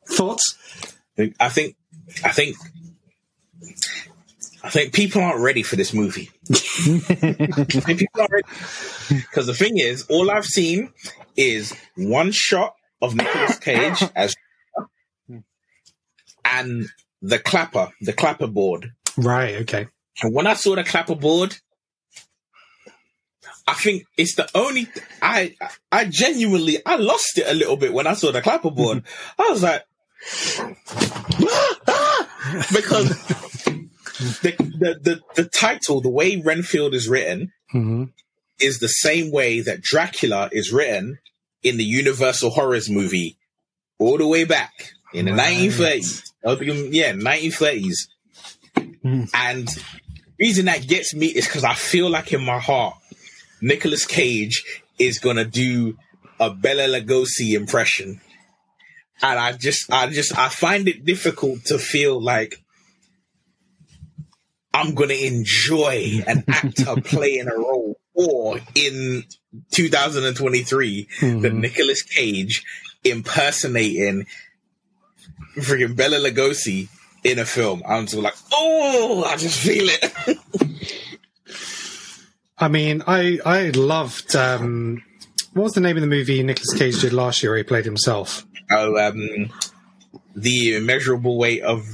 Thoughts? 0.08 0.56
I 1.18 1.48
think, 1.48 1.76
I 2.24 2.30
think, 2.30 2.56
I 4.62 4.70
think 4.70 4.92
people 4.92 5.20
aren't 5.22 5.40
ready 5.40 5.62
for 5.62 5.76
this 5.76 5.92
movie. 5.92 6.30
People 6.48 8.20
aren't 8.20 8.30
ready 8.30 8.46
because 9.08 9.46
the 9.46 9.54
thing 9.54 9.78
is, 9.78 10.06
all 10.08 10.30
I've 10.30 10.46
seen 10.46 10.92
is 11.36 11.74
one 11.96 12.30
shot 12.32 12.74
of 13.02 13.14
Nicolas 13.14 13.58
Cage 13.58 14.02
as 14.16 14.34
and 16.44 16.86
the 17.20 17.38
clapper, 17.38 17.90
the 18.00 18.12
clapper 18.12 18.46
board. 18.46 18.92
Right. 19.16 19.56
Okay. 19.56 19.88
And 20.22 20.34
when 20.34 20.46
I 20.46 20.54
saw 20.54 20.74
the 20.74 20.84
clapperboard, 20.84 21.60
I 23.66 23.74
think 23.74 24.04
it's 24.16 24.34
the 24.34 24.48
only 24.54 24.88
I 25.20 25.54
I 25.92 26.06
genuinely 26.06 26.78
I 26.86 26.96
lost 26.96 27.38
it 27.38 27.46
a 27.46 27.54
little 27.54 27.76
bit 27.76 27.92
when 27.92 28.06
I 28.06 28.14
saw 28.14 28.32
the 28.32 28.40
clapperboard. 28.42 29.04
I 29.38 29.50
was 29.50 29.62
like 29.62 29.84
ah, 31.48 31.78
ah. 31.88 32.66
because 32.72 33.08
the, 34.42 34.54
the 34.78 34.98
the 35.02 35.20
the 35.36 35.44
title, 35.44 36.00
the 36.00 36.08
way 36.08 36.36
Renfield 36.36 36.94
is 36.94 37.08
written, 37.08 37.52
hmm 37.70 38.04
is 38.60 38.80
the 38.80 38.88
same 38.88 39.30
way 39.30 39.60
that 39.60 39.80
Dracula 39.80 40.48
is 40.50 40.72
written 40.72 41.18
in 41.62 41.76
the 41.76 41.84
Universal 41.84 42.50
Horrors 42.50 42.90
movie, 42.90 43.36
all 44.00 44.18
the 44.18 44.26
way 44.26 44.42
back 44.44 44.94
in 45.14 45.26
the 45.26 45.32
Right. 45.32 45.70
1930s. 45.70 46.22
I 46.44 46.52
Yeah, 46.90 47.12
1930s. 47.12 48.08
Mm. 49.04 49.30
And 49.32 49.68
reason 50.38 50.66
that 50.66 50.86
gets 50.86 51.14
me 51.14 51.26
is 51.26 51.46
because 51.46 51.64
I 51.64 51.74
feel 51.74 52.08
like 52.08 52.32
in 52.32 52.44
my 52.44 52.58
heart, 52.58 52.96
Nicolas 53.60 54.06
Cage 54.06 54.64
is 54.98 55.18
gonna 55.18 55.44
do 55.44 55.96
a 56.40 56.50
Bela 56.50 57.00
Lugosi 57.00 57.54
impression. 57.54 58.20
And 59.20 59.38
I 59.38 59.52
just, 59.52 59.92
I 59.92 60.08
just, 60.08 60.36
I 60.38 60.48
find 60.48 60.86
it 60.86 61.04
difficult 61.04 61.64
to 61.66 61.78
feel 61.78 62.22
like 62.22 62.62
I'm 64.72 64.94
gonna 64.94 65.14
enjoy 65.14 66.22
an 66.26 66.44
actor 66.48 67.00
playing 67.04 67.48
a 67.48 67.56
role, 67.56 67.98
or 68.14 68.60
in 68.74 69.24
2023, 69.72 71.08
the 71.20 71.26
mm-hmm. 71.26 71.60
Nicolas 71.60 72.02
Cage 72.02 72.64
impersonating 73.04 74.26
freaking 75.56 75.96
Bela 75.96 76.16
Lugosi 76.16 76.88
in 77.24 77.38
a 77.38 77.44
film. 77.44 77.82
I'm 77.86 78.06
just 78.06 78.16
like, 78.22 78.34
oh, 78.52 79.24
I 79.26 79.36
just 79.36 79.58
feel 79.60 79.86
it. 79.88 80.38
I 82.58 82.68
mean, 82.68 83.02
I 83.06 83.38
I 83.44 83.70
loved. 83.70 84.34
Um, 84.34 85.02
what 85.52 85.64
was 85.64 85.72
the 85.74 85.80
name 85.80 85.96
of 85.96 86.00
the 86.00 86.06
movie 86.08 86.42
Nicolas 86.42 86.74
Cage 86.76 87.00
did 87.00 87.12
last 87.12 87.42
year? 87.42 87.52
Where 87.52 87.58
he 87.58 87.64
played 87.64 87.84
himself. 87.84 88.46
oh, 88.70 88.96
um, 88.96 89.50
the 90.34 90.76
immeasurable 90.76 91.38
weight 91.38 91.62
of 91.62 91.86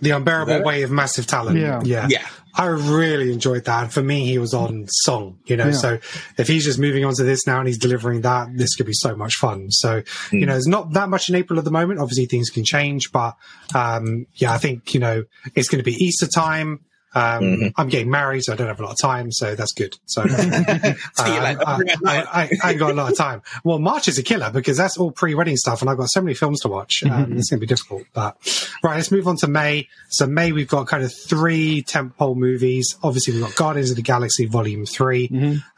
The 0.00 0.10
unbearable 0.10 0.54
it? 0.54 0.64
way 0.64 0.82
of 0.82 0.90
massive 0.90 1.26
talent. 1.26 1.58
Yeah. 1.58 1.80
yeah, 1.84 2.06
Yeah. 2.10 2.26
I 2.54 2.66
really 2.66 3.32
enjoyed 3.32 3.64
that. 3.66 3.82
And 3.84 3.92
for 3.92 4.02
me, 4.02 4.26
he 4.26 4.38
was 4.38 4.54
on 4.54 4.86
song. 4.88 5.38
You 5.46 5.56
know, 5.56 5.66
Yeah. 5.66 5.72
so 5.72 5.98
if 6.36 6.48
he's 6.48 6.64
just 6.64 6.78
moving 6.78 7.04
on 7.04 7.14
to 7.14 7.22
this 7.22 7.46
now 7.46 7.58
and 7.58 7.68
he's 7.68 7.78
delivering 7.78 8.22
that, 8.22 8.48
this 8.56 8.74
could 8.74 8.86
be 8.86 8.92
so 8.92 9.14
much 9.14 9.34
fun. 9.36 9.70
So 9.70 10.02
you 10.32 10.46
know, 10.46 10.52
there's 10.52 10.66
not 10.66 10.92
that 10.94 11.08
much 11.08 11.28
in 11.28 11.34
April 11.36 11.58
at 11.58 11.64
the 11.64 11.70
moment. 11.70 12.00
Obviously, 12.00 12.26
things 12.26 12.50
can 12.50 12.64
change, 12.64 13.12
but 13.12 13.36
um, 13.74 14.26
yeah, 14.34 14.52
I 14.52 14.58
think 14.58 14.94
you 14.94 15.00
know 15.00 15.24
it's 15.54 15.68
going 15.68 15.82
to 15.82 15.88
be 15.90 15.96
Easter 16.04 16.26
time. 16.26 16.80
Um, 17.14 17.72
I'm 17.76 17.88
getting 17.88 18.10
married, 18.10 18.44
so 18.44 18.52
I 18.52 18.56
don't 18.56 18.68
have 18.68 18.78
a 18.80 18.82
lot 18.84 18.92
of 18.92 18.98
time, 19.00 19.32
so 19.32 19.54
that's 19.54 19.72
good. 19.72 19.96
So, 20.06 20.22
uh, 20.28 20.94
I, 21.18 21.56
I, 21.66 21.78
I, 22.06 22.50
I 22.62 22.70
ain't 22.70 22.78
got 22.78 22.90
a 22.90 22.94
lot 22.94 23.10
of 23.10 23.18
time. 23.18 23.42
Well, 23.64 23.78
March 23.78 24.08
is 24.08 24.18
a 24.18 24.22
killer 24.22 24.50
because 24.50 24.76
that's 24.76 24.96
all 24.96 25.10
pre-wedding 25.10 25.56
stuff, 25.56 25.80
and 25.80 25.90
I've 25.90 25.96
got 25.96 26.10
so 26.10 26.20
many 26.20 26.34
films 26.34 26.60
to 26.60 26.68
watch. 26.68 27.02
Um, 27.04 27.32
it's 27.38 27.50
going 27.50 27.58
to 27.58 27.60
be 27.60 27.66
difficult. 27.66 28.04
But 28.12 28.36
right, 28.82 28.96
let's 28.96 29.10
move 29.10 29.26
on 29.26 29.36
to 29.38 29.48
May. 29.48 29.88
So 30.08 30.26
May, 30.26 30.52
we've 30.52 30.68
got 30.68 30.86
kind 30.86 31.02
of 31.02 31.12
three 31.12 31.82
tentpole 31.82 32.36
movies. 32.36 32.96
Obviously, 33.02 33.34
we've 33.34 33.42
got 33.42 33.56
Guardians 33.56 33.90
of 33.90 33.96
the 33.96 34.02
Galaxy 34.02 34.46
Volume 34.46 34.86
3 34.86 35.28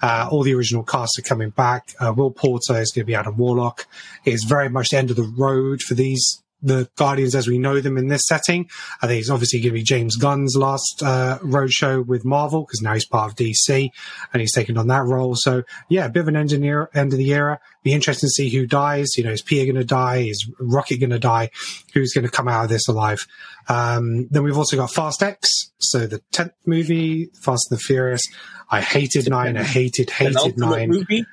Uh, 0.02 0.28
all 0.30 0.42
the 0.42 0.54
original 0.54 0.82
cast 0.82 1.18
are 1.18 1.22
coming 1.22 1.50
back. 1.50 1.94
Uh, 1.98 2.12
Will 2.14 2.30
Poulter 2.30 2.80
is 2.80 2.92
going 2.92 3.02
to 3.02 3.06
be 3.06 3.14
Adam 3.14 3.36
Warlock. 3.36 3.86
It's 4.24 4.44
very 4.44 4.68
much 4.68 4.90
the 4.90 4.98
end 4.98 5.10
of 5.10 5.16
the 5.16 5.22
road 5.36 5.80
for 5.82 5.94
these 5.94 6.41
the 6.62 6.88
Guardians 6.96 7.34
as 7.34 7.48
we 7.48 7.58
know 7.58 7.80
them 7.80 7.98
in 7.98 8.08
this 8.08 8.22
setting. 8.26 8.68
I 9.00 9.06
think 9.06 9.20
it's 9.20 9.30
obviously 9.30 9.60
going 9.60 9.70
to 9.72 9.80
be 9.80 9.82
James 9.82 10.16
Gunn's 10.16 10.56
last 10.56 11.02
uh, 11.04 11.38
roadshow 11.42 12.06
with 12.06 12.24
Marvel 12.24 12.64
because 12.64 12.80
now 12.80 12.94
he's 12.94 13.06
part 13.06 13.30
of 13.32 13.36
DC 13.36 13.90
and 14.32 14.40
he's 14.40 14.54
taken 14.54 14.78
on 14.78 14.86
that 14.88 15.04
role. 15.04 15.34
So 15.36 15.64
yeah, 15.88 16.06
a 16.06 16.08
bit 16.08 16.20
of 16.20 16.28
an 16.28 16.36
engineer 16.36 16.88
end 16.94 17.12
of 17.12 17.18
the 17.18 17.32
era. 17.32 17.60
Be 17.82 17.92
interesting 17.92 18.28
to 18.28 18.30
see 18.30 18.48
who 18.48 18.66
dies. 18.66 19.16
You 19.16 19.24
know, 19.24 19.32
is 19.32 19.42
Peter 19.42 19.64
going 19.64 19.80
to 19.80 19.84
die? 19.84 20.18
Is 20.28 20.48
Rocket 20.60 20.98
going 20.98 21.10
to 21.10 21.18
die? 21.18 21.50
Who's 21.94 22.12
going 22.12 22.24
to 22.24 22.30
come 22.30 22.48
out 22.48 22.64
of 22.64 22.70
this 22.70 22.86
alive? 22.88 23.26
Um, 23.68 24.28
then 24.30 24.42
we've 24.42 24.58
also 24.58 24.76
got 24.76 24.92
Fast 24.92 25.22
X, 25.22 25.48
so 25.78 26.06
the 26.06 26.20
tenth 26.32 26.52
movie, 26.66 27.30
Fast 27.42 27.70
and 27.70 27.78
the 27.78 27.82
Furious. 27.82 28.22
I 28.70 28.80
hated 28.80 29.28
nine. 29.28 29.56
I 29.56 29.64
hated 29.64 30.10
hated 30.10 30.34
Penultimate 30.34 30.70
nine. 30.78 30.88
movie. 30.90 31.24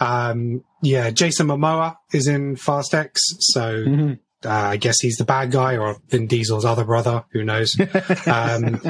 Um, 0.00 0.64
yeah, 0.82 1.10
Jason 1.10 1.48
Momoa 1.48 1.96
is 2.12 2.28
in 2.28 2.56
Fast 2.56 2.94
X, 2.94 3.20
so 3.40 4.16
uh, 4.44 4.50
I 4.50 4.76
guess 4.76 5.00
he's 5.00 5.16
the 5.16 5.24
bad 5.24 5.50
guy, 5.50 5.76
or 5.76 5.96
Vin 6.10 6.26
Diesel's 6.28 6.64
other 6.64 6.84
brother. 6.84 7.24
Who 7.32 7.42
knows? 7.44 7.74
um, 8.26 8.80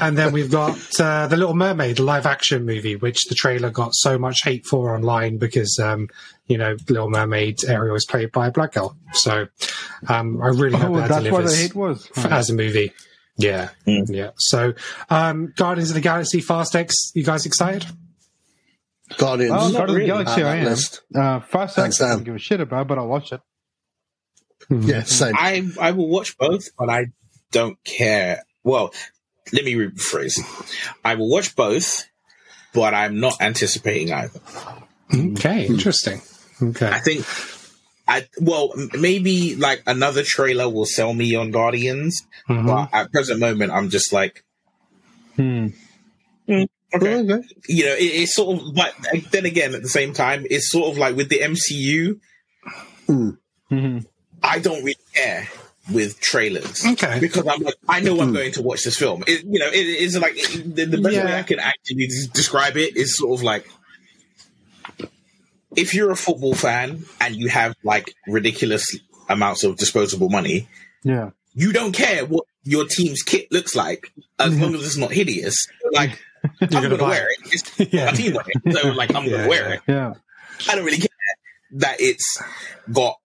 and 0.00 0.18
then 0.18 0.32
we've 0.32 0.50
got 0.50 0.76
uh, 1.00 1.26
the 1.28 1.36
Little 1.36 1.54
Mermaid, 1.54 1.96
the 1.96 2.02
live 2.02 2.26
action 2.26 2.64
movie, 2.66 2.96
which 2.96 3.24
the 3.28 3.34
trailer 3.34 3.70
got 3.70 3.94
so 3.94 4.18
much 4.18 4.42
hate 4.42 4.66
for 4.66 4.94
online 4.94 5.38
because 5.38 5.78
um, 5.78 6.08
you 6.46 6.58
know 6.58 6.76
Little 6.88 7.10
Mermaid 7.10 7.64
Ariel 7.64 7.94
is 7.96 8.06
played 8.06 8.32
by 8.32 8.48
a 8.48 8.50
black 8.50 8.72
girl. 8.72 8.96
So 9.12 9.46
um, 10.08 10.42
I 10.42 10.48
really 10.48 10.76
hope 10.78 10.90
Oh, 10.90 10.96
that 10.96 11.08
that's 11.08 11.24
why 11.24 11.28
delivers 11.30 11.52
the 11.56 11.62
hate 11.62 11.74
was. 11.74 12.10
f- 12.16 12.26
as 12.26 12.50
a 12.50 12.54
movie. 12.54 12.92
Yeah, 13.36 13.68
yeah. 13.86 14.30
So 14.36 14.74
um, 15.10 15.52
Guardians 15.56 15.90
of 15.90 15.94
the 15.94 16.00
Galaxy, 16.00 16.40
Fast 16.40 16.74
X. 16.74 17.12
You 17.14 17.22
guys 17.22 17.46
excited? 17.46 17.86
Guardians. 19.16 19.52
Oh, 19.54 19.72
Guardians 19.72 19.90
of 19.90 19.94
the. 19.94 20.06
Galaxy, 20.06 20.42
On 20.42 20.48
I 20.48 20.56
am. 20.56 20.76
Uh, 21.14 21.40
Fast 21.46 21.78
X, 21.78 22.00
I 22.00 22.08
don't 22.10 22.24
give 22.24 22.34
a 22.34 22.38
shit 22.38 22.60
about, 22.60 22.88
but 22.88 22.98
I'll 22.98 23.06
watch 23.06 23.32
it. 23.32 23.40
Yeah, 24.70 25.02
same. 25.04 25.34
I 25.36 25.66
I 25.80 25.92
will 25.92 26.08
watch 26.08 26.36
both, 26.38 26.64
but 26.78 26.88
I 26.90 27.06
don't 27.52 27.82
care. 27.84 28.42
Well, 28.64 28.92
let 29.52 29.64
me 29.64 29.74
rephrase. 29.74 30.40
I 31.04 31.14
will 31.14 31.30
watch 31.30 31.56
both, 31.56 32.04
but 32.74 32.92
I'm 32.94 33.18
not 33.20 33.40
anticipating 33.40 34.12
either. 34.12 34.40
Okay, 35.14 35.66
interesting. 35.66 36.20
Okay. 36.62 36.86
I 36.88 36.98
think 37.00 37.24
I 38.06 38.26
well 38.40 38.72
m- 38.76 38.90
maybe 39.00 39.56
like 39.56 39.82
another 39.86 40.22
trailer 40.24 40.68
will 40.68 40.84
sell 40.86 41.14
me 41.14 41.34
on 41.34 41.50
Guardians, 41.50 42.20
Mhm. 42.48 42.66
but 42.66 42.90
at 42.92 43.10
present 43.12 43.40
moment 43.40 43.72
I'm 43.72 43.88
just 43.88 44.12
like 44.12 44.44
Hmm. 45.36 45.68
okay. 46.48 46.66
Okay. 46.94 47.42
You 47.68 47.84
know, 47.86 47.94
it, 47.94 48.02
it's 48.02 48.34
sort 48.34 48.58
of 48.60 48.74
but 48.74 48.92
then 49.30 49.46
again 49.46 49.74
at 49.74 49.82
the 49.82 49.88
same 49.88 50.12
time 50.12 50.44
it's 50.50 50.70
sort 50.70 50.90
of 50.90 50.98
like 50.98 51.16
with 51.16 51.28
the 51.30 51.40
MCU, 51.40 52.18
Mhm. 53.08 54.04
I 54.48 54.58
don't 54.58 54.82
really 54.82 54.96
care 55.14 55.48
with 55.92 56.20
trailers. 56.20 56.84
Okay. 56.84 57.18
Because 57.20 57.46
I'm 57.46 57.60
like, 57.60 57.74
I 57.88 58.00
know 58.00 58.20
I'm 58.20 58.28
hmm. 58.28 58.34
going 58.34 58.52
to 58.52 58.62
watch 58.62 58.84
this 58.84 58.96
film. 58.96 59.24
It, 59.26 59.44
you 59.44 59.58
know, 59.58 59.68
it 59.68 59.74
is 59.74 60.18
like 60.18 60.34
the, 60.34 60.84
the 60.84 61.00
best 61.00 61.16
way 61.16 61.34
I 61.34 61.42
can 61.42 61.58
actually 61.58 62.08
describe 62.32 62.76
it 62.76 62.96
is 62.96 63.16
sort 63.16 63.38
of 63.38 63.42
like 63.42 63.68
if 65.76 65.94
you're 65.94 66.10
a 66.10 66.16
football 66.16 66.54
fan 66.54 67.04
and 67.20 67.36
you 67.36 67.48
have 67.48 67.74
like 67.84 68.14
ridiculous 68.26 68.98
amounts 69.28 69.64
of 69.64 69.76
disposable 69.76 70.28
money, 70.28 70.68
Yeah. 71.02 71.30
you 71.54 71.72
don't 71.72 71.92
care 71.92 72.24
what 72.24 72.44
your 72.64 72.86
team's 72.86 73.22
kit 73.22 73.50
looks 73.52 73.74
like 73.74 74.12
as 74.38 74.52
mm-hmm. 74.52 74.62
long 74.62 74.74
as 74.74 74.84
it's 74.84 74.96
not 74.96 75.12
hideous. 75.12 75.66
Like, 75.92 76.22
I'm 76.60 76.68
gonna 76.68 76.88
going 76.88 76.98
to 76.98 77.04
wear 77.04 77.28
it. 77.30 77.38
It's 77.52 77.92
Yeah. 77.92 78.06
my 78.06 78.12
team 78.12 78.34
wear 78.34 78.44
it. 78.46 78.74
So, 78.74 78.88
like, 78.90 79.14
I'm 79.14 79.28
gonna 79.28 79.48
wear 79.48 79.68
yeah. 79.68 79.74
it. 79.74 79.80
Yeah. 79.86 80.14
I 80.68 80.74
don't 80.74 80.84
really 80.84 80.98
care 80.98 81.08
that 81.72 82.00
it's 82.00 82.42
got 82.90 83.18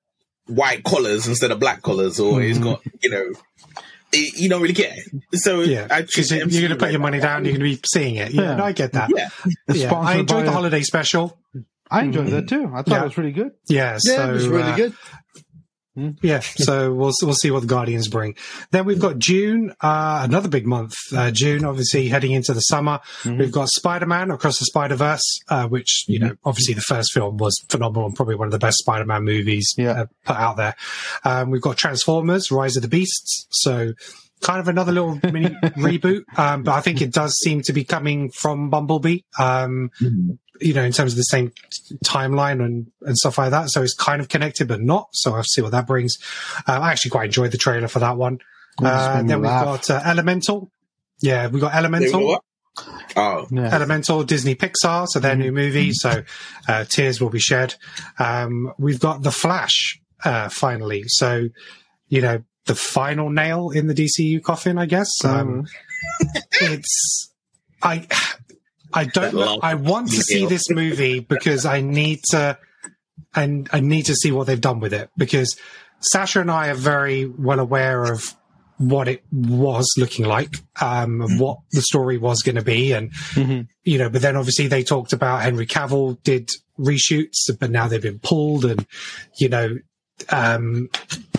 white 0.47 0.83
collars 0.83 1.27
instead 1.27 1.51
of 1.51 1.59
black 1.59 1.81
collars, 1.81 2.19
or 2.19 2.41
he's 2.41 2.59
got 2.59 2.81
you 3.01 3.09
know, 3.09 3.25
it, 4.11 4.37
you 4.37 4.49
don't 4.49 4.61
really 4.61 4.73
care. 4.73 4.95
So 5.33 5.59
Mm-hmm. 5.59 5.71
Yeah, 5.71 6.01
because 6.01 6.29
you're 6.31 6.47
going 6.47 6.69
to 6.69 6.75
put 6.75 6.91
your 6.91 6.99
money 6.99 7.17
now. 7.19 7.23
down. 7.35 7.45
You're 7.45 7.57
going 7.57 7.71
to 7.71 7.77
be 7.77 7.81
seeing 7.85 8.15
it. 8.15 8.31
Yeah, 8.31 8.41
Yeah. 8.41 8.55
no, 8.55 8.63
I 8.65 8.71
get 8.73 8.91
that. 8.93 9.09
Yeah, 9.15 9.29
Yeah, 9.73 9.93
I 9.93 10.15
enjoyed 10.17 10.45
the 10.45 10.49
a- 10.49 10.51
holiday 10.51 10.81
special. 10.81 11.37
I 11.89 12.03
enjoyed 12.03 12.27
that 12.27 12.47
too. 12.47 12.65
I 12.73 12.81
thought 12.81 12.87
Yeah. 12.87 13.01
it 13.01 13.05
was 13.05 13.17
really 13.17 13.31
good. 13.31 13.51
Yeah, 13.67 13.97
Yeah, 14.03 14.15
so 14.15 14.29
it 14.29 14.33
was 14.33 14.47
really 14.47 14.71
uh, 14.71 14.75
good. 14.75 14.93
Yeah, 15.95 16.39
so 16.39 16.91
we'll 16.91 17.11
we'll 17.21 17.35
see 17.35 17.51
what 17.51 17.61
the 17.61 17.67
Guardians 17.67 18.07
bring. 18.07 18.35
Then 18.71 18.85
we've 18.85 18.99
got 18.99 19.19
June, 19.19 19.73
uh, 19.81 20.21
another 20.23 20.49
big 20.49 20.65
month. 20.65 20.95
Uh, 21.15 21.29
June, 21.29 21.63
obviously 21.65 22.07
heading 22.07 22.31
into 22.31 22.53
the 22.53 22.61
summer. 22.61 22.99
We've 23.25 23.51
got 23.51 23.69
Spider 23.69 24.07
Man 24.07 24.31
Across 24.31 24.57
the 24.59 24.65
Spider 24.65 24.95
Verse, 24.95 25.39
uh, 25.49 25.67
which 25.67 26.05
you 26.07 26.19
know, 26.19 26.35
obviously 26.45 26.73
the 26.73 26.81
first 26.81 27.13
film 27.13 27.37
was 27.37 27.55
phenomenal 27.69 28.07
and 28.07 28.15
probably 28.15 28.35
one 28.35 28.47
of 28.47 28.51
the 28.51 28.59
best 28.59 28.79
Spider 28.79 29.05
Man 29.05 29.23
movies 29.23 29.71
Yeah. 29.77 29.91
uh, 29.91 30.05
put 30.25 30.35
out 30.35 30.57
there. 30.57 30.75
Um, 31.23 31.51
we've 31.51 31.61
got 31.61 31.77
Transformers: 31.77 32.51
Rise 32.51 32.75
of 32.75 32.81
the 32.81 32.87
Beasts. 32.89 33.45
So 33.51 33.93
kind 34.41 34.59
of 34.59 34.67
another 34.67 34.91
little 34.91 35.19
mini 35.23 35.49
reboot, 35.77 36.23
um, 36.37 36.63
but 36.63 36.73
I 36.73 36.81
think 36.81 37.01
it 37.01 37.13
does 37.13 37.33
seem 37.43 37.61
to 37.61 37.71
be 37.71 37.83
coming 37.85 38.29
from 38.31 38.69
Bumblebee. 38.69 39.19
Um, 39.39 39.91
you 40.61 40.73
know, 40.73 40.83
in 40.83 40.91
terms 40.91 41.13
of 41.13 41.17
the 41.17 41.23
same 41.23 41.51
timeline 42.05 42.63
and, 42.63 42.91
and 43.01 43.17
stuff 43.17 43.37
like 43.37 43.51
that. 43.51 43.69
So 43.71 43.81
it's 43.81 43.95
kind 43.95 44.21
of 44.21 44.29
connected, 44.29 44.67
but 44.67 44.81
not. 44.81 45.09
So 45.13 45.33
I'll 45.33 45.43
see 45.43 45.61
what 45.61 45.71
that 45.71 45.87
brings. 45.87 46.17
Um, 46.67 46.81
I 46.81 46.91
actually 46.91 47.11
quite 47.11 47.25
enjoyed 47.25 47.51
the 47.51 47.57
trailer 47.57 47.87
for 47.87 47.99
that 47.99 48.17
one. 48.17 48.39
Uh, 48.81 49.23
then 49.23 49.39
we've 49.39 49.49
laugh. 49.49 49.87
got 49.87 49.89
uh, 49.89 50.01
Elemental. 50.05 50.71
Yeah, 51.21 51.47
we've 51.47 51.61
got 51.61 51.75
Elemental. 51.75 52.39
Oh, 53.15 53.47
Yeah. 53.51 53.69
Elemental 53.73 54.23
Disney 54.23 54.55
Pixar, 54.55 55.07
so 55.07 55.19
their 55.19 55.35
new 55.35 55.51
movie. 55.51 55.91
So 55.93 56.23
uh, 56.67 56.85
tears 56.85 57.21
will 57.21 57.29
be 57.29 57.39
shed. 57.39 57.75
Um, 58.17 58.73
we've 58.79 58.99
got 58.99 59.21
The 59.21 59.31
Flash 59.31 59.99
uh, 60.25 60.49
finally. 60.49 61.03
So 61.07 61.49
you 62.07 62.21
know 62.21 62.43
the 62.65 62.75
final 62.75 63.29
nail 63.29 63.69
in 63.69 63.87
the 63.87 63.93
DCU 63.93 64.41
coffin, 64.41 64.77
I 64.77 64.85
guess. 64.85 65.09
Um, 65.23 65.65
it's 66.61 67.31
I 67.81 68.07
I 68.93 69.05
don't 69.05 69.33
know. 69.33 69.59
I 69.61 69.75
want 69.75 70.09
to 70.11 70.21
see 70.21 70.45
this 70.45 70.69
movie 70.69 71.19
because 71.19 71.65
I 71.65 71.81
need 71.81 72.21
to 72.31 72.57
and 73.35 73.69
I 73.73 73.79
need 73.79 74.03
to 74.03 74.15
see 74.15 74.31
what 74.31 74.47
they've 74.47 74.59
done 74.59 74.79
with 74.79 74.93
it 74.93 75.09
because 75.17 75.57
Sacha 75.99 76.41
and 76.41 76.51
I 76.51 76.69
are 76.69 76.75
very 76.75 77.25
well 77.25 77.59
aware 77.59 78.03
of 78.03 78.35
what 78.77 79.07
it 79.07 79.23
was 79.31 79.87
looking 79.97 80.25
like, 80.25 80.55
um, 80.81 81.21
and 81.21 81.39
what 81.39 81.59
the 81.71 81.81
story 81.81 82.17
was 82.17 82.41
going 82.41 82.55
to 82.55 82.63
be, 82.63 82.91
and 82.91 83.11
you 83.83 83.97
know. 83.97 84.09
But 84.09 84.21
then 84.21 84.35
obviously 84.35 84.67
they 84.67 84.83
talked 84.83 85.13
about 85.13 85.41
Henry 85.41 85.65
Cavill 85.65 86.21
did 86.23 86.49
reshoots, 86.77 87.49
but 87.59 87.71
now 87.71 87.87
they've 87.87 88.01
been 88.01 88.19
pulled, 88.19 88.65
and 88.65 88.85
you 89.37 89.49
know, 89.49 89.77
um, 90.29 90.89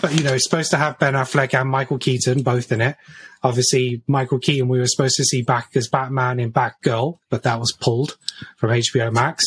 but 0.00 0.14
you 0.14 0.22
know, 0.22 0.32
it's 0.32 0.44
supposed 0.44 0.70
to 0.70 0.76
have 0.76 0.98
Ben 0.98 1.14
Affleck 1.14 1.58
and 1.58 1.68
Michael 1.68 1.98
Keaton 1.98 2.42
both 2.42 2.72
in 2.72 2.80
it. 2.80 2.96
Obviously, 3.44 4.02
Michael 4.08 4.40
Keaton 4.40 4.68
we 4.68 4.78
were 4.80 4.86
supposed 4.86 5.16
to 5.16 5.24
see 5.24 5.42
back 5.42 5.70
as 5.76 5.88
Batman 5.88 6.40
in 6.40 6.52
Batgirl, 6.52 7.18
but 7.30 7.44
that 7.44 7.60
was 7.60 7.72
pulled 7.78 8.16
from 8.56 8.70
HBO 8.70 9.12
Max. 9.12 9.44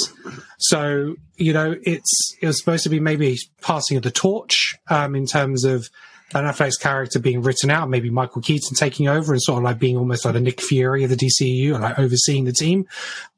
So 0.59 1.15
you 1.35 1.51
know, 1.51 1.75
it's 1.83 2.37
it 2.41 2.47
was 2.47 2.59
supposed 2.59 2.83
to 2.83 2.89
be 2.89 2.99
maybe 2.99 3.37
passing 3.61 3.97
of 3.97 4.03
the 4.03 4.11
torch 4.11 4.75
um, 4.89 5.15
in 5.15 5.25
terms 5.25 5.65
of 5.65 5.89
Ben 6.33 6.43
Affleck's 6.43 6.77
character 6.77 7.19
being 7.19 7.41
written 7.41 7.71
out, 7.71 7.89
maybe 7.89 8.09
Michael 8.09 8.41
Keaton 8.41 8.75
taking 8.75 9.07
over 9.07 9.31
and 9.31 9.41
sort 9.41 9.59
of 9.59 9.63
like 9.63 9.79
being 9.79 9.97
almost 9.97 10.25
like 10.25 10.35
a 10.35 10.39
Nick 10.39 10.61
Fury 10.61 11.05
of 11.05 11.09
the 11.09 11.15
DCU 11.15 11.73
and 11.73 11.81
like 11.81 11.97
overseeing 11.97 12.43
the 12.43 12.51
team. 12.51 12.85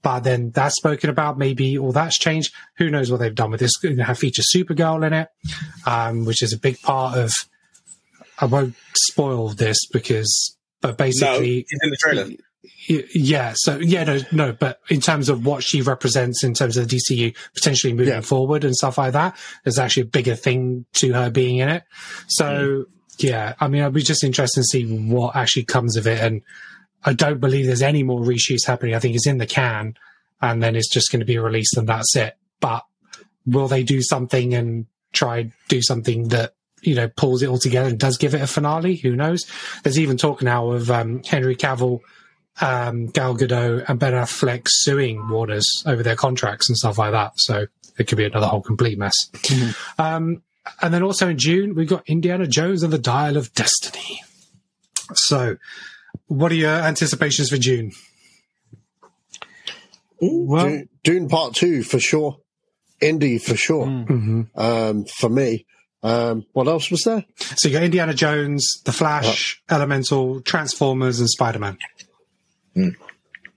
But 0.01 0.21
then 0.21 0.49
that's 0.51 0.75
spoken 0.75 1.09
about. 1.09 1.37
Maybe 1.37 1.77
all 1.77 1.91
that's 1.91 2.17
changed. 2.17 2.53
Who 2.77 2.89
knows 2.89 3.11
what 3.11 3.19
they've 3.19 3.35
done 3.35 3.51
with 3.51 3.59
this? 3.59 3.77
Going 3.77 3.97
to 3.97 4.03
have 4.03 4.17
feature 4.17 4.41
Supergirl 4.41 5.05
in 5.05 5.13
it, 5.13 5.29
um, 5.85 6.25
which 6.25 6.41
is 6.41 6.51
a 6.51 6.57
big 6.57 6.81
part 6.81 7.17
of. 7.17 7.31
I 8.39 8.45
won't 8.45 8.75
spoil 8.95 9.49
this 9.49 9.77
because, 9.91 10.55
but 10.81 10.91
no, 10.91 10.95
basically, 10.95 11.65
it's 11.69 11.83
in 11.83 11.89
the 11.89 11.97
trailer. 11.97 12.29
Yeah. 13.13 13.53
So 13.55 13.77
yeah, 13.77 14.03
no, 14.03 14.19
no. 14.31 14.51
But 14.53 14.79
in 14.89 15.01
terms 15.01 15.29
of 15.29 15.45
what 15.45 15.63
she 15.63 15.81
represents 15.81 16.43
in 16.43 16.53
terms 16.53 16.77
of 16.77 16.87
the 16.87 16.97
DCU 16.97 17.35
potentially 17.53 17.93
moving 17.93 18.13
Yeah. 18.13 18.21
forward 18.21 18.63
and 18.63 18.75
stuff 18.75 18.97
like 18.97 19.13
that, 19.13 19.37
there's 19.63 19.77
actually 19.77 20.03
a 20.03 20.07
bigger 20.07 20.35
thing 20.35 20.85
to 20.93 21.13
her 21.13 21.29
being 21.29 21.57
in 21.57 21.69
it. 21.69 21.83
So 22.27 22.85
hmm. 22.87 22.91
yeah, 23.19 23.53
I 23.59 23.67
mean, 23.67 23.83
I'd 23.83 23.93
be 23.93 24.01
just 24.01 24.23
interested 24.23 24.61
to 24.61 24.65
see 24.65 24.85
what 24.85 25.35
actually 25.35 25.65
comes 25.65 25.97
of 25.97 26.07
it. 26.07 26.19
And 26.19 26.41
I 27.03 27.13
don't 27.13 27.39
believe 27.39 27.67
there's 27.67 27.81
any 27.81 28.03
more 28.03 28.21
reshoots 28.21 28.65
happening. 28.65 28.95
I 28.95 28.99
think 28.99 29.15
it's 29.15 29.27
in 29.27 29.37
the 29.37 29.47
can 29.47 29.95
and 30.41 30.63
then 30.63 30.75
it's 30.75 30.89
just 30.89 31.11
going 31.11 31.19
to 31.19 31.25
be 31.25 31.37
released 31.37 31.77
and 31.77 31.87
that's 31.87 32.15
it. 32.15 32.37
But 32.59 32.85
will 33.45 33.67
they 33.67 33.83
do 33.83 34.01
something 34.01 34.53
and 34.53 34.85
try 35.13 35.51
do 35.67 35.81
something 35.81 36.29
that, 36.29 36.53
you 36.81 36.95
know, 36.95 37.07
pulls 37.07 37.41
it 37.41 37.49
all 37.49 37.59
together 37.59 37.89
and 37.89 37.99
does 37.99 38.17
give 38.17 38.33
it 38.33 38.41
a 38.41 38.47
finale? 38.47 38.95
Who 38.95 39.15
knows? 39.15 39.45
There's 39.83 39.99
even 39.99 40.17
talk 40.17 40.41
now 40.41 40.71
of 40.71 40.89
um, 40.91 41.23
Henry 41.23 41.55
Cavill, 41.55 42.01
um, 42.61 43.07
Gal 43.07 43.35
Gadot 43.35 43.85
and 43.87 43.99
Ben 43.99 44.13
Affleck 44.13 44.63
suing 44.67 45.27
Warners 45.29 45.83
over 45.85 46.03
their 46.03 46.15
contracts 46.15 46.69
and 46.69 46.77
stuff 46.77 46.97
like 46.97 47.11
that. 47.11 47.33
So 47.37 47.67
it 47.97 48.07
could 48.07 48.17
be 48.17 48.25
another 48.25 48.47
whole 48.47 48.61
complete 48.61 48.97
mess. 48.97 49.15
Um, 49.97 50.43
and 50.81 50.93
then 50.93 51.03
also 51.03 51.27
in 51.27 51.37
June, 51.37 51.75
we've 51.75 51.89
got 51.89 52.07
Indiana 52.07 52.47
Jones 52.47 52.83
and 52.83 52.93
the 52.93 52.99
Dial 52.99 53.37
of 53.37 53.53
Destiny. 53.53 54.21
So, 55.13 55.57
what 56.27 56.51
are 56.51 56.55
your 56.55 56.71
anticipations 56.71 57.49
for 57.49 57.57
June? 57.57 57.91
Well, 60.21 60.65
Dune, 60.67 60.89
Dune 61.03 61.29
Part 61.29 61.55
Two 61.55 61.81
for 61.83 61.99
sure. 61.99 62.37
Indy 63.01 63.37
for 63.37 63.55
sure. 63.55 63.85
Mm-hmm. 63.85 64.59
Um, 64.59 65.05
for 65.05 65.29
me. 65.29 65.65
Um, 66.01 66.45
what 66.53 66.67
else 66.67 66.89
was 66.91 67.01
there? 67.01 67.25
So 67.57 67.67
you 67.67 67.73
got 67.73 67.83
Indiana 67.83 68.13
Jones, 68.13 68.65
The 68.85 68.91
Flash, 68.93 69.61
Elemental, 69.69 70.39
Transformers, 70.41 71.19
and 71.19 71.29
Spider 71.29 71.59
Man 71.59 71.77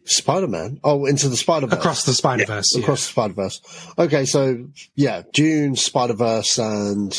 Spider 0.04 0.48
Man. 0.48 0.80
Oh, 0.82 1.06
into 1.06 1.28
the 1.28 1.36
Spider 1.36 1.66
Verse. 1.68 1.78
across 1.78 2.04
the 2.04 2.12
Spider 2.12 2.44
Verse. 2.46 2.74
Across 2.76 3.06
the 3.06 3.10
Spider 3.12 3.34
Verse. 3.34 3.60
Okay, 3.98 4.24
so 4.24 4.66
yeah, 4.96 5.22
Dune, 5.32 5.76
Spider 5.76 6.14
Verse, 6.14 6.58
and 6.58 7.16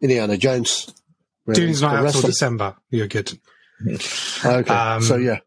Indiana 0.00 0.36
Jones. 0.36 0.92
Really. 1.46 1.60
Dune's 1.62 1.82
not 1.82 1.92
The 1.92 1.98
out 1.98 2.04
rest 2.04 2.14
till 2.16 2.24
of- 2.26 2.30
December. 2.30 2.76
You're 2.90 3.08
good. 3.08 3.32
Okay, 4.44 4.72
Um, 4.72 5.02
so 5.02 5.16
yeah, 5.16 5.38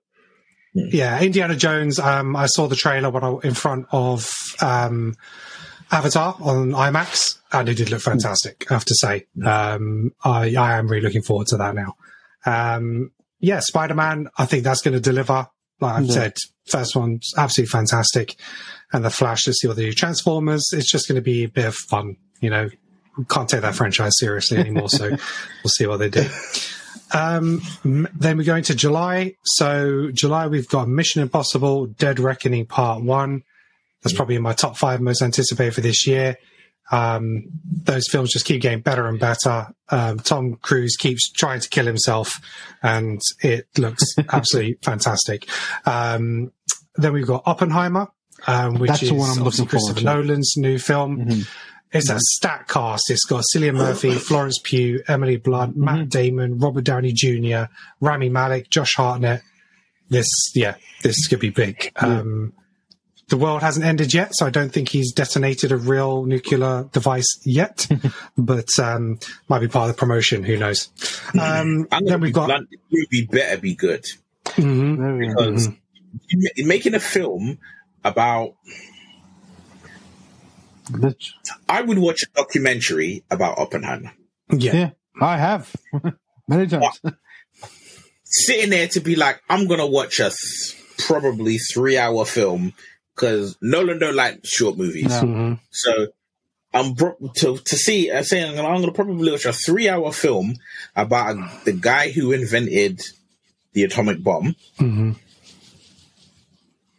Yeah, 0.74 1.22
Indiana 1.22 1.56
Jones. 1.56 2.00
Um, 2.00 2.36
I 2.36 2.48
saw 2.48 2.68
the 2.68 2.76
trailer 2.76 3.10
when 3.12 3.24
I 3.24 3.38
in 3.44 3.54
front 3.54 3.86
of 3.92 4.30
um, 4.60 5.16
Avatar 5.94 6.36
on 6.42 6.72
IMAX, 6.72 7.38
and 7.52 7.70
it 7.70 7.76
did 7.76 7.90
look 7.92 8.02
fantastic. 8.02 8.66
I 8.70 8.74
have 8.74 8.86
to 8.86 8.96
say, 8.96 9.26
um, 9.46 10.12
I, 10.24 10.56
I 10.56 10.78
am 10.78 10.88
really 10.88 11.04
looking 11.04 11.22
forward 11.22 11.48
to 11.48 11.58
that 11.58 11.76
now. 11.76 11.96
Um, 12.46 13.12
yeah, 13.40 13.60
Spider 13.60 13.94
Man. 13.94 14.28
I 14.38 14.46
think 14.46 14.64
that's 14.64 14.82
going 14.82 14.94
to 14.96 15.00
deliver. 15.00 15.48
Like 15.80 15.96
I've 15.96 16.06
Yeah. 16.06 16.14
said, 16.14 16.34
first 16.68 16.96
one's 16.96 17.32
absolutely 17.38 17.70
fantastic, 17.72 18.36
and 18.92 19.04
the 19.06 19.10
Flash. 19.10 19.46
Let's 19.48 19.62
see 19.62 19.68
what 19.68 19.78
they 19.78 19.86
do. 19.86 19.94
Transformers. 19.94 20.70
It's 20.74 20.90
just 20.92 21.08
going 21.08 21.16
to 21.18 21.22
be 21.22 21.44
a 21.44 21.50
bit 21.50 21.66
of 21.66 21.76
fun. 21.76 22.18
You 22.42 22.50
know, 22.50 22.70
can't 23.30 23.50
take 23.50 23.62
that 23.62 23.76
franchise 23.76 24.14
seriously 24.18 24.58
anymore. 24.58 24.90
so 24.90 25.10
we'll 25.64 25.70
see 25.70 25.86
what 25.88 25.98
they 25.98 26.10
do. 26.10 26.28
Um, 27.14 27.62
then 27.84 28.38
we 28.38 28.44
go 28.44 28.56
into 28.56 28.74
July. 28.74 29.36
So 29.44 30.10
July, 30.12 30.48
we've 30.48 30.68
got 30.70 30.88
Mission 30.88 31.22
Impossible: 31.22 31.86
Dead 31.88 32.20
Reckoning 32.20 32.66
Part 32.66 33.04
One. 33.04 33.44
That's 34.04 34.14
probably 34.16 34.36
in 34.36 34.42
my 34.42 34.54
top 34.54 34.78
five 34.78 35.02
most 35.02 35.22
anticipated 35.22 35.74
for 35.74 35.82
this 35.82 36.06
year. 36.06 36.38
Um, 36.92 37.46
those 37.66 38.04
films 38.12 38.32
just 38.32 38.46
keep 38.46 38.62
getting 38.62 38.82
better 38.82 39.08
and 39.08 39.20
better. 39.20 39.68
Um, 39.90 40.20
Tom 40.20 40.56
Cruise 40.62 40.98
keeps 40.98 41.32
trying 41.32 41.62
to 41.62 41.70
kill 41.70 41.86
himself, 41.86 42.34
and 42.82 43.22
it 43.42 43.68
looks 43.78 44.04
absolutely 44.32 44.78
fantastic. 44.82 45.48
Um, 45.86 46.52
then 46.96 47.14
we've 47.14 47.26
got 47.26 47.44
Oppenheimer, 47.46 48.10
um, 48.48 48.76
which 48.76 48.90
That's 48.90 49.04
is 49.04 49.10
the 49.10 49.16
one 49.16 49.30
I'm 49.30 49.44
looking 49.44 49.66
Christopher 49.66 50.02
to. 50.02 50.06
Mm-hmm. 50.06 50.20
Nolan's 50.20 50.54
new 50.58 50.78
film. 50.78 51.46
It's 51.94 52.10
a 52.10 52.20
stat 52.20 52.68
cast. 52.68 53.10
It's 53.12 53.24
got 53.24 53.44
Cillian 53.56 53.76
Murphy, 53.76 54.14
Florence 54.16 54.60
Pugh, 54.62 55.02
Emily 55.08 55.38
Blunt, 55.38 55.74
Mm-hmm. 55.78 55.86
Matt 55.86 56.10
Damon, 56.10 56.58
Robert 56.58 56.84
Downey 56.84 57.14
Jr., 57.14 57.72
Rami 58.02 58.30
Malek, 58.30 58.70
Josh 58.70 58.94
Hartnett. 58.96 59.42
This, 60.10 60.28
yeah, 60.54 60.76
this 61.02 61.28
could 61.28 61.40
be 61.40 61.50
big. 61.50 61.92
Um, 61.96 62.54
the 63.30 63.38
world 63.38 63.62
hasn't 63.62 63.86
ended 63.86 64.14
yet, 64.14 64.32
so 64.36 64.46
I 64.46 64.50
don't 64.50 64.72
think 64.72 64.90
he's 64.90 65.14
detonated 65.14 65.72
a 65.72 65.78
real 65.78 66.26
nuclear 66.26 66.90
device 66.92 67.40
yet, 67.46 67.88
but 68.38 68.68
um, 68.80 69.20
might 69.48 69.60
be 69.60 69.68
part 69.68 69.90
of 69.90 69.96
the 69.96 70.00
promotion. 70.00 70.44
Who 70.44 70.58
knows? 70.58 70.90
Um, 71.40 71.88
I'm 71.92 72.06
then 72.06 72.20
we've 72.22 72.34
got 72.34 72.48
blunt, 72.48 72.70
the 72.70 72.78
movie 72.92 73.26
better 73.26 73.60
be 73.62 73.76
good 73.76 74.06
Mhm. 74.46 74.98
there 74.98 75.16
we 75.16 75.28
go. 75.34 75.52
because 75.52 75.70
making 76.58 76.94
a 76.96 77.00
film 77.00 77.58
about. 78.04 78.56
Bitch. 80.92 81.30
I 81.70 81.82
would 81.82 81.98
watch 81.98 82.24
a 82.24 82.28
documentary 82.36 83.24
about 83.32 83.58
Oppenheimer. 83.58 84.12
yeah, 84.52 84.76
Yeah, 84.76 84.90
I 85.22 85.38
have 85.38 85.74
many 86.48 86.68
times. 86.68 87.00
Sitting 88.26 88.70
there 88.72 88.88
to 88.90 89.00
be 89.00 89.16
like, 89.16 89.42
I'm 89.50 89.68
gonna 89.68 89.88
watch 89.88 90.20
a 90.20 90.30
th- 90.30 90.76
probably 90.98 91.58
three 91.58 91.98
hour 91.98 92.26
film 92.26 92.74
because 93.16 93.58
Nolan 93.62 94.00
don't 94.00 94.16
like 94.16 94.42
short 94.46 94.78
movies. 94.78 95.06
No. 95.06 95.22
Mhm. 95.22 95.60
So 95.72 96.08
I'm 96.74 96.94
bro- 96.94 97.18
to 97.36 97.58
to 97.58 97.76
see. 97.78 98.12
I'm 98.12 98.24
saying 98.24 98.58
I'm 98.60 98.82
gonna, 98.82 98.92
probably 98.92 99.32
watch 99.32 99.46
a 99.46 99.54
three 99.54 99.88
hour 99.90 100.12
film 100.12 100.56
about 100.96 101.66
the 101.66 101.74
guy 101.74 102.10
who 102.12 102.32
invented 102.32 103.02
the 103.74 103.84
atomic 103.84 104.24
bomb. 104.24 104.56
Mhm. 104.80 105.16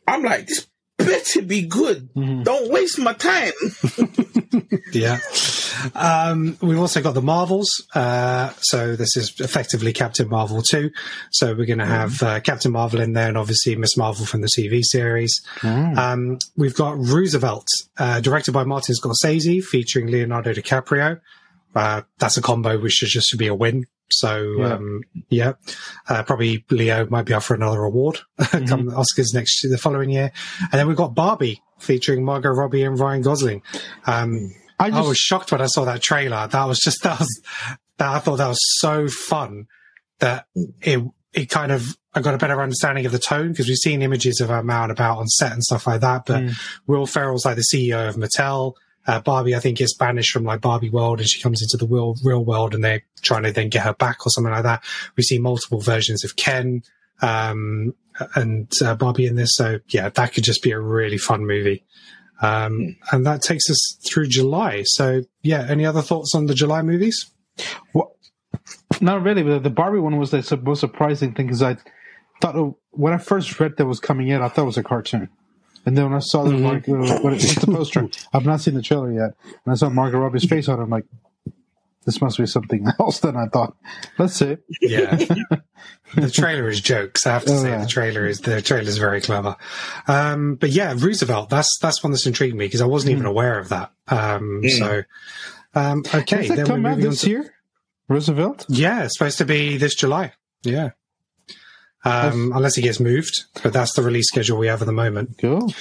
I'm 0.06 0.22
like, 0.22 0.46
this 0.46 0.66
better 0.98 1.42
be 1.42 1.62
good. 1.62 2.08
Don't 2.14 2.70
waste 2.70 2.98
my 2.98 3.14
time. 3.14 3.52
yeah. 4.92 5.18
Um, 5.94 6.56
we've 6.60 6.78
also 6.78 7.00
got 7.02 7.14
the 7.14 7.22
Marvels. 7.22 7.68
Uh, 7.94 8.50
so 8.60 8.96
this 8.96 9.16
is 9.16 9.34
effectively 9.40 9.92
Captain 9.92 10.28
Marvel 10.28 10.62
2. 10.62 10.90
So 11.30 11.54
we're 11.54 11.66
going 11.66 11.78
to 11.78 11.86
have 11.86 12.22
uh, 12.22 12.40
Captain 12.40 12.72
Marvel 12.72 13.00
in 13.00 13.12
there 13.12 13.28
and 13.28 13.38
obviously 13.38 13.76
Miss 13.76 13.96
Marvel 13.96 14.26
from 14.26 14.40
the 14.40 14.48
TV 14.58 14.80
series. 14.82 15.44
Um, 15.62 16.38
we've 16.56 16.74
got 16.74 16.96
Roosevelt, 16.98 17.66
uh, 17.98 18.20
directed 18.20 18.52
by 18.52 18.64
Martin 18.64 18.94
Scorsese, 18.94 19.62
featuring 19.62 20.06
Leonardo 20.08 20.52
DiCaprio. 20.52 21.20
Uh, 21.74 22.02
that's 22.18 22.36
a 22.36 22.42
combo 22.42 22.78
which 22.78 22.92
should 22.92 23.08
just 23.08 23.28
should 23.28 23.38
be 23.38 23.48
a 23.48 23.54
win. 23.54 23.86
So, 24.10 24.56
Yeah. 24.58 24.74
um, 24.74 25.00
yeah, 25.30 25.52
uh, 26.08 26.22
probably 26.22 26.64
Leo 26.70 27.06
might 27.10 27.24
be 27.24 27.32
up 27.34 27.42
for 27.42 27.54
another 27.54 27.82
award 27.82 28.20
come 28.38 28.86
the 28.86 28.92
Oscars 28.92 29.34
next 29.34 29.64
year, 29.64 29.70
the 29.72 29.78
following 29.78 30.10
year. 30.10 30.30
And 30.60 30.72
then 30.72 30.86
we've 30.86 30.96
got 30.96 31.14
Barbie 31.14 31.62
featuring 31.78 32.24
Margot 32.24 32.50
Robbie 32.50 32.82
and 32.84 32.98
Ryan 32.98 33.22
Gosling. 33.22 33.62
Um, 34.06 34.54
I 34.78 34.90
I 34.90 35.00
was 35.02 35.18
shocked 35.18 35.52
when 35.52 35.60
I 35.60 35.66
saw 35.66 35.84
that 35.84 36.02
trailer. 36.02 36.46
That 36.46 36.64
was 36.64 36.78
just 36.78 37.02
that 37.04 37.18
was 37.18 37.42
that 37.98 38.08
I 38.08 38.18
thought 38.18 38.36
that 38.36 38.48
was 38.48 38.60
so 38.78 39.08
fun 39.08 39.66
that 40.20 40.46
it 40.80 41.02
it 41.32 41.50
kind 41.50 41.72
of 41.72 41.96
I 42.14 42.20
got 42.20 42.34
a 42.34 42.38
better 42.38 42.62
understanding 42.62 43.06
of 43.06 43.12
the 43.12 43.18
tone 43.18 43.48
because 43.48 43.66
we've 43.66 43.76
seen 43.76 44.02
images 44.02 44.40
of 44.40 44.48
her 44.48 44.70
out 44.70 44.84
and 44.84 44.92
about 44.92 45.18
on 45.18 45.26
set 45.26 45.52
and 45.52 45.62
stuff 45.62 45.86
like 45.86 46.00
that. 46.02 46.26
But 46.26 46.44
Will 46.86 47.06
Ferrell's 47.06 47.44
like 47.44 47.56
the 47.56 47.64
CEO 47.72 48.08
of 48.08 48.16
Mattel. 48.16 48.74
Uh, 49.06 49.20
Barbie, 49.20 49.54
I 49.54 49.58
think, 49.58 49.82
is 49.82 49.94
banished 49.94 50.30
from 50.30 50.44
like 50.44 50.62
Barbie 50.62 50.88
world 50.88 51.20
and 51.20 51.28
she 51.28 51.42
comes 51.42 51.60
into 51.60 51.76
the 51.76 51.92
real, 51.92 52.14
real 52.24 52.42
world 52.42 52.74
and 52.74 52.82
they're 52.82 53.02
trying 53.20 53.42
to 53.42 53.52
then 53.52 53.68
get 53.68 53.82
her 53.82 53.92
back 53.92 54.24
or 54.24 54.30
something 54.30 54.52
like 54.52 54.62
that. 54.62 54.82
We 55.16 55.22
see 55.24 55.38
multiple 55.38 55.80
versions 55.80 56.24
of 56.24 56.36
Ken, 56.36 56.82
um, 57.20 57.94
and 58.34 58.70
uh, 58.82 58.94
Barbie 58.94 59.26
in 59.26 59.36
this. 59.36 59.50
So 59.54 59.80
yeah, 59.88 60.08
that 60.08 60.32
could 60.32 60.44
just 60.44 60.62
be 60.62 60.70
a 60.70 60.80
really 60.80 61.18
fun 61.18 61.46
movie. 61.46 61.84
Um, 62.44 62.96
and 63.10 63.26
that 63.26 63.42
takes 63.42 63.70
us 63.70 63.98
through 64.06 64.28
July. 64.28 64.82
So 64.84 65.22
yeah, 65.42 65.66
any 65.68 65.86
other 65.86 66.02
thoughts 66.02 66.34
on 66.34 66.46
the 66.46 66.54
July 66.54 66.82
movies? 66.82 67.30
What? 67.92 68.10
not 69.00 69.22
really. 69.22 69.42
But 69.42 69.62
the 69.62 69.70
Barbie 69.70 69.98
one 69.98 70.18
was 70.18 70.30
the 70.30 70.60
most 70.62 70.80
surprising 70.80 71.34
thing 71.34 71.46
because 71.46 71.62
I 71.62 71.76
thought 72.40 72.56
it, 72.56 72.74
when 72.90 73.12
I 73.12 73.18
first 73.18 73.58
read 73.60 73.76
that 73.76 73.86
was 73.86 74.00
coming 74.00 74.28
in, 74.28 74.42
I 74.42 74.48
thought 74.48 74.62
it 74.62 74.66
was 74.66 74.78
a 74.78 74.82
cartoon. 74.82 75.28
And 75.86 75.96
then 75.96 76.04
when 76.04 76.14
I 76.14 76.20
saw 76.20 76.44
the 76.44 76.56
like, 76.56 76.88
uh, 76.88 76.92
what, 76.94 77.22
what's 77.22 77.54
the 77.56 77.66
poster? 77.66 78.08
I've 78.32 78.46
not 78.46 78.60
seen 78.60 78.74
the 78.74 78.82
trailer 78.82 79.12
yet, 79.12 79.34
and 79.44 79.72
I 79.72 79.74
saw 79.74 79.90
Margot 79.90 80.18
Robbie's 80.18 80.46
face 80.46 80.66
on 80.68 80.80
it. 80.80 80.82
I'm 80.82 80.90
like, 80.90 81.04
this 82.04 82.20
must 82.20 82.38
be 82.38 82.46
something 82.46 82.86
else 83.00 83.20
than 83.20 83.36
I 83.36 83.46
thought. 83.46 83.76
Let's 84.18 84.34
see. 84.34 84.56
Yeah. 84.80 85.16
the 86.14 86.30
trailer 86.30 86.68
is 86.68 86.80
jokes. 86.80 87.26
I 87.26 87.32
have 87.32 87.44
to 87.46 87.52
Oh, 87.52 87.62
say 87.62 87.70
yeah. 87.70 87.80
the 87.82 87.86
trailer 87.88 88.26
is 88.26 88.40
the 88.40 88.62
trailer 88.62 88.88
is 88.88 88.98
very 88.98 89.20
clever. 89.20 89.56
Um, 90.06 90.54
but 90.56 90.70
yeah, 90.70 90.94
Roosevelt. 90.96 91.50
That's 91.50 91.68
that's 91.80 92.02
one 92.02 92.12
that's 92.12 92.26
intrigued 92.26 92.54
me 92.56 92.66
because 92.66 92.80
I 92.80 92.86
wasn't 92.86 93.12
even 93.12 93.26
aware 93.26 93.58
of 93.58 93.68
that. 93.70 93.92
Um, 94.08 94.62
So 94.68 95.02
um, 95.74 96.04
okay, 96.14 96.36
Does 96.38 96.48
that 96.48 96.56
then 96.56 96.66
come 96.66 96.82
we're 96.84 96.90
out 96.90 96.96
moving 96.96 97.06
on 97.06 97.10
this 97.12 97.20
to- 97.22 97.30
year? 97.30 97.54
Roosevelt? 98.08 98.66
Yeah, 98.68 99.04
it's 99.04 99.16
supposed 99.18 99.38
to 99.38 99.44
be 99.44 99.76
this 99.78 99.94
July. 99.94 100.32
Yeah. 100.62 100.90
Um, 102.04 102.52
unless 102.54 102.76
it 102.76 102.82
gets 102.82 103.00
moved, 103.00 103.44
but 103.62 103.72
that's 103.72 103.94
the 103.94 104.02
release 104.02 104.26
schedule 104.28 104.58
we 104.58 104.66
have 104.66 104.82
at 104.82 104.84
the 104.84 104.92
moment. 104.92 105.38
Cool. 105.40 105.72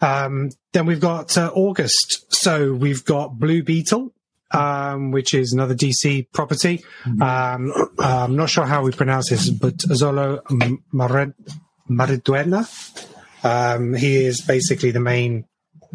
Um, 0.00 0.50
then 0.72 0.84
we've 0.86 0.98
got 1.00 1.38
uh, 1.38 1.52
August. 1.54 2.26
So 2.34 2.72
we've 2.72 3.04
got 3.04 3.38
Blue 3.38 3.62
Beetle, 3.62 4.12
um, 4.52 5.10
which 5.10 5.34
is 5.34 5.52
another 5.52 5.74
DC 5.74 6.26
property. 6.32 6.82
Um, 7.20 7.72
I'm 7.98 8.36
not 8.36 8.50
sure 8.50 8.64
how 8.66 8.82
we 8.82 8.92
pronounce 8.92 9.30
this, 9.30 9.50
but 9.50 9.76
Xolo 9.78 10.40
Mared-. 10.92 11.34
Um, 13.42 13.94
he 13.94 14.24
is 14.24 14.40
basically 14.42 14.90
the 14.90 15.00
main. 15.00 15.44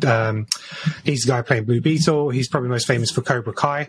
Um, 0.05 0.47
he's 1.03 1.23
the 1.23 1.31
guy 1.31 1.41
playing 1.41 1.65
Blue 1.65 1.81
Beetle. 1.81 2.29
He's 2.29 2.49
probably 2.49 2.69
most 2.69 2.87
famous 2.87 3.11
for 3.11 3.21
Cobra 3.21 3.53
Kai. 3.53 3.87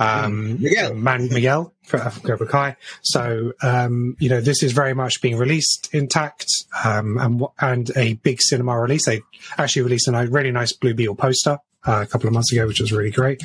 um, 0.00 0.60
Miguel. 0.62 0.94
Man 0.94 1.28
Miguel 1.28 1.74
for 1.84 1.98
for 1.98 2.20
Cobra 2.20 2.46
Kai. 2.46 2.76
So 3.02 3.52
um, 3.62 4.16
you 4.20 4.28
know 4.28 4.40
this 4.40 4.62
is 4.62 4.72
very 4.72 4.94
much 4.94 5.20
being 5.20 5.36
released 5.36 5.88
intact, 5.92 6.46
um, 6.84 7.18
and 7.18 7.42
and 7.60 7.90
a 7.96 8.14
big 8.14 8.40
cinema 8.40 8.78
release. 8.78 9.06
They 9.06 9.22
actually 9.56 9.82
released 9.82 10.08
a 10.08 10.26
really 10.26 10.50
nice 10.52 10.72
Blue 10.72 10.94
Beetle 10.94 11.16
poster. 11.16 11.58
Uh, 11.86 12.02
a 12.02 12.06
couple 12.06 12.26
of 12.26 12.34
months 12.34 12.52
ago, 12.52 12.66
which 12.66 12.80
was 12.80 12.90
really 12.92 13.10
great. 13.10 13.40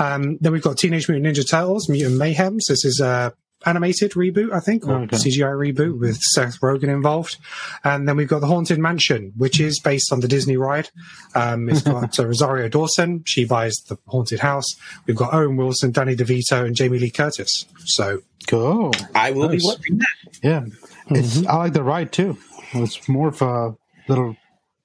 Um, 0.00 0.38
then 0.40 0.52
we've 0.52 0.62
got 0.62 0.78
Teenage 0.78 1.08
Mutant 1.08 1.36
Ninja 1.36 1.48
Turtles, 1.48 1.88
Mutant 1.88 2.16
Mayhem. 2.16 2.58
So 2.60 2.72
this 2.72 2.84
is 2.84 2.98
a 3.00 3.34
animated 3.66 4.12
reboot, 4.12 4.52
I 4.52 4.60
think, 4.60 4.86
or 4.88 4.94
Okay. 5.02 5.16
CGI 5.16 5.52
reboot 5.54 5.98
with 5.98 6.16
Seth 6.20 6.60
Rogen 6.60 6.88
involved. 6.88 7.36
And 7.84 8.08
then 8.08 8.16
we've 8.16 8.28
got 8.28 8.40
The 8.40 8.46
Haunted 8.46 8.78
Mansion, 8.78 9.32
which 9.36 9.60
is 9.60 9.80
based 9.80 10.12
on 10.12 10.20
the 10.20 10.28
Disney 10.28 10.56
ride. 10.56 10.88
Um, 11.34 11.68
it's 11.68 11.82
got 11.92 12.18
uh, 12.18 12.26
Rosario 12.26 12.68
Dawson. 12.68 13.22
She 13.26 13.44
buys 13.44 13.74
the 13.88 13.96
haunted 14.08 14.40
house. 14.40 14.66
We've 15.06 15.16
got 15.16 15.32
Owen 15.34 15.56
Wilson, 15.56 15.92
Danny 15.92 16.16
DeVito, 16.16 16.64
and 16.64 16.74
Jamie 16.74 16.98
Lee 16.98 17.10
Curtis. 17.10 17.66
So 17.84 18.22
Cool. 18.48 18.92
I 19.14 19.30
will 19.30 19.48
Nice. 19.50 19.62
be 19.62 19.66
watching 19.66 19.98
that. 19.98 20.08
Yeah, 20.42 20.64
it's 21.10 21.46
I 21.46 21.56
like 21.56 21.72
the 21.74 21.82
ride 21.82 22.12
too. 22.12 22.36
It's 22.72 23.08
more 23.08 23.28
of 23.28 23.40
a 23.42 23.74
little 24.08 24.36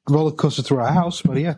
roller 0.10 0.32
coaster 0.32 0.62
through 0.64 0.80
a 0.82 0.92
house, 0.92 1.22
but 1.22 1.38
yeah. 1.38 1.56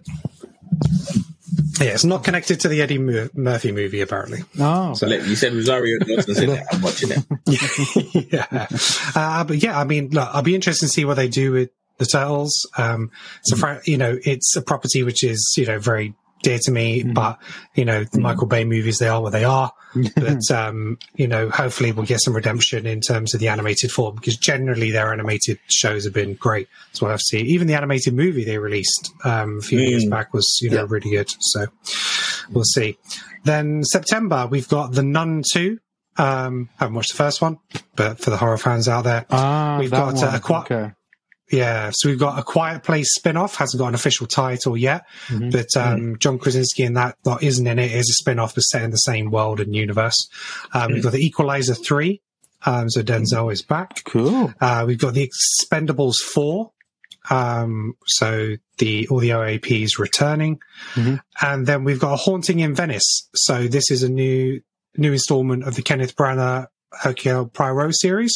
Yeah, 1.79 1.89
it's 1.91 2.03
not 2.03 2.23
connected 2.23 2.59
to 2.61 2.67
the 2.67 2.81
Eddie 2.81 2.97
Mur- 2.97 3.29
Murphy 3.33 3.71
movie, 3.71 4.01
apparently. 4.01 4.39
Oh, 4.59 4.93
So 4.93 5.07
look, 5.07 5.25
you 5.25 5.35
said 5.35 5.53
Rosario 5.53 5.99
Dawson's 5.99 6.39
in 6.39 6.49
it. 6.51 6.63
I'm 6.71 6.81
watching 6.81 7.09
it. 7.11 8.33
yeah. 8.33 8.67
Uh, 9.15 9.43
but 9.43 9.57
yeah, 9.63 9.79
I 9.79 9.83
mean, 9.83 10.09
look, 10.09 10.29
I'll 10.33 10.41
be 10.41 10.55
interested 10.55 10.87
to 10.87 10.91
see 10.91 11.05
what 11.05 11.15
they 11.15 11.27
do 11.27 11.51
with 11.51 11.69
the 11.97 12.05
turtles. 12.05 12.67
Um, 12.77 13.11
it's 13.41 13.51
a, 13.53 13.55
fr- 13.57 13.81
you 13.85 13.97
know, 13.97 14.17
it's 14.23 14.55
a 14.55 14.61
property 14.61 15.03
which 15.03 15.23
is, 15.23 15.53
you 15.57 15.65
know, 15.65 15.79
very 15.79 16.13
dear 16.43 16.59
to 16.63 16.71
me, 16.71 17.03
but, 17.03 17.39
you 17.75 17.85
know, 17.85 18.03
the 18.03 18.19
Michael 18.19 18.47
Bay 18.47 18.63
movies, 18.63 18.97
they 18.97 19.07
are 19.07 19.21
what 19.21 19.31
they 19.31 19.43
are. 19.43 19.71
but, 20.15 20.49
um, 20.51 20.97
you 21.15 21.27
know, 21.27 21.49
hopefully 21.49 21.91
we'll 21.91 22.05
get 22.05 22.21
some 22.21 22.33
redemption 22.35 22.85
in 22.85 23.01
terms 23.01 23.33
of 23.33 23.39
the 23.39 23.49
animated 23.49 23.91
form 23.91 24.15
because 24.15 24.37
generally 24.37 24.89
their 24.91 25.11
animated 25.11 25.59
shows 25.67 26.05
have 26.05 26.13
been 26.13 26.33
great. 26.35 26.67
That's 26.87 27.01
what 27.01 27.11
I've 27.11 27.21
seen. 27.21 27.45
Even 27.47 27.67
the 27.67 27.73
animated 27.75 28.13
movie 28.13 28.43
they 28.45 28.57
released, 28.57 29.11
um, 29.25 29.57
a 29.59 29.61
few 29.61 29.79
years 29.79 30.05
back 30.05 30.33
was, 30.33 30.47
you 30.61 30.69
know, 30.69 30.77
Yeah. 30.77 30.85
really 30.87 31.11
good. 31.11 31.29
So 31.39 31.65
we'll 32.49 32.63
see. 32.63 32.97
Then 33.43 33.83
September, 33.83 34.47
we've 34.49 34.69
got 34.69 34.93
The 34.93 35.03
Nun 35.03 35.43
2. 35.51 35.79
Um, 36.17 36.69
haven't 36.77 36.95
watched 36.95 37.11
the 37.11 37.17
first 37.17 37.41
one, 37.41 37.57
but 37.95 38.19
for 38.19 38.29
the 38.31 38.37
horror 38.37 38.57
fans 38.57 38.87
out 38.87 39.03
there, 39.05 39.25
ah, 39.31 39.77
we've 39.79 39.89
got 39.89 40.13
uh, 40.21 40.25
one. 40.27 40.35
a 40.35 40.39
Qui- 40.39 40.55
okay. 40.57 40.91
Yeah. 41.51 41.91
So 41.93 42.09
we've 42.09 42.19
got 42.19 42.39
a 42.39 42.43
Quiet 42.43 42.83
Place 42.83 43.13
spin-off. 43.15 43.55
Hasn't 43.55 43.79
got 43.79 43.87
an 43.89 43.95
official 43.95 44.27
title 44.27 44.75
yet, 44.77 45.05
but 45.29 45.67
um, 45.77 46.17
John 46.19 46.39
Krasinski 46.39 46.83
in 46.83 46.93
that 46.95 47.17
that 47.23 47.43
isn't 47.43 47.65
in 47.67 47.79
it 47.79 47.91
is 47.91 48.09
a 48.09 48.13
spin-off, 48.13 48.55
but 48.55 48.61
set 48.61 48.83
in 48.83 48.91
the 48.91 48.97
same 48.97 49.31
world 49.31 49.59
and 49.59 49.75
universe. 49.75 50.27
Um, 50.73 50.93
We've 50.93 51.03
got 51.03 51.13
the 51.13 51.25
Equalizer 51.25 51.73
three. 51.75 52.21
Um, 52.65 52.89
so 52.89 53.01
Denzel 53.01 53.51
is 53.51 53.63
back. 53.63 54.03
Cool. 54.05 54.53
Uh, 54.61 54.83
we've 54.87 54.99
got 54.99 55.13
the 55.15 55.27
Expendables 55.29 56.17
four. 56.17 56.71
Um, 57.29 57.93
so 58.05 58.55
the 58.79 59.07
all 59.09 59.19
the 59.19 59.29
OAPs 59.29 59.99
returning, 59.99 60.59
Mhm. 60.95 61.21
and 61.41 61.67
then 61.67 61.83
we've 61.83 61.99
got 61.99 62.13
a 62.13 62.17
Haunting 62.17 62.59
in 62.59 62.73
Venice. 62.73 63.29
So 63.35 63.67
this 63.67 63.91
is 63.91 64.01
a 64.03 64.09
new 64.09 64.61
new 64.97 65.13
installment 65.13 65.63
of 65.63 65.75
the 65.75 65.81
Kenneth 65.83 66.15
Branagh 66.15 66.67
Hercule 66.91 67.47
Poirot 67.47 67.95
series. 67.95 68.33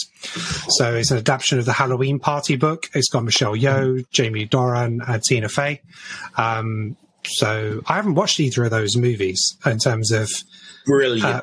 So 0.69 0.95
it's 0.95 1.11
an 1.11 1.17
adaptation 1.17 1.59
of 1.59 1.65
the 1.65 1.73
Halloween 1.73 2.19
Party 2.19 2.55
book. 2.55 2.87
It's 2.93 3.09
got 3.09 3.23
Michelle 3.23 3.55
Yeoh, 3.55 4.03
Jamie 4.11 4.47
Dornan, 4.47 4.99
and 5.07 5.23
Tina 5.23 5.49
Fey. 5.49 5.81
Um, 6.37 6.95
so 7.25 7.81
I 7.87 7.95
haven't 7.95 8.15
watched 8.15 8.39
either 8.39 8.63
of 8.65 8.71
those 8.71 8.95
movies 8.95 9.57
in 9.65 9.79
terms 9.79 10.11
of. 10.11 10.29
Brilliant. 10.85 11.25
Uh, 11.25 11.41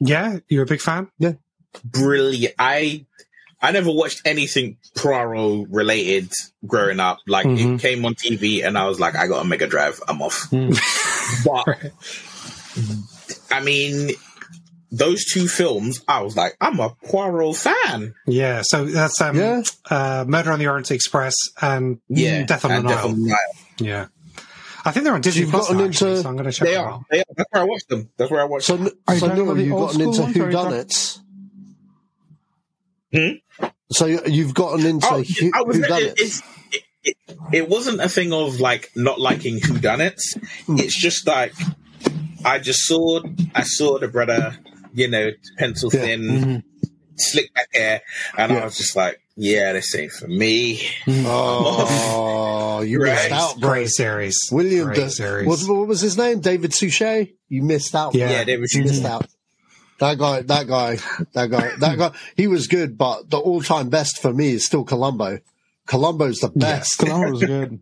yeah, 0.00 0.38
you're 0.48 0.62
a 0.62 0.66
big 0.66 0.80
fan. 0.80 1.08
Yeah, 1.18 1.32
brilliant. 1.84 2.54
I 2.58 3.04
I 3.60 3.72
never 3.72 3.90
watched 3.90 4.22
anything 4.24 4.76
Poirot 4.94 5.66
related 5.70 6.30
growing 6.66 7.00
up. 7.00 7.18
Like 7.26 7.46
Mhm. 7.46 7.76
it 7.76 7.80
came 7.80 8.04
on 8.04 8.14
TV 8.14 8.62
and 8.64 8.76
I 8.78 8.86
was 8.86 9.00
like, 9.00 9.16
I 9.16 9.26
got 9.26 9.44
a 9.44 9.48
Mega 9.48 9.66
Drive. 9.66 10.00
I'm 10.06 10.20
off. 10.22 10.46
but 11.44 11.92
I 13.50 13.60
mean, 13.62 14.10
those 14.96 15.24
two 15.24 15.48
films, 15.48 16.02
I 16.08 16.22
was 16.22 16.36
like, 16.36 16.56
I'm 16.60 16.80
a 16.80 16.90
Poirot 17.06 17.56
fan. 17.56 18.14
Yeah, 18.26 18.62
so 18.64 18.84
that's 18.84 19.20
um, 19.20 19.36
Yeah. 19.36 19.62
uh, 19.90 20.24
Murder 20.26 20.52
on 20.52 20.58
the 20.58 20.66
Orient 20.68 20.90
Express 20.90 21.36
and 21.60 22.00
Yeah, 22.08 22.44
Death 22.44 22.64
on 22.64 22.70
the 22.70 22.76
and 22.78 22.86
Nile. 22.86 23.08
The 23.08 23.16
Nile. 23.28 23.36
Yeah, 23.78 24.06
I 24.84 24.92
think 24.92 25.04
they're 25.04 25.14
on 25.14 25.20
Disney 25.20 25.42
You've 25.42 25.50
Plus 25.50 25.64
gotten 25.66 25.78
now, 25.78 25.84
actually, 25.86 26.22
so 26.22 26.28
I'm 26.28 26.36
going 26.36 26.46
to 26.46 26.52
check 26.52 26.68
They 26.68 26.74
them 26.74 26.84
are. 26.86 27.04
They 27.10 27.18
are. 27.20 27.24
That's 27.36 27.48
where 27.52 27.62
I 27.62 27.66
watched 27.66 27.88
them. 27.88 28.10
That's 28.16 28.30
where 28.30 28.40
I 28.40 28.44
watched 28.44 28.66
So, 28.66 28.76
them. 28.76 28.88
Are 29.06 29.14
you 29.14 29.20
so 29.20 29.26
talking 29.28 29.42
Neil, 29.42 29.50
about 29.52 29.56
the 29.58 29.64
you've 29.64 29.72
old 29.74 29.86
gotten 29.88 30.00
into 30.02 30.14
school 30.14 30.24
ones, 30.24 30.36
or 30.36 30.42
are 30.42 30.46
you 30.46 30.52
talking- 30.56 30.72
whodunits. 30.78 31.18
Hmm? 33.12 33.66
So 33.92 34.06
you- 34.06 34.22
you've 34.26 34.54
gotten 34.54 34.84
into 34.86 35.06
Oh, 35.08 35.22
who, 35.22 35.50
I 35.54 35.62
was, 35.62 35.76
it, 35.78 35.84
whodunits. 35.84 36.12
it's, 36.16 36.42
it, 36.72 36.82
it, 37.04 37.16
it 37.52 37.68
wasn't 37.68 38.00
a 38.00 38.08
thing 38.08 38.32
of 38.32 38.60
like 38.60 38.90
not 38.96 39.20
liking 39.20 39.58
whodunits. 39.60 40.22
It's 40.68 41.00
just 41.00 41.26
like 41.26 41.52
I 42.44 42.58
just 42.58 42.80
saw 42.86 43.20
I 43.54 43.62
saw 43.62 43.98
the 43.98 44.08
brother, 44.08 44.56
you 44.96 45.08
know, 45.08 45.30
pencil 45.58 45.90
Yeah. 45.92 46.00
thin, 46.00 46.20
Mhm. 46.22 46.62
slick 47.16 47.52
back 47.54 47.68
hair, 47.72 48.00
and 48.36 48.50
Yeah. 48.52 48.58
I 48.58 48.64
was 48.64 48.76
just 48.76 48.96
like, 48.96 49.20
yeah, 49.36 49.72
this 49.74 49.94
ain't 49.94 50.10
for 50.12 50.26
me. 50.26 50.80
Oh, 51.08 52.80
you 52.80 53.00
Right. 53.02 53.12
missed 53.14 53.30
out, 53.32 53.60
bro. 53.60 53.70
Great 53.70 53.88
series, 53.90 54.38
William, 54.50 54.86
Great 54.86 54.96
Da- 54.96 55.08
series. 55.08 55.46
what, 55.46 55.60
what 55.68 55.86
was 55.88 56.00
his 56.00 56.16
name? 56.16 56.40
David 56.40 56.72
Suchet. 56.74 57.34
You 57.48 57.62
missed 57.62 57.94
out. 57.94 58.14
Yeah. 58.14 58.30
Yeah, 58.30 58.44
they 58.44 58.56
were 58.56 58.66
you 58.70 58.84
missed 58.84 59.04
out. 59.04 59.26
That 60.00 60.18
guy, 60.18 60.42
that 60.42 60.66
guy, 60.66 60.98
that 61.32 61.50
guy, 61.50 61.70
that 61.78 61.96
guy. 61.98 62.10
He 62.36 62.48
was 62.48 62.66
good, 62.66 62.98
but 62.98 63.30
the 63.30 63.38
all-time 63.38 63.88
best 63.88 64.20
for 64.20 64.32
me 64.32 64.50
is 64.52 64.66
still 64.66 64.84
Columbo. 64.84 65.38
Columbo's 65.86 66.40
the 66.40 66.48
best. 66.50 66.98
Columbo 66.98 67.30
was 67.30 67.40
good. 67.44 67.80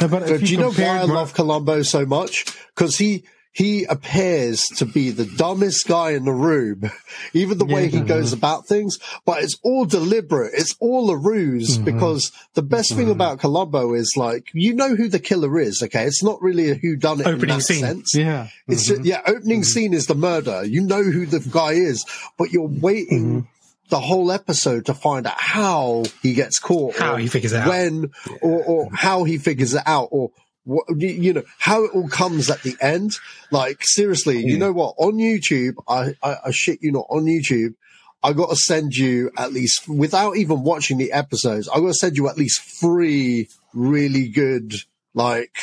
No, 0.00 0.08
but 0.08 0.20
But 0.22 0.30
if 0.30 0.40
do 0.44 0.46
you 0.52 0.58
know 0.58 0.72
why 0.72 0.98
I 0.98 1.02
love 1.02 1.34
Columbo 1.34 1.82
so 1.82 2.06
much? 2.06 2.46
Because 2.74 2.96
he 2.98 3.24
he 3.52 3.84
appears 3.84 4.64
to 4.76 4.86
be 4.86 5.10
the 5.10 5.26
dumbest 5.26 5.86
guy 5.86 6.12
in 6.12 6.24
the 6.24 6.32
room, 6.32 6.90
even 7.34 7.58
the 7.58 7.66
way 7.66 7.88
he 7.88 8.00
goes 8.00 8.32
about 8.32 8.66
things. 8.66 8.98
But 9.26 9.42
it's 9.42 9.58
all 9.62 9.84
deliberate. 9.84 10.52
It's 10.54 10.74
all 10.80 11.10
a 11.10 11.16
ruse. 11.16 11.76
Mm-hmm. 11.76 11.84
Because 11.84 12.32
the 12.54 12.62
best 12.62 12.90
thing 12.90 13.06
mm-hmm. 13.06 13.10
about 13.10 13.40
Columbo 13.40 13.92
is 13.94 14.14
like 14.16 14.48
you 14.54 14.74
know 14.74 14.96
who 14.96 15.08
the 15.08 15.18
killer 15.18 15.60
is. 15.60 15.82
Okay, 15.82 16.04
it's 16.04 16.22
not 16.22 16.40
really 16.40 16.70
a 16.70 16.74
who 16.74 16.96
done 16.96 17.20
it 17.20 17.26
in 17.26 17.34
Opening 17.34 17.58
that 17.58 17.62
scene. 17.62 17.80
sense. 17.80 18.14
Yeah. 18.14 18.48
It's 18.66 18.86
ju- 18.86 18.94
mm-hmm. 18.94 19.04
yeah, 19.04 19.20
opening 19.26 19.64
scene 19.64 19.92
is 19.92 20.06
the 20.06 20.14
murder. 20.14 20.64
You 20.64 20.82
know 20.82 21.02
who 21.02 21.26
the 21.26 21.40
guy 21.40 21.72
is, 21.72 22.06
but 22.38 22.52
you're 22.52 22.68
waiting 22.68 23.48
the 23.92 24.00
whole 24.00 24.32
episode 24.32 24.86
to 24.86 24.94
find 24.94 25.26
out 25.26 25.38
how 25.38 26.04
he 26.22 26.32
gets 26.32 26.58
caught, 26.58 26.96
How 26.96 27.16
he 27.16 27.26
figures 27.28 27.52
it 27.52 27.60
out. 27.60 27.68
when, 27.68 28.10
or, 28.40 28.64
or 28.64 28.88
how 28.94 29.24
he 29.24 29.36
figures 29.36 29.74
it 29.74 29.82
out, 29.84 30.08
or 30.10 30.30
what 30.64 30.84
you, 30.96 31.32
know 31.32 31.42
how 31.58 31.84
it 31.84 31.92
all 31.94 32.08
comes 32.08 32.50
at 32.50 32.62
the 32.62 32.76
end. 32.80 33.16
Like 33.50 33.78
seriously, 33.82 34.44
you 34.44 34.54
hmm. 34.54 34.60
know 34.60 34.72
what? 34.72 34.94
On 34.98 35.14
YouTube, 35.14 35.74
I, 35.88 36.14
I, 36.22 36.36
I 36.46 36.50
shit 36.50 36.82
you 36.82 36.92
not 36.92 37.06
on 37.08 37.24
YouTube. 37.24 37.74
I 38.22 38.32
got 38.32 38.50
to 38.50 38.56
send 38.56 38.94
you 38.94 39.32
at 39.36 39.52
least 39.52 39.88
without 39.88 40.36
even 40.36 40.62
watching 40.62 40.98
the 40.98 41.12
episodes. 41.12 41.68
I 41.68 41.80
got 41.80 41.88
to 41.88 41.94
send 41.94 42.16
you 42.16 42.28
at 42.28 42.38
least 42.38 42.60
three 42.60 43.48
really 43.74 44.28
good 44.28 44.74
like 45.14 45.56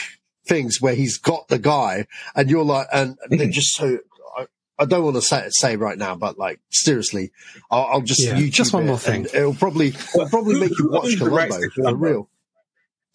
things 0.45 0.81
where 0.81 0.95
he's 0.95 1.17
got 1.17 1.47
the 1.47 1.59
guy, 1.59 2.07
and 2.35 2.49
you're 2.49 2.65
like, 2.65 2.87
and 2.91 3.17
hmm. 3.27 3.37
they're 3.37 3.49
just 3.49 3.75
so. 3.75 3.99
I, 4.37 4.47
I 4.77 4.85
don't 4.85 5.03
want 5.03 5.15
to 5.15 5.21
say 5.21 5.45
say 5.49 5.77
right 5.77 5.97
now, 5.97 6.15
but 6.15 6.37
like 6.37 6.59
seriously, 6.69 7.31
I'll, 7.71 7.85
I'll 7.85 8.01
just 8.01 8.21
Yeah, 8.21 8.33
YouTube 8.33 8.51
just 8.51 8.73
one 8.73 8.87
more 8.87 8.97
thing. 8.97 9.25
It'll 9.33 9.53
probably 9.53 9.89
it'll 9.89 10.29
probably 10.29 10.59
make 10.59 10.77
you 10.77 10.89
watch 10.89 11.05
owns 11.05 11.19
the 11.19 11.29
rights 11.29 11.55
Columbo 11.55 11.91
for 11.91 11.95
real. 11.95 12.29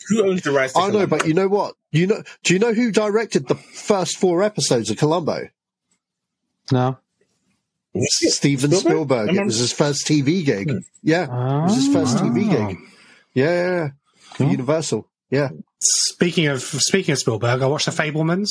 Who 0.09 0.29
owns 0.29 0.43
the 0.43 0.53
rights? 0.53 0.73
To 0.75 0.81
I 0.81 0.91
know, 0.91 1.07
but 1.07 1.27
you 1.27 1.35
know 1.35 1.49
what? 1.49 1.75
You 1.93 2.07
know, 2.07 2.23
do 2.43 2.55
you 2.55 2.59
know 2.59 2.73
who 2.75 2.91
directed 2.91 3.49
the 3.49 3.55
first 3.55 4.17
four 4.19 4.43
episodes 4.43 4.91
of 4.91 4.97
Columbo? 4.97 5.49
No. 6.73 6.99
Steven 7.97 8.73
Spielberg. 8.73 9.35
It 9.35 9.45
was 9.45 9.59
his 9.59 9.73
first 9.73 10.07
TV 10.07 10.45
gig. 10.45 10.71
Hmm. 10.71 10.79
Yeah, 11.03 11.25
it 11.25 11.63
was 11.65 11.77
his 11.77 11.93
first 11.93 12.17
TV 12.19 12.49
ah. 12.51 12.69
gig. 12.69 12.79
Yeah, 13.35 13.45
yeah, 13.45 13.71
yeah. 13.71 13.89
Cool. 14.35 14.51
Universal. 14.51 15.09
Yeah, 15.31 15.51
Speaking 15.85 16.47
of 16.47 16.63
speaking 16.63 17.13
of 17.13 17.19
Spielberg, 17.19 17.61
I 17.61 17.67
watched 17.67 17.87
The 17.87 17.93
Fabelmans. 17.93 18.49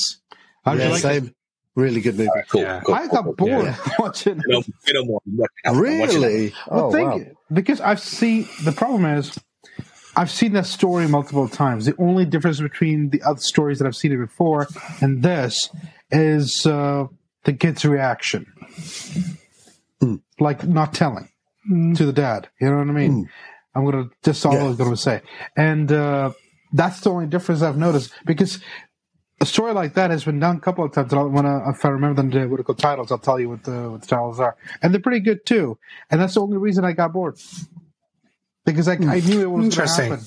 How 0.64 0.74
did 0.74 0.80
yeah, 0.82 0.86
you 0.86 0.92
like 0.92 1.00
it? 1.00 1.02
same. 1.02 1.36
Really 1.76 2.02
good 2.02 2.16
movie. 2.16 2.30
Cool, 2.50 2.62
Yeah. 2.62 2.82
cool, 2.86 2.94
I 2.94 3.08
got 3.08 3.24
cool. 3.24 3.34
bored 3.34 3.66
Yeah. 3.66 3.78
watching. 4.00 4.42
You 4.46 4.54
know, 4.54 4.64
you 4.86 4.94
know 4.94 5.06
more. 5.06 5.22
I'm 5.26 5.38
watching 5.76 6.24
it. 6.24 6.26
Really? 6.28 6.54
Oh, 6.70 6.92
thing, 6.92 7.08
wow. 7.08 7.22
because 7.52 7.82
I've 7.82 8.00
seen 8.00 8.48
the 8.64 8.72
problem 8.72 9.06
is, 9.06 9.36
I've 10.16 10.30
seen 10.32 10.54
that 10.54 10.66
story 10.68 11.08
multiple 11.08 11.48
times. 11.48 11.86
The 11.86 11.96
only 11.98 12.26
difference 12.26 12.60
between 12.60 13.10
the 13.10 13.22
other 13.24 13.40
stories 13.40 13.80
that 13.80 13.86
I've 13.88 13.96
seen 13.96 14.12
it 14.12 14.18
before 14.18 14.68
and 15.02 15.24
this 15.24 15.70
is 16.12 16.66
uh, 16.66 17.08
the 17.46 17.54
kid's 17.54 17.84
reaction, 17.84 18.46
Hmm. 20.00 20.16
like 20.40 20.68
not 20.68 20.94
telling 20.94 21.30
to 21.96 22.06
the 22.06 22.14
dad. 22.14 22.50
You 22.60 22.70
know 22.70 22.78
what 22.78 22.90
I 22.90 22.92
mean? 22.92 23.30
I'm 23.74 23.86
gonna 23.86 24.10
just 24.24 24.46
all 24.46 24.54
Yeah. 24.54 24.66
I 24.66 24.68
was 24.68 24.78
gonna 24.78 24.98
say, 24.98 25.22
and 25.56 25.92
uh, 25.92 26.32
that's 26.74 27.00
the 27.02 27.10
only 27.10 27.26
difference 27.26 27.62
I've 27.62 27.78
noticed 27.78 28.12
because 28.26 28.60
a 29.42 29.46
story 29.46 29.74
like 29.74 29.96
that 29.96 30.12
has 30.12 30.24
been 30.26 30.40
done 30.40 30.58
a 30.58 30.60
couple 30.60 30.86
of 30.86 30.92
times. 30.94 31.12
And 31.12 31.20
I'll, 31.20 31.28
when 31.30 31.46
I, 31.46 31.70
if 31.72 31.84
I 31.84 31.90
remember 31.90 32.22
the 32.22 32.48
political 32.48 32.76
titles, 32.76 33.12
I'll 33.12 33.18
tell 33.18 33.40
you 33.40 33.50
what 33.50 33.64
the 33.64 33.90
what 33.92 34.02
the 34.02 34.08
titles 34.08 34.40
are, 34.40 34.56
and 34.82 34.94
they're 34.94 35.02
pretty 35.02 35.22
good 35.22 35.46
too. 35.46 35.80
And 36.12 36.22
that's 36.22 36.36
the 36.36 36.42
only 36.42 36.58
reason 36.58 36.86
I 36.86 36.92
got 36.94 37.14
bored 37.14 37.38
because 38.66 38.88
I, 38.88 38.94
I 38.94 39.20
knew 39.20 39.42
it 39.42 39.50
was 39.50 39.60
going 39.60 39.60
to 39.60 39.64
Interesting. 39.66 40.10
happen. 40.12 40.26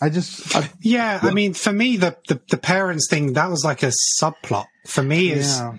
I 0.00 0.08
just 0.10 0.54
I, 0.56 0.70
Yeah, 0.80 1.18
I 1.22 1.32
mean, 1.32 1.54
for 1.54 1.72
me, 1.72 1.96
the, 1.96 2.16
the 2.28 2.40
the 2.50 2.56
parents 2.56 3.08
thing 3.10 3.32
that 3.32 3.50
was 3.50 3.64
like 3.64 3.82
a 3.82 3.92
subplot. 4.20 4.66
For 4.86 5.02
me, 5.02 5.30
is 5.32 5.58
yeah. 5.58 5.74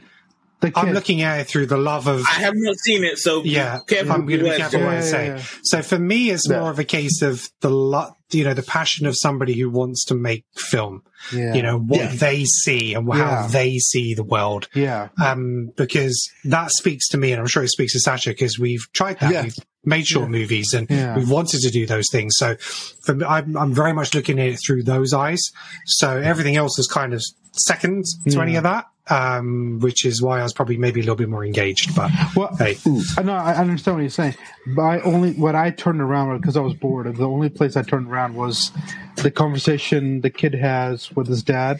I'm 0.76 0.92
looking 0.92 1.22
at 1.22 1.40
it 1.40 1.48
through 1.48 1.68
the 1.68 1.78
love 1.78 2.08
of 2.08 2.20
I 2.28 2.42
have 2.42 2.54
not 2.56 2.76
seen 2.80 3.06
it, 3.06 3.18
so 3.18 3.44
yeah, 3.44 3.80
careful 3.88 4.12
I'm 4.12 4.26
going 4.26 4.40
to 4.40 4.46
be 4.52 4.58
careful 4.58 4.82
words, 4.82 4.86
what 4.86 4.96
I 4.98 5.02
say. 5.02 5.26
yeah, 5.28 5.36
yeah. 5.38 5.44
So 5.64 5.82
for 5.82 5.98
me, 5.98 6.32
it's 6.32 6.50
Yeah. 6.50 6.60
more 6.60 6.70
of 6.70 6.80
a 6.80 6.84
case 6.84 7.22
of 7.22 7.48
the 7.62 7.70
lo- 7.70 8.12
you 8.32 8.44
know 8.44 8.54
the 8.54 8.62
passion 8.62 9.08
of 9.08 9.16
somebody 9.18 9.58
who 9.58 9.70
wants 9.70 10.04
to 10.06 10.16
make 10.16 10.44
film. 10.56 11.04
yeah. 11.34 11.54
You 11.56 11.64
know 11.64 11.80
what 11.80 12.00
Yeah. 12.02 12.16
they 12.16 12.44
see 12.44 12.94
and 12.94 13.08
how 13.12 13.18
Yeah. 13.18 13.48
they 13.48 13.78
see 13.80 14.14
the 14.16 14.24
world. 14.24 14.68
yeah, 14.76 15.08
Um, 15.18 15.72
because 15.78 16.30
that 16.44 16.72
speaks 16.72 17.08
to 17.10 17.18
me, 17.18 17.32
and 17.32 17.40
I'm 17.40 17.48
sure 17.48 17.64
it 17.64 17.70
speaks 17.70 17.94
to 17.94 18.00
Sacha 18.02 18.32
because 18.32 18.60
we've 18.60 18.86
tried 18.92 19.20
that. 19.22 19.32
Yeah. 19.32 19.44
We've 19.44 19.56
made 19.90 20.06
short 20.08 20.30
movies 20.30 20.74
and 20.74 20.90
Yeah. 20.90 21.16
we've 21.18 21.30
wanted 21.30 21.60
to 21.62 21.70
do 21.72 21.86
those 21.86 22.06
things. 22.12 22.36
So 22.38 22.56
for 23.04 23.16
me, 23.16 23.26
I'm, 23.26 23.58
I'm 23.58 23.74
very 23.74 23.92
much 23.94 24.14
looking 24.14 24.40
at 24.40 24.48
it 24.48 24.60
through 24.66 24.84
those 24.84 25.14
eyes. 25.14 25.42
So 25.86 26.18
everything 26.18 26.56
else 26.56 26.80
is 26.80 26.88
kind 26.88 27.14
of 27.14 27.22
second 27.52 28.06
to 28.30 28.40
any 28.42 28.56
of 28.56 28.64
that. 28.64 28.86
Um, 29.12 29.80
which 29.80 30.06
is 30.06 30.22
why 30.22 30.40
I 30.40 30.44
was 30.44 30.54
probably 30.54 30.78
maybe 30.78 31.00
a 31.00 31.04
little 31.04 31.16
bit 31.16 31.30
more 31.30 31.44
engaged, 31.44 31.96
but 31.96 32.12
Well, 32.36 32.56
hey, 32.58 32.78
I 33.18 33.24
know 33.24 33.34
I 33.34 33.56
understand 33.56 33.98
what 33.98 34.02
you're 34.02 34.10
saying, 34.12 34.36
but 34.76 34.84
I 34.84 35.00
only 35.00 35.32
what 35.32 35.56
I 35.56 35.72
turned 35.72 36.00
around 36.00 36.40
because 36.40 36.56
I 36.56 36.60
was 36.60 36.76
bored. 36.76 37.08
The 37.16 37.28
only 37.28 37.50
place 37.50 37.76
I 37.76 37.82
turned 37.82 38.08
around 38.08 38.36
was 38.36 38.70
the 39.16 39.32
conversation 39.32 40.22
the 40.22 40.30
kid 40.30 40.54
has 40.54 41.12
with 41.16 41.26
his 41.26 41.42
dad 41.42 41.80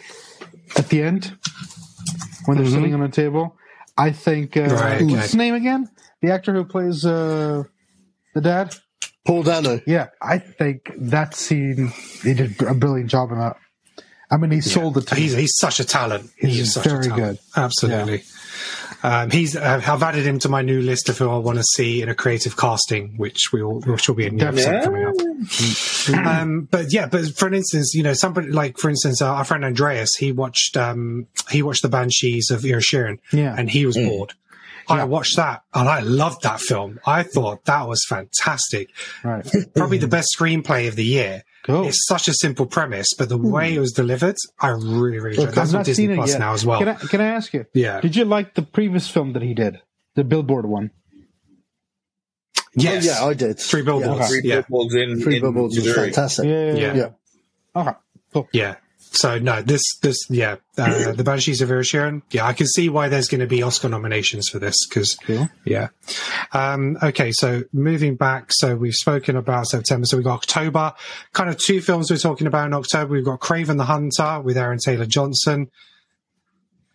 at 0.76 0.88
the 0.88 1.02
end 1.02 1.36
when 2.46 2.56
they're 2.58 2.66
sitting 2.66 2.94
on 2.94 3.02
a 3.02 3.08
table. 3.08 3.56
I 3.96 4.10
think 4.10 4.56
uh, 4.56 4.62
Right, 4.62 4.94
okay. 4.96 5.04
what's 5.04 5.22
his 5.26 5.36
name 5.36 5.54
again? 5.54 5.88
The 6.22 6.32
actor 6.32 6.52
who 6.52 6.64
plays 6.64 7.06
uh, 7.06 7.62
the 8.34 8.40
dad. 8.40 8.74
Paul 9.26 9.42
Dano. 9.42 9.80
Yeah, 9.86 10.08
I 10.22 10.38
think 10.38 10.92
that 10.96 11.34
scene 11.34 11.92
he 12.22 12.34
did 12.34 12.60
a 12.62 12.74
brilliant 12.74 13.10
job 13.10 13.30
in 13.32 13.38
that. 13.38 13.56
I 14.30 14.36
mean, 14.36 14.50
he 14.52 14.60
sold 14.60 14.96
it 14.96 15.08
to 15.08 15.14
he's, 15.16 15.32
he's 15.34 15.56
such 15.58 15.80
a 15.80 15.84
talent. 15.84 16.30
He's 16.38 16.56
He's 16.56 16.72
such 16.74 16.84
very 16.84 17.00
a 17.06 17.08
talent. 17.08 17.16
good. 17.54 17.60
Absolutely. 17.60 18.22
Um, 19.02 19.30
he's. 19.30 19.56
Uh, 19.56 19.80
I've 19.86 20.02
added 20.02 20.26
him 20.26 20.38
to 20.40 20.48
my 20.48 20.62
new 20.62 20.80
list 20.82 21.08
of 21.08 21.18
who 21.18 21.28
I 21.28 21.38
want 21.38 21.58
to 21.58 21.64
see 21.74 22.00
in 22.02 22.08
a 22.08 22.14
creative 22.14 22.56
casting, 22.56 23.14
which 23.16 23.52
we 23.52 23.62
will 23.62 23.80
which 23.80 24.06
will 24.08 24.14
be 24.14 24.26
a 24.26 24.30
new 24.30 24.44
episode 24.44 24.84
coming 24.84 25.04
up. 25.04 26.26
um, 26.26 26.68
but 26.70 26.92
yeah, 26.92 27.06
but 27.06 27.34
for 27.36 27.52
instance, 27.52 27.92
you 27.94 28.02
know, 28.02 28.12
somebody 28.12 28.48
like 28.48 28.78
for 28.78 28.90
instance, 28.90 29.20
uh, 29.22 29.26
our 29.32 29.44
friend 29.44 29.64
Andreas, 29.64 30.14
he 30.16 30.32
watched 30.32 30.76
um, 30.76 31.26
he 31.50 31.62
watched 31.62 31.82
the 31.82 31.88
Banshees 31.88 32.50
of 32.50 32.60
Inisherin, 32.62 33.18
Yeah. 33.32 33.54
and 33.56 33.70
he 33.70 33.86
was 33.86 33.96
bored. 33.96 34.34
I 34.90 35.04
watched 35.04 35.36
that 35.36 35.62
and 35.72 35.88
I 35.88 36.00
loved 36.00 36.42
that 36.42 36.60
film. 36.60 37.00
I 37.06 37.22
thought 37.22 37.64
that 37.66 37.88
was 37.88 38.04
fantastic. 38.08 38.90
Right. 39.22 39.46
Probably 39.74 39.98
the 39.98 40.08
best 40.08 40.34
screenplay 40.36 40.88
of 40.88 40.96
the 40.96 41.04
year. 41.04 41.42
Cool. 41.64 41.86
It's 41.88 42.06
such 42.06 42.26
a 42.28 42.32
simple 42.32 42.66
premise, 42.66 43.08
but 43.18 43.28
the 43.28 43.36
hmm. 43.36 43.50
way 43.50 43.74
it 43.74 43.80
was 43.80 43.92
delivered, 43.92 44.36
I 44.58 44.68
really, 44.68 45.18
really 45.18 45.36
enjoyed. 45.36 45.54
That's 45.54 45.70
on 45.70 45.80
not 45.80 45.86
Disney 45.86 46.04
seen 46.04 46.10
it 46.12 46.16
Plus 46.16 46.30
yet. 46.30 46.40
now 46.40 46.52
as 46.54 46.64
well. 46.64 46.78
Can 46.78 46.88
I, 46.88 46.94
can 46.94 47.20
I 47.20 47.26
ask 47.26 47.52
you? 47.52 47.66
Yeah. 47.74 48.00
Did 48.00 48.16
you 48.16 48.24
like 48.24 48.54
the 48.54 48.62
previous 48.62 49.08
film 49.08 49.34
that 49.34 49.42
he 49.42 49.54
did, 49.54 49.80
the 50.14 50.24
Billboard 50.24 50.66
one? 50.66 50.90
yes. 52.74 53.06
Oh, 53.06 53.24
yeah, 53.24 53.30
I 53.30 53.34
did. 53.34 53.58
Three 53.58 53.82
billboards. 53.82 54.28
Three 54.28 54.42
Yeah. 54.44 54.62
billboards 54.62 54.94
in, 54.94 55.22
Three 55.22 55.36
in 55.36 55.42
Billboards 55.42 55.76
was 55.76 55.84
Missouri. 55.84 56.06
fantastic. 56.06 56.44
Yeah. 56.46 56.72
Yeah. 56.72 56.94
Yeah. 56.94 57.80
Okay. 57.80 57.98
Cool. 58.32 58.48
Yeah. 58.52 58.76
So 59.12 59.38
no, 59.38 59.60
this, 59.60 59.82
this, 60.02 60.16
yeah, 60.30 60.56
uh, 60.78 61.10
the 61.12 61.24
Banshees 61.24 61.60
of 61.60 61.68
Inisherin. 61.68 62.22
Yeah, 62.30 62.46
I 62.46 62.52
can 62.52 62.66
see 62.68 62.88
why 62.88 63.08
there's 63.08 63.26
going 63.26 63.40
to 63.40 63.46
be 63.46 63.60
Oscar 63.62 63.88
nominations 63.88 64.48
for 64.48 64.58
this 64.60 64.76
because, 64.88 65.16
Cool. 65.16 65.48
yeah. 65.64 65.88
Um, 66.52 66.96
okay, 67.02 67.32
so 67.32 67.62
moving 67.72 68.14
back, 68.14 68.52
so 68.52 68.76
we've 68.76 68.94
spoken 68.94 69.36
about 69.36 69.66
September, 69.66 70.06
so 70.06 70.16
we've 70.16 70.24
got 70.24 70.34
October. 70.34 70.92
Kind 71.32 71.50
of 71.50 71.58
two 71.58 71.80
films 71.80 72.08
we're 72.10 72.18
talking 72.18 72.46
about 72.46 72.66
in 72.66 72.72
October. 72.74 73.12
We've 73.12 73.24
got 73.24 73.40
Kraven 73.40 73.78
the 73.78 73.84
Hunter 73.84 74.40
with 74.42 74.56
Aaron 74.56 74.78
Taylor 74.78 75.06
Johnson. 75.06 75.70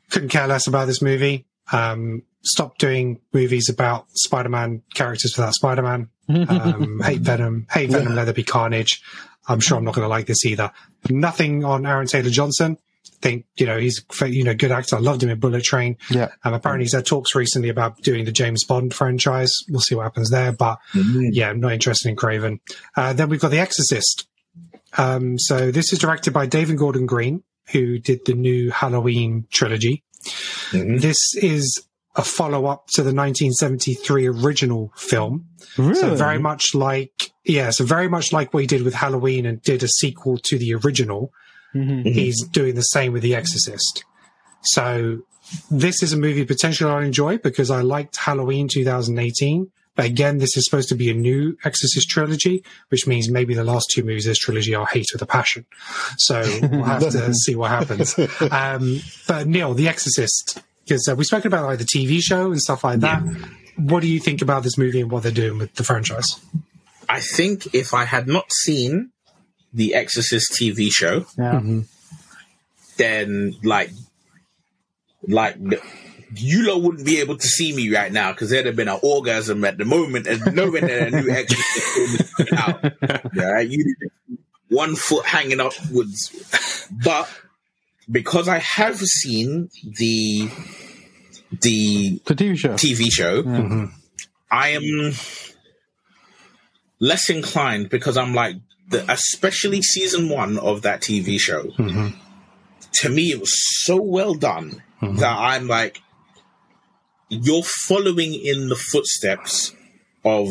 Couldn't 0.10 0.30
care 0.30 0.48
less 0.48 0.68
about 0.68 0.88
this 0.88 1.02
movie. 1.02 1.46
Um, 1.72 2.24
stopped 2.44 2.80
doing 2.80 3.20
movies 3.34 3.70
about 3.70 4.06
Spider-Man 4.14 4.84
characters 4.94 5.36
without 5.36 5.54
Spider-Man. 5.54 6.10
Um, 6.28 7.02
hate 7.04 7.22
Venom, 7.22 7.68
hate 7.70 7.92
Venom, 7.92 8.16
Let 8.16 8.24
There 8.26 8.34
Be 8.34 8.42
Carnage. 8.42 9.04
I'm 9.48 9.60
sure 9.60 9.78
I'm 9.78 9.84
not 9.84 9.94
going 9.94 10.06
to 10.06 10.10
like 10.10 10.26
this 10.26 10.44
either. 10.44 10.72
Nothing 11.10 11.64
on 11.64 11.86
Aaron 11.86 12.08
Taylor 12.08 12.30
Johnson. 12.30 12.78
I 13.08 13.18
think 13.22 13.46
you 13.56 13.66
know 13.66 13.78
he's 13.78 14.04
you 14.26 14.44
know 14.44 14.54
good 14.56 14.72
actor. 14.72 14.96
I 14.96 15.00
loved 15.00 15.24
him 15.24 15.30
in 15.30 15.40
Bullet 15.40 15.64
Train. 15.64 15.98
Yeah. 16.10 16.30
Um, 16.44 16.54
apparently 16.54 16.86
he's 16.86 16.94
had 16.94 17.06
talks 17.06 17.36
recently 17.36 17.70
about 17.70 18.02
doing 18.02 18.26
the 18.26 18.32
James 18.32 18.64
Bond 18.64 18.94
franchise. 18.94 19.52
We'll 19.70 19.80
see 19.82 19.96
what 19.96 20.04
happens 20.04 20.30
there. 20.30 20.52
But 20.52 20.80
yeah, 20.94 21.50
I'm 21.50 21.60
not 21.60 21.74
interested 21.74 22.10
in 22.10 22.16
Kraven. 22.16 22.60
Uh, 22.96 23.14
then 23.14 23.30
we've 23.30 23.40
got 23.40 23.52
The 23.52 23.60
Exorcist. 23.60 24.28
Um, 24.98 25.38
so 25.38 25.72
this 25.72 25.92
is 25.92 26.00
directed 26.00 26.34
by 26.34 26.46
David 26.46 26.78
Gordon 26.78 27.06
Green, 27.06 27.44
who 27.72 28.00
did 28.00 28.26
the 28.26 28.34
new 28.34 28.72
Halloween 28.72 29.48
trilogy. 29.52 30.04
This 30.72 31.18
is 31.36 31.86
a 32.16 32.24
follow 32.24 32.66
up 32.66 32.88
to 32.94 33.02
the 33.02 33.14
1973 33.14 34.28
original 34.28 34.92
film. 34.96 35.48
Really? 35.78 35.96
So 35.96 36.16
very 36.16 36.40
much 36.40 36.74
like, 36.74 37.32
yeah, 37.44 37.70
so 37.72 37.84
very 37.84 38.08
much 38.08 38.32
like 38.32 38.54
what 38.54 38.62
he 38.62 38.68
did 38.68 38.84
with 38.84 38.94
Halloween 38.94 39.46
and 39.46 39.62
did 39.62 39.84
a 39.84 39.88
sequel 39.88 40.38
to 40.44 40.58
the 40.58 40.74
original. 40.76 41.32
Mhm. 41.76 42.06
He's 42.06 42.42
doing 42.48 42.76
the 42.76 42.82
same 42.84 43.12
with 43.12 43.22
The 43.22 43.36
Exorcist. 43.36 44.06
So 44.64 45.20
this 45.70 46.02
is 46.02 46.14
a 46.14 46.18
movie 46.18 46.46
potentially 46.46 46.90
I'll 46.90 47.00
enjoy 47.00 47.38
because 47.38 47.70
I 47.70 47.82
liked 47.82 48.16
Halloween 48.16 48.68
2018. 48.70 49.72
But 49.96 50.06
again, 50.06 50.40
this 50.40 50.58
is 50.58 50.66
supposed 50.66 50.90
to 50.90 50.96
be 50.96 51.10
a 51.10 51.14
new 51.14 51.58
Exorcist 51.64 52.10
trilogy, 52.10 52.64
which 52.90 53.08
means 53.08 53.30
maybe 53.30 53.54
the 53.54 53.64
last 53.64 53.88
two 53.94 54.04
movies 54.04 54.26
of 54.26 54.32
this 54.32 54.40
trilogy 54.40 54.76
I'll 54.76 54.86
hate 54.86 55.06
with 55.14 55.22
a 55.22 55.26
passion. 55.26 55.66
So 56.18 56.42
we'll 56.64 56.84
have 56.84 57.10
to 57.12 57.34
see 57.46 57.56
what 57.56 57.72
happens. 57.72 58.14
Um, 58.52 59.02
but 59.28 59.48
Neil, 59.48 59.74
The 59.74 59.88
Exorcist, 59.88 60.62
because 60.86 61.08
uh, 61.10 61.16
we've 61.16 61.26
spoken 61.26 61.48
about 61.48 61.66
like 61.66 61.80
the 61.80 61.86
TV 61.86 62.20
show 62.22 62.52
and 62.52 62.62
stuff 62.62 62.84
like 62.84 63.00
that. 63.00 63.22
What 63.78 64.02
do 64.02 64.08
you 64.08 64.20
think 64.20 64.42
about 64.42 64.64
this 64.64 64.78
movie 64.78 65.02
and 65.02 65.12
what 65.12 65.24
they're 65.24 65.32
doing 65.32 65.58
with 65.58 65.74
the 65.76 65.84
franchise? 65.84 66.40
I 67.10 67.20
think 67.20 67.74
if 67.74 67.94
I 67.94 68.06
had 68.06 68.28
not 68.28 68.52
seen 68.52 69.12
the 69.74 69.96
Exorcist 69.96 70.54
TV 70.54 70.90
show, 70.92 71.26
Yeah. 71.38 71.62
then 72.98 73.54
like, 73.64 73.92
like 75.28 75.58
you 76.36 76.68
lot 76.72 76.82
wouldn't 76.82 77.06
be 77.06 77.20
able 77.20 77.38
to 77.38 77.48
see 77.48 77.76
me 77.76 77.94
right 77.94 78.12
now 78.12 78.32
because 78.32 78.50
there'd 78.50 78.66
have 78.66 78.76
been 78.76 78.88
an 78.88 79.00
orgasm 79.02 79.64
at 79.66 79.78
the 79.78 79.86
moment 79.86 80.28
and 80.28 80.56
knowing 80.56 80.86
that 80.86 81.08
a 81.08 81.22
new 81.22 81.30
Exorcist 81.30 81.82
film 81.96 82.16
is 82.16 82.34
coming 82.50 82.54
out. 82.56 83.32
Yeah, 83.36 83.60
you 83.60 83.96
one 84.70 84.96
foot 84.96 85.26
hanging 85.26 85.60
upwards, 85.60 86.88
but 87.04 87.30
because 88.10 88.48
I 88.48 88.60
have 88.60 88.98
seen 88.98 89.70
the 89.84 90.50
the 91.62 92.22
The 92.26 92.36
TV 92.36 92.58
show. 92.58 92.74
TV 92.74 93.12
show, 93.12 93.44
mm-hmm. 93.44 93.86
I 94.52 94.70
am 94.70 95.14
less 97.00 97.30
inclined 97.30 97.90
because 97.90 98.18
I'm 98.18 98.34
like, 98.34 98.56
the, 98.90 99.10
especially 99.12 99.82
season 99.82 100.30
one 100.30 100.58
of 100.58 100.84
that 100.84 101.02
TV 101.02 101.40
show. 101.40 101.64
Mm-hmm. 101.64 102.18
To 103.02 103.10
me, 103.10 103.32
it 103.32 103.40
was 103.40 103.54
so 103.84 104.02
well 104.02 104.34
done 104.34 104.82
mm-hmm. 105.02 105.18
that 105.18 105.38
I'm 105.38 105.68
like, 105.68 106.02
you're 107.30 107.64
following 107.64 108.34
in 108.34 108.70
the 108.70 108.76
footsteps 108.76 109.74
of 110.24 110.48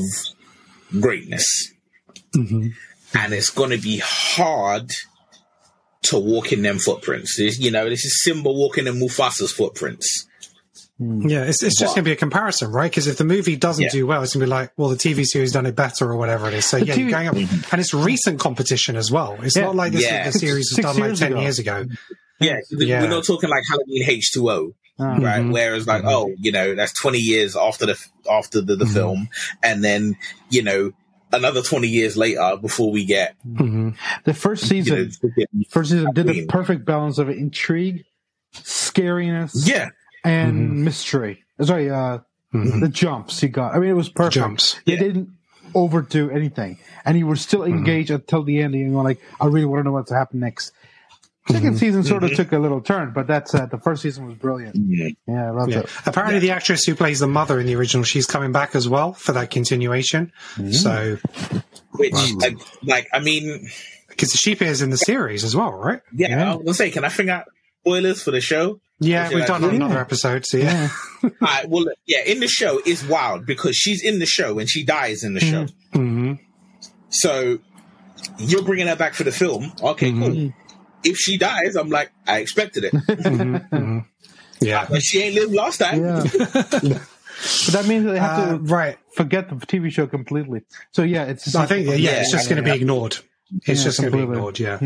greatness, 1.00 1.72
and 2.34 3.32
it's 3.32 3.50
going 3.50 3.70
to 3.70 3.78
be 3.78 4.00
hard 4.02 4.90
to 6.04 6.18
walk 6.18 6.52
in 6.52 6.62
them 6.62 6.78
footprints. 6.78 7.36
This- 7.36 7.58
you 7.58 7.70
know, 7.70 7.88
this 7.88 8.04
is 8.04 8.22
Simba 8.22 8.50
walking 8.50 8.86
in 8.86 8.94
Mufasa's 9.00 9.52
footprints. 9.52 10.26
Hmm. 10.98 11.28
Yeah, 11.28 11.42
it's, 11.42 11.60
it's 11.62 11.76
just 11.78 11.96
going 11.96 12.04
to 12.04 12.08
be 12.08 12.12
a 12.12 12.16
comparison, 12.16 12.70
right? 12.70 12.88
Because 12.90 13.08
if 13.08 13.18
the 13.18 13.24
movie 13.24 13.56
doesn't 13.56 13.82
Yeah. 13.82 13.90
do 13.90 14.06
well, 14.06 14.22
it's 14.22 14.34
going 14.34 14.42
to 14.42 14.46
be 14.46 14.50
like, 14.50 14.70
well, 14.76 14.88
the 14.90 14.96
TV 14.96 15.24
series 15.24 15.50
done 15.50 15.66
it 15.66 15.74
better 15.74 16.08
or 16.08 16.16
whatever 16.16 16.46
it 16.46 16.54
is. 16.54 16.66
So 16.66 16.78
The 16.78 16.86
yeah, 16.86 16.94
TV 16.94 16.98
you're 16.98 17.10
going 17.10 17.28
up, 17.28 17.34
mm-hmm. 17.34 17.68
and 17.72 17.80
it's 17.80 17.92
recent 17.92 18.38
competition 18.38 18.94
as 18.96 19.10
well. 19.10 19.36
It's 19.42 19.56
Yeah. 19.56 19.64
not 19.64 19.74
like 19.74 19.92
this 19.92 20.02
Yeah. 20.04 20.24
the 20.30 20.32
series 20.38 20.70
was 20.70 20.84
done 20.84 20.96
like 20.98 21.18
ten 21.18 21.32
ago. 21.32 21.40
years 21.40 21.58
ago. 21.58 21.86
Yeah, 22.40 22.60
th- 22.70 22.88
Yeah. 22.88 23.02
we're 23.02 23.08
not 23.08 23.24
talking 23.24 23.50
like 23.50 23.62
Halloween 23.68 24.06
H2O, 24.08 24.74
Ah. 25.00 25.04
right? 25.04 25.20
Mm-hmm. 25.40 25.50
Whereas 25.50 25.86
like, 25.88 26.02
mm-hmm. 26.02 26.08
oh, 26.10 26.32
you 26.38 26.52
know, 26.52 26.76
that's 26.76 26.92
20 27.00 27.18
years 27.18 27.56
after 27.56 27.86
the 27.86 27.98
after 28.30 28.60
the, 28.60 28.76
the 28.76 28.86
film, 28.86 29.28
and 29.64 29.82
then 29.82 30.16
you 30.50 30.62
know 30.62 30.92
another 31.34 31.62
20 31.62 31.88
years 31.88 32.16
later 32.16 32.56
before 32.60 32.90
we 32.90 33.04
get 33.04 33.36
mm-hmm. 33.46 33.90
The 34.24 34.34
first 34.34 34.70
you 34.70 34.78
know, 34.84 35.08
season, 35.08 35.34
first 35.68 35.90
season 35.90 36.12
did 36.12 36.26
the 36.26 36.46
perfect 36.46 36.84
balance 36.84 37.18
of 37.18 37.28
intrigue, 37.28 38.04
scariness, 38.54 39.66
yeah, 39.66 39.90
and 40.24 40.54
mm-hmm. 40.54 40.84
mystery. 40.84 41.44
Sorry, 41.60 41.90
uh, 41.90 42.18
mm-hmm. 42.52 42.80
the 42.80 42.88
jumps 42.88 43.42
you 43.42 43.48
got. 43.48 43.74
I 43.74 43.78
mean, 43.78 43.90
it 43.90 43.94
was 43.94 44.08
perfect. 44.08 44.34
Jumps. 44.34 44.80
They 44.84 44.94
Yeah. 44.94 45.00
didn't 45.00 45.30
overdo 45.74 46.30
anything, 46.30 46.78
and 47.04 47.18
you 47.18 47.26
were 47.26 47.36
still 47.36 47.64
engaged 47.64 48.10
until 48.10 48.42
the 48.42 48.60
end. 48.60 48.74
And 48.74 48.92
you're 48.92 49.04
like, 49.04 49.20
I 49.40 49.46
really 49.46 49.66
want 49.66 49.80
to 49.80 49.84
know 49.84 49.92
what's 49.92 50.08
to 50.10 50.14
happen 50.14 50.40
next. 50.40 50.72
Second 51.50 51.78
season 51.78 52.02
sort 52.04 52.22
Mm-hmm. 52.22 52.32
of 52.32 52.36
took 52.38 52.52
a 52.52 52.58
little 52.58 52.80
turn, 52.80 53.12
but 53.14 53.26
that's 53.26 53.54
uh, 53.54 53.66
the 53.66 53.78
first 53.78 54.02
season 54.02 54.24
was 54.26 54.34
brilliant. 54.34 54.76
Yeah, 54.76 55.10
I 55.28 55.50
loved 55.50 55.72
Yeah. 55.72 55.80
it. 55.80 55.90
Apparently, 56.06 56.38
the 56.38 56.52
actress 56.52 56.84
who 56.84 56.94
plays 56.94 57.20
the 57.20 57.26
mother 57.26 57.60
in 57.60 57.66
the 57.66 57.74
original, 57.76 58.02
she's 58.04 58.26
coming 58.26 58.50
back 58.50 58.74
as 58.74 58.88
well 58.88 59.12
for 59.12 59.32
that 59.32 59.50
continuation. 59.50 60.32
So, 60.70 61.18
Which, 61.92 62.14
like, 62.36 62.56
like, 62.82 63.08
I 63.12 63.20
mean, 63.20 63.68
because 64.08 64.30
she 64.32 64.52
appears 64.52 64.80
in 64.80 64.88
the 64.90 64.96
series 64.96 65.44
as 65.44 65.54
well, 65.54 65.72
right? 65.72 66.00
yeah, 66.14 66.52
I 66.52 66.54
was 66.56 66.64
gonna 66.64 66.74
say, 66.74 66.90
can 66.90 67.04
I 67.04 67.08
bring 67.10 67.28
out 67.28 67.44
spoilers 67.82 68.22
for 68.22 68.30
the 68.30 68.40
show? 68.40 68.80
Yeah, 69.00 69.28
we've 69.28 69.38
like- 69.40 69.48
done 69.48 69.64
on 69.64 69.74
another 69.74 69.98
episode. 69.98 70.46
So 70.46 70.56
yeah, 70.56 70.88
Alright, 71.42 71.68
well, 71.68 71.84
yeah, 72.06 72.22
in 72.24 72.40
the 72.40 72.48
show 72.48 72.80
is 72.86 73.04
wild 73.06 73.44
because 73.44 73.76
she's 73.76 74.02
in 74.02 74.18
the 74.18 74.24
show 74.26 74.58
and 74.58 74.70
she 74.70 74.82
dies 74.84 75.24
in 75.24 75.34
the 75.34 75.40
show. 75.40 75.66
hmm 75.92 76.34
So 77.10 77.58
you're 78.38 78.62
bringing 78.62 78.86
her 78.86 78.96
back 78.96 79.12
for 79.14 79.24
the 79.24 79.32
film. 79.32 79.72
Okay, 79.82 80.10
cool. 80.12 80.52
If 81.04 81.16
she 81.18 81.36
dies, 81.38 81.76
I'm 81.76 81.90
like, 81.90 82.10
I 82.26 82.38
expected 82.40 82.84
it. 82.84 84.04
yeah, 84.60 84.86
but 84.88 85.02
she 85.02 85.22
ain't 85.22 85.34
lived 85.34 85.52
last 85.54 85.78
time. 85.78 86.02
Yeah. 86.04 86.22
but 86.82 87.72
that 87.72 87.86
means 87.86 88.04
they 88.06 88.18
have 88.18 88.38
Uh, 88.38 88.52
to 88.52 88.58
right. 88.58 88.98
forget 89.14 89.48
the 89.48 89.56
TV 89.56 89.90
show 89.92 90.06
completely. 90.06 90.62
So 90.92 91.02
yeah, 91.02 91.24
it's. 91.24 91.54
I 91.54 91.66
think 91.66 91.86
yeah, 91.86 91.94
Yeah, 91.94 92.10
it's 92.20 92.32
just 92.32 92.48
going 92.48 92.62
to 92.62 92.68
be 92.70 92.76
ignored. 92.76 93.18
It's 93.66 93.80
Yeah, 93.80 93.84
just 93.84 94.00
going 94.00 94.12
to 94.12 94.16
be 94.18 94.22
ignored. 94.24 94.58
Yeah. 94.58 94.78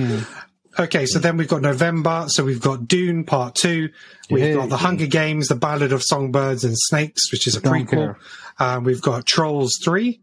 Okay, 0.79 1.07
so 1.07 1.19
then 1.19 1.37
we've 1.37 1.49
got 1.49 1.61
November. 1.63 2.27
So 2.29 2.45
we've 2.45 2.61
got 2.61 2.87
Dune 2.87 3.25
Part 3.25 3.55
Two. 3.55 3.89
We've 4.31 4.45
Yeah. 4.45 4.55
got 4.55 4.69
The 4.69 4.77
Hunger 4.77 5.07
Games, 5.07 5.49
The 5.49 5.57
Ballad 5.57 5.93
of 5.93 6.03
Songbirds 6.03 6.65
and 6.65 6.75
Snakes, 6.77 7.33
which 7.33 7.47
is 7.47 7.57
a 7.57 7.61
prequel. 7.61 7.89
care. 7.91 8.19
Um, 8.61 8.85
we've 8.85 9.01
got 9.03 9.25
Trolls 9.27 9.73
Three, 9.85 10.21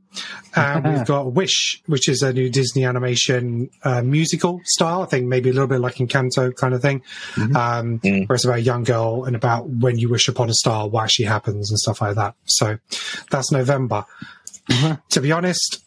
and 0.55 0.83
we've 0.85 1.05
got 1.13 1.33
Wish, 1.33 1.81
which 1.87 2.07
is 2.09 2.21
a 2.21 2.31
new 2.33 2.49
Disney 2.49 2.85
animation 2.85 3.69
uh, 3.83 4.01
musical 4.01 4.61
style. 4.65 5.01
I 5.01 5.05
think 5.05 5.27
maybe 5.27 5.49
a 5.49 5.53
little 5.53 5.67
bit 5.67 5.79
like 5.79 5.95
Encanto 5.95 6.55
kind 6.55 6.73
of 6.73 6.81
thing, 6.81 7.01
um, 7.55 7.99
where 7.99 8.25
it's 8.35 8.45
about 8.45 8.57
a 8.59 8.61
young 8.61 8.83
girl 8.83 9.25
and 9.25 9.35
about 9.35 9.67
when 9.69 9.97
you 9.97 10.09
wish 10.09 10.27
upon 10.27 10.49
a 10.49 10.53
star, 10.53 10.87
why 10.87 11.07
she 11.07 11.23
happens 11.23 11.69
and 11.71 11.79
stuff 11.79 12.01
like 12.01 12.15
that. 12.15 12.35
So 12.45 12.77
that's 13.31 13.51
November. 13.51 14.05
To 15.09 15.21
be 15.21 15.31
honest, 15.31 15.83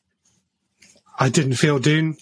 I 1.18 1.29
didn't 1.29 1.55
feel 1.55 1.79
Dune. 1.79 2.16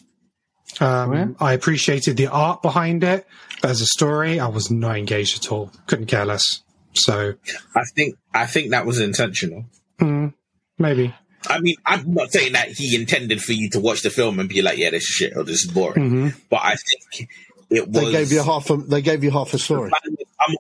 Um, 0.81 1.13
Yeah. 1.13 1.27
I 1.41 1.53
appreciated 1.53 2.17
the 2.17 2.27
art 2.29 2.63
behind 2.63 3.03
it, 3.05 3.27
but 3.63 3.71
as 3.71 3.81
a 3.81 3.87
story, 3.87 4.41
I 4.41 4.49
was 4.49 4.71
not 4.71 4.97
engaged 4.97 5.45
at 5.45 5.53
all. 5.53 5.71
Couldn't 5.87 6.07
care 6.07 6.25
less. 6.25 6.63
So 6.95 7.35
I 7.75 7.83
think 7.95 8.17
I 8.35 8.47
think 8.47 8.71
that 8.71 8.87
was 8.87 9.01
intentional. 9.01 9.67
mm, 10.01 10.33
maybe. 10.79 11.15
I 11.49 11.61
mean, 11.61 11.77
I'm 11.85 12.13
not 12.15 12.33
saying 12.33 12.53
that 12.53 12.69
he 12.69 12.95
intended 12.97 13.43
for 13.43 13.53
you 13.53 13.71
to 13.71 13.81
watch 13.81 14.03
the 14.03 14.11
film 14.11 14.39
and 14.41 14.49
be 14.49 14.63
like, 14.63 14.79
"Yeah, 14.79 14.91
this 14.91 15.05
is 15.05 15.09
shit" 15.09 15.37
or 15.37 15.43
"This 15.45 15.65
is 15.65 15.71
boring," 15.71 16.33
but 16.51 16.61
I 16.63 16.75
think 16.77 17.29
it 17.71 17.89
was. 17.89 18.05
They 18.05 18.13
gave 18.13 18.33
you 18.33 18.43
half. 18.43 18.69
A, 18.71 18.77
they 18.77 19.03
gave 19.03 19.23
you 19.25 19.31
half 19.31 19.53
a 19.55 19.59
story. 19.59 19.91
I'm, 20.41 20.57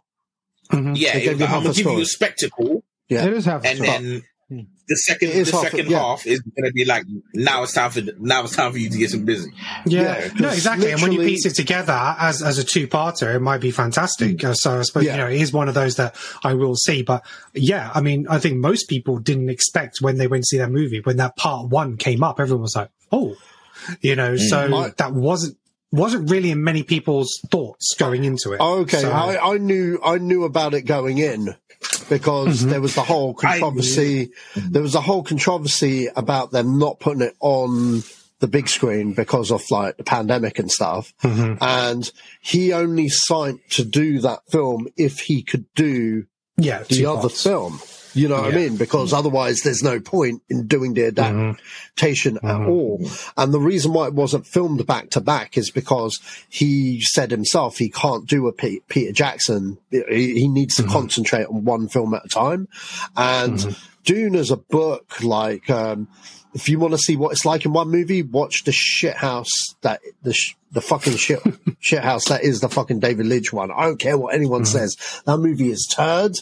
Mhm. 0.72 0.96
yeah, 0.98 1.12
They 1.14 1.20
gave 1.20 1.32
it- 1.32 1.38
you 1.38 1.44
I'm 1.44 1.50
half 1.50 1.58
gonna 1.62 1.70
a 1.70 1.74
give 1.74 1.76
you 1.86 1.90
story. 1.92 2.02
a 2.02 2.06
spectacle, 2.06 2.84
Yeah. 3.08 3.24
It 3.26 3.32
is 3.34 3.44
half. 3.44 3.64
and 3.64 3.78
a 3.78 3.82
then 3.82 4.22
the 4.88 4.96
second 4.96 5.28
the 5.30 5.50
half- 5.50 5.62
second 5.62 5.90
yeah. 5.90 5.98
half 5.98 6.26
is 6.26 6.40
going 6.40 6.64
to 6.64 6.72
be 6.72 6.84
like, 6.84 7.04
"Now 7.34 7.62
it's 7.64 7.72
time 7.74 7.90
for 7.90 8.02
now 8.18 8.44
it's 8.44 8.54
time 8.56 8.72
for 8.72 8.78
you 8.78 8.88
to 8.90 8.98
get 8.98 9.10
some 9.10 9.24
busy." 9.24 9.50
Yeah, 9.86 10.02
Yeah, 10.18 10.28
no, 10.38 10.48
'cause 10.48 10.56
exactly. 10.58 10.92
And 10.92 11.02
when 11.02 11.12
you 11.12 11.20
piece 11.20 11.44
it 11.46 11.54
together 11.54 11.92
as 12.18 12.42
as 12.42 12.58
a 12.58 12.64
two 12.64 12.86
parter, 12.86 13.34
it 13.34 13.40
might 13.40 13.60
be 13.60 13.70
fantastic. 13.70 14.42
Uh, 14.44 14.54
So 14.54 14.78
I 14.78 14.82
suppose 14.82 15.04
Yeah. 15.04 15.12
you 15.12 15.18
know 15.18 15.28
it 15.28 15.40
is 15.40 15.52
one 15.52 15.68
of 15.68 15.74
those 15.74 15.96
that 15.96 16.14
I 16.44 16.54
will 16.54 16.76
see. 16.76 17.02
But 17.02 17.24
yeah, 17.54 17.90
I 17.94 18.00
mean, 18.00 18.26
I 18.28 18.38
think 18.38 18.56
most 18.58 18.88
people 18.88 19.18
didn't 19.18 19.50
expect 19.50 19.98
when 20.00 20.18
they 20.18 20.26
went 20.26 20.44
to 20.44 20.46
see 20.46 20.58
that 20.58 20.70
movie 20.70 21.00
when 21.02 21.16
that 21.16 21.36
part 21.36 21.68
one 21.68 21.96
came 21.96 22.22
up. 22.22 22.38
Everyone 22.40 22.62
was 22.62 22.76
like, 22.76 22.90
"Oh," 23.10 23.36
you 24.00 24.14
know. 24.16 24.36
So 24.36 24.72
I- 24.74 24.90
that 24.98 25.12
wasn't 25.12 25.56
wasn't 25.92 26.28
really 26.30 26.50
in 26.50 26.62
many 26.64 26.82
people's 26.82 27.40
thoughts 27.50 27.94
going 27.96 28.24
into 28.24 28.52
it. 28.52 28.60
Okay, 28.60 29.00
So- 29.02 29.10
I, 29.10 29.54
I 29.54 29.58
knew 29.58 29.98
I 30.04 30.18
knew 30.18 30.44
about 30.44 30.74
it 30.74 30.82
going 30.82 31.18
in 31.18 31.54
because 32.08 32.60
Mm-hmm. 32.60 32.70
there 32.70 32.80
was 32.80 32.94
the 32.94 33.02
whole 33.02 33.34
controversy. 33.34 34.30
There 34.54 34.82
was 34.82 34.94
a 34.94 35.00
whole 35.00 35.22
controversy 35.22 36.08
about 36.14 36.50
them 36.50 36.78
not 36.78 37.00
putting 37.00 37.22
it 37.22 37.34
on 37.40 38.02
the 38.38 38.46
big 38.46 38.68
screen 38.68 39.14
because 39.14 39.50
of 39.50 39.62
like 39.70 39.96
the 39.96 40.04
pandemic 40.04 40.58
and 40.58 40.70
stuff. 40.70 41.12
Mm-hmm. 41.22 41.62
And 41.62 42.10
he 42.40 42.72
only 42.72 43.08
signed 43.08 43.60
to 43.70 43.84
do 43.84 44.20
that 44.20 44.40
film 44.50 44.88
if 44.96 45.20
he 45.20 45.42
could 45.42 45.64
do 45.74 46.26
yeah, 46.58 46.82
the 46.84 47.06
other 47.06 47.20
parts. 47.22 47.42
film. 47.42 47.80
You 48.16 48.28
know 48.28 48.40
what 48.40 48.54
I 48.54 48.56
mean? 48.56 48.76
Because 48.76 49.10
mm-hmm. 49.10 49.18
otherwise 49.18 49.60
there's 49.60 49.82
no 49.82 50.00
point 50.00 50.42
in 50.48 50.66
doing 50.66 50.94
the 50.94 51.02
mm-hmm. 51.02 51.50
adaptation 51.50 52.36
at 52.38 52.42
mm-hmm. 52.42 52.68
all. 52.68 53.00
And 53.36 53.52
the 53.52 53.60
reason 53.60 53.92
why 53.92 54.06
it 54.06 54.14
wasn't 54.14 54.46
filmed 54.46 54.86
back 54.86 55.10
to 55.10 55.20
back 55.20 55.58
is 55.58 55.70
because 55.70 56.20
he 56.48 57.00
said 57.00 57.30
himself 57.30 57.78
he 57.78 57.90
can't 57.90 58.26
do 58.26 58.48
a 58.48 58.52
Peter 58.52 59.12
Jackson. 59.12 59.78
He, 59.90 60.40
he 60.40 60.48
needs 60.48 60.76
to 60.76 60.84
concentrate 60.84 61.46
on 61.46 61.64
one 61.64 61.88
film 61.88 62.14
at 62.14 62.24
a 62.24 62.28
time. 62.28 62.68
And 63.16 63.76
Dune 64.04 64.34
is 64.34 64.50
a 64.50 64.56
book 64.56 65.22
like, 65.22 65.68
um, 65.68 66.08
if 66.54 66.70
you 66.70 66.78
want 66.78 66.94
to 66.94 66.98
see 66.98 67.16
what 67.16 67.32
it's 67.32 67.44
like 67.44 67.66
in 67.66 67.74
one 67.74 67.90
movie, 67.90 68.22
watch 68.22 68.64
the 68.64 68.72
shit 68.72 69.16
house 69.16 69.50
that 69.82 70.00
the 70.22 70.32
sh- 70.32 70.54
the 70.72 70.80
fucking 70.80 71.16
shit 71.16 71.40
shit 71.80 72.02
house 72.02 72.28
that 72.28 72.44
is 72.44 72.60
the 72.60 72.68
fucking 72.68 73.00
David 73.00 73.26
Lynch 73.26 73.52
one. 73.52 73.70
I 73.70 73.82
don't 73.82 74.00
care 74.00 74.16
what 74.16 74.34
anyone 74.34 74.64
says. 74.64 74.96
That 75.26 75.36
movie 75.36 75.70
is 75.70 75.86
turd. 75.86 76.32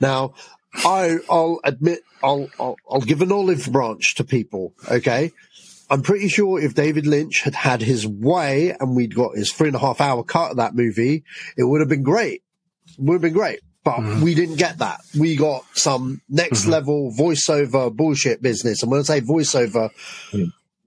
Now, 0.00 0.34
I 0.74 1.18
I'll 1.28 1.60
admit 1.64 2.00
I'll, 2.22 2.48
I'll 2.58 2.76
I'll 2.90 3.00
give 3.00 3.22
an 3.22 3.32
olive 3.32 3.70
branch 3.70 4.14
to 4.16 4.24
people. 4.24 4.74
Okay, 4.90 5.32
I'm 5.90 6.02
pretty 6.02 6.28
sure 6.28 6.60
if 6.60 6.74
David 6.74 7.06
Lynch 7.06 7.42
had 7.42 7.54
had 7.54 7.82
his 7.82 8.06
way 8.06 8.76
and 8.78 8.94
we'd 8.94 9.14
got 9.14 9.36
his 9.36 9.52
three 9.52 9.68
and 9.68 9.76
a 9.76 9.80
half 9.80 10.00
hour 10.00 10.22
cut 10.22 10.52
of 10.52 10.56
that 10.58 10.74
movie, 10.74 11.24
it 11.56 11.64
would 11.64 11.80
have 11.80 11.88
been 11.88 12.04
great. 12.04 12.42
Would 12.98 13.14
have 13.14 13.22
been 13.22 13.32
great. 13.32 13.60
But 13.82 13.96
mm-hmm. 13.96 14.22
we 14.22 14.34
didn't 14.34 14.56
get 14.56 14.78
that. 14.78 15.00
We 15.18 15.36
got 15.36 15.64
some 15.72 16.20
next 16.28 16.62
mm-hmm. 16.62 16.70
level 16.70 17.12
voiceover 17.18 17.94
bullshit 17.94 18.42
business. 18.42 18.82
And 18.82 18.90
when 18.92 19.00
I 19.00 19.04
say 19.04 19.20
voiceover, 19.20 19.90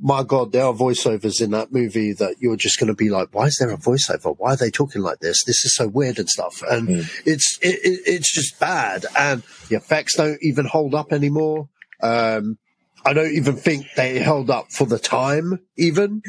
my 0.06 0.22
God, 0.22 0.52
there 0.52 0.66
are 0.66 0.74
voiceovers 0.74 1.42
in 1.42 1.52
that 1.52 1.72
movie 1.72 2.12
that 2.12 2.36
you're 2.40 2.58
just 2.58 2.78
going 2.78 2.90
to 2.90 2.94
be 2.94 3.10
like, 3.10 3.30
why 3.32 3.46
is 3.46 3.56
there 3.58 3.72
a 3.72 3.78
voiceover? 3.78 4.36
Why 4.38 4.52
are 4.52 4.58
they 4.58 4.70
talking 4.70 5.02
like 5.02 5.20
this? 5.20 5.46
This 5.46 5.64
is 5.64 5.74
so 5.76 5.88
weird 5.88 6.20
and 6.20 6.28
stuff. 6.28 6.62
And 6.70 7.10
it's, 7.26 7.58
it, 7.62 7.80
it, 7.84 8.02
it's 8.06 8.36
just 8.36 8.60
bad. 8.60 9.06
And 9.18 9.44
the 9.70 9.78
effects 9.78 10.18
don't 10.18 10.38
even 10.42 10.66
hold 10.66 10.94
up 10.94 11.14
anymore. 11.14 11.70
Um, 12.02 12.58
I 13.06 13.14
don't 13.14 13.34
even 13.34 13.56
think 13.56 13.88
they 13.96 14.20
held 14.20 14.50
up 14.50 14.72
for 14.72 14.86
the 14.86 15.00
time, 15.00 15.60
even. 15.76 16.22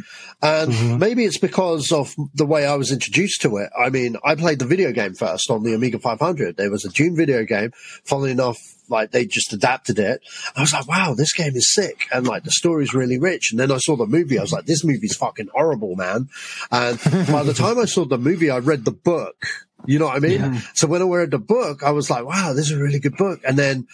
And 0.43 0.73
mm-hmm. 0.73 0.99
maybe 0.99 1.25
it's 1.25 1.39
because 1.39 1.93
of 1.93 2.15
the 2.35 2.47
way 2.47 2.67
I 2.67 2.75
was 2.75 2.91
introduced 2.91 3.43
to 3.43 3.57
it. 3.59 3.71
I 3.79 3.91
mean, 3.91 4.17
I 4.25 4.35
played 4.35 4.59
the 4.59 4.67
video 4.67 4.93
game 4.93 5.15
first 5.15 5.51
on 5.51 5.63
the 5.63 5.75
Amiga 5.75 5.99
500. 5.99 6.57
There 6.57 6.71
was 6.71 6.85
a 6.85 6.91
Dune 6.91 7.17
video 7.17 7.45
game. 7.45 7.73
Funnily 8.05 8.33
enough, 8.33 8.59
like 8.89 9.13
they 9.13 9.27
just 9.27 9.53
adapted 9.53 9.99
it. 9.99 10.21
I 10.57 10.61
was 10.61 10.73
like, 10.73 10.89
wow, 10.89 11.15
this 11.15 11.33
game 11.33 11.55
is 11.55 11.73
sick. 11.73 12.07
And 12.13 12.27
like 12.27 12.45
the 12.45 12.51
story's 12.51 12.95
really 12.95 13.19
rich. 13.19 13.51
And 13.51 13.61
then 13.61 13.71
I 13.71 13.79
saw 13.79 13.97
the 13.97 14.07
movie. 14.07 14.39
I 14.39 14.43
was 14.43 14.53
like, 14.53 14.67
this 14.67 14.85
movie's 14.85 15.17
fucking 15.17 15.49
horrible, 15.55 15.95
man. 15.97 16.29
And 16.71 16.99
by 17.31 17.43
the 17.45 17.55
time 17.55 17.79
I 17.79 17.85
saw 17.85 18.05
the 18.05 18.19
movie, 18.19 18.51
I 18.51 18.59
read 18.59 18.85
the 18.85 18.93
book. 18.93 19.47
You 19.87 19.99
know 19.99 20.07
what 20.07 20.17
I 20.17 20.21
mean? 20.21 20.63
So 20.75 20.87
when 20.87 21.03
I 21.03 21.05
read 21.05 21.31
the 21.31 21.39
book, 21.39 21.83
I 21.83 21.91
was 21.91 22.09
like, 22.09 22.25
wow, 22.25 22.55
this 22.55 22.71
is 22.71 22.73
a 22.73 22.83
really 22.83 23.01
good 23.01 23.17
book. 23.17 23.41
And 23.45 23.59
then 23.59 23.87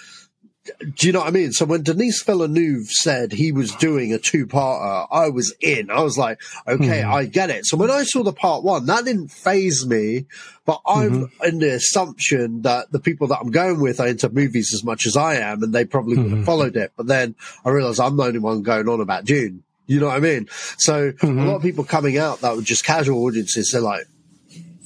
do 0.95 1.07
you 1.07 1.13
know 1.13 1.21
what 1.21 1.29
I 1.29 1.33
mean? 1.33 1.53
So 1.53 1.65
when 1.65 1.83
Denis 1.83 2.23
Villeneuve 2.23 2.87
said 2.89 3.33
he 3.33 3.53
was 3.53 3.75
doing 3.77 4.13
a 4.13 4.19
two-parter, 4.19 5.07
I 5.11 5.29
was 5.29 5.55
in. 5.61 5.91
I 5.91 6.01
was 6.03 6.19
like, 6.19 6.41
okay, 6.67 7.03
hmm. 7.03 7.13
I 7.13 7.25
get 7.27 7.51
it. 7.51 7.67
So 7.67 7.77
when 7.77 7.91
I 7.91 8.05
saw 8.05 8.23
the 8.23 8.33
part 8.33 8.63
one, 8.63 8.87
that 8.87 9.05
didn't 9.05 9.29
phase 9.29 9.87
me, 9.87 10.27
but 10.65 10.81
I'm 10.87 11.27
mm-hmm. 11.27 11.45
in 11.45 11.59
the 11.59 11.75
assumption 11.75 12.63
that 12.63 12.93
the 12.93 13.01
people 13.01 13.29
that 13.29 13.39
I'm 13.41 13.51
going 13.51 13.81
with 13.81 14.01
are 14.01 14.09
into 14.09 14.29
movies 14.29 14.73
as 14.75 14.85
much 14.85 15.07
as 15.07 15.17
I 15.17 15.37
am, 15.37 15.63
and 15.63 15.73
they 15.73 15.85
probably 15.85 16.17
would 16.17 16.27
have 16.27 16.33
mm-hmm. 16.33 16.45
followed 16.45 16.77
it. 16.77 16.93
But 16.97 17.07
then 17.07 17.35
I 17.65 17.71
realized 17.71 18.01
I'm 18.01 18.17
the 18.17 18.25
only 18.25 18.39
one 18.39 18.63
going 18.63 18.89
on 18.89 19.01
about 19.01 19.25
Dune. 19.25 19.63
You 19.87 19.99
know 19.99 20.07
what 20.07 20.17
I 20.17 20.21
mean? 20.21 20.49
So 20.79 21.09
a 21.09 21.13
mm-hmm. 21.13 21.47
lot 21.47 21.57
of 21.57 21.63
people 21.63 21.85
coming 21.85 22.17
out 22.17 22.43
that 22.43 22.55
were 22.55 22.63
just 22.63 22.85
casual 22.85 23.25
audiences, 23.25 23.73
they're 23.73 23.81
like, 23.81 24.07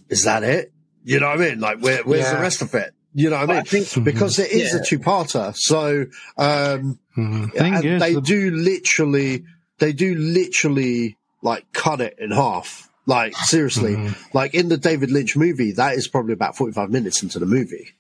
is 0.08 0.24
that 0.24 0.42
it? 0.42 0.72
You 1.04 1.20
know 1.20 1.28
what 1.28 1.40
I 1.40 1.50
mean? 1.50 1.60
Like, 1.60 1.80
where, 1.80 2.02
where's 2.04 2.30
the 2.30 2.38
rest 2.38 2.62
of 2.62 2.74
it? 2.74 2.94
You 3.16 3.30
know 3.30 3.46
what 3.46 3.50
I 3.50 3.62
mean? 3.72 4.04
because 4.04 4.38
it 4.40 4.50
is 4.50 4.72
Yeah. 4.74 4.80
a 4.80 4.84
two-parter. 4.84 5.54
So, 5.56 6.06
um, 6.36 6.98
Thing 7.14 7.74
and 7.74 8.02
they 8.02 8.14
the- 8.14 8.20
do 8.20 8.50
literally, 8.50 9.44
they 9.78 9.92
do 9.92 10.14
literally 10.16 11.16
like 11.42 11.64
cut 11.72 12.00
it 12.00 12.16
in 12.18 12.30
half. 12.32 12.88
Like 13.06 13.36
seriously, 13.36 14.14
like 14.32 14.54
in 14.54 14.68
the 14.70 14.78
David 14.78 15.10
Lynch 15.10 15.36
movie, 15.36 15.72
that 15.72 15.94
is 15.94 16.08
probably 16.08 16.32
about 16.32 16.56
45 16.56 16.90
minutes 16.90 17.22
into 17.22 17.38
the 17.38 17.44
movie. 17.46 17.90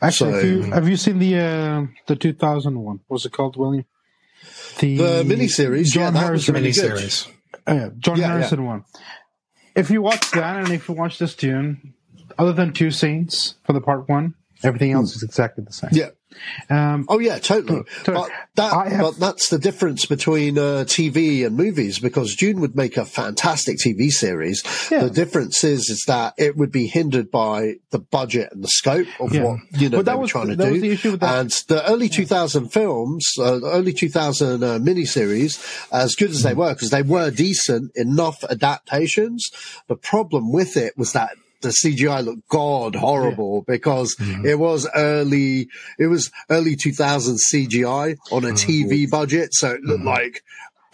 Actually, 0.00 0.32
So- 0.32 0.38
if 0.38 0.44
you, 0.44 0.62
have 0.72 0.88
you 0.88 0.96
seen 0.96 1.18
the 1.18 1.38
uh, 1.38 1.86
the 2.06 2.16
2000 2.16 2.78
one? 2.82 3.00
What's 3.08 3.26
it 3.26 3.32
called, 3.32 3.56
William? 3.56 3.84
The, 4.78 4.96
The 4.96 5.22
miniseries, 5.26 5.88
John 5.88 6.14
that 6.14 6.20
was 6.32 6.46
Harrison 6.46 6.54
really 6.54 6.72
good. 6.72 6.92
miniseries. 6.92 7.28
Uh, 7.68 7.74
yeah, 7.74 7.88
John 7.98 8.18
Yeah, 8.18 8.26
Harrison 8.28 8.64
one. 8.64 8.84
If 9.76 9.90
you 9.90 10.00
watch 10.00 10.30
that 10.32 10.56
and 10.64 10.72
if 10.72 10.88
you 10.88 10.94
watch 10.94 11.18
this 11.18 11.34
Dune, 11.34 11.92
other 12.38 12.54
than 12.54 12.72
two 12.72 12.90
scenes 12.90 13.56
for 13.66 13.74
the 13.74 13.80
part 13.82 14.08
one, 14.08 14.34
everything 14.62 14.92
else 14.92 15.16
is 15.16 15.22
exactly 15.22 15.64
the 15.64 15.72
same. 15.72 15.90
Yeah. 15.92 16.10
Um, 16.70 17.06
Oh 17.08 17.18
yeah, 17.18 17.38
totally. 17.40 17.82
totally. 18.04 18.28
But 18.28 18.30
that, 18.54 18.92
have- 18.92 19.00
but 19.00 19.16
that's 19.18 19.48
the 19.48 19.58
difference 19.58 20.06
between 20.06 20.56
uh, 20.58 20.84
TV 20.86 21.44
and 21.44 21.56
movies 21.56 21.98
because 21.98 22.36
Dune 22.36 22.60
would 22.60 22.76
make 22.76 22.96
a 22.96 23.04
fantastic 23.04 23.78
TV 23.78 24.10
series. 24.10 24.62
Yeah. 24.92 25.02
The 25.04 25.10
difference 25.10 25.64
is, 25.64 25.90
is 25.90 26.04
that 26.06 26.34
it 26.38 26.56
would 26.56 26.70
be 26.70 26.86
hindered 26.86 27.32
by 27.32 27.74
the 27.90 27.98
budget 27.98 28.52
and 28.52 28.62
the 28.62 28.68
scope 28.68 29.08
of 29.18 29.34
Yeah. 29.34 29.42
what 29.44 29.58
you 29.72 29.88
know 29.88 29.98
that 29.98 30.04
they 30.04 30.14
were 30.14 30.20
was- 30.20 30.30
trying 30.30 30.48
to 30.48 30.56
that 30.56 30.66
do. 30.66 30.72
was 30.72 30.80
the 30.82 30.90
issue 30.92 31.10
with 31.10 31.20
that. 31.20 31.38
And 31.40 31.50
the 31.66 31.84
early 31.90 32.08
2000 32.08 32.68
films, 32.68 33.26
uh, 33.40 33.58
the 33.58 33.70
early 33.72 33.92
2000 33.92 34.62
uh, 34.62 34.78
miniseries, 34.78 35.58
as 35.92 36.14
good 36.14 36.30
as 36.30 36.44
they 36.44 36.54
were, 36.54 36.72
because 36.74 36.90
they 36.90 37.02
were 37.02 37.32
decent 37.32 37.90
enough 37.96 38.44
adaptations. 38.48 39.50
The 39.88 39.96
problem 39.96 40.52
with 40.52 40.76
it 40.76 40.96
was 40.96 41.12
that 41.12 41.32
the 41.60 41.68
CGI 41.68 42.24
looked 42.24 42.48
god 42.48 42.94
horrible 42.94 43.62
because 43.66 44.16
it 44.44 44.58
was 44.58 44.88
early, 44.94 45.68
it 45.98 46.06
was 46.06 46.30
early 46.48 46.76
2000 46.76 47.36
CGI 47.52 48.16
on 48.32 48.44
a 48.44 48.48
TV 48.52 49.08
budget. 49.10 49.50
So 49.52 49.70
it 49.72 49.82
looked 49.82 50.04
like 50.04 50.42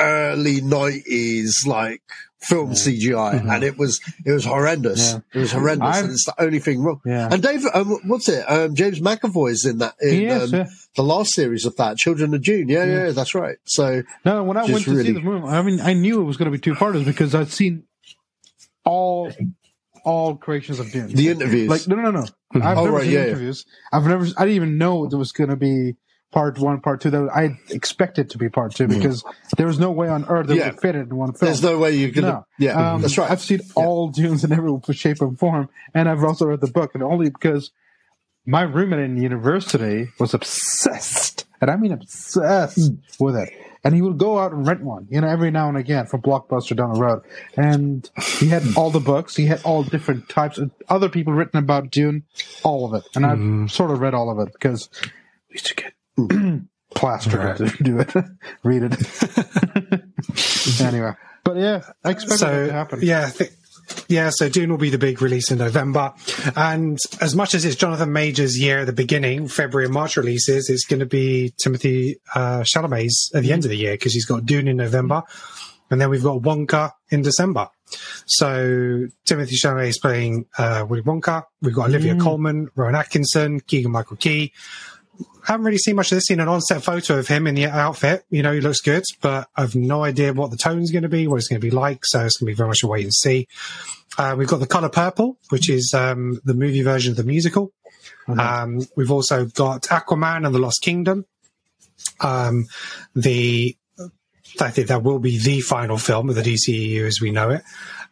early 0.00 0.60
90s, 0.60 1.66
like 1.66 2.02
film 2.40 2.72
CGI. 2.72 3.48
And 3.48 3.64
it 3.64 3.78
was, 3.78 4.00
it 4.24 4.32
was 4.32 4.44
horrendous. 4.44 5.12
Yeah. 5.12 5.18
It 5.34 5.38
was 5.38 5.52
horrendous. 5.52 5.88
I've- 5.88 6.04
and 6.04 6.10
it's 6.12 6.24
the 6.26 6.42
only 6.42 6.58
thing 6.58 6.82
wrong. 6.82 7.00
Yeah. 7.04 7.28
And 7.30 7.42
Dave, 7.42 7.64
um, 7.72 7.98
what's 8.06 8.28
it? 8.28 8.44
Um, 8.48 8.74
James 8.74 9.00
is 9.00 9.64
in 9.64 9.78
that, 9.78 9.94
in, 10.00 10.30
um, 10.30 10.48
yeah. 10.52 10.66
the 10.96 11.02
last 11.02 11.32
series 11.32 11.64
of 11.64 11.76
that, 11.76 11.96
Children 11.96 12.34
of 12.34 12.42
Dune. 12.42 12.68
Yeah, 12.68 12.84
yeah, 12.84 13.10
that's 13.10 13.34
right. 13.34 13.56
So, 13.64 14.02
No, 14.24 14.42
when 14.44 14.56
I 14.56 14.64
went 14.64 14.84
to 14.84 15.02
see 15.02 15.12
the 15.12 15.20
movie, 15.20 15.46
I 15.46 15.62
mean, 15.62 15.80
I 15.80 15.92
knew 15.94 16.20
it 16.20 16.24
was 16.24 16.36
going 16.36 16.50
to 16.50 16.56
be 16.56 16.60
two 16.60 16.74
parters 16.74 17.04
because 17.04 17.34
I'd 17.34 17.48
seen 17.50 17.84
all 18.84 19.32
all 20.06 20.36
creations 20.36 20.78
of 20.80 20.90
Dune. 20.90 21.08
the 21.08 21.28
interviews. 21.28 21.68
Like, 21.68 21.86
no, 21.88 21.96
no, 21.96 22.10
no. 22.10 22.24
I've 22.54 22.78
Oh, 22.78 22.84
never 22.84 22.96
right, 22.96 23.02
seen 23.04 23.12
yeah, 23.12 23.18
yeah. 23.20 23.26
interviews. 23.26 23.66
I've 23.92 24.04
never. 24.06 24.24
I 24.38 24.44
didn't 24.44 24.56
even 24.56 24.78
know 24.78 25.06
there 25.06 25.18
was 25.18 25.32
going 25.32 25.50
to 25.50 25.56
be 25.56 25.96
part 26.32 26.58
one, 26.58 26.80
part 26.80 27.00
two. 27.00 27.10
That 27.10 27.28
I 27.34 27.58
expected 27.74 28.30
to 28.30 28.38
be 28.38 28.48
part 28.48 28.74
two 28.74 28.86
because 28.86 29.24
there 29.56 29.66
was 29.66 29.78
no 29.78 29.90
way 29.90 30.08
on 30.08 30.24
earth 30.28 30.48
it 30.48 30.54
Mm. 30.54 30.56
Yeah. 30.58 30.70
would 30.70 30.80
fit 30.80 30.94
it 30.94 31.00
in 31.08 31.16
one 31.16 31.32
film. 31.32 31.48
there's 31.50 31.62
no 31.62 31.76
way 31.78 31.96
you 31.96 32.12
could. 32.12 32.22
No. 32.24 32.46
Yeah, 32.58 32.94
Um, 32.94 33.02
that's 33.02 33.18
right. 33.18 33.30
I've 33.30 33.40
seen 33.42 33.60
all 33.74 34.08
Dunes 34.08 34.44
in 34.44 34.52
every 34.52 34.70
shape 34.92 35.20
and 35.20 35.38
form, 35.38 35.68
and 35.92 36.08
I've 36.08 36.24
also 36.24 36.46
read 36.46 36.60
the 36.60 36.66
book, 36.70 36.92
and 36.94 37.02
only 37.02 37.28
because 37.30 37.72
my 38.46 38.62
roommate 38.62 39.00
in 39.00 39.16
university 39.20 40.08
was 40.20 40.32
obsessed, 40.34 41.46
and 41.60 41.68
I 41.70 41.76
mean 41.76 41.90
obsessed 41.92 42.78
Hmm. 42.92 43.24
with 43.24 43.36
it. 43.36 43.50
And 43.86 43.94
he 43.94 44.02
would 44.02 44.18
go 44.18 44.36
out 44.36 44.50
and 44.50 44.66
rent 44.66 44.82
one, 44.82 45.06
you 45.10 45.20
know, 45.20 45.28
every 45.28 45.52
now 45.52 45.68
and 45.68 45.78
again 45.78 46.06
from 46.06 46.20
Blockbuster 46.20 46.74
down 46.74 46.92
the 46.92 46.98
road. 46.98 47.22
And 47.56 48.10
he 48.40 48.48
had 48.48 48.64
all 48.76 48.90
the 48.90 48.98
books. 48.98 49.36
He 49.36 49.46
had 49.46 49.62
all 49.62 49.84
different 49.84 50.28
types 50.28 50.58
of 50.58 50.72
other 50.88 51.08
people 51.08 51.32
written 51.32 51.60
about 51.60 51.92
Dune, 51.92 52.24
all 52.64 52.84
of 52.84 52.94
it. 52.94 53.08
And 53.14 53.24
I've 53.24 53.38
mm-hmm. 53.38 53.68
sort 53.68 53.92
of 53.92 54.00
read 54.00 54.12
all 54.12 54.28
of 54.28 54.44
it 54.44 54.52
because 54.52 54.90
we 55.48 55.54
used 55.54 55.66
to 55.66 55.74
get 55.76 55.92
plastered 56.96 57.58
to 57.58 57.84
do 57.84 58.00
it, 58.00 58.12
read 58.64 58.82
it. 58.90 60.80
anyway, 60.80 61.12
but 61.44 61.56
yeah, 61.56 61.82
I 62.02 62.10
expect 62.10 62.40
that 62.40 62.66
to 62.66 62.72
happen. 62.72 62.98
yeah, 63.02 63.20
I 63.20 63.30
think, 63.30 63.52
yeah. 64.08 64.30
So 64.32 64.48
Dune 64.48 64.70
will 64.70 64.78
be 64.78 64.90
the 64.90 64.98
big 64.98 65.22
release 65.22 65.50
in 65.50 65.58
November, 65.58 66.12
and 66.54 66.98
as 67.20 67.34
much 67.34 67.54
as 67.54 67.64
it's 67.64 67.76
Jonathan 67.76 68.12
Majors' 68.12 68.58
year 68.58 68.80
at 68.80 68.86
the 68.86 68.92
beginning, 68.92 69.48
February 69.48 69.86
and 69.86 69.94
March 69.94 70.16
releases, 70.16 70.68
it's 70.70 70.84
going 70.84 71.00
to 71.00 71.06
be 71.06 71.52
Timothy 71.62 72.20
uh, 72.34 72.60
Chalamet's 72.60 73.30
at 73.34 73.42
the 73.42 73.52
end 73.52 73.64
of 73.64 73.70
the 73.70 73.76
year 73.76 73.94
because 73.94 74.12
he's 74.12 74.26
got 74.26 74.46
Dune 74.46 74.68
in 74.68 74.76
November, 74.76 75.22
and 75.90 76.00
then 76.00 76.10
we've 76.10 76.22
got 76.22 76.42
Wonka 76.42 76.92
in 77.10 77.22
December. 77.22 77.68
So 78.26 79.06
Timothy 79.24 79.56
Chalamet 79.56 79.88
is 79.88 79.98
playing 79.98 80.46
uh, 80.58 80.84
Willy 80.88 81.02
Wonka. 81.02 81.44
We've 81.62 81.74
got 81.74 81.88
Olivia 81.88 82.16
Colman, 82.16 82.68
Rowan 82.74 82.96
Atkinson, 82.96 83.60
Keegan 83.60 83.92
Michael 83.92 84.16
Key. 84.16 84.52
Haven't 85.44 85.64
really 85.64 85.78
seen 85.78 85.96
much 85.96 86.10
of 86.12 86.16
this. 86.16 86.24
Seen 86.24 86.40
an 86.40 86.48
on-set 86.48 86.82
photo 86.82 87.18
of 87.18 87.28
him 87.28 87.46
in 87.46 87.54
the 87.54 87.66
outfit. 87.66 88.24
You 88.30 88.42
know, 88.42 88.52
he 88.52 88.60
looks 88.60 88.80
good, 88.80 89.04
but 89.20 89.48
I've 89.56 89.74
no 89.74 90.02
idea 90.02 90.32
what 90.32 90.50
the 90.50 90.56
tone's 90.56 90.90
going 90.90 91.04
to 91.04 91.08
be, 91.08 91.26
what 91.26 91.36
it's 91.36 91.48
going 91.48 91.60
to 91.60 91.66
be 91.66 91.70
like. 91.70 92.04
So 92.04 92.24
it's 92.24 92.38
going 92.38 92.48
to 92.48 92.52
be 92.52 92.56
very 92.56 92.68
much 92.68 92.82
a 92.82 92.86
wait 92.86 93.04
and 93.04 93.14
see. 93.14 93.46
Uh, 94.18 94.34
we've 94.36 94.48
got 94.48 94.60
the 94.60 94.66
color 94.66 94.88
purple, 94.88 95.38
which 95.50 95.68
is 95.70 95.92
um, 95.94 96.40
the 96.44 96.54
movie 96.54 96.82
version 96.82 97.12
of 97.12 97.16
the 97.16 97.24
musical. 97.24 97.72
Um, 98.28 98.80
we've 98.96 99.10
also 99.10 99.44
got 99.46 99.82
Aquaman 99.82 100.46
and 100.46 100.54
the 100.54 100.58
Lost 100.58 100.82
Kingdom. 100.82 101.26
Um, 102.20 102.66
the 103.14 103.76
I 104.60 104.70
think 104.70 104.88
that 104.88 105.02
will 105.02 105.18
be 105.18 105.38
the 105.38 105.60
final 105.60 105.98
film 105.98 106.30
of 106.30 106.34
the 106.34 106.42
DCEU 106.42 107.06
as 107.06 107.20
we 107.20 107.30
know 107.30 107.50
it, 107.50 107.62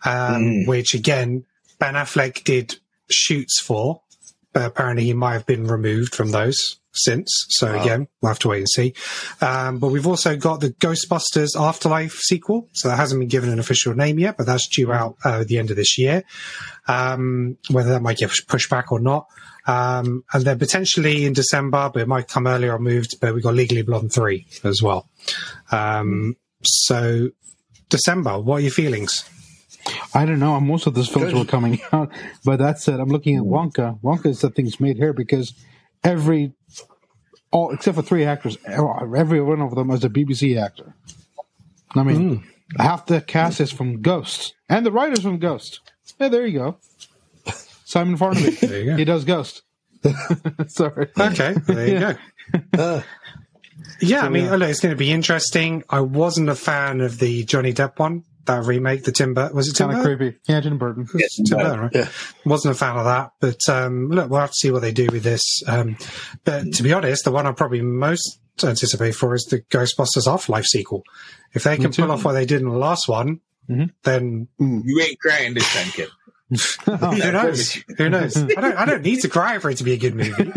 um, 0.05 0.67
which 0.67 0.95
again 0.95 1.47
Ben 1.79 1.95
Affleck 1.95 2.45
did 2.45 2.77
shoots 3.09 3.61
for, 3.61 4.03
but 4.53 4.67
apparently 4.67 5.05
he 5.05 5.15
might 5.15 5.33
have 5.33 5.47
been 5.47 5.67
removed 5.67 6.15
from 6.15 6.31
those 6.33 6.77
since. 6.95 7.31
So 7.51 7.75
again, 7.79 8.09
we'll 8.21 8.31
have 8.31 8.39
to 8.41 8.49
wait 8.49 8.59
and 8.59 8.69
see. 8.69 8.95
Um, 9.41 9.79
but 9.79 9.89
we've 9.89 10.07
also 10.07 10.37
got 10.37 10.61
the 10.61 10.71
Ghostbusters 10.71 11.59
Afterlife 11.59 12.15
sequel. 12.15 12.69
So 12.73 12.89
that 12.89 12.97
hasn't 12.97 13.21
been 13.21 13.29
given 13.29 13.51
an 13.51 13.59
official 13.59 13.95
name 13.95 14.19
yet, 14.19 14.37
but 14.37 14.47
that's 14.47 14.69
due 14.69 14.93
out 14.93 15.17
uh, 15.25 15.41
at 15.41 15.49
the 15.49 15.59
end 15.59 15.71
of 15.71 15.77
this 15.77 15.99
year. 15.99 16.25
Um, 16.87 17.57
whether 17.71 17.91
that 17.91 18.03
might 18.03 18.19
get 18.19 18.33
pushed 18.47 18.71
back 18.71 18.93
or 18.93 19.01
not. 19.01 19.27
Um, 19.67 20.25
and 20.33 20.45
then 20.45 20.59
potentially 20.59 21.25
in 21.25 21.33
December, 21.33 21.91
but 21.93 22.03
it 22.03 22.09
might 22.09 22.29
come 22.29 22.47
earlier 22.47 22.75
or 22.75 22.79
moved, 22.79 23.19
but 23.21 23.35
we've 23.35 23.43
got 23.43 23.55
Legally 23.55 23.83
Blonde 23.83 24.13
3 24.13 24.47
as 24.63 24.83
well. 24.83 25.09
Um, 25.73 26.37
so 26.63 27.31
December, 27.89 28.39
what 28.39 28.57
are 28.57 28.61
your 28.61 28.71
feelings? 28.71 29.29
I 30.15 30.25
don't 30.25 30.39
know. 30.39 30.59
Most 30.61 30.87
of 30.87 30.95
those 30.95 31.09
films 31.09 31.33
Good. 31.33 31.39
were 31.39 31.45
coming 31.45 31.81
out, 31.93 32.11
but 32.45 32.59
that 32.59 32.79
said, 32.79 33.01
I'm 33.01 33.09
looking 33.09 33.37
at 33.37 33.43
Wonka. 33.43 34.01
Wonka 34.01 34.27
is 34.27 34.41
the 34.41 34.51
thing's 34.51 34.81
made 34.81 34.97
here 34.97 35.13
because 35.13 35.55
every, 36.05 36.53
all 37.51 37.73
except 37.73 37.97
for 37.97 38.03
three 38.03 38.25
actors, 38.25 38.57
every 38.67 39.41
one 39.41 39.61
of 39.61 39.75
them 39.75 39.91
is 39.91 40.05
a 40.05 40.09
BBC 40.09 40.63
actor. 40.63 40.95
I 41.97 42.03
mean, 42.03 42.37
hmm. 42.37 42.83
half 42.83 43.07
the 43.07 43.21
cast 43.21 43.61
is 43.61 43.73
from 43.73 44.03
Ghost, 44.03 44.55
and 44.69 44.85
the 44.85 44.93
writers 44.93 45.23
from 45.23 45.39
Ghost. 45.39 45.81
Yeah, 46.21 46.29
there 46.29 46.47
you 46.47 46.59
go. 46.59 46.77
Simon 47.85 48.19
Farnaby. 48.19 48.61
There 48.69 48.81
you 48.81 48.91
go. 48.91 48.97
He 48.97 49.05
does 49.05 49.25
Ghost. 49.25 49.63
Sorry. 50.67 51.09
Okay, 51.19 51.55
there 51.67 51.89
you 51.89 51.99
go. 52.01 52.15
Uh, 52.77 53.03
yeah, 54.01 54.23
I 54.23 54.29
mean, 54.29 54.45
yeah. 54.47 54.57
look, 54.57 54.69
it's 54.69 54.81
going 54.81 54.95
to 54.95 54.99
be 54.99 55.11
interesting. 55.11 55.83
I 55.89 56.01
wasn't 56.01 56.49
a 56.49 56.55
fan 56.55 57.01
of 57.01 57.19
the 57.19 57.45
Johnny 57.45 57.73
Depp 57.73 57.99
one, 57.99 58.25
that 58.47 58.65
remake, 58.65 59.05
the 59.05 59.13
Timber. 59.13 59.51
Was 59.53 59.69
it 59.69 59.77
Kind 59.77 59.93
Timber? 59.93 60.13
of 60.13 60.19
creepy. 60.19 60.39
Yeah, 60.49 60.61
Tim 60.61 60.79
Burton. 60.79 61.07
Tim 61.07 61.59
Burton, 61.59 61.81
right? 61.81 61.91
Yeah. 61.95 62.09
Wasn't 62.45 62.75
a 62.75 62.79
fan 62.79 62.97
of 62.97 63.05
that, 63.05 63.31
but 63.41 63.61
um, 63.69 64.11
look, 64.11 64.31
we'll 64.31 64.41
have 64.41 64.51
to 64.51 64.57
see 64.57 64.71
what 64.71 64.83
they 64.83 64.93
do 64.93 65.07
with 65.11 65.23
this. 65.23 65.43
Um, 65.67 65.97
but 66.45 66.73
to 66.75 66.83
be 66.83 66.93
honest, 66.93 67.25
the 67.25 67.31
one 67.33 67.47
I 67.47 67.53
probably 67.53 67.81
most 67.83 68.41
anticipate 68.63 69.15
for 69.15 69.35
is 69.35 69.45
the 69.45 69.61
Ghostbusters 69.63 70.33
Afterlife 70.33 70.67
sequel. 70.67 71.03
If 71.53 71.65
they 71.65 71.77
can 71.77 71.93
pull 71.93 72.11
off 72.13 72.25
what 72.25 72.33
they 72.35 72.47
did 72.47 72.61
in 72.61 72.69
the 72.69 72.77
last 72.79 73.09
one, 73.09 73.41
then 73.69 74.49
You 74.59 75.01
ain't 75.01 75.19
crying 75.21 75.55
this 75.55 75.73
time, 75.75 75.91
kid. 75.91 76.09
Who 76.85 77.33
knows? 77.33 77.73
Who 77.97 78.09
knows? 78.09 78.37
I 78.37 78.61
don't. 78.61 78.77
I 78.77 78.85
don't 78.85 79.03
need 79.03 79.21
to 79.21 79.29
cry 79.29 79.59
for 79.59 79.71
it 79.71 79.79
to 79.79 79.85
be 79.85 79.93
a 79.93 79.97
good 79.97 80.15
movie, 80.15 80.51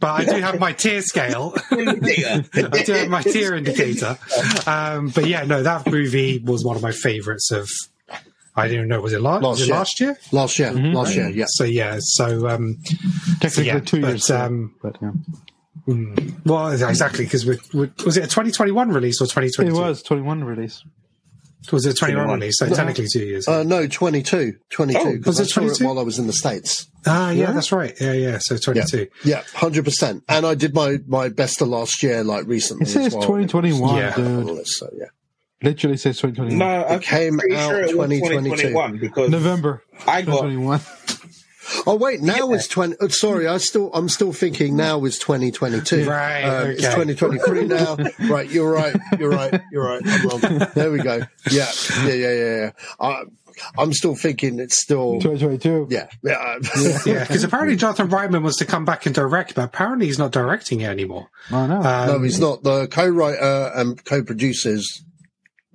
but 0.00 0.10
I 0.10 0.24
do 0.24 0.40
have 0.40 0.58
my 0.60 0.72
tear 0.72 1.02
scale. 1.02 1.54
I 1.70 2.82
do 2.84 2.92
have 2.92 3.08
my 3.08 3.22
tear 3.22 3.54
indicator. 3.54 4.18
Um, 4.66 5.08
but 5.08 5.26
yeah, 5.26 5.44
no, 5.44 5.62
that 5.62 5.86
movie 5.90 6.38
was 6.38 6.64
one 6.64 6.76
of 6.76 6.82
my 6.82 6.92
favorites 6.92 7.50
of. 7.50 7.68
I 8.58 8.68
didn't 8.68 8.88
know 8.88 9.02
was 9.02 9.12
it 9.12 9.20
last, 9.20 9.42
Last 9.42 9.50
was 9.50 9.60
it 9.60 9.66
year. 9.66 9.76
last 9.76 10.00
year? 10.00 10.18
Last 10.32 10.58
year, 10.58 10.72
last 10.72 11.14
year, 11.14 11.28
yeah. 11.28 11.44
So 11.46 11.64
yeah, 11.64 11.98
so 12.00 12.48
um, 12.48 12.78
Technically 13.40 13.66
yeah, 13.66 13.80
two 13.80 14.00
but, 14.00 14.08
years. 14.08 14.30
um, 14.30 14.74
but 14.80 14.96
yeah. 15.02 15.12
well, 16.46 16.70
exactly 16.70 17.24
because 17.24 17.44
we, 17.44 17.58
we, 17.74 17.90
was 18.06 18.16
it 18.16 18.24
a 18.24 18.28
2021 18.28 18.88
release 18.88 19.20
or 19.20 19.26
It 19.42 19.72
was 19.72 20.02
21 20.02 20.44
release. 20.44 20.82
Was 21.72 21.86
it 21.86 21.90
a 21.90 21.94
21 21.94 22.24
21. 22.24 22.40
release? 22.40 22.58
So 22.58 22.68
technically 22.68 23.06
two 23.12 23.24
years. 23.24 23.48
Uh, 23.48 23.62
no, 23.62 23.86
22. 23.86 24.54
22. 24.70 24.98
Oh, 25.00 25.12
because 25.12 25.26
was 25.26 25.40
I 25.40 25.42
it 25.42 25.46
saw 25.48 25.60
22? 25.60 25.84
while 25.86 25.98
I 25.98 26.02
was 26.02 26.18
in 26.18 26.26
the 26.26 26.32
States. 26.32 26.86
ah, 27.06 27.30
yeah, 27.30 27.52
that's 27.52 27.72
right. 27.72 27.94
Yeah, 28.00 28.12
yeah. 28.12 28.38
So 28.40 28.56
22. 28.56 29.08
Yeah, 29.24 29.42
100%. 29.54 30.22
And 30.28 30.46
I 30.46 30.54
did 30.54 30.74
my, 30.74 30.98
my 31.06 31.28
best 31.28 31.60
of 31.60 31.68
last 31.68 32.02
year, 32.02 32.24
like 32.24 32.46
recently. 32.46 32.84
It 32.86 32.90
says 32.90 33.12
well. 33.14 33.22
2021, 33.22 33.96
Yeah. 33.96 34.14
dude. 34.14 34.66
So, 34.66 34.88
yeah. 34.96 35.06
Literally 35.62 35.96
says 35.96 36.18
2021. 36.20 36.58
No, 36.58 36.84
I'm 36.86 37.00
came 37.00 37.38
pretty 37.38 37.56
out 37.56 37.68
sure 37.70 37.80
it 37.80 37.96
was 37.96 38.08
2022. 38.10 38.50
2021 38.68 38.98
because 38.98 39.30
November. 39.30 39.82
I 40.06 40.20
got 40.22 40.42
2021. 40.42 40.80
Oh 41.86 41.96
wait, 41.96 42.20
now 42.20 42.52
it's 42.52 42.68
twenty. 42.68 42.96
oh, 43.00 43.08
sorry, 43.08 43.46
I 43.46 43.58
still 43.58 43.90
I'm 43.92 44.08
still 44.08 44.32
thinking 44.32 44.76
now 44.76 45.04
is 45.04 45.18
twenty 45.18 45.50
twenty 45.50 45.80
two. 45.80 46.08
Right, 46.08 46.42
um, 46.42 46.70
It's 46.70 46.94
twenty 46.94 47.14
twenty 47.14 47.38
three 47.38 47.66
now. 47.66 47.96
right, 48.28 48.50
you're 48.50 48.70
right. 48.70 48.96
You're 49.18 49.30
right. 49.30 49.60
You're 49.70 49.84
right. 49.84 50.02
I'm 50.04 50.28
wrong. 50.28 50.68
There 50.74 50.90
we 50.90 50.98
go. 50.98 51.22
Yeah, 51.50 51.70
yeah, 52.04 52.12
yeah, 52.12 52.32
yeah. 52.32 52.56
yeah. 52.56 52.70
I, 53.00 53.22
I'm 53.78 53.92
still 53.92 54.14
thinking 54.14 54.58
it's 54.58 54.80
still. 54.80 55.20
2022. 55.20 55.88
Yeah, 55.90 56.08
yeah. 56.22 56.58
Yeah, 57.06 57.20
because 57.24 57.44
apparently 57.44 57.76
Jonathan 57.76 58.08
Reitman 58.08 58.42
was 58.42 58.56
to 58.56 58.64
come 58.64 58.84
back 58.84 59.06
and 59.06 59.14
direct, 59.14 59.54
but 59.54 59.64
apparently 59.64 60.06
he's 60.06 60.18
not 60.18 60.32
directing 60.32 60.80
it 60.82 60.90
anymore. 60.90 61.28
I 61.50 61.66
know. 61.66 61.82
Um, 61.82 62.08
no, 62.08 62.22
he's 62.22 62.38
not. 62.40 62.62
The 62.62 62.86
co-writer 62.88 63.72
and 63.74 64.02
co-producers. 64.04 65.02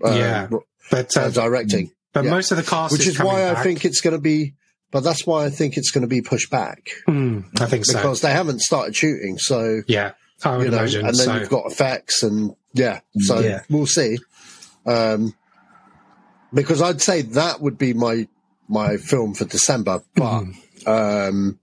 Uh, 0.03 0.11
Yeah, 0.11 0.47
but 0.89 1.15
uh, 1.17 1.21
uh, 1.21 1.29
directing. 1.29 1.91
but 2.13 2.25
yeah. 2.25 2.31
most 2.31 2.51
of 2.51 2.57
the 2.57 2.63
cast, 2.63 2.91
which 2.91 3.07
is 3.07 3.17
coming 3.17 3.33
why 3.33 3.49
I 3.49 3.63
think 3.63 3.85
it's 3.85 4.01
going 4.01 4.15
to 4.15 4.21
be 4.21 4.53
but 4.91 5.03
that's 5.03 5.25
why 5.25 5.45
I 5.45 5.49
think 5.49 5.77
it's 5.77 5.91
going 5.91 6.01
to 6.03 6.07
be 6.07 6.21
pushed 6.21 6.49
back 6.51 6.89
Mm, 7.07 7.45
I 7.61 7.65
think 7.65 7.85
so. 7.85 7.93
because 7.97 8.21
they 8.21 8.31
haven't 8.31 8.59
started 8.59 8.95
shooting. 8.95 9.37
So 9.37 9.81
yeah, 9.87 10.11
I 10.43 10.57
would 10.57 10.65
you 10.65 10.71
know, 10.71 10.77
imagine. 10.79 11.05
and 11.05 11.15
then 11.17 11.25
so. 11.25 11.35
you've 11.37 11.49
got 11.49 11.71
effects 11.71 12.23
and 12.23 12.55
yeah, 12.73 12.99
so 13.19 13.39
Yeah. 13.39 13.61
we'll 13.69 13.85
see. 13.87 14.17
Um, 14.85 15.33
because 16.53 16.81
I'd 16.81 17.01
say 17.01 17.21
that 17.21 17.61
would 17.61 17.77
be 17.77 17.93
my 17.93 18.27
my 18.67 18.97
film 18.97 19.33
for 19.33 19.45
December, 19.45 20.01
but 20.15 20.43
Mm-hmm. 20.43 20.89
um, 20.89 21.59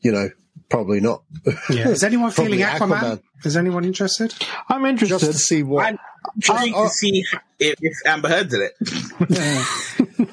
you 0.00 0.10
know, 0.12 0.30
probably 0.68 1.00
not. 1.00 1.22
yeah. 1.70 1.88
Is 1.88 2.02
anyone 2.02 2.30
feeling 2.32 2.60
Aquaman? 2.60 2.98
Aquaman. 2.98 3.22
Is 3.44 3.56
anyone 3.56 3.84
interested? 3.84 4.34
I'm 4.68 4.84
interested. 4.86 5.18
Just 5.20 5.32
to 5.32 5.38
see 5.38 5.62
what 5.62 5.86
I'm 5.86 5.98
trying 6.40 6.72
to 6.72 6.88
see 6.88 7.24
if, 7.58 7.74
if 7.80 7.92
Amber 8.06 8.28
Heard 8.28 8.48
did 8.48 8.70
it. 8.70 8.74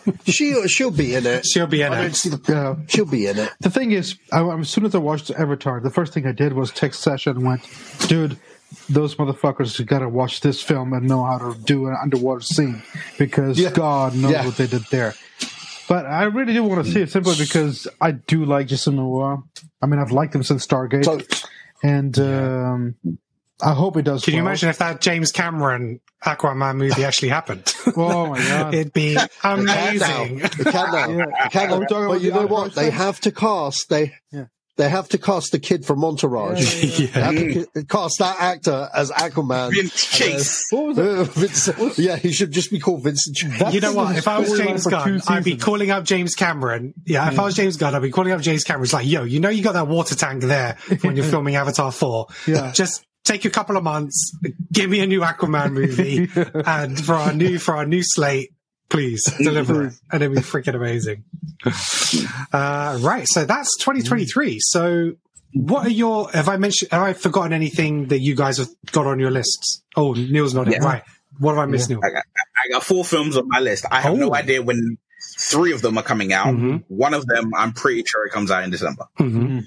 she'll 0.31 0.67
she'll 0.67 0.91
be 0.91 1.15
in 1.15 1.25
it. 1.25 1.45
She'll 1.45 1.67
be 1.67 1.81
in 1.81 1.91
I 1.93 1.95
don't 1.97 2.05
it. 2.07 2.15
see 2.15 2.29
the 2.29 2.41
Yeah. 2.47 2.75
she'll 2.87 3.05
be 3.05 3.27
in 3.27 3.37
it. 3.37 3.51
The 3.59 3.69
thing 3.69 3.91
is, 3.91 4.15
I, 4.31 4.41
as 4.57 4.69
soon 4.69 4.85
as 4.85 4.95
I 4.95 4.99
watched 4.99 5.31
Avatar, 5.31 5.79
the 5.81 5.89
first 5.91 6.13
thing 6.13 6.25
I 6.25 6.31
did 6.31 6.53
was 6.53 6.71
text 6.71 7.01
Sacha 7.01 7.31
and 7.31 7.43
went, 7.45 7.61
"Dude, 8.07 8.37
those 8.89 9.15
motherfuckers 9.15 9.83
got 9.85 9.99
to 9.99 10.09
watch 10.09 10.41
this 10.41 10.61
film 10.61 10.93
and 10.93 11.07
know 11.07 11.23
how 11.25 11.37
to 11.37 11.57
do 11.59 11.87
an 11.87 11.95
underwater 12.01 12.41
scene 12.41 12.81
because 13.17 13.59
Yeah. 13.59 13.71
God 13.71 14.15
knows 14.15 14.31
Yeah. 14.31 14.45
what 14.45 14.57
they 14.57 14.67
did 14.67 14.83
there." 14.91 15.13
But 15.87 16.05
I 16.05 16.23
really 16.25 16.53
do 16.53 16.63
want 16.63 16.85
to 16.85 16.91
see 16.91 17.01
it 17.01 17.09
simply 17.09 17.33
because 17.39 17.87
I 17.99 18.11
do 18.11 18.45
like 18.45 18.67
Jason 18.67 18.95
Momoa. 18.97 19.41
I 19.81 19.87
mean, 19.87 19.99
I've 19.99 20.11
liked 20.11 20.35
him 20.35 20.43
since 20.43 20.65
Stargate, 20.67 21.03
So 21.05 21.19
and 21.81 22.19
um, 22.19 22.95
I 23.61 23.73
hope 23.73 23.97
it 23.97 24.03
does. 24.03 24.23
Can 24.23 24.33
you 24.35 24.39
imagine 24.39 24.69
if 24.69 24.77
that 24.77 25.01
James 25.01 25.31
Cameron 25.31 25.99
Aquaman 26.23 26.77
movie 26.77 27.03
actually 27.03 27.29
happened? 27.29 27.73
Oh 27.97 28.27
my 28.27 28.37
god! 28.37 28.73
It'd 28.73 28.93
be 28.93 29.15
it 29.15 29.31
can 29.41 29.65
now. 29.65 29.73
amazing. 29.87 30.39
It 30.39 30.51
can 30.51 30.73
now. 30.73 31.09
Yeah. 31.09 31.45
It 31.45 31.51
can 31.51 31.69
now. 31.69 31.79
Talking 31.79 31.95
about 31.95 32.07
But 32.09 32.21
you 32.21 32.31
know 32.31 32.47
what? 32.47 32.73
They 32.75 32.89
have 32.91 33.19
to 33.21 33.31
cast 33.31 33.89
they 33.89 34.13
Yeah. 34.31 34.45
they 34.77 34.87
have 34.87 35.09
to 35.09 35.17
cast 35.17 35.51
the 35.51 35.59
kid 35.59 35.85
from 35.85 36.05
Entourage. 36.05 36.59
They 36.99 37.05
have 37.07 37.35
to 37.35 37.65
ca- 37.65 37.83
cast 37.89 38.19
that 38.19 38.37
actor 38.39 38.89
as 38.93 39.11
Aquaman. 39.11 39.71
Vince 39.73 40.05
Chase. 40.17 40.65
What? 40.69 40.97
Uh, 40.97 41.23
Vincent- 41.25 41.97
yeah, 41.97 42.15
he 42.15 42.31
should 42.31 42.51
just 42.51 42.71
be 42.71 42.79
called 42.79 43.03
Vincent. 43.03 43.35
Chase. 43.35 43.73
you 43.73 43.81
know 43.81 43.93
what? 43.93 44.15
If 44.15 44.27
I 44.27 44.39
was 44.39 44.57
James 44.57 44.85
Gunn, 44.85 45.21
I'd 45.27 45.43
be 45.43 45.57
calling 45.57 45.89
up 45.91 46.05
James 46.05 46.35
Cameron. 46.35 46.93
Yeah, 47.05 47.27
if 47.29 47.37
I 47.39 47.43
was 47.43 47.55
James 47.55 47.75
Gunn, 47.75 47.93
I'd 47.95 48.01
be 48.01 48.11
calling 48.11 48.31
up 48.31 48.39
James 48.41 48.63
Cameron. 48.63 48.83
It's 48.85 48.93
like, 48.93 49.07
yo, 49.07 49.23
you 49.23 49.39
know, 49.41 49.49
you 49.49 49.63
got 49.63 49.73
that 49.73 49.87
water 49.87 50.15
tank 50.15 50.43
there 50.43 50.77
when 51.01 51.15
you're 51.17 51.25
filming 51.25 51.55
Avatar 51.55 51.91
4. 51.91 52.27
Yeah. 52.47 52.71
Just 52.71 53.03
take 53.23 53.45
a 53.45 53.49
couple 53.49 53.77
of 53.77 53.83
months, 53.83 54.35
give 54.71 54.89
me 54.89 54.99
a 55.01 55.07
new 55.07 55.21
Aquaman 55.21 55.71
movie, 55.73 56.27
and 56.65 57.03
for 57.03 57.13
our 57.15 57.33
new, 57.33 57.59
for 57.59 57.75
our 57.75 57.85
new 57.85 58.01
slate, 58.03 58.51
please 58.89 59.23
deliver 59.37 59.87
it. 59.87 59.93
And 60.11 60.23
it'd 60.23 60.35
be 60.35 60.41
freaking 60.41 60.75
amazing. 60.75 61.23
Uh, 62.51 62.97
right. 63.01 63.27
So 63.27 63.45
that's 63.45 63.77
2023. 63.77 64.57
So 64.61 65.13
what 65.53 65.85
are 65.87 65.91
your, 65.91 66.29
have 66.31 66.49
I 66.49 66.57
mentioned, 66.57 66.91
have 66.91 67.01
I 67.01 67.13
forgotten 67.13 67.53
anything 67.53 68.07
that 68.07 68.19
you 68.19 68.35
guys 68.35 68.57
have 68.57 68.69
got 68.91 69.05
on 69.07 69.19
your 69.19 69.31
lists? 69.31 69.83
Oh, 69.95 70.13
Neil's 70.13 70.53
not 70.53 70.67
Yeah. 70.67 70.77
in. 70.77 70.83
Right. 70.83 71.03
What 71.39 71.51
have 71.55 71.59
I 71.59 71.65
missed, 71.67 71.89
Neil? 71.89 71.99
I 72.03 72.09
got, 72.09 72.23
I 72.55 72.71
got 72.73 72.83
four 72.83 73.05
films 73.05 73.37
on 73.37 73.47
my 73.47 73.59
list. 73.59 73.85
I 73.89 74.01
have 74.01 74.17
no 74.17 74.29
Oh. 74.29 74.35
idea 74.35 74.61
when 74.61 74.97
three 75.37 75.71
of 75.73 75.81
them 75.81 75.97
are 75.97 76.03
coming 76.03 76.33
out. 76.33 76.47
Mhm. 76.47 76.83
One 76.87 77.13
of 77.13 77.25
them, 77.27 77.51
I'm 77.55 77.71
pretty 77.73 78.03
sure 78.05 78.25
it 78.25 78.31
comes 78.31 78.51
out 78.51 78.63
in 78.63 78.71
December. 78.71 79.05
Mhm. 79.19 79.65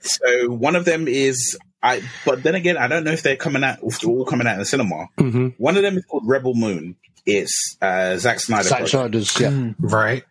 So 0.00 0.48
one 0.50 0.76
of 0.76 0.84
them 0.84 1.06
is 1.08 1.58
I, 1.86 2.00
but 2.24 2.42
then 2.42 2.54
again, 2.54 2.78
I 2.78 2.88
don't 2.88 3.04
know 3.04 3.10
if 3.12 3.22
they're 3.22 3.36
coming 3.36 3.62
out, 3.62 3.78
if 3.82 4.00
they're 4.00 4.10
all 4.10 4.24
coming 4.24 4.46
out 4.46 4.54
in 4.54 4.58
the 4.60 4.64
cinema. 4.64 5.08
Mhm. 5.18 5.54
One 5.58 5.76
of 5.76 5.82
them 5.82 5.98
is 5.98 6.04
called 6.06 6.22
Rebel 6.26 6.54
Moon. 6.54 6.96
It's 7.26 7.76
uh, 7.82 8.16
Zack 8.16 8.40
Snyder. 8.40 8.68
Zack. 8.68 8.88
Snyder's, 8.88 9.38
yeah. 9.38 9.72
Right. 9.78 10.24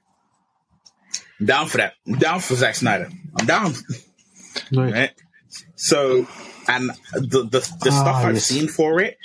I'm 1.40 1.46
down 1.46 1.68
for 1.68 1.78
that. 1.78 1.94
I'm 2.08 2.16
down 2.16 2.40
for 2.40 2.56
Zack 2.56 2.76
Snyder. 2.76 3.10
I'm 3.40 3.46
down. 3.46 3.74
Right. 4.72 4.94
Right? 4.94 5.12
So, 5.76 6.28
and 6.68 6.90
the 7.14 7.44
the, 7.44 7.60
the 7.82 7.90
Ah, 7.92 8.02
stuff 8.02 8.16
I've 8.26 8.34
yes. 8.36 8.46
seen 8.46 8.68
for 8.68 9.00
it, 9.00 9.18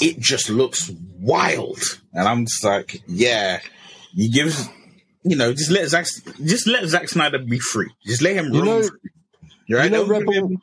it 0.00 0.18
just 0.18 0.50
looks 0.50 0.90
wild, 1.20 1.80
and 2.12 2.26
I'm 2.28 2.44
just 2.46 2.64
like, 2.64 3.02
yeah, 3.06 3.60
you 4.14 4.30
give, 4.32 4.68
you 5.22 5.36
know, 5.36 5.52
just 5.52 5.70
let 5.70 5.88
Zack, 5.88 6.06
just 6.44 6.66
let 6.66 6.84
Zack 6.86 7.08
Snyder 7.08 7.38
be 7.38 7.58
free. 7.58 7.90
Just 8.04 8.20
let 8.22 8.34
him 8.34 8.46
You 8.52 8.60
roam 8.60 8.64
know- 8.66 8.82
free. 8.82 8.98
You 9.66 9.76
right? 9.78 9.84
you 9.84 9.90
know 9.90 10.04
Rebel- 10.04 10.32
give 10.32 10.42
him 10.44 10.62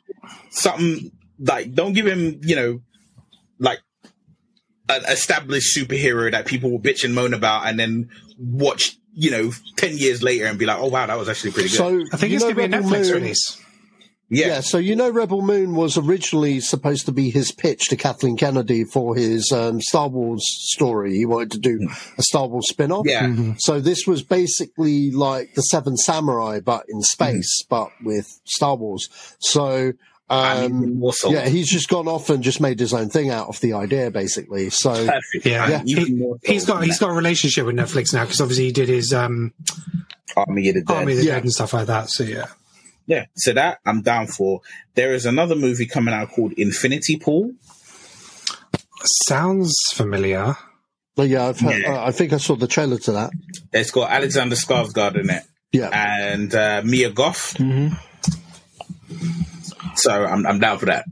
something 0.50 1.12
like, 1.38 1.72
don't 1.72 1.92
give 1.92 2.06
him, 2.06 2.40
you 2.42 2.56
know, 2.56 2.80
like 3.58 3.80
an 4.88 5.04
established 5.06 5.76
superhero 5.76 6.30
that 6.32 6.46
people 6.46 6.70
will 6.70 6.80
bitch 6.80 7.04
and 7.04 7.14
moan 7.14 7.34
about, 7.34 7.66
and 7.66 7.78
then 7.78 8.10
watch. 8.38 8.96
You 9.12 9.32
know, 9.32 9.52
ten 9.76 9.98
years 9.98 10.22
later, 10.22 10.46
and 10.46 10.56
be 10.56 10.66
like, 10.66 10.78
"Oh 10.78 10.86
wow, 10.86 11.04
that 11.04 11.18
was 11.18 11.28
actually 11.28 11.50
pretty 11.50 11.68
good." 11.68 11.76
So 11.76 12.00
I 12.12 12.16
think 12.16 12.30
you 12.30 12.36
it's 12.36 12.44
know 12.44 12.54
going 12.54 12.70
to 12.70 12.76
be 12.76 12.76
a 12.76 12.80
Rebel 12.80 12.90
Netflix 12.90 13.06
Moon- 13.06 13.22
release. 13.22 13.60
yeah, 14.30 14.46
Yeah, 14.46 14.60
so 14.60 14.78
you 14.78 14.94
know, 14.94 15.10
Rebel 15.10 15.42
Moon 15.42 15.74
was 15.74 15.98
originally 15.98 16.60
supposed 16.60 17.06
to 17.06 17.12
be 17.12 17.28
his 17.28 17.50
pitch 17.50 17.88
to 17.88 17.96
Kathleen 17.96 18.36
Kennedy 18.36 18.84
for 18.84 19.16
his 19.16 19.50
um, 19.50 19.80
Star 19.80 20.08
Wars 20.08 20.44
story. 20.46 21.16
He 21.16 21.26
wanted 21.26 21.50
to 21.52 21.58
do 21.58 21.88
a 22.16 22.22
Star 22.22 22.46
Wars 22.46 22.68
spin 22.68 22.92
off. 22.92 23.04
yeah. 23.04 23.24
Mm-hmm. 23.24 23.42
Mm-hmm. 23.42 23.52
So 23.58 23.80
this 23.80 24.06
was 24.06 24.22
basically 24.22 25.10
like 25.10 25.54
the 25.54 25.62
Seven 25.62 25.96
Samurai, 25.96 26.60
but 26.60 26.84
in 26.88 26.98
mm-hmm. 26.98 27.02
space, 27.02 27.64
but 27.68 27.90
with 28.04 28.26
Star 28.44 28.76
Wars. 28.76 29.08
So, 29.40 29.66
And 29.74 29.94
um, 30.30 30.98
more 31.00 31.12
yeah, 31.28 31.48
he's 31.48 31.68
just 31.68 31.88
gone 31.88 32.06
off 32.08 32.30
and 32.30 32.42
just 32.42 32.60
made 32.60 32.78
his 32.78 32.94
own 32.94 33.08
thing 33.10 33.30
out 33.30 33.48
of 33.48 33.58
the 33.60 33.72
idea, 33.72 34.10
basically. 34.10 34.70
So, 34.70 34.90
perfect. 34.92 35.44
Yeah, 35.44 35.80
And 35.80 35.88
even 35.88 36.38
He, 36.44 36.54
has 36.54 36.64
got 36.64 36.74
than 36.80 36.84
he's 36.84 36.98
that. 37.00 37.06
got 37.06 37.12
a 37.12 37.16
relationship 37.16 37.66
with 37.66 37.74
Netflix 37.76 38.12
now 38.14 38.24
because 38.24 38.40
obviously 38.40 38.66
he 38.66 38.72
did 38.72 38.88
his 38.88 39.12
um, 39.12 39.52
Army 40.36 40.68
of 40.68 40.74
the 40.76 40.82
Dead. 40.82 40.94
Army 40.96 41.12
of 41.12 41.18
the 41.18 41.24
Yeah. 41.24 41.34
Dead 41.34 41.42
and 41.42 41.52
stuff 41.52 41.72
like 41.74 41.86
that. 41.88 42.08
So 42.10 42.22
yeah, 42.22 42.46
Yeah, 43.06 43.24
so 43.34 43.52
that 43.54 43.78
I'm 43.84 44.02
down 44.02 44.28
for. 44.28 44.60
There 44.94 45.14
is 45.14 45.26
another 45.26 45.56
movie 45.56 45.86
coming 45.86 46.14
out 46.14 46.30
called 46.30 46.52
Infinity 46.52 47.16
Pool. 47.16 47.52
sounds 49.26 49.74
familiar. 49.94 50.54
but 51.16 51.28
yeah, 51.28 51.48
I've 51.48 51.58
heard, 51.60 51.82
Yeah. 51.82 51.94
uh, 51.96 52.04
I 52.06 52.12
think 52.12 52.32
I 52.32 52.36
saw 52.38 52.54
the 52.56 52.66
trailer 52.68 52.98
to 52.98 53.12
that. 53.12 53.30
It's 53.72 53.90
got 53.90 54.10
Alexander 54.10 54.54
Skarsgård 54.56 55.18
in 55.20 55.28
it 55.30 55.42
Yeah. 55.72 55.88
and 55.92 56.54
uh, 56.54 56.82
Mia 56.84 57.10
Goth. 57.10 57.54
Mhm. 57.58 57.96
So 59.96 60.10
I'm 60.24 60.46
I'm 60.46 60.58
down 60.60 60.78
for 60.78 60.86
that. 60.86 61.04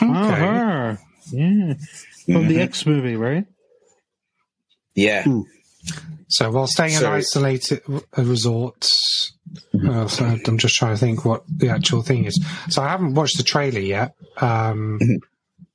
Oh, 0.00 0.30
her. 0.30 0.98
Yeah. 1.32 1.74
From 2.26 2.48
the 2.48 2.56
Mhm. 2.56 2.60
X 2.60 2.86
movie, 2.86 3.16
right? 3.16 3.46
Yeah. 4.94 5.24
So 6.28 6.50
while 6.50 6.66
staying 6.66 6.92
in 6.94 7.00
So- 7.00 7.06
an 7.08 7.12
isolated 7.14 7.82
uh, 7.88 8.00
resort, 8.22 8.86
uh, 9.88 10.08
so 10.08 10.24
I'm 10.46 10.58
just 10.58 10.74
trying 10.74 10.94
to 10.94 10.98
think 10.98 11.24
what 11.24 11.44
the 11.48 11.68
actual 11.70 12.02
thing 12.02 12.24
is. 12.26 12.38
So 12.68 12.82
I 12.82 12.88
haven't 12.88 13.14
watched 13.14 13.36
the 13.38 13.42
trailer 13.44 13.80
yet, 13.80 14.14
um, 14.38 14.98
Mhm. 15.00 15.18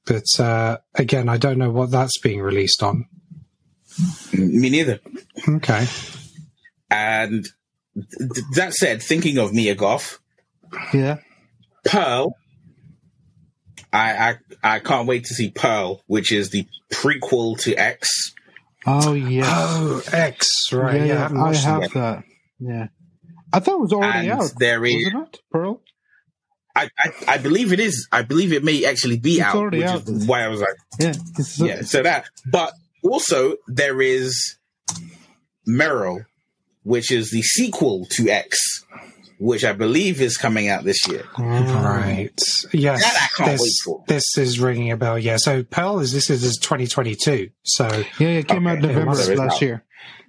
but 0.06 0.26
uh, 0.40 0.78
again, 0.96 1.28
I 1.30 1.38
don't 1.38 1.58
know 1.58 1.72
what 1.72 1.92
that's 1.92 2.20
being 2.20 2.42
released 2.42 2.84
on. 2.84 3.06
me 4.34 4.70
neither. 4.72 5.00
Okay, 5.48 5.86
And 6.90 7.46
th- 7.94 8.08
th- 8.34 8.46
that 8.56 8.74
said, 8.74 9.04
thinking 9.04 9.38
of 9.38 9.54
Mia 9.54 9.76
Goth, 9.76 10.18
Yeah. 10.94 11.18
Pearl. 11.86 12.36
I, 13.91 14.38
I 14.64 14.76
I 14.76 14.80
can't 14.80 15.08
wait 15.08 15.26
to 15.26 15.34
see 15.36 15.52
Pearl, 15.52 16.02
which 16.08 16.32
is 16.32 16.50
the 16.50 16.66
prequel 16.91 17.60
to 17.62 17.76
X. 17.76 18.34
Oh, 18.88 19.14
yes. 19.14 19.45
oh 19.50 20.02
X, 20.12 20.48
right? 20.74 20.95
yeah, 21.02 21.06
Yeah, 21.06 21.14
I 21.14 21.16
yeah, 21.16 21.20
haven't 21.22 21.38
I 21.40 21.54
have 21.56 21.82
that. 21.82 21.94
that. 21.94 22.24
Yeah. 22.60 22.88
I 23.54 23.60
thought 23.60 23.76
it 23.76 23.82
was 23.82 23.94
already 23.94 24.30
And 24.30 24.41
out. 24.41 24.52
there 24.58 24.84
is- 24.84 25.06
Wasn't 25.14 25.36
it? 25.36 25.40
Pearl? 25.52 25.82
I, 26.76 26.90
I, 26.98 27.12
I 27.28 27.38
believe 27.38 27.72
it 27.72 27.80
is. 27.80 28.08
I 28.12 28.24
believe 28.24 28.52
it 28.52 28.64
may 28.64 28.84
actually 28.84 29.20
be 29.20 29.34
It's 29.34 29.41
out, 29.44 29.72
which 29.72 29.84
out. 29.84 30.08
is 30.10 30.26
why 30.26 30.44
I 30.44 30.48
was 30.48 30.60
like, 30.60 30.76
Yeah. 31.00 31.14
Yeah. 31.58 31.82
So 31.84 32.02
that, 32.02 32.26
but 32.52 32.74
also 33.04 33.58
there 33.68 34.02
is 34.02 34.58
Meryl, 35.70 36.26
which 36.82 37.12
is 37.12 37.30
the 37.30 37.44
sequel 37.44 38.08
to 38.12 38.28
X, 38.30 38.58
which 39.44 39.65
I 39.65 39.74
believe 39.74 40.22
is 40.22 40.38
coming 40.38 40.70
out 40.70 40.86
this 40.86 41.06
year. 41.06 41.26
Right. 41.38 42.32
Yes. 42.72 43.03
That 43.03 43.15
I 43.22 43.28
can't 43.36 43.52
this, 43.52 43.61
wait 43.61 43.74
for. 43.84 44.03
this 44.07 44.38
is 44.38 44.57
ringing 44.57 44.90
a 44.91 44.95
bell. 44.95 45.20
Yeah. 45.20 45.36
So 45.38 45.64
Pearl 45.64 45.99
is 45.99 46.14
this 46.14 46.30
is 46.30 46.57
2022. 46.57 47.49
So 47.64 47.90
Yeah, 47.90 48.03
yeah, 48.20 48.28
it 48.40 48.48
came 48.48 48.65
out 48.65 48.78
Okay, 48.78 48.88
November 48.88 49.06
must 49.07 49.30
last 49.36 49.56
out. 49.56 49.61
year. 49.61 49.84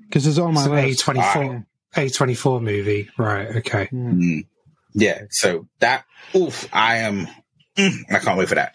Because 0.08 0.26
it's 0.26 0.38
on 0.38 0.54
my 0.54 0.62
it's 0.80 1.06
an 1.06 1.14
list. 1.16 1.26
A24 1.30 1.66
A24 1.94 2.60
movie. 2.62 3.08
Right. 3.16 3.46
Okay. 3.58 3.86
Mm. 3.92 4.46
Yeah. 4.94 5.22
So 5.30 5.68
that, 5.78 6.06
oof, 6.34 6.68
I 6.72 6.96
am, 6.96 7.28
mm, 7.76 7.96
I 8.10 8.18
can't 8.18 8.36
wait 8.36 8.48
for 8.48 8.56
that. 8.56 8.74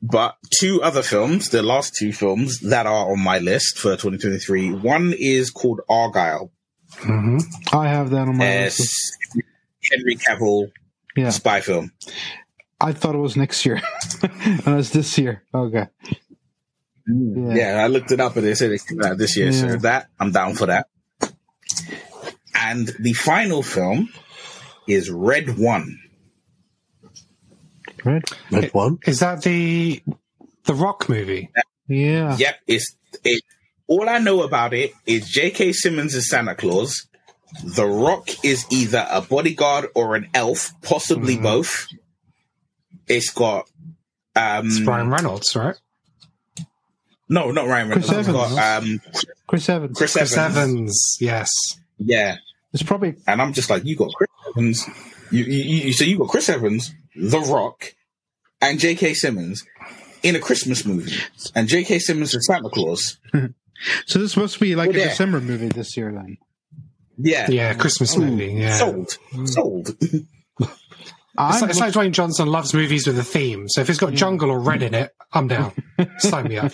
But 0.00 0.36
two 0.58 0.82
other 0.82 1.02
films, 1.02 1.50
the 1.50 1.62
last 1.62 1.94
two 1.94 2.14
films 2.14 2.60
that 2.60 2.86
are 2.86 3.12
on 3.12 3.22
my 3.22 3.38
list 3.38 3.76
for 3.76 3.90
2023. 3.92 4.72
One 4.72 5.14
is 5.18 5.50
called 5.50 5.80
Argylle. 5.90 6.50
Hmm 7.00 7.38
I 7.72 7.88
have 7.88 8.10
that 8.10 8.28
on 8.28 8.36
my 8.36 8.44
As 8.46 8.78
list. 8.78 9.18
Henry 9.90 10.16
Cavill 10.16 10.70
Yeah. 11.16 11.30
spy 11.30 11.60
film. 11.60 11.92
I 12.80 12.92
thought 12.92 13.14
it 13.14 13.18
was 13.18 13.36
next 13.36 13.64
year. 13.64 13.80
and 14.22 14.78
it's 14.78 14.90
this 14.90 15.16
year. 15.18 15.42
Okay. 15.54 15.86
Yeah. 17.06 17.54
Yeah, 17.54 17.84
I 17.84 17.86
looked 17.86 18.10
it 18.10 18.20
up 18.20 18.36
and 18.36 18.44
they 18.44 18.54
said 18.54 18.72
it 18.72 18.82
came 18.86 19.02
out 19.02 19.16
this 19.16 19.36
year. 19.36 19.52
So 19.52 19.76
that 19.78 20.08
I'm 20.18 20.32
down 20.32 20.54
for 20.56 20.66
that. 20.66 20.88
And 22.54 22.88
the 22.98 23.12
final 23.12 23.62
film 23.62 24.08
is 24.88 25.10
Red 25.10 25.56
One. 25.58 26.00
Red, 28.04 28.24
Red 28.50 28.74
One. 28.74 28.98
Is 29.06 29.20
that 29.20 29.42
the 29.42 30.02
the 30.64 30.74
Rock 30.74 31.08
movie? 31.08 31.50
Yeah. 31.88 32.36
Yep, 32.36 32.56
it's 32.66 32.96
it. 33.24 33.42
All 33.88 34.08
I 34.08 34.18
know 34.18 34.42
about 34.42 34.74
it 34.74 34.92
is 35.06 35.28
J.K. 35.28 35.72
Simmons 35.72 36.14
is 36.14 36.28
Santa 36.28 36.54
Claus. 36.54 37.06
The 37.64 37.86
Rock 37.86 38.44
is 38.44 38.66
either 38.70 39.06
a 39.08 39.20
bodyguard 39.22 39.86
or 39.94 40.16
an 40.16 40.28
elf, 40.34 40.72
possibly 40.82 41.34
Mm-hmm. 41.34 41.42
both. 41.44 41.86
It's 43.06 43.30
got 43.30 43.68
um 44.34 44.66
It's 44.66 44.80
Ryan 44.80 45.10
Reynolds, 45.10 45.54
right? 45.54 45.76
no, 47.28 47.50
not 47.50 47.66
Ryan 47.68 47.88
Reynolds. 47.90 48.08
Chris 48.08 48.26
It's 48.26 48.36
got 48.36 48.58
Evans. 48.58 49.04
um 49.06 49.22
Chris 49.46 49.68
Evans. 49.68 49.98
Chris, 49.98 50.12
Chris 50.12 50.36
Evans. 50.36 50.56
Evans. 50.56 51.16
Yes. 51.20 51.50
Yeah, 51.98 52.36
It's 52.72 52.82
probably 52.82 53.14
and 53.26 53.40
I'm 53.40 53.52
just 53.52 53.70
like, 53.70 53.84
you 53.84 53.96
got 53.96 54.10
Chris 54.12 54.28
Evans. 54.48 54.86
You, 55.30 55.44
you, 55.44 55.74
you 55.86 55.92
so 55.92 56.04
you 56.04 56.18
got 56.18 56.28
Chris 56.28 56.48
Evans, 56.48 56.92
The 57.14 57.38
Rock, 57.40 57.94
and 58.60 58.78
J.K. 58.78 59.14
Simmons 59.14 59.64
in 60.22 60.36
a 60.36 60.40
Christmas 60.40 60.84
movie, 60.84 61.16
and 61.54 61.68
J.K. 61.68 61.98
Simmons 62.00 62.34
is 62.34 62.46
Santa 62.46 62.68
Claus. 62.68 63.18
so. 64.06 64.18
This 64.18 64.36
must 64.36 64.60
be 64.60 64.74
like 64.74 64.88
Well, 64.88 64.96
a 64.96 65.00
yeah. 65.00 65.08
December 65.08 65.40
movie 65.40 65.68
this 65.68 65.96
year. 65.96 66.12
Then 66.12 66.38
Yeah, 67.18 67.50
Yeah, 67.50 67.74
Christmas 67.74 68.16
movie. 68.16 68.46
Yeah. 68.52 68.76
sold, 68.76 69.18
mm. 69.32 69.48
sold. 69.48 69.90
It's, 71.38 71.56
I'm 71.56 71.60
like, 71.60 71.70
it's 71.70 71.80
like 71.80 71.92
Dwayne 71.92 72.12
Johnson 72.12 72.48
loves 72.48 72.72
movies 72.72 73.06
with 73.06 73.18
a 73.18 73.22
theme. 73.24 73.68
So 73.68 73.80
if 73.82 73.90
it's 73.90 73.98
got 73.98 74.14
jungle 74.14 74.50
or 74.50 74.58
red 74.58 74.82
in 74.82 74.94
it, 74.94 75.12
I'm 75.32 75.48
down. 75.48 75.72
Sign 76.18 76.48
me 76.48 76.56
up. 76.56 76.72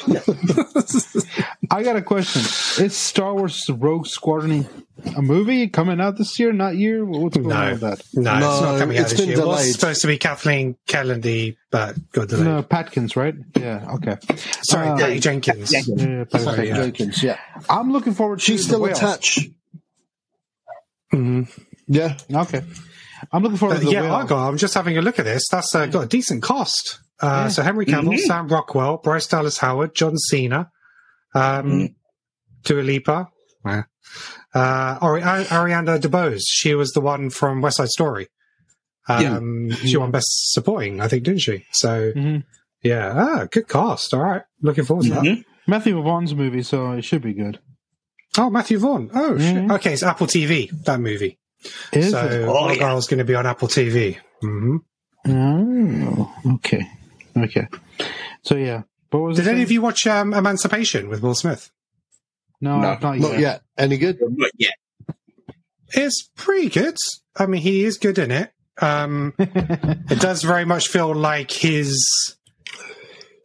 I 1.71 1.83
got 1.83 1.97
a 1.97 2.03
question. 2.03 2.43
Is 2.85 2.97
Star 2.97 3.35
Wars 3.35 3.69
Rogue 3.69 4.07
Squadron 4.07 4.69
a 5.17 5.23
movie 5.23 5.69
coming 5.69 6.01
out 6.01 6.17
this 6.17 6.39
year? 6.39 6.53
Not 6.53 6.77
year? 6.77 7.05
What's 7.05 7.37
going 7.37 7.51
on 7.51 7.65
No, 7.67 7.71
with 7.73 7.81
that? 7.81 8.03
no, 8.15 8.35
it's 8.37 8.61
not 8.61 8.79
coming 8.79 8.99
out 8.99 9.03
it's 9.03 9.11
this 9.13 9.21
been 9.21 9.31
year. 9.31 9.41
It 9.41 9.47
was 9.47 9.73
supposed 9.73 10.01
to 10.03 10.07
be 10.07 10.19
Kathleen 10.19 10.77
Kennedy, 10.87 11.57
but 11.71 11.97
got 12.13 12.29
delayed. 12.29 12.47
No, 12.47 12.63
Patkins, 12.63 13.17
right? 13.17 13.35
Yeah. 13.59 13.85
Okay. 13.95 14.17
Sorry, 14.63 14.89
Uh, 14.89 14.97
Patty 14.99 15.19
Jenkins. 15.19 15.71
Jenkins. 15.71 16.03
Yeah, 16.05 16.25
Patty 16.25 16.45
Sorry, 16.45 16.69
yeah. 16.69 16.77
Jenkins, 16.77 17.23
yeah. 17.23 17.39
I'm 17.69 17.91
looking 17.93 18.13
forward 18.15 18.39
to 18.39 18.45
She's 18.45 18.61
the 18.61 18.65
still 18.75 18.81
whale. 18.83 18.93
attached. 18.93 19.49
Mhm. 21.13 21.49
Yeah. 21.89 22.17
Okay. 22.33 22.63
I'm 23.31 23.43
looking 23.43 23.59
forward 23.59 23.75
But 23.77 23.81
to 23.81 23.87
the 23.87 23.93
yeah, 23.93 24.03
whale. 24.03 24.13
Argo, 24.15 24.37
I'm 24.37 24.57
just 24.59 24.75
having 24.75 24.97
a 24.99 25.03
look 25.03 25.19
at 25.19 25.25
this. 25.25 25.45
That's 25.51 25.75
uh, 25.75 25.87
got 25.87 26.05
a 26.05 26.07
decent 26.09 26.43
cost. 26.43 26.99
Uh, 27.21 27.49
So 27.49 27.63
Henry 27.63 27.87
Cavill, 27.87 28.19
Sam 28.19 28.49
Rockwell, 28.49 28.97
Bryce 28.99 29.27
Dallas 29.29 29.59
Howard, 29.59 29.95
John 29.95 30.17
Cena, 30.19 30.71
um, 31.35 31.91
Dua 32.65 32.83
Lipa, 32.83 33.29
uh, 33.65 33.83
Ari- 34.55 35.23
Ari- 35.23 35.45
Ariana 35.45 35.99
DeBose. 36.01 36.43
She 36.47 36.75
was 36.75 36.93
the 36.93 37.01
one 37.01 37.31
from 37.31 37.61
West 37.61 37.77
Side 37.77 37.89
Story. 37.89 38.29
Um, 39.09 39.71
She 39.71 39.97
won 39.97 40.11
Best 40.11 40.53
Supporting, 40.53 41.01
I 41.01 41.09
think, 41.09 41.25
didn't 41.25 41.41
she? 41.41 41.65
So 41.73 42.13
Mhm. 42.13 42.45
yeah, 42.83 43.13
ah, 43.17 43.47
good 43.51 43.69
cast. 43.69 44.15
All 44.15 44.21
right, 44.21 44.43
looking 44.61 44.85
forward 44.85 45.05
to 45.07 45.11
that. 45.15 45.23
Mhm. 45.23 45.45
Matthew 45.67 46.01
Vaughn's 46.03 46.35
movie, 46.35 46.63
so 46.63 46.93
it 46.93 47.03
should 47.05 47.23
be 47.23 47.33
good. 47.35 47.59
Oh, 48.39 48.49
Matthew 48.51 48.79
Vaughn. 48.79 49.11
Oh, 49.15 49.39
shit. 49.39 49.57
Mhm. 49.57 49.73
okay. 49.75 49.93
It's 49.93 50.03
Apple 50.03 50.27
TV. 50.27 50.71
That 50.87 51.01
movie. 51.01 51.39
Is 51.93 52.11
so 52.13 52.27
it? 52.27 52.43
Oh, 52.49 52.69
Argylle's 52.69 53.07
going 53.07 53.19
to 53.19 53.25
be 53.25 53.35
on 53.35 53.47
Apple 53.47 53.69
TV. 53.69 54.19
hmm 54.41 54.77
Oh, 55.29 56.35
okay. 56.57 56.83
Okay. 57.37 57.69
So 58.43 58.57
yeah. 58.57 58.83
What 59.11 59.21
was 59.23 59.37
Did 59.37 59.47
any 59.47 59.57
saying? 59.57 59.63
of 59.65 59.71
you 59.73 59.83
watch 59.83 60.07
um, 60.07 60.35
Emancipation 60.35 61.09
with 61.09 61.23
Will 61.23 61.35
Smith? 61.35 61.71
No, 62.61 62.77
No. 62.81 62.99
not 63.01 63.03
Not 63.03 63.19
yet. 63.33 63.41
yet. 63.41 63.63
Any 63.79 63.99
good? 63.99 64.19
Not 64.21 64.51
yet. 64.59 64.75
It's 65.95 66.29
pretty 66.37 66.69
good. 66.71 66.97
I 67.37 67.47
mean, 67.47 67.61
he 67.63 67.85
is 67.85 67.99
good 67.99 68.19
in 68.19 68.31
it. 68.31 68.51
Um, 68.81 69.35
it 69.39 70.19
does 70.21 70.43
very 70.43 70.65
much 70.65 70.89
feel 70.89 71.15
like 71.15 71.51
his 71.51 72.03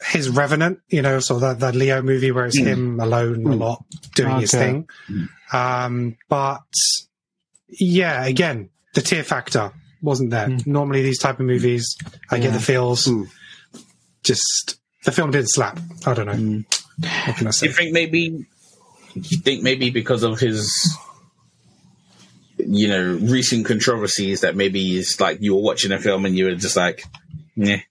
his 0.07 0.29
Revenant, 0.29 0.79
you 0.87 1.01
know, 1.01 1.19
so 1.19 1.39
that 1.39 1.59
that 1.59 1.75
Leo 1.75 2.01
movie 2.01 2.31
where 2.31 2.45
it's 2.45 2.57
him 2.57 2.99
alone 2.99 3.45
a 3.45 3.55
lot 3.55 3.83
doing 4.15 4.39
his 4.39 4.53
Okay. 4.53 4.85
thing. 5.09 5.27
Um, 5.51 6.15
but 6.29 6.61
yeah, 7.69 8.25
again, 8.25 8.69
the 8.93 9.01
tear 9.01 9.23
factor 9.23 9.71
wasn't 10.01 10.31
there. 10.31 10.47
Hmm. 10.47 10.71
Normally, 10.71 11.03
these 11.03 11.19
type 11.19 11.39
of 11.39 11.45
movies, 11.45 11.97
I 12.31 12.39
get 12.39 12.53
the 12.53 12.59
feels. 12.59 13.05
Hmm. 13.05 13.23
Just 14.23 14.79
the 15.05 15.11
film 15.11 15.31
didn't 15.31 15.49
slap. 15.49 15.79
I 16.05 16.13
don't 16.13 16.25
know. 16.25 16.33
Hmm. 16.33 16.61
What 17.27 17.37
can 17.37 17.47
I 17.47 17.51
say? 17.51 17.67
you 17.67 17.73
think 17.73 17.93
maybe? 17.93 18.45
You 19.13 19.37
think 19.37 19.63
maybe 19.63 19.89
because 19.89 20.23
of 20.23 20.39
his, 20.39 20.95
you 22.57 22.87
know, 22.87 23.19
recent 23.21 23.65
controversies 23.65 24.41
that 24.41 24.55
maybe 24.55 24.97
it's 24.97 25.19
like 25.19 25.41
you 25.41 25.55
were 25.55 25.61
watching 25.61 25.91
a 25.91 25.99
film 25.99 26.25
and 26.25 26.35
you 26.35 26.45
were 26.45 26.55
just 26.55 26.75
like, 26.75 27.03
yeah, 27.55 27.81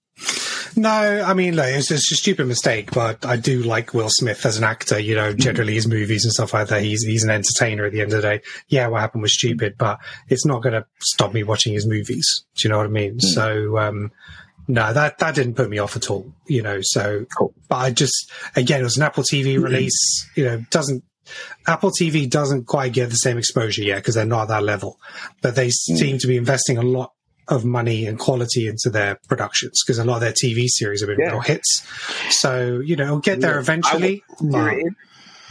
No, 0.77 0.90
I 0.90 1.32
mean, 1.32 1.57
like, 1.57 1.74
it's 1.74 1.89
just 1.89 2.12
a 2.12 2.16
stupid 2.16 2.47
mistake, 2.47 2.90
but 2.93 3.24
I 3.24 3.36
do 3.36 3.62
like 3.62 3.94
Will 3.94 4.11
Smith 4.11 4.44
as 4.44 4.59
an 4.59 4.65
actor. 4.65 4.98
You 4.98 5.15
know, 5.15 5.32
hmm. 5.32 5.39
generally 5.39 5.74
his 5.74 5.89
movies 5.89 6.24
and 6.24 6.32
stuff 6.32 6.53
like 6.53 6.69
that. 6.69 6.82
He's 6.82 7.03
he's 7.03 7.24
an 7.24 7.31
entertainer 7.31 7.86
at 7.86 7.93
the 7.93 8.03
end 8.03 8.12
of 8.12 8.20
the 8.20 8.28
day. 8.28 8.43
Yeah, 8.69 8.89
what 8.89 9.01
happened 9.01 9.23
was 9.23 9.35
stupid, 9.35 9.77
but 9.78 9.98
it's 10.28 10.44
not 10.44 10.62
going 10.62 10.74
to 10.74 10.85
stop 11.01 11.32
me 11.32 11.43
watching 11.44 11.73
his 11.73 11.86
movies. 11.86 12.44
Do 12.57 12.69
you 12.69 12.70
know 12.70 12.78
what 12.78 12.86
I 12.86 12.90
mean? 12.90 13.15
Hmm. 13.15 13.19
So, 13.20 13.78
um, 13.78 14.12
no, 14.69 14.93
that 14.93 15.19
that 15.19 15.35
didn't 15.35 15.55
put 15.55 15.70
me 15.70 15.78
off 15.78 15.97
at 15.97 16.11
all. 16.11 16.31
You 16.47 16.62
know, 16.62 16.81
so 16.82 17.24
but 17.69 17.77
I 17.77 17.90
just 17.90 18.31
again, 18.55 18.81
it 18.81 18.85
was 18.85 18.98
an 18.98 19.05
Apple 19.05 19.24
TV 19.24 19.57
hmm. 19.57 19.65
release. 19.65 20.31
You 20.35 20.44
know, 20.44 20.65
doesn't 20.70 21.03
Apple 21.66 21.90
TV 21.90 22.28
doesn't 22.28 22.66
quite 22.66 22.93
get 22.93 23.09
the 23.09 23.16
same 23.16 23.39
exposure 23.39 23.82
yet 23.82 23.97
because 23.97 24.15
they're 24.15 24.27
not 24.27 24.43
at 24.43 24.48
that 24.48 24.62
level, 24.62 25.01
but 25.40 25.55
they 25.55 25.70
seem 25.70 26.19
to 26.19 26.27
be 26.27 26.36
investing 26.36 26.77
a 26.77 26.82
lot 26.82 27.12
of 27.48 27.64
money 27.64 28.06
and 28.06 28.18
quality 28.18 28.66
into 28.66 28.90
their 28.90 29.18
productions 29.28 29.82
because 29.85 29.98
a 29.98 30.05
lot 30.05 30.16
of 30.16 30.20
their 30.23 30.32
TV 30.32 30.66
series 30.68 31.01
have 31.01 31.09
been 31.09 31.18
Yeah. 31.20 31.31
real 31.31 31.40
hits. 31.40 31.82
So 32.31 32.81
you 32.81 32.97
know, 32.97 33.05
it'll 33.05 33.18
get 33.20 33.40
there 33.40 33.59
eventually. 33.59 34.23
but- 34.40 34.74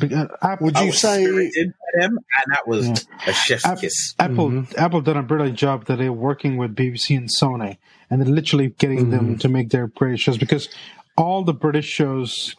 Uh, 0.02 0.28
App- 0.42 0.60
Would 0.62 0.76
I 0.76 0.82
you 0.82 0.88
was 0.88 1.00
say? 1.00 1.24
them, 1.26 1.72
and 2.02 2.18
that 2.50 2.68
was 2.68 3.06
a 3.28 3.32
chef's 3.32 3.66
App- 3.66 3.80
kiss. 3.80 4.14
Apple 4.20 4.50
Mm-hmm. 4.50 4.74
Apple 4.78 5.00
done 5.00 5.16
a 5.16 5.24
brilliant 5.24 5.58
job 5.58 5.86
that 5.86 6.00
they're 6.00 6.12
working 6.12 6.58
with 6.58 6.76
BBC 6.76 7.16
and 7.16 7.30
Sony, 7.30 7.78
and 8.10 8.22
they're 8.22 8.28
literally 8.28 8.76
getting 8.78 9.04
Mm-hmm. 9.04 9.12
them 9.12 9.38
to 9.38 9.48
make 9.48 9.70
their 9.70 9.88
British 9.88 10.20
shows 10.24 10.38
because 10.38 10.68
all 11.16 11.46
the 11.46 11.54
British 11.54 11.86
shows 11.86 12.58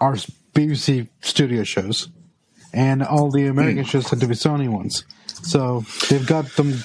are 0.00 0.16
BBC 0.54 1.06
studio 1.20 1.62
shows, 1.62 2.08
and 2.72 3.00
all 3.04 3.30
the 3.30 3.46
American 3.46 3.84
Mm. 3.84 3.88
shows 3.88 4.06
tend 4.06 4.20
to 4.20 4.26
be 4.26 4.34
Sony 4.34 4.68
ones. 4.68 5.04
So 5.42 5.84
they've 6.10 6.26
got 6.26 6.56
them 6.56 6.82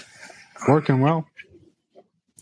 working 0.67 0.99
well. 1.01 1.27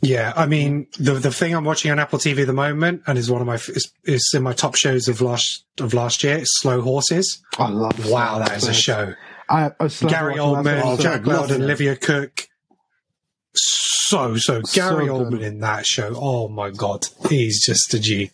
Yeah, 0.03 0.33
I 0.35 0.47
mean 0.47 0.87
the 0.99 1.13
the 1.13 1.31
thing 1.31 1.53
I'm 1.53 1.63
watching 1.63 1.91
on 1.91 1.99
Apple 1.99 2.17
TV 2.17 2.39
at 2.41 2.47
the 2.47 2.53
moment, 2.53 3.03
and 3.05 3.19
is 3.19 3.29
one 3.29 3.39
of 3.41 3.45
my 3.45 3.55
is, 3.55 3.91
is 4.03 4.31
in 4.35 4.41
my 4.41 4.53
top 4.53 4.73
shows 4.75 5.07
of 5.07 5.21
last 5.21 5.63
of 5.79 5.93
last 5.93 6.23
year. 6.23 6.37
Is 6.37 6.49
Slow 6.59 6.81
Horses. 6.81 7.39
I 7.59 7.69
love. 7.69 8.09
Wow, 8.09 8.39
that 8.39 8.57
is 8.57 8.67
a 8.67 8.73
show. 8.73 9.13
I, 9.47 9.71
I 9.79 9.87
Gary 10.07 10.35
Oldman. 10.35 10.99
Jack 10.99 11.27
Lowden. 11.27 11.61
Olivia 11.61 11.95
Cooke. 11.95 12.47
So 13.53 14.37
so 14.37 14.61
Gary 14.73 15.05
good. 15.05 15.13
Oldman 15.13 15.41
in 15.43 15.59
that 15.59 15.85
show. 15.85 16.13
Oh 16.15 16.47
my 16.47 16.71
god, 16.71 17.05
he's 17.29 17.63
just 17.63 17.93
a 17.93 17.99
G. 17.99 18.31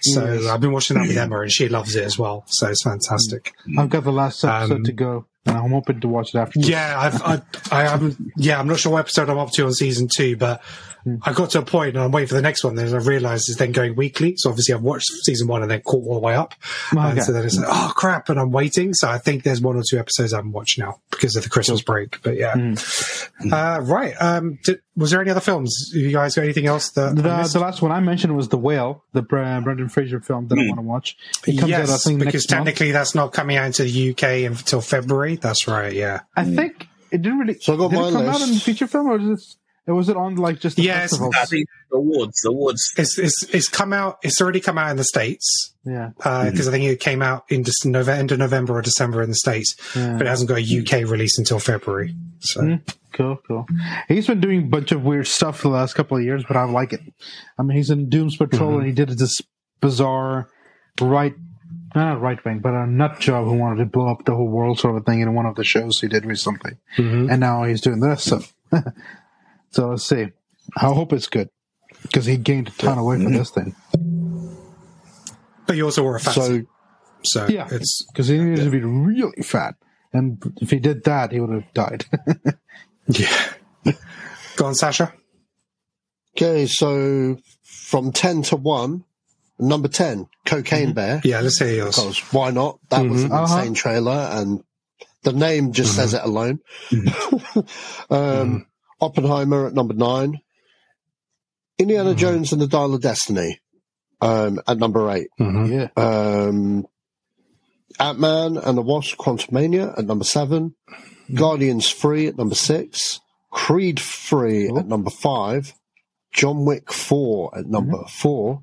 So 0.00 0.48
I've 0.50 0.60
been 0.60 0.72
watching 0.72 0.96
that 0.96 1.06
with 1.06 1.16
Emma, 1.16 1.40
and 1.42 1.52
she 1.52 1.68
loves 1.68 1.94
it 1.94 2.02
as 2.04 2.18
well. 2.18 2.44
So 2.48 2.68
it's 2.68 2.82
fantastic. 2.82 3.52
I've 3.78 3.88
got 3.88 4.04
the 4.04 4.12
last 4.12 4.44
episode 4.44 4.74
Um, 4.78 4.84
to 4.84 4.92
go, 4.92 5.26
and 5.46 5.56
I'm 5.56 5.70
hoping 5.70 6.00
to 6.00 6.08
watch 6.08 6.34
it 6.34 6.38
after. 6.38 6.60
Yeah, 6.60 6.98
I've, 6.98 7.22
I, 7.22 7.42
I 7.70 7.88
haven't. 7.88 8.16
Yeah, 8.36 8.58
I'm 8.58 8.68
not 8.68 8.78
sure 8.78 8.92
what 8.92 9.00
episode 9.00 9.28
I'm 9.28 9.38
up 9.38 9.50
to 9.52 9.66
on 9.66 9.72
season 9.72 10.08
two, 10.14 10.36
but 10.36 10.62
Hmm. 11.04 11.16
I 11.22 11.32
got 11.32 11.50
to 11.50 11.58
a 11.58 11.62
point 11.62 11.96
and 11.96 12.04
I'm 12.04 12.10
waiting 12.10 12.28
for 12.28 12.34
the 12.34 12.42
next 12.42 12.64
one. 12.64 12.74
Then 12.74 12.92
I 12.92 12.96
realised 12.96 13.48
it's 13.48 13.58
then 13.58 13.72
going 13.72 13.94
weekly. 13.94 14.34
So 14.36 14.48
obviously 14.48 14.74
I've 14.74 14.82
watched 14.82 15.06
season 15.22 15.46
one 15.48 15.62
and 15.62 15.70
then 15.70 15.82
caught 15.82 16.06
all 16.06 16.14
the 16.14 16.20
way 16.20 16.34
up. 16.34 16.54
Okay. 16.92 17.02
And 17.02 17.22
so 17.22 17.32
then 17.32 17.44
it's 17.44 17.56
like, 17.56 17.68
oh 17.68 17.92
crap, 17.94 18.30
and 18.30 18.40
I'm 18.40 18.50
waiting. 18.50 18.94
So 18.94 19.08
I 19.08 19.18
think 19.18 19.42
there's 19.42 19.60
one 19.60 19.76
or 19.76 19.82
two 19.88 19.98
episodes 19.98 20.32
I 20.32 20.38
haven't 20.38 20.52
watched 20.52 20.78
now 20.78 21.00
because 21.10 21.36
of 21.36 21.42
the 21.42 21.50
Christmas 21.50 21.82
break. 21.82 22.22
But 22.22 22.36
yeah, 22.36 22.54
hmm. 22.54 23.52
uh, 23.52 23.80
right. 23.80 24.14
Um, 24.18 24.58
did, 24.64 24.80
was 24.96 25.10
there 25.10 25.20
any 25.20 25.30
other 25.30 25.40
films? 25.40 25.90
Have 25.92 26.02
you 26.02 26.12
guys 26.12 26.34
got 26.36 26.42
anything 26.42 26.66
else 26.66 26.90
that 26.92 27.16
The, 27.16 27.22
the 27.22 27.60
last 27.60 27.82
one 27.82 27.92
I 27.92 28.00
mentioned 28.00 28.34
was 28.34 28.48
The 28.48 28.58
Whale, 28.58 29.04
the 29.12 29.22
Br- 29.22 29.38
uh, 29.38 29.60
Brendan 29.60 29.88
Fraser 29.88 30.20
film 30.20 30.48
that 30.48 30.58
I 30.58 30.62
hmm. 30.62 30.68
want 30.68 30.78
to 30.78 30.82
watch. 30.82 31.16
It 31.46 31.58
comes 31.58 31.70
yes, 31.70 31.90
out, 31.90 31.94
I 31.94 31.96
think, 31.98 32.18
because 32.20 32.44
next 32.44 32.50
month. 32.50 32.66
technically 32.66 32.92
that's 32.92 33.14
not 33.14 33.32
coming 33.32 33.56
out 33.56 33.66
into 33.66 33.82
the 33.82 34.10
UK 34.10 34.50
until 34.50 34.80
February. 34.80 35.36
That's 35.36 35.68
right. 35.68 35.92
Yeah. 35.92 36.20
I 36.34 36.44
think 36.44 36.88
it 37.10 37.22
didn't 37.22 37.38
really. 37.38 37.54
So 37.60 37.74
I 37.74 37.76
got 37.76 37.90
did 37.90 38.00
my 38.00 38.08
it 38.08 38.12
come 38.12 38.26
out 38.26 38.40
in 38.40 38.54
feature 38.56 38.86
film, 38.86 39.06
or 39.08 39.18
is 39.18 39.40
it? 39.40 39.56
Or 39.86 39.94
was 39.94 40.08
it 40.08 40.16
on 40.16 40.36
like 40.36 40.60
just 40.60 40.76
the 40.76 40.82
Yes, 40.84 41.10
festivals? 41.10 41.34
I 41.38 41.44
the 41.46 41.66
awards, 41.92 42.40
the 42.42 42.48
awards. 42.50 42.80
It's, 42.96 43.18
it's, 43.18 43.42
it's 43.52 43.68
come 43.68 43.92
out. 43.92 44.18
It's 44.22 44.40
already 44.40 44.60
come 44.60 44.78
out 44.78 44.90
in 44.90 44.96
the 44.96 45.04
States. 45.04 45.74
Yeah, 45.84 46.10
because 46.16 46.66
I 46.66 46.70
think 46.70 46.84
it 46.84 47.00
came 47.00 47.20
out 47.20 47.44
in 47.50 47.62
Dec- 47.64 47.84
November, 47.84 48.18
end 48.18 48.32
of 48.32 48.38
November 48.38 48.78
or 48.78 48.80
December 48.82 49.22
in 49.22 49.28
the 49.28 49.34
States, 49.34 49.76
Yeah. 49.94 50.14
but 50.16 50.26
it 50.26 50.30
hasn't 50.30 50.48
got 50.48 50.58
a 50.58 50.62
UK 50.62 51.06
release 51.10 51.38
until 51.38 51.58
February. 51.58 52.14
So 52.40 52.62
Mm, 52.62 52.94
cool, 53.12 53.36
cool. 53.46 53.66
He's 54.08 54.26
been 54.26 54.40
doing 54.40 54.60
a 54.60 54.66
bunch 54.66 54.92
of 54.92 55.04
weird 55.04 55.26
stuff 55.26 55.60
the 55.60 55.68
last 55.68 55.92
couple 55.94 56.16
of 56.16 56.22
years, 56.22 56.42
but 56.48 56.56
I 56.56 56.64
like 56.64 56.94
it. 56.94 57.00
I 57.58 57.62
mean, 57.62 57.76
he's 57.76 57.90
in 57.90 58.08
Doom's 58.08 58.38
Patrol, 58.38 58.70
Mm-hmm. 58.70 58.78
and 58.78 58.86
he 58.86 58.92
did 58.92 59.10
this 59.18 59.38
bizarre 59.80 60.48
right 61.00 61.34
not 61.94 62.20
right 62.20 62.42
wing, 62.44 62.58
but 62.58 62.72
a 62.74 62.86
nut 62.88 63.20
job 63.20 63.44
who 63.44 63.52
wanted 63.54 63.76
to 63.78 63.84
blow 63.84 64.08
up 64.10 64.24
the 64.24 64.34
whole 64.34 64.48
world 64.48 64.80
sort 64.80 64.96
of 64.96 65.04
thing 65.06 65.20
in 65.20 65.32
one 65.34 65.46
of 65.46 65.54
the 65.54 65.62
shows 65.62 66.00
he 66.00 66.08
did 66.08 66.24
recently. 66.24 66.72
Mhm. 66.96 67.30
And 67.30 67.38
now 67.40 67.62
he's 67.64 67.80
doing 67.82 68.00
this. 68.00 68.24
So, 68.24 68.40
so 69.74 69.88
let's 69.88 70.04
see. 70.04 70.28
I 70.76 70.86
hope 70.86 71.12
it's 71.12 71.26
good 71.26 71.50
because 72.02 72.26
he 72.26 72.36
gained 72.36 72.68
a 72.68 72.70
ton 72.70 72.96
of 72.96 73.04
weight 73.04 73.22
from 73.22 73.32
this 73.32 73.50
thing. 73.50 73.74
But 75.66 75.76
you 75.76 75.84
also 75.84 76.04
wore 76.04 76.14
a 76.14 76.20
fat 76.20 76.34
So 76.34 76.42
suit. 76.42 76.68
So 77.24 77.46
Yeah, 77.48 77.66
it's 77.72 78.06
because 78.12 78.28
he 78.28 78.38
needed 78.38 78.64
to 78.64 78.70
be 78.70 78.82
really 78.82 79.42
fat. 79.42 79.74
And 80.12 80.40
if 80.60 80.70
he 80.70 80.78
did 80.78 81.02
that, 81.04 81.32
he 81.32 81.40
would 81.40 81.50
have 81.50 81.72
died. 81.74 82.04
yeah. 83.08 83.52
Go 84.54 84.66
on, 84.66 84.76
Sacha. 84.76 85.12
okay, 86.36 86.66
so 86.66 87.36
from 87.64 88.12
ten 88.12 88.42
to 88.42 88.56
one, 88.56 89.02
number 89.58 89.88
ten, 89.88 90.28
Cocaine 90.44 90.88
mm-hmm. 90.88 90.92
Bear. 90.92 91.20
Yeah, 91.24 91.40
let's 91.40 91.58
hear 91.58 91.74
yours. 91.74 91.96
Because 91.96 92.20
why 92.32 92.52
not? 92.52 92.78
That 92.90 93.08
was 93.08 93.24
an 93.24 93.30
mm-hmm. 93.30 93.36
Uh-huh. 93.36 93.56
insane 93.56 93.74
trailer, 93.74 94.28
and 94.30 94.62
the 95.24 95.32
name 95.32 95.72
just 95.72 95.96
says 95.96 96.14
mm-hmm. 96.14 96.24
it 96.24 96.28
alone. 96.28 97.66
um, 98.10 98.66
Oppenheimer 99.04 99.66
at 99.66 99.74
number 99.74 99.94
nine. 99.94 100.40
Indiana 101.78 102.14
Jones 102.14 102.52
and 102.52 102.62
the 102.62 102.66
Dial 102.68 102.94
of 102.94 103.00
Destiny 103.02 103.60
um, 104.20 104.60
at 104.66 104.78
number 104.78 105.10
eight. 105.10 105.28
Mhm. 105.38 105.70
yeah. 105.96 106.02
Um, 106.02 106.86
Ant 108.00 108.18
Man 108.18 108.56
and 108.56 108.76
the 108.78 108.82
Wasp 108.82 109.16
Quantumania 109.16 109.96
at 109.98 110.04
number 110.04 110.24
seven. 110.24 110.74
Guardians 111.32 111.90
3 111.90 112.26
at 112.28 112.36
number 112.36 112.54
six. 112.54 113.20
Creed 113.50 113.98
3 114.00 114.68
at 114.68 114.86
number 114.86 115.10
five. 115.10 115.74
John 116.32 116.64
Wick 116.64 116.92
4 116.92 117.58
at 117.58 117.66
number 117.66 118.04
four. 118.08 118.62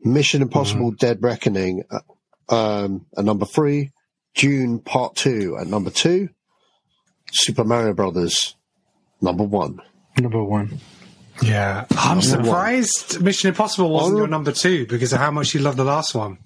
Mission 0.00 0.42
Impossible 0.42 0.90
Dead 0.92 1.22
Reckoning 1.22 1.84
at, 1.90 2.02
um, 2.54 3.06
at 3.16 3.24
number 3.24 3.46
three. 3.46 3.90
Dune 4.34 4.78
Part 4.80 5.16
2 5.16 5.56
at 5.60 5.66
number 5.66 5.90
two. 5.90 6.28
Super 7.32 7.64
Mario 7.64 7.94
Brothers 7.94 8.54
number 9.20 9.44
one. 9.44 9.80
Number 10.18 10.42
one. 10.42 10.78
Yeah. 11.42 11.84
I'm 11.90 12.18
Number 12.18 12.36
one. 12.36 12.44
surprised 12.44 13.20
Mission 13.20 13.48
Impossible 13.48 13.90
wasn't 13.90 14.18
your 14.18 14.26
number 14.26 14.52
two 14.52 14.86
because 14.86 15.12
of 15.12 15.18
how 15.18 15.30
much 15.30 15.54
you 15.54 15.60
love 15.60 15.76
the 15.76 15.84
last 15.84 16.14
one. 16.14 16.38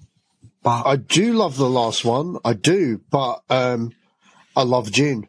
But 0.63 0.85
I 0.85 0.95
do 0.97 1.33
love 1.33 1.57
the 1.57 1.69
last 1.69 2.03
one. 2.05 2.37
I 2.45 2.53
do, 2.53 3.01
but 3.09 3.41
um, 3.49 3.93
I 4.55 4.63
love 4.63 4.91
Dune. 4.91 5.27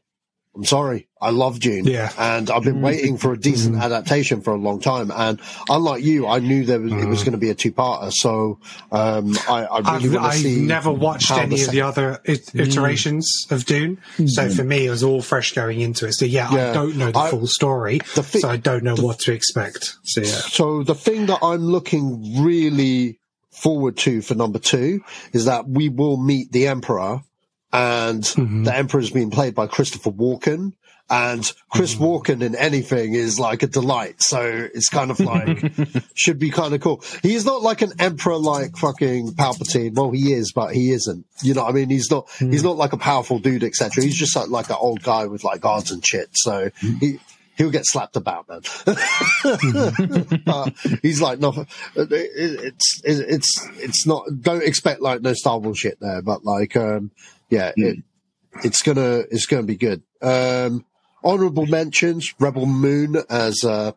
I'm 0.54 0.66
sorry. 0.66 1.08
I 1.18 1.30
love 1.30 1.60
Dune. 1.60 1.86
Yeah. 1.86 2.12
And 2.18 2.50
I've 2.50 2.62
been 2.62 2.82
waiting 2.82 3.16
for 3.16 3.32
a 3.32 3.38
decent 3.38 3.76
mm. 3.76 3.82
adaptation 3.82 4.42
for 4.42 4.52
a 4.52 4.58
long 4.58 4.80
time. 4.80 5.10
And 5.10 5.40
unlike 5.70 6.04
you, 6.04 6.26
I 6.26 6.40
knew 6.40 6.66
there 6.66 6.78
was, 6.78 6.92
it 6.92 7.06
was 7.06 7.20
mm. 7.22 7.24
going 7.24 7.32
to 7.32 7.38
be 7.38 7.48
a 7.48 7.54
two 7.54 7.72
parter. 7.72 8.12
So 8.12 8.58
um, 8.90 9.34
I, 9.48 9.64
I 9.64 9.78
really 9.78 10.08
I've, 10.08 10.12
want 10.12 10.12
to 10.12 10.20
I've 10.20 10.34
see. 10.34 10.60
never 10.60 10.92
watched 10.92 11.30
any 11.30 11.62
of 11.62 11.70
the 11.70 11.80
other 11.82 12.20
it- 12.24 12.46
mm. 12.46 12.60
iterations 12.60 13.46
of 13.50 13.64
Dune, 13.64 13.98
so 14.26 14.50
for 14.50 14.64
me 14.64 14.86
it 14.86 14.90
was 14.90 15.02
all 15.02 15.22
fresh 15.22 15.52
going 15.52 15.80
into 15.80 16.06
it. 16.06 16.12
So 16.12 16.26
yeah, 16.26 16.50
I 16.50 16.72
don't 16.74 16.96
know 16.96 17.10
the 17.10 17.18
I- 17.18 17.30
full 17.30 17.46
story, 17.46 17.98
the 18.14 18.22
thi- 18.22 18.40
so 18.40 18.50
I 18.50 18.58
don't 18.58 18.84
know 18.84 18.96
what 18.96 19.20
to 19.20 19.32
expect. 19.32 19.96
So 20.02 20.20
yeah, 20.20 20.26
So 20.26 20.82
the 20.82 20.94
thing 20.94 21.26
that 21.26 21.38
I'm 21.42 21.62
looking 21.64 22.42
really 22.42 23.20
forward 23.50 23.96
to 23.98 24.20
for 24.22 24.34
number 24.34 24.58
two 24.58 25.02
is 25.32 25.44
that 25.44 25.68
we 25.68 25.88
will 25.88 26.16
meet 26.16 26.52
the 26.52 26.66
Emperor, 26.66 27.22
and 27.72 28.22
mm-hmm. 28.22 28.64
the 28.64 28.76
Emperor 28.76 29.00
is 29.00 29.10
being 29.10 29.30
played 29.30 29.54
by 29.54 29.66
Christopher 29.66 30.10
Walken. 30.10 30.72
And 31.10 31.52
Chris 31.68 31.94
mm-hmm. 31.94 32.04
Walken 32.04 32.42
in 32.42 32.54
anything 32.54 33.12
is 33.12 33.38
like 33.38 33.62
a 33.62 33.66
delight. 33.66 34.22
So 34.22 34.40
it's 34.72 34.88
kind 34.88 35.10
of 35.10 35.20
like, 35.20 35.62
should 36.14 36.38
be 36.38 36.48
kind 36.48 36.72
of 36.72 36.80
cool. 36.80 37.02
He's 37.22 37.44
not 37.44 37.60
like 37.60 37.82
an 37.82 37.92
emperor 37.98 38.38
like 38.38 38.78
fucking 38.78 39.32
Palpatine. 39.32 39.94
Well, 39.94 40.10
he 40.10 40.32
is, 40.32 40.52
but 40.52 40.74
he 40.74 40.90
isn't. 40.92 41.26
You 41.42 41.52
know 41.52 41.64
what 41.64 41.70
I 41.70 41.74
mean? 41.74 41.90
He's 41.90 42.10
not, 42.10 42.30
he's 42.38 42.48
mm-hmm. 42.48 42.66
not 42.66 42.76
like 42.76 42.94
a 42.94 42.96
powerful 42.96 43.40
dude, 43.40 43.62
etc. 43.62 44.02
He's 44.02 44.16
just 44.16 44.34
like, 44.34 44.48
like 44.48 44.70
an 44.70 44.76
old 44.78 45.02
guy 45.02 45.26
with 45.26 45.44
like 45.44 45.60
guards 45.60 45.90
and 45.90 46.06
shit. 46.06 46.30
So 46.32 46.70
he, 46.80 47.18
he'll 47.56 47.70
get 47.70 47.84
slapped 47.84 48.16
about, 48.16 48.48
man. 48.48 48.62
but 50.46 50.74
he's 51.02 51.20
like, 51.20 51.40
no, 51.40 51.66
it- 51.94 52.08
it's, 52.10 53.02
it's, 53.04 53.68
it's 53.76 54.06
not, 54.06 54.24
don't 54.40 54.62
expect 54.62 55.02
like 55.02 55.20
no 55.20 55.34
Star 55.34 55.58
Wars 55.58 55.78
shit 55.78 56.00
there, 56.00 56.22
but 56.22 56.42
like, 56.42 56.74
um, 56.74 57.10
yeah, 57.52 57.72
it, 57.76 57.98
it's 58.64 58.82
gonna, 58.82 59.24
it's 59.30 59.46
gonna 59.46 59.62
be 59.62 59.76
good. 59.76 60.02
Um, 60.22 60.84
honorable 61.22 61.66
mentions, 61.66 62.34
Rebel 62.40 62.66
Moon 62.66 63.16
as, 63.28 63.62
uh, 63.64 63.92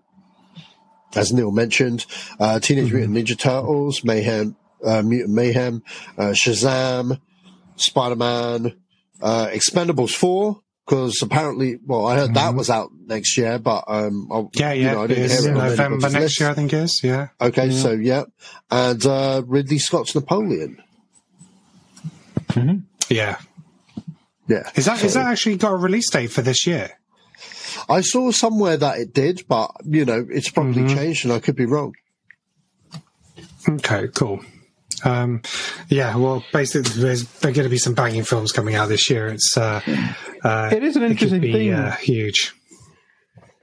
as 1.15 1.31
Neil 1.31 1.51
mentioned, 1.51 2.05
uh, 2.39 2.59
Teenage 2.59 2.91
Mutant 2.91 3.15
Ninja 3.15 3.37
Turtles, 3.39 4.03
Mayhem, 4.03 4.55
uh, 4.85 5.01
Mutant 5.01 5.33
Mayhem, 5.33 5.83
uh, 6.17 6.33
Shazam, 6.33 7.19
Spider 7.77 8.15
Man, 8.15 8.75
uh, 9.21 9.47
Expendables 9.47 10.13
4, 10.13 10.59
because 10.85 11.17
apparently, 11.21 11.79
well, 11.85 12.05
I 12.05 12.17
heard 12.17 12.33
that 12.33 12.53
was 12.53 12.69
out 12.69 12.91
next 13.07 13.37
year, 13.37 13.57
but, 13.57 13.85
um, 13.87 14.29
I, 14.31 14.45
yeah, 14.53 14.73
you 14.73 14.83
yeah. 14.83 14.93
know, 14.93 15.03
I 15.03 15.07
didn't 15.07 15.29
hear 15.29 15.51
it 15.51 15.53
November 15.53 16.09
next 16.09 16.13
list. 16.21 16.39
year, 16.41 16.49
I 16.49 16.53
think 16.53 16.73
it 16.73 16.77
is. 16.79 17.01
Yeah, 17.01 17.29
Okay, 17.39 17.71
so 17.71 17.91
yeah. 17.91 18.25
And, 18.69 19.03
uh, 19.05 19.41
Ridley 19.45 19.79
Scott's 19.79 20.13
Napoleon. 20.13 20.81
Yeah. 23.09 23.37
Yeah. 24.47 24.69
Is 24.75 24.85
that 24.85 25.03
is 25.03 25.13
So- 25.13 25.19
that 25.19 25.27
actually 25.31 25.57
got 25.57 25.71
a 25.73 25.75
release 25.77 26.09
date 26.09 26.31
for 26.31 26.41
this 26.41 26.65
year? 26.67 26.91
I 27.89 28.01
saw 28.01 28.31
somewhere 28.31 28.77
that 28.77 28.99
it 28.99 29.13
did, 29.13 29.43
but, 29.47 29.71
you 29.85 30.05
know, 30.05 30.25
it's 30.29 30.49
probably 30.49 30.83
Mm-hmm. 30.83 30.95
changed 30.95 31.25
and 31.25 31.33
I 31.33 31.39
could 31.39 31.55
be 31.55 31.65
wrong. 31.65 31.93
Okay, 33.67 34.07
cool. 34.13 34.39
Um, 35.03 35.41
yeah, 35.89 36.15
well, 36.15 36.43
basically, 36.53 37.01
there's 37.01 37.25
there 37.39 37.51
going 37.51 37.65
to 37.65 37.69
be 37.69 37.77
some 37.77 37.93
banging 37.93 38.23
films 38.23 38.51
coming 38.51 38.75
out 38.75 38.87
this 38.87 39.09
year. 39.09 39.27
It's 39.27 39.57
uh, 39.57 39.81
uh, 40.43 40.69
It 40.71 40.83
is 40.83 40.95
an 40.95 41.03
it 41.03 41.07
could 41.17 41.33
interesting 41.33 41.41
be 41.41 41.51
thing. 41.51 41.73
uh, 41.73 41.91
huge. 41.95 42.53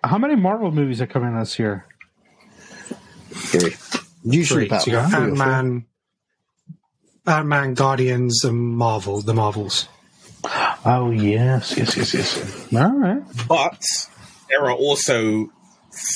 How 0.05 0.19
many 0.19 0.37
Marvel 0.37 0.71
movies 0.73 1.01
are 1.01 1.07
coming 1.07 1.37
this 1.39 1.59
year? 1.59 1.87
Usually 4.25 4.67
Three. 4.67 4.67
about 4.67 4.83
So 4.83 4.91
you 4.91 4.97
got 4.97 5.15
Ant 5.15 5.37
four. 5.37 5.47
Man, 5.47 5.87
Ant 7.27 7.47
Man, 7.47 7.75
Guardians, 7.75 8.45
and 8.45 8.57
Marvel. 8.77 9.21
The 9.21 9.35
Marvels. 9.35 9.89
Oh 10.85 11.11
yes, 11.11 11.77
yes, 11.77 11.97
yes, 11.97 12.15
yes. 12.15 12.73
All 12.75 12.99
right. 12.99 13.23
But 13.49 13.81
there 14.49 14.63
are 14.65 14.73
also 14.73 15.51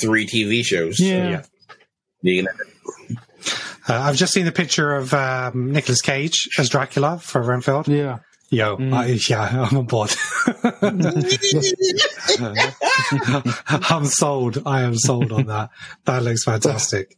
three 0.00 0.26
TV 0.26 0.64
shows. 0.64 0.98
Yeah. 0.98 1.42
You 2.22 2.42
know, 2.44 2.50
Uh, 3.88 3.94
I've 4.00 4.16
just 4.16 4.32
seen 4.32 4.44
the 4.46 4.50
picture 4.52 4.96
of 4.96 5.14
um, 5.14 5.70
Nicolas 5.72 6.00
Cage 6.02 6.48
as 6.58 6.68
Dracula 6.68 7.18
for 7.20 7.40
Renfield. 7.40 7.86
Yeah. 7.86 8.18
Yo, 8.48 8.76
I, 8.92 9.18
yeah, 9.28 9.66
I'm 9.68 9.76
on 9.76 9.86
board. 9.86 10.14
I'm 13.90 14.04
sold. 14.04 14.62
I 14.64 14.82
am 14.82 14.96
sold 14.96 15.32
on 15.32 15.46
that. 15.46 15.70
That 16.04 16.22
looks 16.22 16.44
fantastic. 16.44 17.16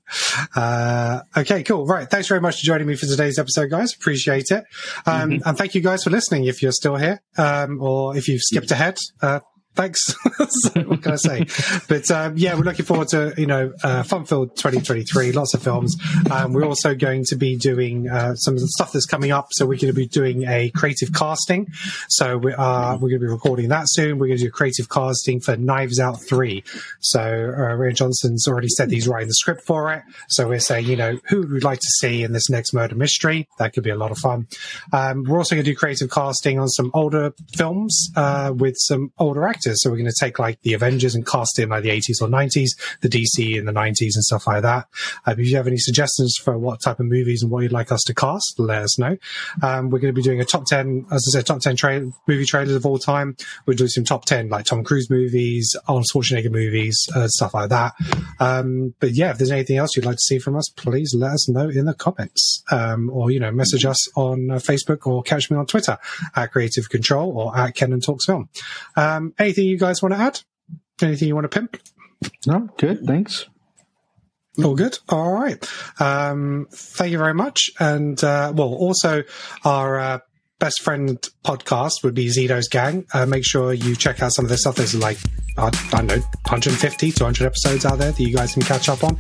Uh, 0.56 1.20
okay, 1.36 1.62
cool. 1.64 1.84
Right. 1.84 2.09
Thanks 2.10 2.28
very 2.28 2.40
much 2.40 2.60
for 2.60 2.64
joining 2.66 2.86
me 2.86 2.96
for 2.96 3.05
today's 3.06 3.38
episode, 3.38 3.70
guys. 3.70 3.94
Appreciate 3.94 4.50
it. 4.50 4.64
Um, 5.06 5.42
And 5.44 5.59
thank 5.59 5.74
you 5.74 5.82
guys 5.82 6.02
for 6.05 6.10
listening 6.10 6.44
if 6.46 6.62
you're 6.62 6.72
still 6.72 6.96
here, 6.96 7.20
um, 7.36 7.82
or 7.82 8.16
if 8.16 8.26
you've 8.28 8.42
skipped 8.42 8.70
ahead. 8.70 8.98
Uh, 9.20 9.40
thanks. 9.78 10.12
what 10.74 11.02
can 11.02 11.12
I 11.12 11.16
say? 11.16 11.46
But 11.88 12.10
um, 12.10 12.36
yeah, 12.36 12.55
we're 12.55 12.64
looking 12.64 12.84
forward 12.84 13.09
to 13.09 13.32
you 13.38 13.46
know 13.46 13.72
uh, 13.82 14.02
fun-filled 14.02 14.56
2023. 14.56 15.32
Lots 15.32 15.55
of 15.55 15.62
films. 15.62 15.96
Um, 16.30 16.52
we're 16.52 16.66
also 16.66 16.94
going 16.94 17.24
to 17.26 17.36
be 17.36 17.56
doing 17.56 18.09
uh, 18.09 18.34
some 18.34 18.59
stuff 18.59 18.92
that's 18.92 19.06
coming 19.06 19.30
up. 19.30 19.48
So 19.52 19.64
we're 19.64 19.78
going 19.78 19.92
to 19.92 19.98
be 19.98 20.09
doing 20.09 20.44
a 20.48 20.70
creative 20.70 21.12
casting. 21.12 21.68
So 22.09 22.36
we 22.36 22.52
are 22.52 22.94
we're 22.94 23.10
going 23.10 23.20
to 23.20 23.26
be 23.26 23.32
recording 23.32 23.68
that 23.68 23.84
soon. 23.86 24.18
We're 24.18 24.26
going 24.26 24.38
to 24.38 24.44
do 24.44 24.48
a 24.48 24.52
creative 24.52 24.88
casting 24.88 25.40
for 25.40 25.56
Knives 25.56 26.00
Out 26.00 26.20
Three. 26.20 26.64
So 27.00 27.20
uh, 27.20 27.92
Johnson's 27.92 28.46
already 28.48 28.68
said 28.68 28.90
he's 28.90 29.09
writing 29.09 29.28
the 29.28 29.34
script 29.34 29.62
for 29.62 29.92
it. 29.92 30.02
So 30.28 30.48
we're 30.48 30.59
saying 30.59 30.86
you 30.86 30.96
know 30.96 31.18
who 31.28 31.38
would 31.40 31.52
we 31.52 31.60
like 31.60 31.78
to 31.78 31.88
see 32.00 32.24
in 32.24 32.32
this 32.32 32.50
next 32.50 32.74
murder 32.74 32.96
mystery. 32.96 33.48
That 33.59 33.72
could 33.72 33.84
be 33.84 33.90
a 33.90 33.96
lot 33.96 34.10
of 34.10 34.18
fun. 34.18 34.48
Um, 34.92 35.22
we're 35.22 35.38
also 35.38 35.55
going 35.55 35.64
to 35.64 35.70
do 35.70 35.76
creative 35.76 36.10
casting 36.10 36.59
on 36.59 36.68
some 36.68 36.90
older 36.94 37.32
films 37.56 38.10
uh, 38.16 38.52
with 38.55 38.74
some 38.78 39.12
older 39.18 39.46
actors. 39.46 39.68
So 39.77 39.90
we're 39.90 39.97
going 39.97 40.11
to 40.11 40.16
take 40.19 40.39
like 40.39 40.61
the 40.62 40.74
Avengers 40.74 41.15
and 41.15 41.27
cast 41.27 41.59
in 41.59 41.69
like 41.69 41.82
the 41.82 41.90
80s 41.90 42.23
or 42.23 42.28
90s, 42.28 42.70
the 43.01 43.09
DC 43.09 43.57
in 43.59 43.66
the 43.66 43.73
90s 43.73 44.15
and 44.15 44.24
stuff 44.24 44.47
like 44.47 44.62
that. 44.62 44.86
Uh, 45.27 45.32
if 45.32 45.39
you 45.39 45.57
have 45.57 45.66
any 45.66 45.78
suggestions 45.78 46.36
for 46.43 46.57
what 46.59 46.81
type 46.82 47.01
of 47.01 47.07
movies 47.07 47.43
and 47.43 47.51
what 47.51 47.62
you'd 47.62 47.73
like 47.73 47.93
us 47.93 48.03
to 48.07 48.15
cast, 48.15 48.55
let 48.59 48.82
us 48.82 48.99
know. 48.99 49.16
Um, 49.62 49.90
we're 49.90 49.99
going 49.99 50.15
to 50.15 50.16
be 50.19 50.23
doing 50.23 50.40
a 50.40 50.45
top 50.45 50.65
10, 50.66 51.07
as 51.11 51.24
I 51.28 51.39
said, 51.39 51.47
top 51.47 51.61
10 51.61 51.77
tra- 51.77 52.11
movie 52.27 52.45
trailers 52.45 52.74
of 52.74 52.86
all 52.86 52.99
time. 52.99 53.36
We'll 53.66 53.77
do 53.77 53.89
some 53.89 54.05
top 54.05 54.24
10 54.24 54.49
like 54.49 54.65
Tom 54.65 54.85
Cruise 54.85 55.11
movies, 55.11 55.74
Arnold 55.86 56.07
Schwarzenegger 56.12 56.51
movies, 56.51 56.97
uh, 57.15 57.28
stuff 57.28 57.55
like 57.55 57.70
that. 57.70 57.95
Um, 58.40 58.95
but 59.01 59.12
yeah, 59.12 59.31
if 59.31 59.39
there's 59.39 59.51
anything 59.51 59.77
else 59.77 59.97
you'd 59.97 60.05
like 60.05 60.16
to 60.16 60.23
see 60.23 60.39
from 60.39 60.57
us, 60.57 60.69
please 60.77 61.15
let 61.15 61.32
us 61.32 61.49
know 61.49 61.69
in 61.69 61.86
the 61.86 61.95
comments. 61.95 62.62
Um, 62.70 63.11
or, 63.11 63.31
you 63.31 63.40
know, 63.40 63.51
message 63.51 63.85
us 63.85 64.16
on 64.16 64.51
uh, 64.51 64.55
Facebook 64.57 65.07
or 65.07 65.23
catch 65.23 65.51
me 65.51 65.57
on 65.57 65.66
Twitter 65.66 65.99
at 66.36 66.53
Creative 66.53 66.89
Control 66.89 67.36
or 67.36 67.57
at 67.57 67.74
Kenan 67.74 68.01
Talks 68.01 68.27
Film. 68.27 68.49
Um, 68.97 69.32
anything 69.49 69.66
you 69.66 69.79
guys 69.79 70.03
want 70.03 70.15
to 70.15 70.20
add? 70.20 70.41
Anything 71.01 71.29
you 71.29 71.35
want 71.35 71.51
to 71.51 71.61
pimp? 71.61 71.79
No, 72.47 72.69
good. 72.77 73.05
Thanks. 73.07 73.47
All 74.62 74.75
good. 74.75 74.99
All 75.09 75.33
right. 75.33 75.66
Um, 76.01 76.66
thank 76.70 77.12
you 77.12 77.19
very 77.19 77.35
much. 77.35 77.70
And, 77.79 78.23
uh, 78.23 78.53
well, 78.55 78.75
also 78.75 79.23
our, 79.65 79.99
uh, 79.99 80.19
best 80.59 80.82
friend 80.82 81.18
podcast 81.44 82.02
would 82.02 82.14
be 82.14 82.26
Zedos 82.26 82.68
Gang. 82.70 83.06
Uh, 83.14 83.26
make 83.26 83.44
sure 83.44 83.72
you 83.72 83.94
check 83.94 84.22
out 84.22 84.32
some 84.32 84.44
of 84.44 84.48
the 84.51 84.56
stuff. 84.59 84.76
There's 84.76 84.94
like, 84.94 85.18
I, 85.56 85.66
I 85.66 85.98
don't 85.98 86.06
know, 86.06 86.14
150, 86.16 87.12
200 87.12 87.47
episodes 87.47 87.85
out 87.86 87.98
there 87.98 88.12
that 88.12 88.22
you 88.22 88.35
guys 88.35 88.55
can 88.55 88.62
catch 88.62 88.89
up 88.89 89.05
on. 89.05 89.18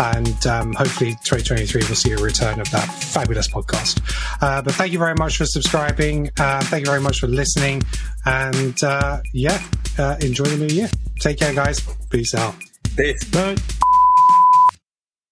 And 0.00 0.46
um, 0.46 0.72
hopefully 0.72 1.12
2023 1.24 1.82
will 1.88 1.94
see 1.94 2.12
a 2.12 2.16
return 2.16 2.60
of 2.60 2.70
that 2.70 2.86
fabulous 2.86 3.48
podcast. 3.48 4.00
Uh, 4.42 4.62
but 4.62 4.74
thank 4.74 4.92
you 4.92 4.98
very 4.98 5.14
much 5.14 5.36
for 5.36 5.46
subscribing. 5.46 6.30
Uh, 6.38 6.60
thank 6.64 6.84
you 6.84 6.90
very 6.90 7.02
much 7.02 7.20
for 7.20 7.28
listening. 7.28 7.82
And 8.26 8.82
uh, 8.82 9.20
yeah, 9.32 9.62
uh, 9.98 10.16
enjoy 10.20 10.44
the 10.44 10.66
new 10.66 10.74
year. 10.74 10.90
Take 11.20 11.38
care, 11.38 11.54
guys. 11.54 11.80
Peace 12.10 12.34
out. 12.34 12.54
Peace. 12.96 13.24
Bye. 13.24 13.56